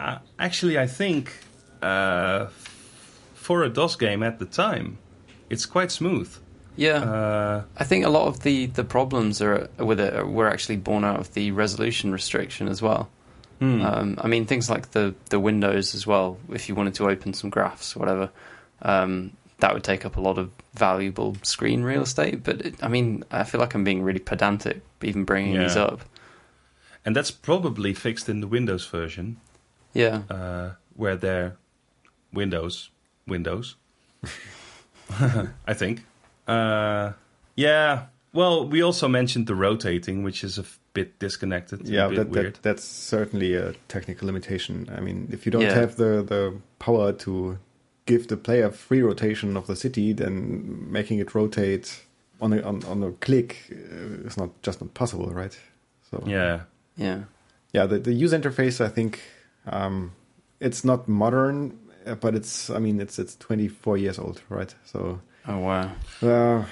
uh, 0.00 0.18
actually, 0.38 0.78
I 0.78 0.86
think 0.86 1.32
uh, 1.82 2.46
for 3.34 3.62
a 3.62 3.68
DOS 3.68 3.96
game 3.96 4.22
at 4.22 4.38
the 4.38 4.46
time, 4.46 4.98
it's 5.50 5.66
quite 5.66 5.90
smooth. 5.90 6.34
yeah, 6.76 6.98
Uh, 7.02 7.62
I 7.76 7.84
think 7.84 8.04
a 8.04 8.08
lot 8.08 8.28
of 8.28 8.40
the, 8.40 8.66
the 8.66 8.84
problems 8.84 9.42
are 9.42 9.68
with 9.78 10.00
it 10.00 10.26
were 10.26 10.48
actually 10.48 10.76
born 10.76 11.04
out 11.04 11.20
of 11.20 11.34
the 11.34 11.50
resolution 11.50 12.12
restriction 12.12 12.68
as 12.68 12.80
well. 12.80 13.08
hmm. 13.58 13.82
Um, 13.82 14.18
I 14.20 14.28
mean, 14.28 14.46
things 14.46 14.70
like 14.70 14.92
the, 14.92 15.14
the 15.28 15.38
windows 15.38 15.94
as 15.94 16.06
well. 16.06 16.38
If 16.50 16.68
you 16.68 16.74
wanted 16.74 16.94
to 16.94 17.08
open 17.10 17.34
some 17.34 17.50
graphs 17.50 17.94
or 17.94 18.00
whatever, 18.00 18.30
um, 18.82 19.32
that 19.60 19.72
would 19.74 19.84
take 19.84 20.04
up 20.04 20.16
a 20.16 20.20
lot 20.20 20.38
of 20.38 20.50
valuable 20.74 21.36
screen 21.42 21.82
real 21.82 22.02
estate. 22.02 22.42
But 22.42 22.60
it, 22.66 22.74
I 22.82 22.88
mean, 22.88 23.24
I 23.30 23.44
feel 23.44 23.60
like 23.60 23.74
I'm 23.74 23.84
being 23.84 24.02
really 24.02 24.18
pedantic, 24.20 24.82
even 25.02 25.24
bringing 25.24 25.58
these 25.58 25.76
up. 25.76 26.00
and 27.04 27.14
that's 27.14 27.30
probably 27.30 27.94
fixed 27.94 28.28
in 28.28 28.40
the 28.40 28.46
Windows 28.48 28.86
version. 28.86 29.36
Yeah, 29.92 30.22
uh, 30.30 30.72
where 30.96 31.16
they're 31.16 31.56
Windows, 32.32 32.90
Windows. 33.26 33.76
I 35.66 35.74
think. 35.74 36.04
Uh, 36.46 37.12
yeah. 37.56 38.06
Well, 38.32 38.66
we 38.66 38.82
also 38.82 39.06
mentioned 39.06 39.46
the 39.46 39.54
rotating, 39.54 40.24
which 40.24 40.42
is 40.42 40.58
a 40.58 40.62
f- 40.62 40.80
bit 40.92 41.18
disconnected. 41.20 41.86
yeah, 41.86 42.06
a 42.06 42.08
bit 42.08 42.16
that, 42.16 42.28
weird. 42.30 42.54
that 42.54 42.62
that's 42.62 42.84
certainly 42.84 43.54
a 43.54 43.74
technical 43.86 44.26
limitation. 44.26 44.90
I 44.96 45.00
mean, 45.00 45.28
if 45.30 45.46
you 45.46 45.52
don't 45.52 45.62
Yeah. 45.62 45.74
have 45.74 45.96
the 45.96 46.22
the 46.22 46.58
power 46.80 47.12
to 47.12 47.58
give 48.06 48.28
the 48.28 48.36
player 48.36 48.70
free 48.70 49.02
rotation 49.02 49.56
of 49.56 49.66
the 49.66 49.76
city, 49.76 50.12
then 50.12 50.90
making 50.90 51.18
it 51.18 51.34
rotate 51.34 52.02
on 52.40 52.52
a 52.52 52.60
on, 52.62 52.84
on 52.84 53.02
a 53.02 53.12
click 53.12 53.56
uh, 53.72 54.26
is 54.26 54.36
not 54.36 54.50
just 54.62 54.80
not 54.80 54.92
possible, 54.94 55.30
right? 55.30 55.58
So 56.10 56.22
yeah. 56.26 56.60
yeah, 56.96 57.24
yeah, 57.72 57.86
the, 57.86 57.98
the 57.98 58.12
user 58.12 58.38
interface, 58.38 58.84
I 58.84 58.88
think, 58.88 59.20
um, 59.66 60.12
it's 60.60 60.84
not 60.84 61.08
modern, 61.08 61.78
uh, 62.06 62.14
but 62.14 62.34
it's 62.34 62.70
I 62.70 62.78
mean, 62.78 63.00
it's 63.00 63.18
it's 63.18 63.36
24 63.36 63.96
years 63.98 64.18
old, 64.18 64.42
right? 64.48 64.74
So 64.84 65.20
oh 65.48 65.58
wow, 65.58 65.90
uh, 66.22 66.64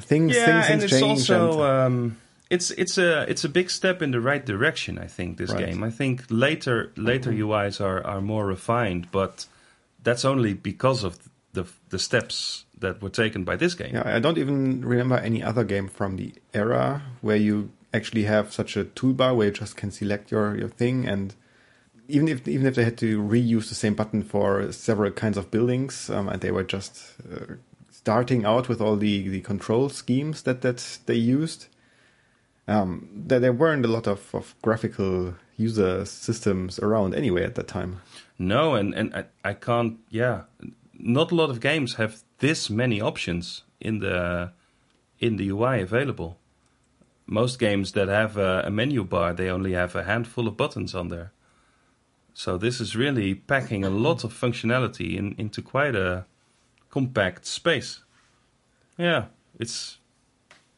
things 0.00 0.36
yeah, 0.36 0.62
things, 0.62 0.70
and 0.70 0.80
things 0.80 0.92
it's 0.92 1.02
also 1.02 1.62
and, 1.62 1.86
um, 1.86 2.16
it's 2.50 2.70
it's 2.72 2.98
a 2.98 3.22
it's 3.30 3.44
a 3.44 3.48
big 3.48 3.70
step 3.70 4.02
in 4.02 4.10
the 4.10 4.20
right 4.20 4.44
direction. 4.44 4.98
I 4.98 5.06
think 5.06 5.38
this 5.38 5.50
Right. 5.52 5.66
game. 5.66 5.82
I 5.82 5.90
think 5.90 6.24
later 6.28 6.90
later 6.96 7.30
UIs 7.32 7.80
are 7.80 8.04
are 8.04 8.20
more 8.20 8.46
refined, 8.46 9.06
but 9.12 9.46
that's 10.02 10.24
only 10.24 10.54
because 10.54 11.04
of 11.04 11.18
the 11.52 11.66
the 11.90 11.98
steps 11.98 12.64
that 12.78 13.00
were 13.00 13.10
taken 13.10 13.44
by 13.44 13.56
this 13.56 13.74
game. 13.74 13.94
Yeah, 13.94 14.02
I 14.04 14.18
don't 14.18 14.38
even 14.38 14.84
remember 14.84 15.16
any 15.16 15.42
other 15.42 15.64
game 15.64 15.88
from 15.88 16.16
the 16.16 16.34
era 16.52 17.02
where 17.20 17.36
you 17.36 17.70
actually 17.94 18.24
have 18.24 18.52
such 18.52 18.76
a 18.76 18.84
toolbar 18.84 19.36
where 19.36 19.48
you 19.48 19.52
just 19.52 19.76
can 19.76 19.90
select 19.90 20.30
your, 20.30 20.56
your 20.56 20.68
thing 20.68 21.06
and 21.06 21.34
even 22.08 22.28
if 22.28 22.46
even 22.48 22.66
if 22.66 22.74
they 22.74 22.84
had 22.84 22.98
to 22.98 23.22
reuse 23.22 23.68
the 23.68 23.74
same 23.74 23.94
button 23.94 24.22
for 24.22 24.72
several 24.72 25.10
kinds 25.10 25.36
of 25.36 25.50
buildings 25.50 26.10
um, 26.10 26.28
and 26.28 26.40
they 26.40 26.50
were 26.50 26.64
just 26.64 27.14
uh, 27.32 27.54
starting 27.90 28.44
out 28.44 28.68
with 28.68 28.80
all 28.80 28.96
the, 28.96 29.28
the 29.28 29.40
control 29.40 29.88
schemes 29.88 30.42
that, 30.42 30.62
that 30.62 30.98
they 31.06 31.14
used 31.14 31.66
um, 32.66 33.08
there, 33.14 33.40
there 33.40 33.52
weren't 33.52 33.84
a 33.84 33.88
lot 33.88 34.06
of, 34.06 34.34
of 34.34 34.54
graphical 34.62 35.34
user 35.56 36.04
systems 36.04 36.78
around 36.78 37.14
anyway 37.14 37.44
at 37.44 37.54
that 37.54 37.68
time 37.68 38.00
No, 38.42 38.74
and 38.74 38.94
and 38.94 39.14
I, 39.14 39.24
I 39.50 39.54
can't. 39.54 39.98
Yeah, 40.10 40.42
not 40.98 41.30
a 41.30 41.34
lot 41.34 41.50
of 41.50 41.60
games 41.60 41.94
have 41.94 42.22
this 42.38 42.68
many 42.68 43.00
options 43.00 43.62
in 43.80 44.00
the 44.00 44.52
in 45.18 45.36
the 45.36 45.48
UI 45.50 45.80
available. 45.80 46.38
Most 47.26 47.58
games 47.58 47.92
that 47.92 48.08
have 48.08 48.36
a, 48.36 48.62
a 48.66 48.70
menu 48.70 49.04
bar, 49.04 49.32
they 49.32 49.48
only 49.48 49.72
have 49.72 49.94
a 49.94 50.02
handful 50.02 50.48
of 50.48 50.56
buttons 50.56 50.94
on 50.94 51.08
there. 51.08 51.32
So 52.34 52.58
this 52.58 52.80
is 52.80 52.96
really 52.96 53.34
packing 53.34 53.84
a 53.84 53.90
lot 53.90 54.24
of 54.24 54.34
functionality 54.34 55.16
in, 55.16 55.34
into 55.38 55.62
quite 55.62 55.94
a 55.94 56.26
compact 56.90 57.46
space. 57.46 58.00
Yeah, 58.98 59.26
it's 59.58 59.98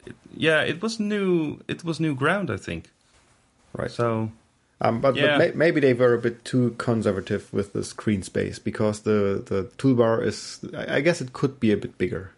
it, 0.05 0.15
yeah, 0.37 0.61
it 0.61 0.83
was 0.83 0.99
new. 0.99 1.61
It 1.67 1.83
was 1.83 1.99
new 1.99 2.13
ground, 2.13 2.51
I 2.51 2.57
think. 2.57 2.91
Right. 3.73 3.91
So 3.91 4.31
Um, 4.87 5.01
but, 5.01 5.15
Yeah. 5.15 5.37
but 5.37 5.55
may, 5.55 5.65
maybe 5.65 5.79
they 5.81 5.93
were 5.93 6.13
a 6.13 6.19
bit 6.19 6.43
too 6.45 6.75
conservative 6.77 7.51
with 7.53 7.73
the 7.73 7.83
screen 7.83 8.23
space 8.23 8.59
because 8.59 9.01
the, 9.01 9.41
the 9.45 9.63
toolbar 9.77 10.23
is. 10.23 10.59
I 10.75 10.97
I 10.97 11.01
guess 11.01 11.21
it 11.21 11.33
could 11.33 11.59
be 11.59 11.71
a 11.71 11.77
bit 11.77 11.97
bigger, 11.97 12.31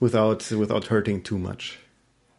without 0.00 0.50
without 0.52 0.86
hurting 0.86 1.22
too 1.22 1.38
much, 1.38 1.78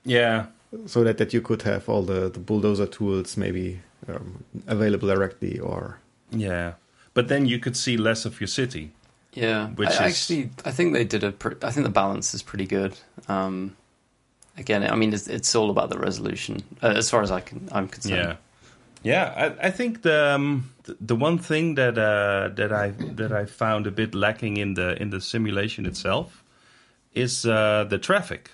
yeah, 0.06 0.46
so 0.86 1.04
that, 1.04 1.18
that 1.18 1.34
you 1.34 1.42
could 1.42 1.62
have 1.64 1.88
all 1.90 2.04
the, 2.04 2.30
the 2.30 2.40
bulldozer 2.40 2.88
tools 2.88 3.38
maybe 3.38 3.80
um, 4.08 4.44
available 4.68 5.08
directly 5.08 5.60
or. 5.60 5.98
yeah. 6.32 6.74
But 7.16 7.28
then 7.28 7.46
you 7.46 7.60
could 7.60 7.78
see 7.78 7.96
less 7.98 8.26
of 8.26 8.42
your 8.42 8.48
city. 8.48 8.90
Yeah, 9.34 9.68
Which 9.76 9.90
I, 9.90 10.08
is- 10.08 10.14
actually 10.16 10.50
I 10.66 10.72
think 10.72 10.94
they 10.94 11.04
did 11.06 11.24
a. 11.24 11.32
Pre- 11.32 11.56
I 11.62 11.72
think 11.72 11.86
the 11.86 11.92
balance 11.94 12.34
is 12.34 12.42
pretty 12.44 12.66
good. 12.66 12.94
Um, 13.28 13.76
again, 14.58 14.84
I 14.84 14.96
mean, 14.96 15.14
it's, 15.14 15.28
it's 15.28 15.56
all 15.56 15.70
about 15.70 15.90
the 15.90 16.00
resolution, 16.00 16.64
uh, 16.82 16.88
as 16.98 17.10
far 17.10 17.22
as 17.22 17.30
I 17.32 17.42
can. 17.42 17.70
I'm 17.72 17.88
concerned. 17.88 18.16
Yeah, 18.16 18.36
yeah. 19.04 19.34
I, 19.62 19.68
I 19.68 19.72
think 19.72 20.02
the 20.02 20.34
um, 20.34 20.74
the 21.00 21.16
one 21.16 21.38
thing 21.38 21.76
that 21.76 21.98
uh, 21.98 22.50
that 22.56 22.72
I 22.72 22.92
that 23.16 23.32
I 23.32 23.46
found 23.46 23.88
a 23.88 23.92
bit 23.92 24.16
lacking 24.16 24.58
in 24.58 24.74
the 24.74 25.02
in 25.02 25.10
the 25.10 25.22
simulation 25.22 25.86
itself 25.86 26.44
is 27.14 27.46
uh, 27.46 27.86
the 27.90 27.98
traffic, 27.98 28.52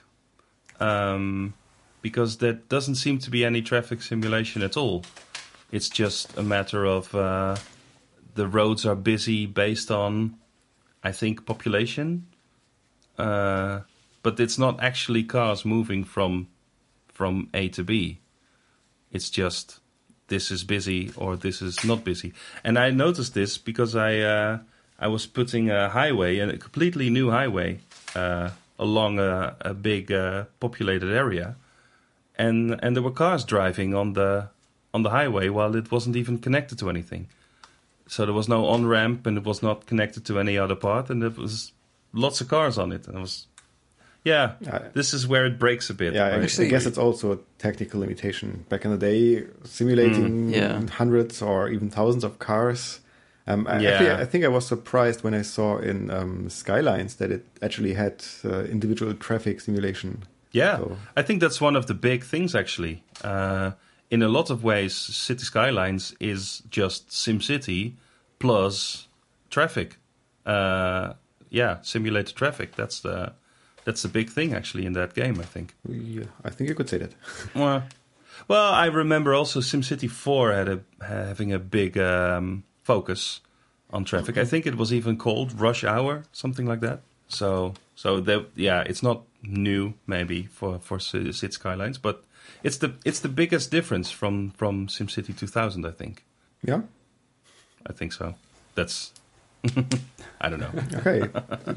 um, 0.80 1.54
because 2.02 2.38
there 2.38 2.54
doesn't 2.54 2.96
seem 2.96 3.20
to 3.20 3.32
be 3.32 3.46
any 3.46 3.62
traffic 3.62 4.02
simulation 4.02 4.62
at 4.62 4.76
all. 4.76 5.04
It's 5.72 5.90
just 5.90 6.38
a 6.38 6.44
matter 6.44 6.86
of 6.86 7.14
uh, 7.14 7.56
the 8.36 8.48
roads 8.48 8.86
are 8.86 8.96
busy 8.96 9.46
based 9.46 9.92
on, 9.92 10.36
I 11.04 11.12
think, 11.12 11.46
population, 11.46 12.26
uh, 13.18 13.82
but 14.24 14.40
it's 14.40 14.58
not 14.58 14.82
actually 14.82 15.24
cars 15.24 15.64
moving 15.64 16.04
from 16.04 16.48
from 17.14 17.50
A 17.54 17.70
to 17.70 17.84
B. 17.84 18.20
It's 19.12 19.30
just 19.30 19.80
this 20.30 20.52
is 20.52 20.64
busy 20.64 21.12
or 21.16 21.36
this 21.36 21.62
is 21.62 21.84
not 21.84 22.04
busy. 22.04 22.34
And 22.64 22.78
I 22.78 22.92
noticed 22.92 23.34
this 23.34 23.58
because 23.58 23.96
I 23.96 24.20
uh, 24.20 24.60
I 25.00 25.08
was 25.08 25.28
putting 25.28 25.70
a 25.70 25.90
highway, 25.90 26.40
a 26.40 26.58
completely 26.58 27.10
new 27.10 27.30
highway, 27.30 27.80
uh, 28.16 28.50
along 28.78 29.20
a, 29.20 29.56
a 29.62 29.74
big 29.74 30.12
uh, 30.12 30.46
populated 30.60 31.12
area, 31.14 31.56
and 32.38 32.80
and 32.84 32.96
there 32.96 33.04
were 33.04 33.12
cars 33.12 33.44
driving 33.44 33.94
on 33.94 34.14
the 34.14 34.50
on 34.94 35.04
the 35.04 35.10
highway 35.10 35.50
while 35.50 35.76
it 35.76 35.92
wasn't 35.92 36.16
even 36.16 36.38
connected 36.38 36.80
to 36.80 36.90
anything. 36.90 37.28
So 38.08 38.26
there 38.26 38.34
was 38.34 38.50
no 38.50 38.66
on 38.66 38.88
ramp 38.88 39.28
and 39.28 39.38
it 39.38 39.44
was 39.44 39.62
not 39.62 39.86
connected 39.86 40.26
to 40.26 40.40
any 40.40 40.58
other 40.58 40.76
part, 40.76 41.10
and 41.10 41.22
there 41.22 41.30
was 41.30 41.74
lots 42.12 42.42
of 42.42 42.48
cars 42.48 42.78
on 42.78 42.92
it. 42.92 43.08
And 43.08 43.18
it 43.18 43.22
was, 43.22 43.46
yeah, 44.24 44.54
Uh, 44.72 44.80
this 44.94 45.14
is 45.14 45.28
where 45.28 45.46
it 45.46 45.58
breaks 45.60 45.90
a 45.90 45.94
bit. 45.94 46.14
Yeah, 46.14 46.26
I, 46.26 46.32
right? 46.32 46.44
Actually- 46.44 46.68
I 46.68 46.70
guess 46.70 46.86
it's 46.86 46.98
also 46.98 47.32
a 47.34 47.38
technical 47.58 48.00
limitation. 48.02 48.66
Back 48.70 48.86
in 48.86 48.92
the 48.92 48.98
day, 48.98 49.46
simulating 49.64 50.52
Mm, 50.52 50.56
yeah. 50.56 50.82
hundreds 50.98 51.42
or 51.42 51.70
even 51.70 51.90
thousands 51.90 52.24
of 52.24 52.38
cars. 52.40 53.00
Um, 53.48 53.66
I, 53.68 53.80
Yeah. 53.80 53.90
actually, 53.90 54.12
I 54.12 54.26
think 54.26 54.44
I 54.46 54.48
was 54.50 54.68
surprised 54.68 55.24
when 55.24 55.34
I 55.34 55.42
saw 55.44 55.78
in 55.80 56.12
um, 56.12 56.50
Skylines 56.50 57.16
that 57.16 57.32
it 57.32 57.46
actually 57.62 57.94
had 57.96 58.24
uh, 58.46 58.64
individual 58.66 59.14
traffic 59.14 59.62
simulation. 59.62 60.24
Yeah, 60.52 60.78
So- 60.78 60.98
I 61.18 61.22
think 61.24 61.42
that's 61.42 61.60
one 61.62 61.76
of 61.76 61.86
the 61.86 61.94
big 61.96 62.24
things 62.24 62.54
actually. 62.56 63.04
Uh, 63.24 63.72
in 64.12 64.22
a 64.24 64.28
lot 64.28 64.50
of 64.50 64.64
ways, 64.64 64.94
City 64.96 65.44
Skylines 65.44 66.16
is 66.20 66.64
just 66.70 67.10
SimCity 67.10 67.94
plus 68.40 69.08
traffic. 69.50 69.98
Uh, 70.46 71.14
yeah, 71.50 71.78
simulated 71.82 72.36
traffic. 72.36 72.76
That's 72.76 73.00
the 73.02 73.34
that's 73.90 74.06
a 74.06 74.10
big 74.10 74.30
thing 74.30 74.54
actually 74.54 74.86
in 74.86 74.94
that 74.94 75.16
game. 75.16 75.40
I 75.40 75.46
think. 75.46 75.74
Yeah, 75.88 76.26
I 76.46 76.52
think 76.52 76.70
you 76.70 76.76
could 76.76 76.90
say 76.90 77.00
that. 77.00 77.14
Well, 77.56 77.84
well, 78.48 78.72
I 78.72 78.86
remember 78.86 79.34
also 79.34 79.62
SimCity 79.62 80.10
4 80.10 80.54
had 80.54 80.70
a 80.70 80.80
having 81.02 81.52
a 81.52 81.60
big 81.60 81.98
um, 81.98 82.64
focus 82.84 83.42
on 83.90 84.06
traffic. 84.06 84.38
I 84.38 84.46
think 84.46 84.68
it 84.68 84.76
was 84.76 84.94
even 84.94 85.18
called 85.18 85.60
Rush 85.60 85.84
Hour, 85.84 86.24
something 86.32 86.68
like 86.68 86.82
that. 86.82 87.00
So, 87.30 87.74
so 87.96 88.20
that 88.22 88.46
yeah, 88.56 88.82
it's 88.86 89.02
not 89.02 89.24
new 89.42 89.94
maybe 90.06 90.44
for 90.44 90.80
for 90.80 91.00
Ci- 91.00 91.32
City 91.32 91.54
Skylines, 91.54 91.98
but 91.98 92.24
it's 92.64 92.78
the 92.78 92.94
it's 93.06 93.22
the 93.22 93.30
biggest 93.30 93.72
difference 93.72 94.12
from 94.12 94.52
from 94.52 94.88
SimCity 94.88 95.36
2000. 95.36 95.86
I 95.86 95.92
think. 95.92 96.24
Yeah. 96.64 96.82
I 97.90 97.94
think 97.94 98.14
so. 98.14 98.36
That's 98.76 99.14
I 100.42 100.50
don't 100.50 100.60
know. 100.60 100.72
Okay. 101.00 101.28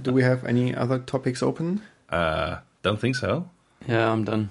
Do 0.03 0.13
we 0.13 0.23
have 0.23 0.45
any 0.45 0.75
other 0.75 0.99
topics 0.99 1.43
open? 1.43 1.81
Uh, 2.13 2.59
don't 2.83 3.01
think 3.01 3.17
so. 3.17 3.49
Yeah, 3.89 4.13
I'm 4.13 4.25
done. 4.25 4.51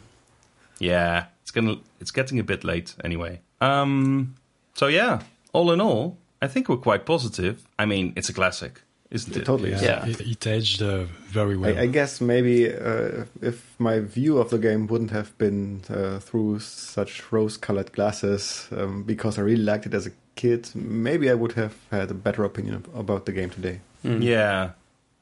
Yeah, 0.79 1.25
it's 1.43 1.51
gonna 1.51 1.75
it's 1.99 2.11
getting 2.11 2.39
a 2.39 2.43
bit 2.43 2.63
late 2.63 2.95
anyway. 3.03 3.39
Um 3.61 4.35
so 4.73 4.87
yeah, 4.87 5.21
all 5.53 5.71
in 5.71 5.79
all, 5.79 6.17
I 6.41 6.47
think 6.47 6.69
we're 6.69 6.77
quite 6.77 7.05
positive. 7.05 7.67
I 7.77 7.85
mean, 7.85 8.13
it's 8.15 8.29
a 8.29 8.33
classic, 8.33 8.81
isn't 9.11 9.35
it? 9.35 9.45
Totally. 9.45 9.71
Yeah, 9.71 9.81
Yeah. 9.81 10.05
It, 10.07 10.21
it 10.21 10.47
aged 10.47 10.81
uh, 10.81 11.03
very 11.27 11.55
well. 11.55 11.77
I, 11.77 11.81
I 11.81 11.87
guess 11.87 12.19
maybe 12.19 12.73
uh, 12.73 13.25
if 13.41 13.75
my 13.77 13.99
view 13.99 14.39
of 14.39 14.49
the 14.49 14.57
game 14.57 14.87
wouldn't 14.87 15.11
have 15.11 15.37
been 15.37 15.81
uh, 15.89 16.19
through 16.19 16.59
such 16.59 17.31
rose-colored 17.31 17.91
glasses 17.91 18.67
um, 18.71 19.03
because 19.03 19.37
I 19.37 19.41
really 19.41 19.63
liked 19.63 19.85
it 19.85 19.93
as 19.93 20.07
a 20.07 20.11
kid, 20.35 20.69
maybe 20.73 21.29
I 21.29 21.35
would 21.35 21.51
have 21.53 21.75
had 21.91 22.09
a 22.09 22.15
better 22.15 22.43
opinion 22.43 22.85
about 22.95 23.25
the 23.25 23.33
game 23.33 23.49
today. 23.51 23.81
Mm. 24.03 24.23
Yeah. 24.23 24.71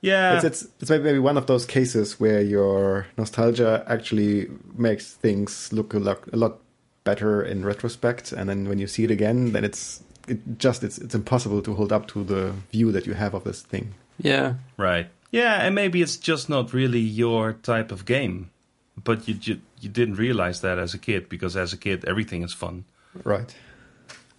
Yeah. 0.01 0.35
It's, 0.35 0.45
it's 0.45 0.67
it's 0.81 0.89
maybe 0.89 1.19
one 1.19 1.37
of 1.37 1.45
those 1.47 1.65
cases 1.65 2.19
where 2.19 2.41
your 2.41 3.07
nostalgia 3.17 3.83
actually 3.87 4.47
makes 4.77 5.13
things 5.13 5.71
look 5.73 5.93
a 5.93 5.99
lot, 5.99 6.19
a 6.31 6.37
lot 6.37 6.59
better 7.03 7.41
in 7.43 7.65
retrospect, 7.65 8.31
and 8.31 8.47
then 8.49 8.67
when 8.69 8.79
you 8.79 8.87
see 8.87 9.03
it 9.03 9.11
again, 9.11 9.51
then 9.51 9.63
it's 9.65 10.01
it 10.27 10.39
just 10.57 10.83
it's 10.83 10.97
it's 10.99 11.15
impossible 11.15 11.61
to 11.63 11.73
hold 11.73 11.91
up 11.91 12.07
to 12.07 12.23
the 12.23 12.53
view 12.71 12.91
that 12.91 13.05
you 13.07 13.13
have 13.13 13.33
of 13.33 13.43
this 13.43 13.61
thing. 13.61 13.93
Yeah, 14.21 14.53
Right. 14.77 15.07
Yeah, 15.31 15.65
and 15.65 15.75
maybe 15.75 16.01
it's 16.01 16.17
just 16.17 16.49
not 16.49 16.73
really 16.73 16.99
your 16.99 17.53
type 17.53 17.91
of 17.91 18.05
game, 18.05 18.49
but 19.03 19.27
you 19.27 19.33
ju- 19.35 19.61
you 19.81 19.89
didn't 19.89 20.15
realize 20.15 20.61
that 20.61 20.79
as 20.79 20.93
a 20.93 20.97
kid 20.97 21.29
because 21.29 21.55
as 21.55 21.71
a 21.73 21.77
kid 21.77 22.03
everything 22.05 22.41
is 22.43 22.53
fun, 22.53 22.83
Right. 23.23 23.53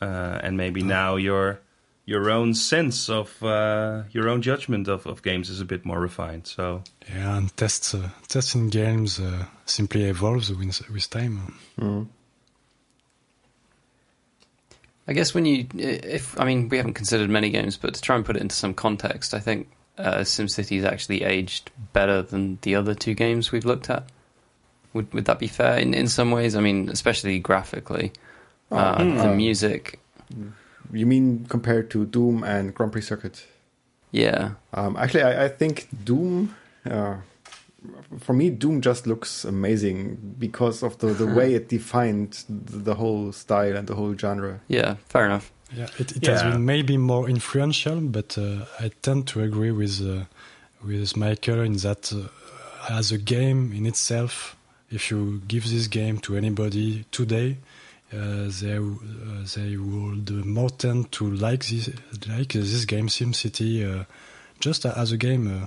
uh, 0.03 0.41
and 0.43 0.57
maybe 0.57 0.83
now 0.83 1.17
your 1.17 1.61
your 2.07 2.31
own 2.31 2.55
sense 2.55 3.09
of 3.09 3.43
uh, 3.43 4.03
your 4.11 4.29
own 4.29 4.43
judgment 4.43 4.89
of, 4.89 5.07
of 5.07 5.23
games 5.23 5.49
is 5.51 5.61
a 5.61 5.65
bit 5.65 5.85
more 5.85 6.01
refined. 6.01 6.47
So 6.47 6.83
Yeah, 7.09 7.37
and 7.37 7.57
tests 7.57 7.95
uh, 7.95 8.11
testing 8.29 8.69
games 8.69 9.21
uh, 9.21 9.47
simply 9.67 10.05
evolves 10.05 10.51
with 10.51 10.91
with 10.91 11.11
time. 11.11 11.55
Mm. 11.79 12.09
I 15.09 15.13
guess 15.13 15.35
when 15.35 15.45
you, 15.45 15.67
if 15.75 16.39
I 16.39 16.45
mean, 16.45 16.69
we 16.69 16.77
haven't 16.77 16.95
considered 16.95 17.31
many 17.31 17.51
games, 17.51 17.77
but 17.77 17.95
to 17.95 18.01
try 18.01 18.15
and 18.15 18.25
put 18.25 18.37
it 18.37 18.43
into 18.43 18.55
some 18.55 18.75
context, 18.75 19.35
I 19.35 19.41
think 19.41 19.69
uh, 19.99 20.19
SimCity's 20.19 20.85
actually 20.85 21.25
aged 21.25 21.71
better 21.93 22.23
than 22.23 22.59
the 22.63 22.77
other 22.77 22.95
two 22.95 23.15
games 23.15 23.51
we've 23.51 23.65
looked 23.65 23.91
at. 23.91 24.05
Would 24.93 25.13
would 25.13 25.25
that 25.25 25.39
be 25.39 25.49
fair 25.49 25.79
in 25.79 25.95
in 25.95 26.09
some 26.09 26.31
ways? 26.31 26.55
I 26.55 26.61
mean, 26.61 26.89
especially 26.89 27.39
graphically, 27.39 28.13
uh, 28.71 29.03
hmm. 29.03 29.17
the 29.17 29.31
Uh, 29.31 29.35
music. 29.35 29.99
You 30.93 31.07
mean 31.07 31.47
compared 31.49 31.91
to 31.91 32.05
Doom 32.07 32.43
and 32.45 32.75
Grand 32.75 32.93
Prix 32.93 33.03
Circuit? 33.03 33.47
Yeah, 34.13 34.51
Um, 34.75 34.97
actually, 34.97 35.23
I, 35.23 35.45
I 35.45 35.49
think 35.49 35.87
Doom. 36.05 36.55
Uh, 36.85 37.17
for 38.19 38.33
me, 38.33 38.51
Doom 38.51 38.81
just 38.81 39.07
looks 39.07 39.45
amazing 39.45 40.35
because 40.39 40.83
of 40.83 40.99
the, 40.99 41.09
the 41.09 41.27
way 41.39 41.55
it 41.55 41.69
defined 41.69 42.45
the 42.49 42.95
whole 42.97 43.33
style 43.33 43.77
and 43.77 43.87
the 43.87 43.95
whole 43.95 44.17
genre. 44.17 44.61
yeah, 44.69 44.97
fair 45.09 45.27
enough. 45.27 45.53
Yeah, 45.73 45.87
it, 45.99 46.17
it 46.17 46.27
has 46.27 46.43
been 46.43 46.65
maybe 46.65 46.97
more 46.97 47.29
influential, 47.29 48.01
but 48.01 48.37
uh, 48.37 48.65
I 48.81 48.91
tend 49.03 49.29
to 49.29 49.41
agree 49.43 49.71
with 49.71 50.01
uh, 50.03 50.25
with 50.85 51.17
Michael 51.17 51.61
in 51.61 51.75
that 51.75 52.13
uh, 52.13 52.27
as 52.93 53.13
a 53.13 53.19
game 53.19 53.73
in 53.73 53.87
itself, 53.87 54.57
if 54.91 55.11
you 55.13 55.41
give 55.47 55.71
this 55.71 55.87
game 55.87 56.19
to 56.19 56.37
anybody 56.37 57.05
today, 57.13 57.59
they 58.11 58.77
uh, 58.77 59.45
they 59.55 59.77
would 59.77 60.31
more 60.45 60.71
tend 60.71 61.13
to 61.13 61.31
like 61.31 61.67
this 61.67 61.91
like 62.29 62.53
this 62.53 62.85
game 62.85 63.09
SimCity 63.09 64.01
uh, 64.01 64.05
just 64.59 64.85
as 64.87 65.13
a 65.13 65.17
game 65.17 65.47
uh, 65.49 65.67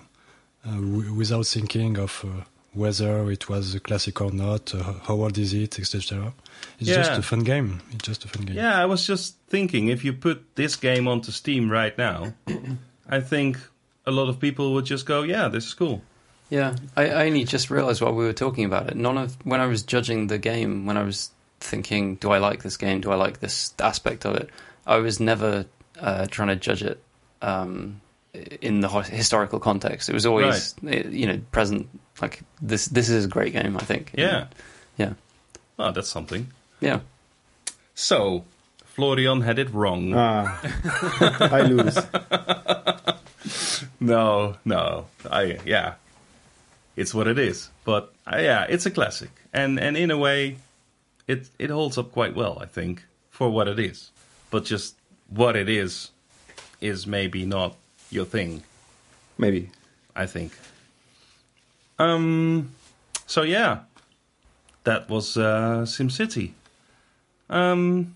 uh, 0.70 0.76
w- 0.76 1.14
without 1.14 1.46
thinking 1.46 1.98
of 1.98 2.24
uh, 2.26 2.44
whether 2.74 3.30
it 3.32 3.50
was 3.50 3.76
a 3.76 3.80
classic 3.80 4.20
or 4.20 4.32
not, 4.32 4.74
uh, 4.74 4.94
how 5.04 5.14
old 5.14 5.38
is 5.38 5.54
it, 5.54 5.78
etc. 5.80 6.34
It's 6.80 6.90
just 6.90 7.12
a 7.12 7.22
fun 7.22 7.44
game. 7.44 7.82
It's 7.92 8.04
just 8.08 8.26
a 8.26 8.28
fun 8.28 8.46
game. 8.46 8.56
yeah, 8.56 8.82
I 8.82 8.86
was 8.86 9.06
just 9.06 9.36
thinking 9.48 9.90
if 9.90 10.04
you 10.04 10.12
put 10.14 10.56
this 10.56 10.76
game 10.76 11.08
onto 11.08 11.32
Steam 11.32 11.70
right 11.70 11.96
now, 11.98 12.34
I 13.08 13.20
think 13.20 13.58
a 14.06 14.12
lot 14.12 14.28
of 14.28 14.40
people 14.40 14.74
would 14.74 14.86
just 14.86 15.06
go, 15.06 15.22
"Yeah, 15.24 15.48
this 15.50 15.66
is 15.68 15.74
cool." 15.74 16.02
Yeah, 16.50 16.76
I, 16.96 17.08
I 17.10 17.26
only 17.28 17.46
just 17.46 17.70
realised 17.72 18.02
while 18.02 18.14
we 18.14 18.26
were 18.26 18.34
talking 18.34 18.66
about 18.66 18.90
it. 18.90 18.96
None 18.98 19.18
of 19.18 19.38
when 19.46 19.60
I 19.62 19.66
was 19.68 19.82
judging 19.84 20.28
the 20.28 20.38
game, 20.38 20.86
when 20.86 20.98
I 20.98 21.04
was 21.04 21.30
thinking, 21.64 22.16
"Do 22.16 22.32
I 22.32 22.38
like 22.38 22.62
this 22.64 22.78
game? 22.78 23.02
Do 23.02 23.12
I 23.12 23.16
like 23.16 23.40
this 23.40 23.74
aspect 23.80 24.26
of 24.26 24.36
it?" 24.36 24.50
I 24.86 24.98
was 24.98 25.20
never 25.20 25.66
uh, 26.00 26.26
trying 26.28 26.50
to 26.50 26.56
judge 26.56 26.84
it 26.84 27.02
um, 27.42 28.02
in 28.62 28.82
the 28.82 28.90
historical 28.90 29.60
context. 29.60 30.10
It 30.10 30.14
was 30.14 30.26
always, 30.26 30.76
uh, 30.86 30.90
you 31.10 31.26
know, 31.28 31.40
present. 31.52 31.88
Like 32.22 32.42
this, 32.62 32.86
this 32.88 33.10
is 33.10 33.26
a 33.26 33.28
great 33.28 33.54
game. 33.54 33.76
I 33.76 33.82
think. 33.82 34.12
Yeah. 34.16 34.46
yeah, 34.98 35.14
Oh, 35.80 35.92
that's 35.92 36.10
something. 36.10 36.48
yeah. 36.80 37.00
So, 37.96 38.44
Florian 38.86 39.42
had 39.42 39.58
it 39.60 39.70
wrong. 39.74 40.14
Ah, 40.16 40.60
I 41.52 41.62
lose. 41.62 41.98
No, 44.00 44.58
no. 44.66 45.06
I 45.30 45.60
yeah. 45.66 45.96
It's 46.96 47.14
what 47.14 47.28
it 47.28 47.40
is. 47.40 47.70
But 47.86 48.14
uh, 48.32 48.38
yeah, 48.40 48.66
it's 48.70 48.86
a 48.86 48.92
classic. 48.92 49.30
And 49.54 49.80
and 49.80 49.98
in 49.98 50.12
a 50.12 50.18
way 50.18 50.58
it 51.28 51.50
it 51.60 51.70
holds 51.70 51.98
up 51.98 52.12
quite 52.12 52.36
well, 52.36 52.58
I 52.62 52.66
think, 52.66 53.04
for 53.30 53.50
what 53.50 53.68
it 53.68 53.80
is. 53.80 54.12
But 54.52 54.66
just 54.66 54.96
what 55.30 55.56
it 55.56 55.70
is 55.70 56.12
is 56.82 57.08
maybe 57.08 57.46
not 57.46 57.76
your 58.12 58.26
thing, 58.26 58.64
Maybe. 59.38 59.70
I 60.16 60.26
think. 60.28 60.52
Um 62.00 62.72
so 63.26 63.44
yeah. 63.44 63.80
That 64.84 65.10
was 65.10 65.38
uh 65.38 65.86
SimCity. 65.86 66.52
Um 67.50 68.16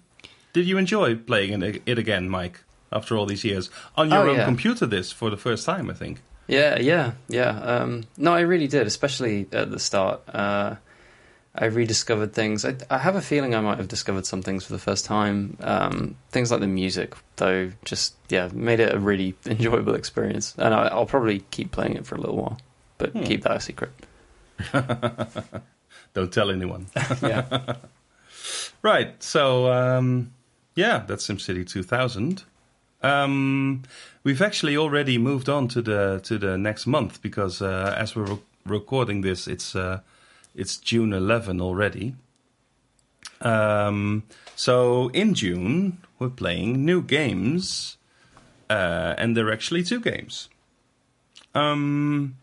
did 0.54 0.68
you 0.68 0.78
enjoy 0.78 1.16
playing 1.16 1.62
it, 1.62 2.00
again, 2.00 2.30
Mike? 2.30 2.62
After 2.92 3.16
all 3.18 3.26
these 3.26 3.44
years, 3.44 3.70
on 3.96 4.10
your 4.10 4.26
Oh, 4.26 4.30
own 4.32 4.38
yeah. 4.38 4.46
computer, 4.46 4.86
this 4.86 5.12
for 5.12 5.30
the 5.30 5.38
first 5.38 5.66
time, 5.66 5.90
I 5.90 5.94
think. 5.94 6.22
Yeah, 6.48 6.80
yeah, 6.80 7.12
yeah. 7.28 7.50
Um, 7.60 8.06
no, 8.18 8.34
I 8.34 8.40
really 8.40 8.68
did, 8.68 8.88
especially 8.88 9.46
at 9.52 9.70
the 9.72 9.78
start. 9.80 10.22
Uh, 10.34 10.76
I 11.58 11.66
rediscovered 11.66 12.34
things. 12.34 12.64
I, 12.66 12.76
I 12.90 13.00
have 13.00 13.16
a 13.16 13.22
feeling 13.22 13.56
I 13.56 13.62
might 13.62 13.78
have 13.78 13.88
discovered 13.88 14.26
some 14.26 14.42
things 14.44 14.64
for 14.66 14.74
the 14.74 14.80
first 14.80 15.06
time. 15.06 15.58
Um, 15.62 16.16
things 16.30 16.52
like 16.52 16.60
the 16.60 16.68
music, 16.68 17.16
though, 17.38 17.72
just 17.86 18.16
yeah, 18.30 18.50
made 18.54 18.80
it 18.80 18.94
a 18.94 19.00
really 19.00 19.36
enjoyable 19.46 19.96
experience. 19.96 20.54
And 20.58 20.74
I, 20.74 20.88
I'll 20.88 21.06
probably 21.08 21.40
keep 21.52 21.72
playing 21.72 21.96
it 21.96 22.06
for 22.06 22.16
a 22.16 22.20
little 22.22 22.38
while, 22.38 22.58
but 22.98 23.12
Hmm. 23.12 23.24
keep 23.24 23.44
that 23.44 23.58
a 23.58 23.60
secret. 23.60 23.92
Don't 26.14 26.32
tell 26.34 26.50
anyone. 26.50 26.88
yeah, 27.22 27.76
right. 28.82 29.22
So 29.22 29.72
um, 29.72 30.32
yeah, 30.76 31.04
that's 31.08 31.28
SimCity 31.28 31.68
2000. 31.68 32.44
Um, 33.04 33.84
we've 34.24 34.42
actually 34.42 34.76
already 34.76 35.18
moved 35.18 35.50
on 35.50 35.68
to 35.70 35.82
the 35.82 36.20
to 36.24 36.38
the 36.38 36.58
next 36.58 36.88
month 36.88 37.22
because 37.22 37.62
uh, 37.62 37.94
as 37.98 38.16
we're 38.16 38.24
re- 38.26 38.40
recording 38.66 39.22
this, 39.22 39.48
it's 39.48 39.76
uh, 39.76 40.00
it's 40.58 40.76
June 40.78 41.14
11 41.14 41.62
already. 41.62 42.16
Um, 43.42 44.24
so 44.56 45.10
in 45.14 45.34
June 45.36 46.00
we're 46.20 46.30
playing 46.30 46.84
new 46.84 47.02
games, 47.02 47.98
uh, 48.70 49.14
and 49.18 49.38
they're 49.38 49.54
actually 49.54 49.84
two 49.84 50.00
games. 50.02 50.50
Um, 51.54 52.38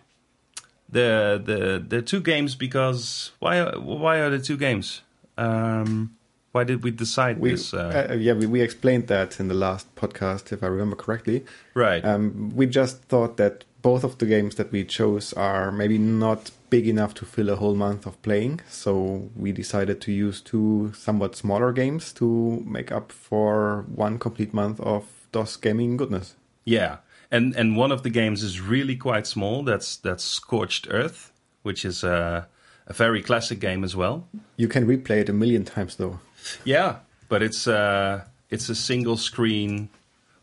the 0.88 1.42
the 1.44 1.84
the 1.86 2.02
two 2.02 2.20
games 2.20 2.54
because 2.54 3.32
why 3.40 3.64
why 3.76 4.18
are 4.18 4.30
the 4.30 4.38
two 4.38 4.56
games? 4.56 5.02
Um, 5.36 6.16
why 6.52 6.62
did 6.62 6.84
we 6.84 6.92
decide 6.92 7.40
We, 7.40 7.50
this? 7.50 7.74
Uh, 7.74 8.06
uh, 8.10 8.14
yeah, 8.14 8.32
we, 8.34 8.46
we 8.46 8.60
explained 8.60 9.08
that 9.08 9.40
in 9.40 9.48
the 9.48 9.54
last 9.54 9.92
podcast, 9.96 10.52
if 10.52 10.62
I 10.62 10.68
remember 10.68 10.94
correctly. 10.94 11.44
right. 11.74 12.04
Um, 12.04 12.52
we 12.54 12.66
just 12.66 13.02
thought 13.02 13.36
that 13.38 13.64
both 13.84 14.02
of 14.02 14.16
the 14.16 14.24
games 14.24 14.54
that 14.54 14.72
we 14.72 14.82
chose 14.82 15.34
are 15.34 15.70
maybe 15.70 15.98
not 15.98 16.50
big 16.70 16.88
enough 16.88 17.12
to 17.12 17.26
fill 17.26 17.50
a 17.50 17.56
whole 17.56 17.74
month 17.74 18.06
of 18.06 18.20
playing. 18.22 18.62
So 18.66 19.28
we 19.36 19.52
decided 19.52 20.00
to 20.00 20.10
use 20.10 20.40
two 20.40 20.90
somewhat 20.96 21.36
smaller 21.36 21.70
games 21.70 22.10
to 22.14 22.64
make 22.66 22.90
up 22.90 23.12
for 23.12 23.84
one 23.94 24.18
complete 24.18 24.54
month 24.54 24.80
of 24.80 25.04
DOS 25.32 25.56
gaming 25.58 25.98
goodness. 25.98 26.34
Yeah, 26.64 26.96
and 27.30 27.54
and 27.56 27.76
one 27.76 27.92
of 27.92 28.02
the 28.04 28.10
games 28.10 28.42
is 28.42 28.58
really 28.58 28.96
quite 28.96 29.26
small. 29.26 29.62
That's 29.62 29.96
that's 29.96 30.24
Scorched 30.24 30.86
Earth, 30.90 31.30
which 31.62 31.84
is 31.84 32.02
a 32.02 32.48
a 32.86 32.94
very 32.94 33.22
classic 33.22 33.60
game 33.60 33.84
as 33.84 33.94
well. 33.94 34.26
You 34.56 34.68
can 34.68 34.86
replay 34.86 35.18
it 35.20 35.28
a 35.28 35.34
million 35.34 35.64
times 35.64 35.96
though. 35.96 36.20
Yeah, 36.64 37.00
but 37.28 37.42
it's 37.42 37.68
uh 37.68 38.24
it's 38.48 38.70
a 38.70 38.74
single 38.74 39.18
screen. 39.18 39.90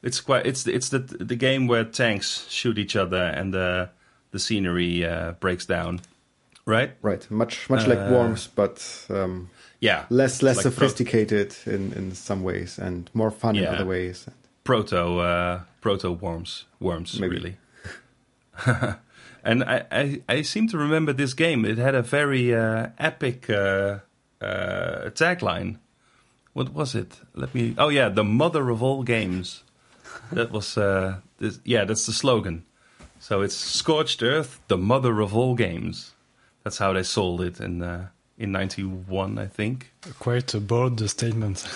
It's 0.03 0.19
quite 0.21 0.45
it's 0.47 0.65
it's 0.67 0.89
the 0.89 0.99
the 0.99 1.35
game 1.35 1.67
where 1.67 1.83
tanks 1.83 2.47
shoot 2.49 2.77
each 2.77 2.95
other 2.95 3.23
and 3.23 3.53
the 3.53 3.89
the 4.31 4.39
scenery 4.39 5.05
uh, 5.05 5.33
breaks 5.39 5.65
down, 5.65 5.99
right? 6.65 6.91
Right, 7.03 7.29
much 7.29 7.69
much 7.69 7.87
like 7.87 7.99
Uh, 7.99 8.11
Worms, 8.11 8.47
but 8.55 9.05
um, 9.09 9.49
Yeah, 9.79 10.05
less 10.09 10.41
less 10.41 10.57
Like 10.57 10.63
pro- 10.63 10.71
sophisticated 10.87 11.55
in, 11.65 11.93
in 11.93 12.15
some 12.15 12.41
ways 12.43 12.79
and 12.79 13.09
more 13.13 13.31
fun 13.31 13.55
in 13.55 13.65
other 13.65 13.85
ways. 13.85 14.27
proto 14.63 15.19
uh, 15.19 15.59
proto 15.81 16.11
worms 16.11 16.65
worms 16.79 17.19
Maybe. 17.19 17.35
really. 17.35 17.57
and 19.43 19.63
I, 19.63 19.85
I 19.91 20.21
I 20.29 20.41
seem 20.43 20.67
to 20.69 20.77
remember 20.77 21.13
this 21.13 21.33
game. 21.33 21.65
It 21.65 21.77
had 21.77 21.95
a 21.95 22.01
very 22.01 22.53
uh, 22.53 22.87
epic 22.97 23.49
uh, 23.49 23.99
uh, 24.41 25.09
tagline. 25.13 25.77
What 26.53 26.73
was 26.73 26.95
it? 26.95 27.19
Let 27.33 27.53
me. 27.55 27.73
Oh 27.77 27.89
yeah, 27.89 28.09
the 28.09 28.23
mother 28.23 28.69
of 28.69 28.83
all 28.83 29.03
games. 29.03 29.63
That 30.33 30.51
was 30.51 30.77
uh, 30.77 31.15
this, 31.39 31.59
yeah. 31.65 31.85
That's 31.85 32.05
the 32.05 32.13
slogan. 32.13 32.63
So 33.19 33.41
it's 33.41 33.55
scorched 33.55 34.23
earth, 34.23 34.59
the 34.67 34.77
mother 34.77 35.21
of 35.21 35.35
all 35.35 35.55
games. 35.55 36.13
That's 36.63 36.77
how 36.79 36.93
they 36.93 37.03
sold 37.03 37.41
it 37.41 37.59
in 37.59 37.81
uh, 37.81 38.07
in 38.37 38.51
'91, 38.51 39.37
I 39.37 39.47
think. 39.47 39.91
Quite 40.19 40.53
a 40.55 40.59
bold 40.59 41.07
statement. 41.09 41.67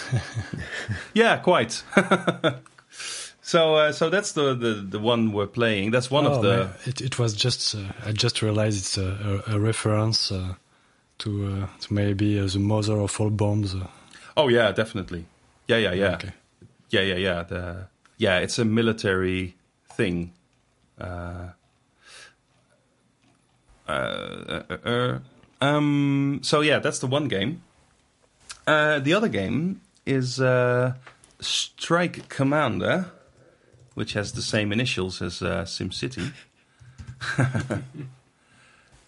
Yeah, 1.14 1.38
quite. 1.38 1.84
so, 3.42 3.76
uh, 3.76 3.92
so 3.92 4.10
that's 4.10 4.32
the, 4.34 4.54
the 4.56 4.74
the 4.90 5.00
one 5.00 5.32
we're 5.32 5.48
playing. 5.48 5.92
That's 5.92 6.10
one 6.12 6.26
Oh, 6.26 6.34
of 6.34 6.42
the. 6.42 6.70
It, 6.90 7.02
it 7.02 7.20
was 7.20 7.34
just. 7.34 7.76
Uh, 7.76 7.80
I 8.06 8.12
just 8.12 8.42
realized 8.42 8.78
it's 8.80 8.98
a, 8.98 9.44
a, 9.48 9.56
a 9.56 9.60
reference 9.60 10.32
uh, 10.32 10.56
to 11.20 11.48
uh, 11.48 11.68
to 11.82 11.94
maybe 11.94 12.40
uh, 12.40 12.48
the 12.48 12.60
mother 12.60 13.00
of 13.00 13.20
all 13.20 13.30
bombs. 13.30 13.76
Uh, 13.76 13.88
Oh 14.38 14.50
yeah, 14.50 14.72
definitely. 14.74 15.26
Yeah, 15.68 15.78
yeah, 15.78 15.94
yeah, 15.94 16.14
Okay. 16.16 16.34
yeah, 16.90 17.02
yeah, 17.02 17.16
yeah. 17.16 17.44
The 17.44 17.88
yeah, 18.18 18.40
it's 18.40 18.60
a 18.60 18.66
military 18.66 19.56
thing. 19.94 20.34
Uh, 21.00 21.50
uh, 23.88 23.92
uh, 23.92 24.64
uh, 24.70 24.90
uh, 24.90 25.20
um. 25.62 26.40
So 26.44 26.62
yeah, 26.62 26.80
that's 26.80 27.00
the 27.00 27.08
one 27.08 27.28
game. 27.28 27.62
Uh, 28.66 29.00
the 29.00 29.14
other 29.14 29.28
game 29.28 29.82
is 30.06 30.40
uh, 30.40 30.94
Strike 31.40 32.30
Commander, 32.30 33.12
which 33.94 34.14
has 34.14 34.32
the 34.32 34.42
same 34.42 34.72
initials 34.72 35.22
as 35.22 35.42
uh, 35.42 35.64
SimCity. 35.64 36.32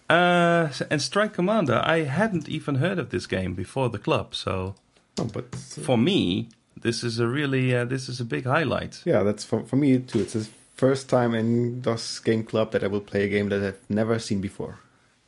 uh, 0.08 0.68
and 0.90 1.02
Strike 1.02 1.32
Commander, 1.32 1.80
I 1.84 2.02
hadn't 2.02 2.48
even 2.48 2.76
heard 2.76 2.98
of 2.98 3.10
this 3.10 3.26
game 3.26 3.54
before 3.54 3.88
the 3.88 3.98
club, 3.98 4.34
so 4.34 4.76
Oh, 5.18 5.24
but 5.24 5.54
for 5.54 5.98
me, 5.98 6.48
this 6.82 7.04
is 7.04 7.18
a 7.18 7.26
really 7.26 7.74
uh, 7.74 7.84
this 7.84 8.08
is 8.08 8.20
a 8.20 8.24
big 8.24 8.44
highlight. 8.44 9.02
Yeah, 9.04 9.22
that's 9.22 9.44
for, 9.44 9.62
for 9.64 9.76
me 9.76 9.98
too. 9.98 10.20
It's 10.20 10.32
the 10.32 10.48
first 10.74 11.08
time 11.08 11.34
in 11.34 11.80
DOS 11.80 12.18
Game 12.20 12.44
Club 12.44 12.72
that 12.72 12.84
I 12.84 12.86
will 12.86 13.00
play 13.00 13.24
a 13.24 13.28
game 13.28 13.48
that 13.48 13.62
I've 13.62 13.90
never 13.90 14.18
seen 14.18 14.40
before. 14.40 14.78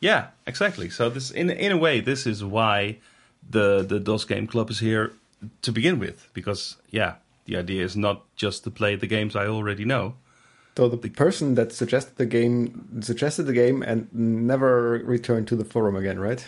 Yeah, 0.00 0.28
exactly. 0.46 0.90
So 0.90 1.10
this 1.10 1.30
in 1.30 1.50
in 1.50 1.72
a 1.72 1.76
way, 1.76 2.00
this 2.00 2.26
is 2.26 2.44
why 2.44 2.98
the 3.48 3.82
the 3.82 4.00
DOS 4.00 4.24
Game 4.24 4.46
Club 4.46 4.70
is 4.70 4.80
here 4.80 5.12
to 5.62 5.72
begin 5.72 5.98
with, 5.98 6.28
because 6.32 6.76
yeah, 6.90 7.14
the 7.44 7.56
idea 7.56 7.84
is 7.84 7.96
not 7.96 8.22
just 8.36 8.64
to 8.64 8.70
play 8.70 8.96
the 8.96 9.06
games 9.06 9.34
I 9.36 9.46
already 9.46 9.84
know. 9.84 10.14
So 10.76 10.88
the 10.88 11.10
person 11.10 11.56
that 11.56 11.72
suggested 11.72 12.16
the 12.16 12.26
game 12.26 13.02
suggested 13.02 13.42
the 13.42 13.52
game 13.52 13.82
and 13.82 14.08
never 14.12 15.02
returned 15.04 15.48
to 15.48 15.56
the 15.56 15.64
forum 15.64 15.96
again, 15.96 16.18
right? 16.18 16.44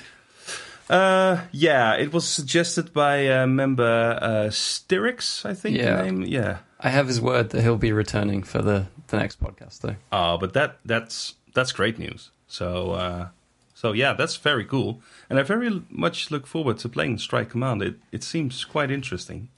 Uh, 0.93 1.40
yeah, 1.52 1.94
it 1.94 2.12
was 2.12 2.28
suggested 2.28 2.93
by 2.93 3.27
uh, 3.28 3.47
member 3.47 4.19
uh, 4.20 4.48
Styrix, 4.51 5.44
I 5.47 5.55
think. 5.55 5.78
the 5.78 5.82
Yeah. 5.85 6.02
name? 6.02 6.23
yeah. 6.24 6.59
I 6.81 6.90
have 6.90 7.06
his 7.09 7.20
word 7.20 7.51
that 7.51 7.62
he'll 7.62 7.78
be 7.78 7.93
returning 7.93 8.43
for 8.43 8.60
the, 8.60 8.86
the 9.06 9.16
next 9.16 9.40
podcast, 9.40 9.81
though. 9.81 9.97
Uh, 10.10 10.36
but 10.36 10.52
that 10.52 10.78
that's 10.85 11.35
that's 11.55 11.73
great 11.73 11.98
news. 11.98 12.31
So 12.48 12.90
uh, 12.93 13.28
so 13.74 13.93
yeah, 13.93 14.12
that's 14.12 14.36
very 14.36 14.64
cool, 14.64 15.01
and 15.31 15.39
I 15.39 15.43
very 15.44 15.82
much 15.89 16.31
look 16.31 16.47
forward 16.47 16.78
to 16.78 16.89
playing 16.89 17.19
Strike 17.19 17.51
Command. 17.51 17.82
It 17.82 17.94
it 18.10 18.23
seems 18.24 18.64
quite 18.64 18.90
interesting. 18.90 19.48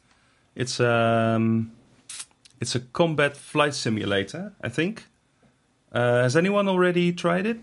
It's 0.55 0.79
um 0.81 1.73
it's 2.61 2.75
a 2.77 2.81
combat 2.93 3.37
flight 3.37 3.75
simulator, 3.75 4.53
I 4.63 4.69
think. 4.69 5.07
Uh, 5.93 6.23
has 6.23 6.37
anyone 6.37 6.69
already 6.69 7.13
tried 7.13 7.47
it? 7.47 7.57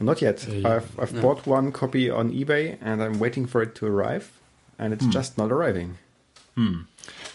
Not 0.00 0.22
yet. 0.22 0.46
Uh, 0.48 0.68
I've 0.76 0.98
I've 0.98 1.12
no. 1.12 1.22
bought 1.22 1.46
one 1.46 1.70
copy 1.72 2.08
on 2.10 2.32
eBay 2.32 2.78
and 2.80 3.02
I'm 3.02 3.18
waiting 3.18 3.46
for 3.46 3.62
it 3.62 3.74
to 3.76 3.86
arrive, 3.86 4.30
and 4.78 4.92
it's 4.92 5.04
Hmm. 5.04 5.10
just 5.10 5.36
not 5.38 5.52
arriving. 5.52 5.98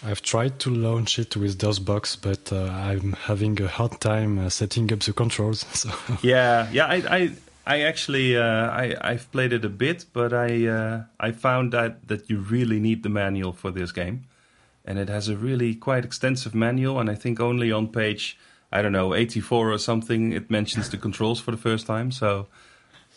I've 0.06 0.22
tried 0.22 0.60
to 0.60 0.70
launch 0.70 1.18
it 1.20 1.36
with 1.36 1.58
DOSBox, 1.58 2.18
but 2.22 2.52
uh, 2.54 2.70
I'm 2.72 3.14
having 3.14 3.60
a 3.62 3.68
hard 3.68 4.00
time 4.00 4.38
uh, 4.40 4.50
setting 4.50 4.92
up 4.94 5.00
the 5.00 5.14
controls. 5.14 5.66
So 5.74 5.90
Yeah, 6.22 6.70
yeah. 6.72 6.86
I, 6.86 6.96
I, 7.18 7.32
I 7.66 7.82
actually, 7.82 8.38
uh, 8.38 8.44
I, 8.44 8.96
I've 9.02 9.30
played 9.32 9.54
it 9.54 9.66
a 9.66 9.70
bit, 9.70 10.06
but 10.14 10.34
I, 10.34 10.68
uh, 10.68 11.02
I 11.20 11.32
found 11.32 11.74
that 11.74 12.08
that 12.08 12.30
you 12.30 12.38
really 12.40 12.80
need 12.80 13.02
the 13.04 13.10
manual 13.10 13.54
for 13.54 13.72
this 13.72 13.92
game, 13.92 14.26
and 14.86 15.00
it 15.00 15.10
has 15.10 15.30
a 15.30 15.36
really 15.36 15.74
quite 15.76 16.06
extensive 16.06 16.54
manual. 16.56 17.00
And 17.00 17.10
I 17.10 17.16
think 17.16 17.40
only 17.40 17.72
on 17.72 17.88
page, 17.88 18.38
I 18.72 18.81
don't 18.81 18.91
know, 18.91 19.14
84 19.14 19.72
or 19.72 19.77
something, 19.77 20.34
it 20.34 20.49
mentions 20.49 20.89
the 20.89 20.98
controls 20.98 21.39
for 21.39 21.52
the 21.52 21.57
first 21.57 21.85
time. 21.88 22.11
So, 22.11 22.48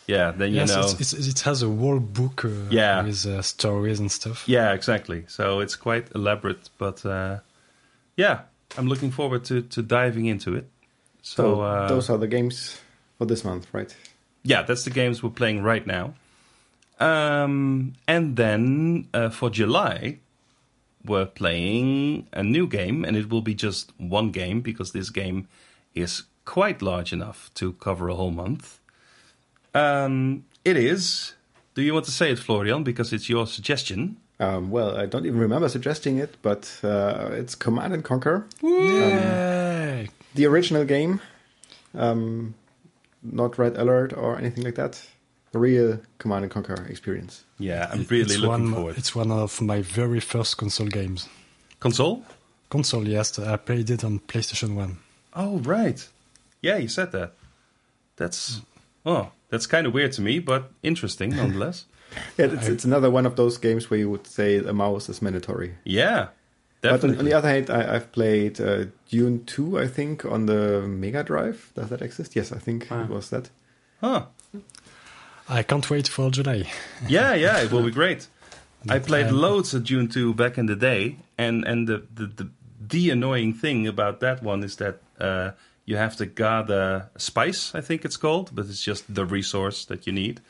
yeah, 0.07 0.31
then 0.31 0.51
you 0.51 0.57
yes, 0.57 0.69
know. 0.69 0.81
it's, 0.81 1.13
it's, 1.13 1.27
it 1.27 1.39
has 1.41 1.61
a 1.63 1.67
whole 1.67 1.99
book 1.99 2.45
uh, 2.45 2.49
Yeah. 2.69 3.03
with 3.03 3.25
uh, 3.25 3.41
stories 3.41 3.99
and 3.99 4.09
stuff. 4.11 4.47
Yeah, 4.47 4.73
exactly. 4.73 5.25
So 5.27 5.59
it's 5.59 5.75
quite 5.75 6.07
elaborate, 6.15 6.69
but 6.77 7.05
uh, 7.05 7.39
yeah, 8.15 8.41
I'm 8.77 8.87
looking 8.87 9.11
forward 9.11 9.43
to, 9.45 9.61
to 9.61 9.81
diving 9.81 10.25
into 10.25 10.55
it. 10.55 10.69
So, 11.21 11.55
So 11.55 11.61
uh, 11.61 11.87
those 11.87 12.09
are 12.09 12.17
the 12.17 12.27
games 12.27 12.79
for 13.17 13.25
this 13.25 13.43
month, 13.43 13.67
right? 13.73 13.95
yeah, 14.43 14.63
that's 14.63 14.83
the 14.85 14.89
games 14.89 15.21
we're 15.21 15.29
playing 15.29 15.61
right 15.63 15.85
now. 15.85 16.13
Um, 16.99 17.93
and 18.07 18.35
then 18.35 19.07
uh, 19.13 19.29
for 19.29 19.49
July, 19.49 20.17
we're 21.05 21.25
playing 21.25 22.27
a 22.33 22.43
new 22.43 22.67
game, 22.67 23.03
and 23.03 23.15
it 23.17 23.29
will 23.29 23.41
be 23.41 23.53
just 23.55 23.91
one 23.97 24.31
game 24.31 24.61
because 24.61 24.91
this 24.91 25.09
game 25.09 25.47
is 25.93 26.23
quite 26.45 26.81
large 26.81 27.13
enough 27.13 27.51
to 27.55 27.73
cover 27.73 28.09
a 28.09 28.15
whole 28.15 28.31
month. 28.31 28.79
Um, 29.73 30.45
it 30.65 30.77
is. 30.77 31.33
Do 31.73 31.81
you 31.81 31.93
want 31.93 32.05
to 32.05 32.11
say 32.11 32.31
it, 32.31 32.39
Florian? 32.39 32.83
Because 32.83 33.13
it's 33.13 33.29
your 33.29 33.47
suggestion. 33.47 34.17
Um, 34.39 34.71
well, 34.71 34.97
I 34.97 35.05
don't 35.05 35.25
even 35.25 35.39
remember 35.39 35.69
suggesting 35.69 36.17
it, 36.17 36.35
but 36.41 36.79
uh, 36.83 37.29
it's 37.31 37.53
Command 37.53 37.93
and 37.93 38.03
Conquer, 38.03 38.47
Yay! 38.63 40.09
the 40.33 40.45
original 40.47 40.83
game, 40.83 41.21
um, 41.93 42.55
not 43.21 43.59
Red 43.59 43.77
Alert 43.77 44.13
or 44.13 44.39
anything 44.39 44.63
like 44.63 44.75
that. 44.75 45.05
The 45.51 45.59
real 45.59 45.99
Command 46.17 46.43
and 46.45 46.51
Conquer 46.51 46.85
experience. 46.89 47.43
Yeah, 47.59 47.89
I'm 47.91 48.05
really 48.09 48.21
it's 48.23 48.37
looking 48.37 48.49
one, 48.71 48.73
forward. 48.73 48.97
It's 48.97 49.13
one 49.15 49.31
of 49.31 49.59
my 49.61 49.81
very 49.81 50.19
first 50.21 50.57
console 50.57 50.87
games. 50.87 51.27
Console? 51.79 52.23
Console, 52.69 53.05
yes, 53.07 53.37
I 53.37 53.57
played 53.57 53.89
it 53.89 54.03
on 54.03 54.19
PlayStation 54.19 54.75
1. 54.75 54.97
Oh, 55.35 55.57
right. 55.59 56.07
Yeah, 56.61 56.77
you 56.77 56.87
said 56.87 57.11
that. 57.11 57.33
That's 58.15 58.61
oh, 59.05 59.31
that's 59.49 59.65
kind 59.67 59.87
of 59.87 59.93
weird 59.93 60.11
to 60.13 60.21
me, 60.21 60.39
but 60.39 60.71
interesting 60.83 61.31
nonetheless. 61.31 61.85
Yeah, 62.37 62.47
it's, 62.47 62.67
it's 62.67 62.83
another 62.83 63.09
one 63.09 63.25
of 63.25 63.37
those 63.37 63.57
games 63.57 63.89
where 63.89 63.97
you 63.97 64.09
would 64.09 64.27
say 64.27 64.57
a 64.57 64.73
mouse 64.73 65.07
is 65.07 65.21
mandatory. 65.21 65.75
yeah, 65.85 66.27
definitely. 66.81 67.09
But 67.09 67.13
on, 67.15 67.19
on 67.19 67.25
the 67.25 67.33
other 67.33 67.47
hand, 67.47 67.69
I, 67.69 67.95
I've 67.95 68.11
played 68.11 68.59
uh, 68.59 68.85
Dune 69.09 69.45
2, 69.45 69.79
I 69.79 69.87
think, 69.87 70.25
on 70.25 70.45
the 70.45 70.81
Mega 70.87 71.23
Drive. 71.23 71.71
Does 71.73 71.87
that 71.89 72.01
exist? 72.01 72.35
Yes, 72.35 72.51
I 72.51 72.57
think 72.57 72.87
Wow. 72.91 73.03
it 73.03 73.09
was 73.09 73.29
that. 73.29 73.49
huh? 74.01 74.25
I 75.49 75.63
can't 75.63 75.89
wait 75.89 76.07
for 76.07 76.29
July. 76.31 76.63
Yeah, 77.07 77.33
yeah, 77.35 77.61
it 77.63 77.71
will 77.71 77.83
be 77.83 77.91
great. 77.91 78.27
I 78.89 78.99
played 78.99 79.27
Um, 79.27 79.35
loads 79.41 79.73
of 79.73 79.83
Dune 79.83 80.07
2 80.07 80.33
back 80.33 80.57
in 80.57 80.65
the 80.67 80.75
day, 80.75 81.17
and 81.37 81.63
and 81.67 81.87
the 81.87 82.03
the 82.15 82.25
the, 82.27 82.47
the 82.89 83.11
annoying 83.11 83.53
thing 83.53 83.87
about 83.87 84.19
that 84.19 84.41
one 84.43 84.63
is 84.65 84.75
that 84.77 84.95
uh, 85.19 85.51
you 85.85 85.97
have 85.97 86.15
to 86.17 86.25
gather 86.25 87.09
spice, 87.17 87.75
I 87.77 87.81
think 87.81 88.05
it's 88.05 88.17
called, 88.17 88.49
but 88.55 88.65
it's 88.65 88.83
just 88.83 89.13
the 89.13 89.25
resource 89.25 89.85
that 89.85 90.07
you 90.07 90.13
need. 90.13 90.41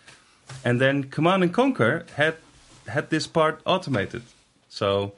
And 0.63 0.79
then 0.79 1.03
Command 1.09 1.43
and 1.43 1.53
Conquer 1.53 2.05
had 2.15 2.35
had 2.87 3.09
this 3.09 3.27
part 3.27 3.61
automated, 3.65 4.21
so 4.69 5.11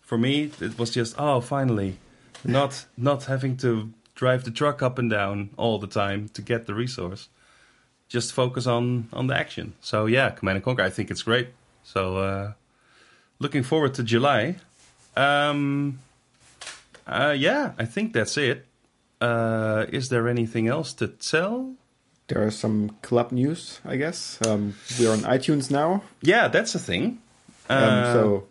for 0.00 0.18
me 0.18 0.50
it 0.60 0.78
was 0.78 0.90
just 0.96 1.14
oh 1.18 1.40
finally, 1.40 1.96
not 2.44 2.86
not 2.96 3.24
having 3.24 3.56
to 3.58 3.90
drive 4.14 4.44
the 4.44 4.50
truck 4.52 4.82
up 4.82 4.98
and 4.98 5.10
down 5.10 5.50
all 5.56 5.78
the 5.80 5.86
time 6.04 6.28
to 6.34 6.42
get 6.42 6.66
the 6.66 6.74
resource 6.74 7.28
just 8.12 8.32
focus 8.32 8.66
on 8.66 9.08
on 9.12 9.26
the 9.26 9.34
action. 9.34 9.72
So 9.80 10.06
yeah, 10.06 10.30
Command 10.30 10.56
and 10.56 10.64
Conquer, 10.64 10.82
I 10.82 10.90
think 10.90 11.10
it's 11.10 11.22
great. 11.22 11.48
So 11.84 12.16
uh, 12.18 12.52
looking 13.38 13.62
forward 13.64 13.94
to 13.94 14.02
July. 14.04 14.56
Um, 15.16 15.98
uh, 17.06 17.34
yeah, 17.36 17.72
I 17.78 17.84
think 17.86 18.12
that's 18.12 18.36
it. 18.36 18.66
Uh, 19.20 19.86
is 19.92 20.08
there 20.08 20.28
anything 20.28 20.68
else 20.68 20.92
to 20.94 21.06
tell? 21.08 21.74
There 22.28 22.42
are 22.46 22.50
some 22.50 22.90
club 23.02 23.32
news, 23.32 23.80
I 23.84 23.96
guess. 23.96 24.38
Um, 24.46 24.74
we're 24.98 25.12
on 25.12 25.18
iTunes 25.20 25.70
now. 25.70 26.02
Yeah, 26.22 26.48
that's 26.48 26.74
a 26.74 26.78
thing. 26.78 27.18
Um, 27.68 27.78
Uh, 27.78 28.12
so 28.12 28.44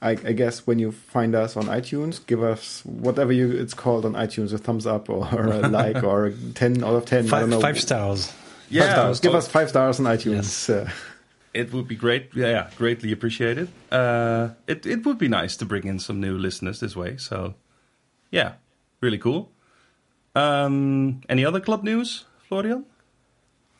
I, 0.00 0.10
I 0.10 0.32
guess 0.32 0.66
when 0.66 0.78
you 0.78 0.92
find 0.92 1.34
us 1.34 1.56
on 1.56 1.64
iTunes, 1.66 2.24
give 2.26 2.42
us 2.42 2.82
whatever 2.84 3.32
you 3.32 3.50
it's 3.52 3.74
called 3.74 4.04
on 4.04 4.14
iTunes, 4.14 4.52
a 4.52 4.58
thumbs 4.58 4.86
up 4.86 5.08
or 5.10 5.26
a 5.52 5.68
like 5.68 6.02
or 6.02 6.26
a 6.26 6.32
10 6.54 6.82
out 6.84 6.94
of 6.94 7.04
10. 7.04 7.18
I 7.18 7.20
don't 7.22 7.30
Five, 7.30 7.48
know. 7.48 7.60
five 7.60 7.78
stars. 7.80 8.32
Five 8.72 8.88
yeah, 8.88 8.92
stars. 8.94 9.20
Give 9.20 9.34
us 9.34 9.48
five 9.48 9.68
stars 9.68 10.00
on 10.00 10.06
iTunes. 10.06 10.68
Uh, 10.68 10.90
It 11.54 11.70
would 11.72 11.86
be 11.86 11.96
great. 11.96 12.30
Yeah, 12.34 12.48
yeah 12.50 12.70
greatly 12.78 13.12
appreciated. 13.12 13.68
Uh, 13.90 14.48
it 14.66 14.86
it 14.86 15.04
would 15.04 15.18
be 15.18 15.28
nice 15.28 15.56
to 15.58 15.66
bring 15.66 15.86
in 15.86 15.98
some 15.98 16.18
new 16.20 16.38
listeners 16.38 16.78
this 16.80 16.96
way. 16.96 17.16
So 17.18 17.54
yeah, 18.30 18.52
really 19.02 19.18
cool. 19.18 19.50
Um, 20.34 21.20
any 21.28 21.44
other 21.44 21.60
club 21.60 21.82
news, 21.84 22.24
Florian? 22.48 22.84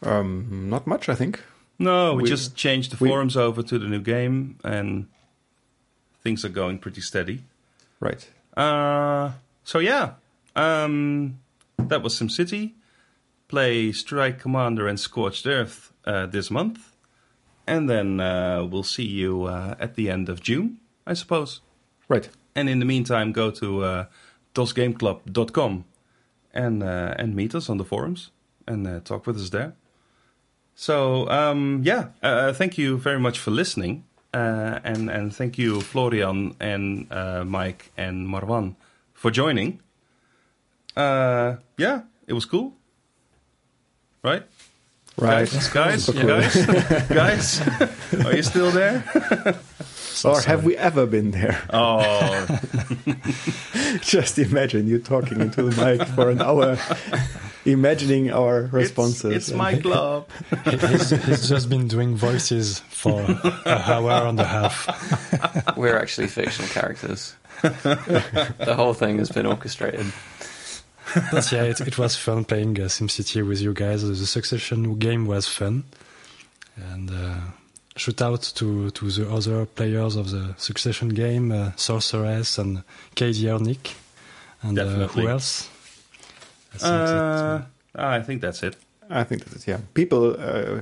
um, 0.02 0.68
not 0.68 0.86
much, 0.86 1.08
I 1.08 1.14
think. 1.14 1.40
No, 1.78 2.14
we, 2.14 2.22
We- 2.24 2.28
just 2.28 2.54
changed 2.56 2.90
the 2.90 2.96
we- 3.00 3.08
forums 3.08 3.36
over 3.36 3.62
to 3.62 3.78
the 3.78 3.86
new 3.88 4.00
game, 4.02 4.56
and 4.64 5.06
things 6.22 6.44
are 6.44 6.50
going 6.52 6.78
pretty 6.78 7.00
steady. 7.00 7.38
Right. 8.00 8.28
Uh, 8.56 9.30
so 9.64 9.78
yeah, 9.78 10.10
um, 10.54 11.38
that 11.88 12.02
was 12.02 12.14
SimCity. 12.20 12.72
Play 13.52 13.92
Strike 13.92 14.38
Commander 14.38 14.88
and 14.88 14.98
Scorched 14.98 15.46
Earth 15.46 15.92
uh, 16.06 16.24
this 16.24 16.50
month, 16.50 16.96
and 17.66 17.86
then 17.86 18.18
uh, 18.18 18.64
we'll 18.64 18.82
see 18.82 19.04
you 19.04 19.44
uh, 19.44 19.74
at 19.78 19.94
the 19.94 20.08
end 20.08 20.30
of 20.30 20.40
June, 20.40 20.78
I 21.06 21.12
suppose. 21.12 21.60
Right. 22.08 22.30
And 22.54 22.70
in 22.70 22.78
the 22.78 22.86
meantime, 22.86 23.30
go 23.30 23.50
to 23.50 23.84
uh, 23.84 24.04
dosgameclub.com 24.54 25.84
and 26.54 26.82
uh, 26.82 27.14
and 27.18 27.36
meet 27.36 27.54
us 27.54 27.68
on 27.68 27.76
the 27.76 27.84
forums 27.84 28.30
and 28.66 28.86
uh, 28.86 29.00
talk 29.00 29.26
with 29.26 29.36
us 29.36 29.50
there. 29.50 29.74
So 30.74 31.28
um, 31.28 31.82
yeah, 31.84 32.06
uh, 32.22 32.54
thank 32.54 32.78
you 32.78 32.96
very 32.96 33.20
much 33.20 33.38
for 33.38 33.50
listening, 33.50 34.04
uh, 34.32 34.80
and 34.82 35.10
and 35.10 35.36
thank 35.36 35.58
you 35.58 35.82
Florian 35.82 36.56
and 36.58 37.06
uh, 37.12 37.44
Mike 37.44 37.92
and 37.98 38.26
Marwan 38.26 38.76
for 39.12 39.30
joining. 39.30 39.80
Uh, 40.96 41.56
yeah, 41.76 42.04
it 42.26 42.32
was 42.32 42.46
cool, 42.46 42.72
right? 44.22 44.42
Right. 45.18 45.50
guys, 45.50 45.68
guys, 45.68 46.04
So 46.04 46.12
cool. 46.14 46.26
guys, 46.26 46.66
guys, 47.08 47.60
are 48.24 48.34
you 48.34 48.42
still 48.42 48.70
there? 48.70 49.04
or 50.24 50.40
have 50.40 50.64
we 50.64 50.74
ever 50.76 51.04
been 51.06 51.32
there? 51.32 51.60
Oh, 51.70 52.46
Just 54.00 54.38
imagine 54.38 54.86
you 54.86 54.98
talking 54.98 55.40
into 55.40 55.62
the 55.62 55.84
mic 55.84 56.06
for 56.08 56.30
an 56.30 56.40
hour, 56.40 56.78
imagining 57.66 58.32
our 58.32 58.62
responses. 58.72 59.24
It's, 59.36 59.48
it's 59.48 59.56
my 59.56 59.76
club. 59.78 60.28
he's, 60.64 61.10
he's 61.10 61.48
just 61.48 61.68
been 61.68 61.88
doing 61.88 62.16
voices 62.16 62.78
for 62.88 63.20
an 63.20 63.38
hour 63.66 64.26
and 64.26 64.40
a 64.40 64.44
half. 64.44 65.76
We're 65.76 65.98
actually 65.98 66.28
fictional 66.28 66.70
characters. 66.70 67.36
the 67.62 68.74
whole 68.76 68.94
thing 68.94 69.18
has 69.18 69.30
been 69.30 69.46
orchestrated. 69.46 70.06
But 71.30 71.50
yeah, 71.52 71.64
it, 71.64 71.80
it 71.80 71.98
was 71.98 72.16
fun 72.16 72.44
playing 72.44 72.80
uh, 72.80 72.84
SimCity 72.84 73.46
with 73.46 73.60
you 73.60 73.72
guys. 73.74 74.02
The 74.02 74.26
Succession 74.26 74.98
game 74.98 75.26
was 75.26 75.46
fun. 75.48 75.84
And 76.76 77.10
uh, 77.10 77.40
shout 77.96 78.22
out 78.22 78.42
to, 78.56 78.90
to 78.90 79.10
the 79.10 79.30
other 79.30 79.66
players 79.66 80.16
of 80.16 80.30
the 80.30 80.54
Succession 80.56 81.10
game, 81.10 81.52
uh, 81.52 81.72
Sorceress 81.76 82.58
and 82.58 82.82
Katie 83.14 83.44
Ernick. 83.44 83.94
And 84.62 84.78
uh, 84.78 85.08
who 85.08 85.28
else? 85.28 85.68
I 86.74 86.78
think 86.78 86.82
Uh, 86.92 87.58
that, 87.58 87.66
I 87.94 88.22
think 88.22 88.40
that's 88.40 88.62
it. 88.62 88.76
I 89.10 89.24
think 89.24 89.44
that's 89.44 89.68
it. 89.68 89.70
Yeah, 89.70 89.80
people 89.92 90.36
uh, 90.38 90.80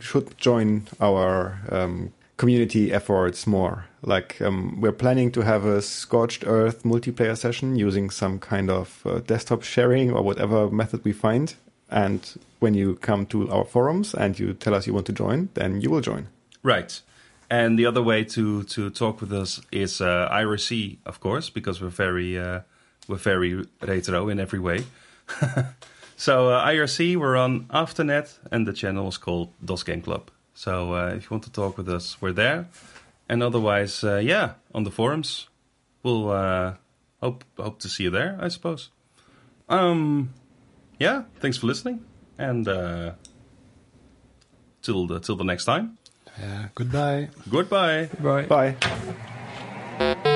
should 0.00 0.38
join 0.38 0.86
our 1.00 1.58
um, 1.70 2.12
community 2.40 2.90
efforts 2.90 3.46
more. 3.46 3.84
Like 4.00 4.40
um, 4.40 4.80
we're 4.80 4.98
planning 5.04 5.30
to 5.32 5.42
have 5.42 5.66
a 5.66 5.82
scorched 5.82 6.42
earth 6.46 6.84
multiplayer 6.84 7.36
session 7.36 7.76
using 7.76 8.08
some 8.08 8.38
kind 8.38 8.70
of 8.70 9.02
uh, 9.04 9.18
desktop 9.18 9.62
sharing 9.62 10.10
or 10.10 10.22
whatever 10.22 10.70
method 10.70 11.04
we 11.04 11.12
find. 11.12 11.54
And 11.90 12.20
when 12.58 12.72
you 12.72 12.94
come 12.94 13.26
to 13.26 13.50
our 13.50 13.66
forums 13.66 14.14
and 14.14 14.38
you 14.38 14.54
tell 14.54 14.74
us 14.74 14.86
you 14.86 14.94
want 14.94 15.06
to 15.06 15.12
join, 15.12 15.50
then 15.52 15.82
you 15.82 15.90
will 15.90 16.00
join. 16.00 16.28
Right. 16.62 17.02
And 17.50 17.78
the 17.78 17.84
other 17.84 18.02
way 18.02 18.24
to, 18.24 18.62
to 18.62 18.88
talk 18.88 19.20
with 19.20 19.32
us 19.34 19.60
is 19.70 20.00
uh, 20.00 20.30
IRC, 20.32 20.96
of 21.04 21.20
course, 21.20 21.50
because 21.50 21.82
we're 21.82 21.96
very 22.06 22.38
uh, 22.38 22.60
we're 23.06 23.16
very 23.16 23.66
retro 23.82 24.30
in 24.30 24.40
every 24.40 24.60
way. 24.60 24.84
so 26.16 26.48
uh, 26.48 26.66
IRC, 26.66 27.16
we're 27.16 27.36
on 27.36 27.66
Afternet, 27.66 28.38
and 28.50 28.66
the 28.66 28.72
channel 28.72 29.08
is 29.08 29.18
called 29.18 29.50
DOS 29.62 29.82
Game 29.82 30.00
Club. 30.00 30.30
So 30.60 30.92
uh, 30.92 31.14
if 31.16 31.22
you 31.24 31.28
want 31.30 31.44
to 31.44 31.50
talk 31.50 31.78
with 31.78 31.88
us, 31.88 32.20
we're 32.20 32.34
there. 32.34 32.68
And 33.30 33.42
otherwise, 33.42 34.04
uh, 34.04 34.16
yeah, 34.16 34.56
on 34.74 34.84
the 34.84 34.90
forums, 34.90 35.48
we'll 36.02 36.30
uh, 36.30 36.74
hope 37.22 37.44
hope 37.56 37.78
to 37.78 37.88
see 37.88 38.02
you 38.04 38.10
there. 38.10 38.36
I 38.38 38.48
suppose. 38.48 38.90
Um, 39.70 40.34
yeah. 40.98 41.22
Thanks 41.40 41.56
for 41.56 41.66
listening, 41.66 42.04
and 42.36 42.68
uh, 42.68 43.12
till 44.82 45.06
the 45.06 45.18
till 45.20 45.36
the 45.36 45.44
next 45.44 45.64
time. 45.64 45.96
Yeah, 46.38 46.68
goodbye. 46.74 47.30
Goodbye. 47.48 48.10
Right. 48.20 48.46
Bye. 48.46 50.26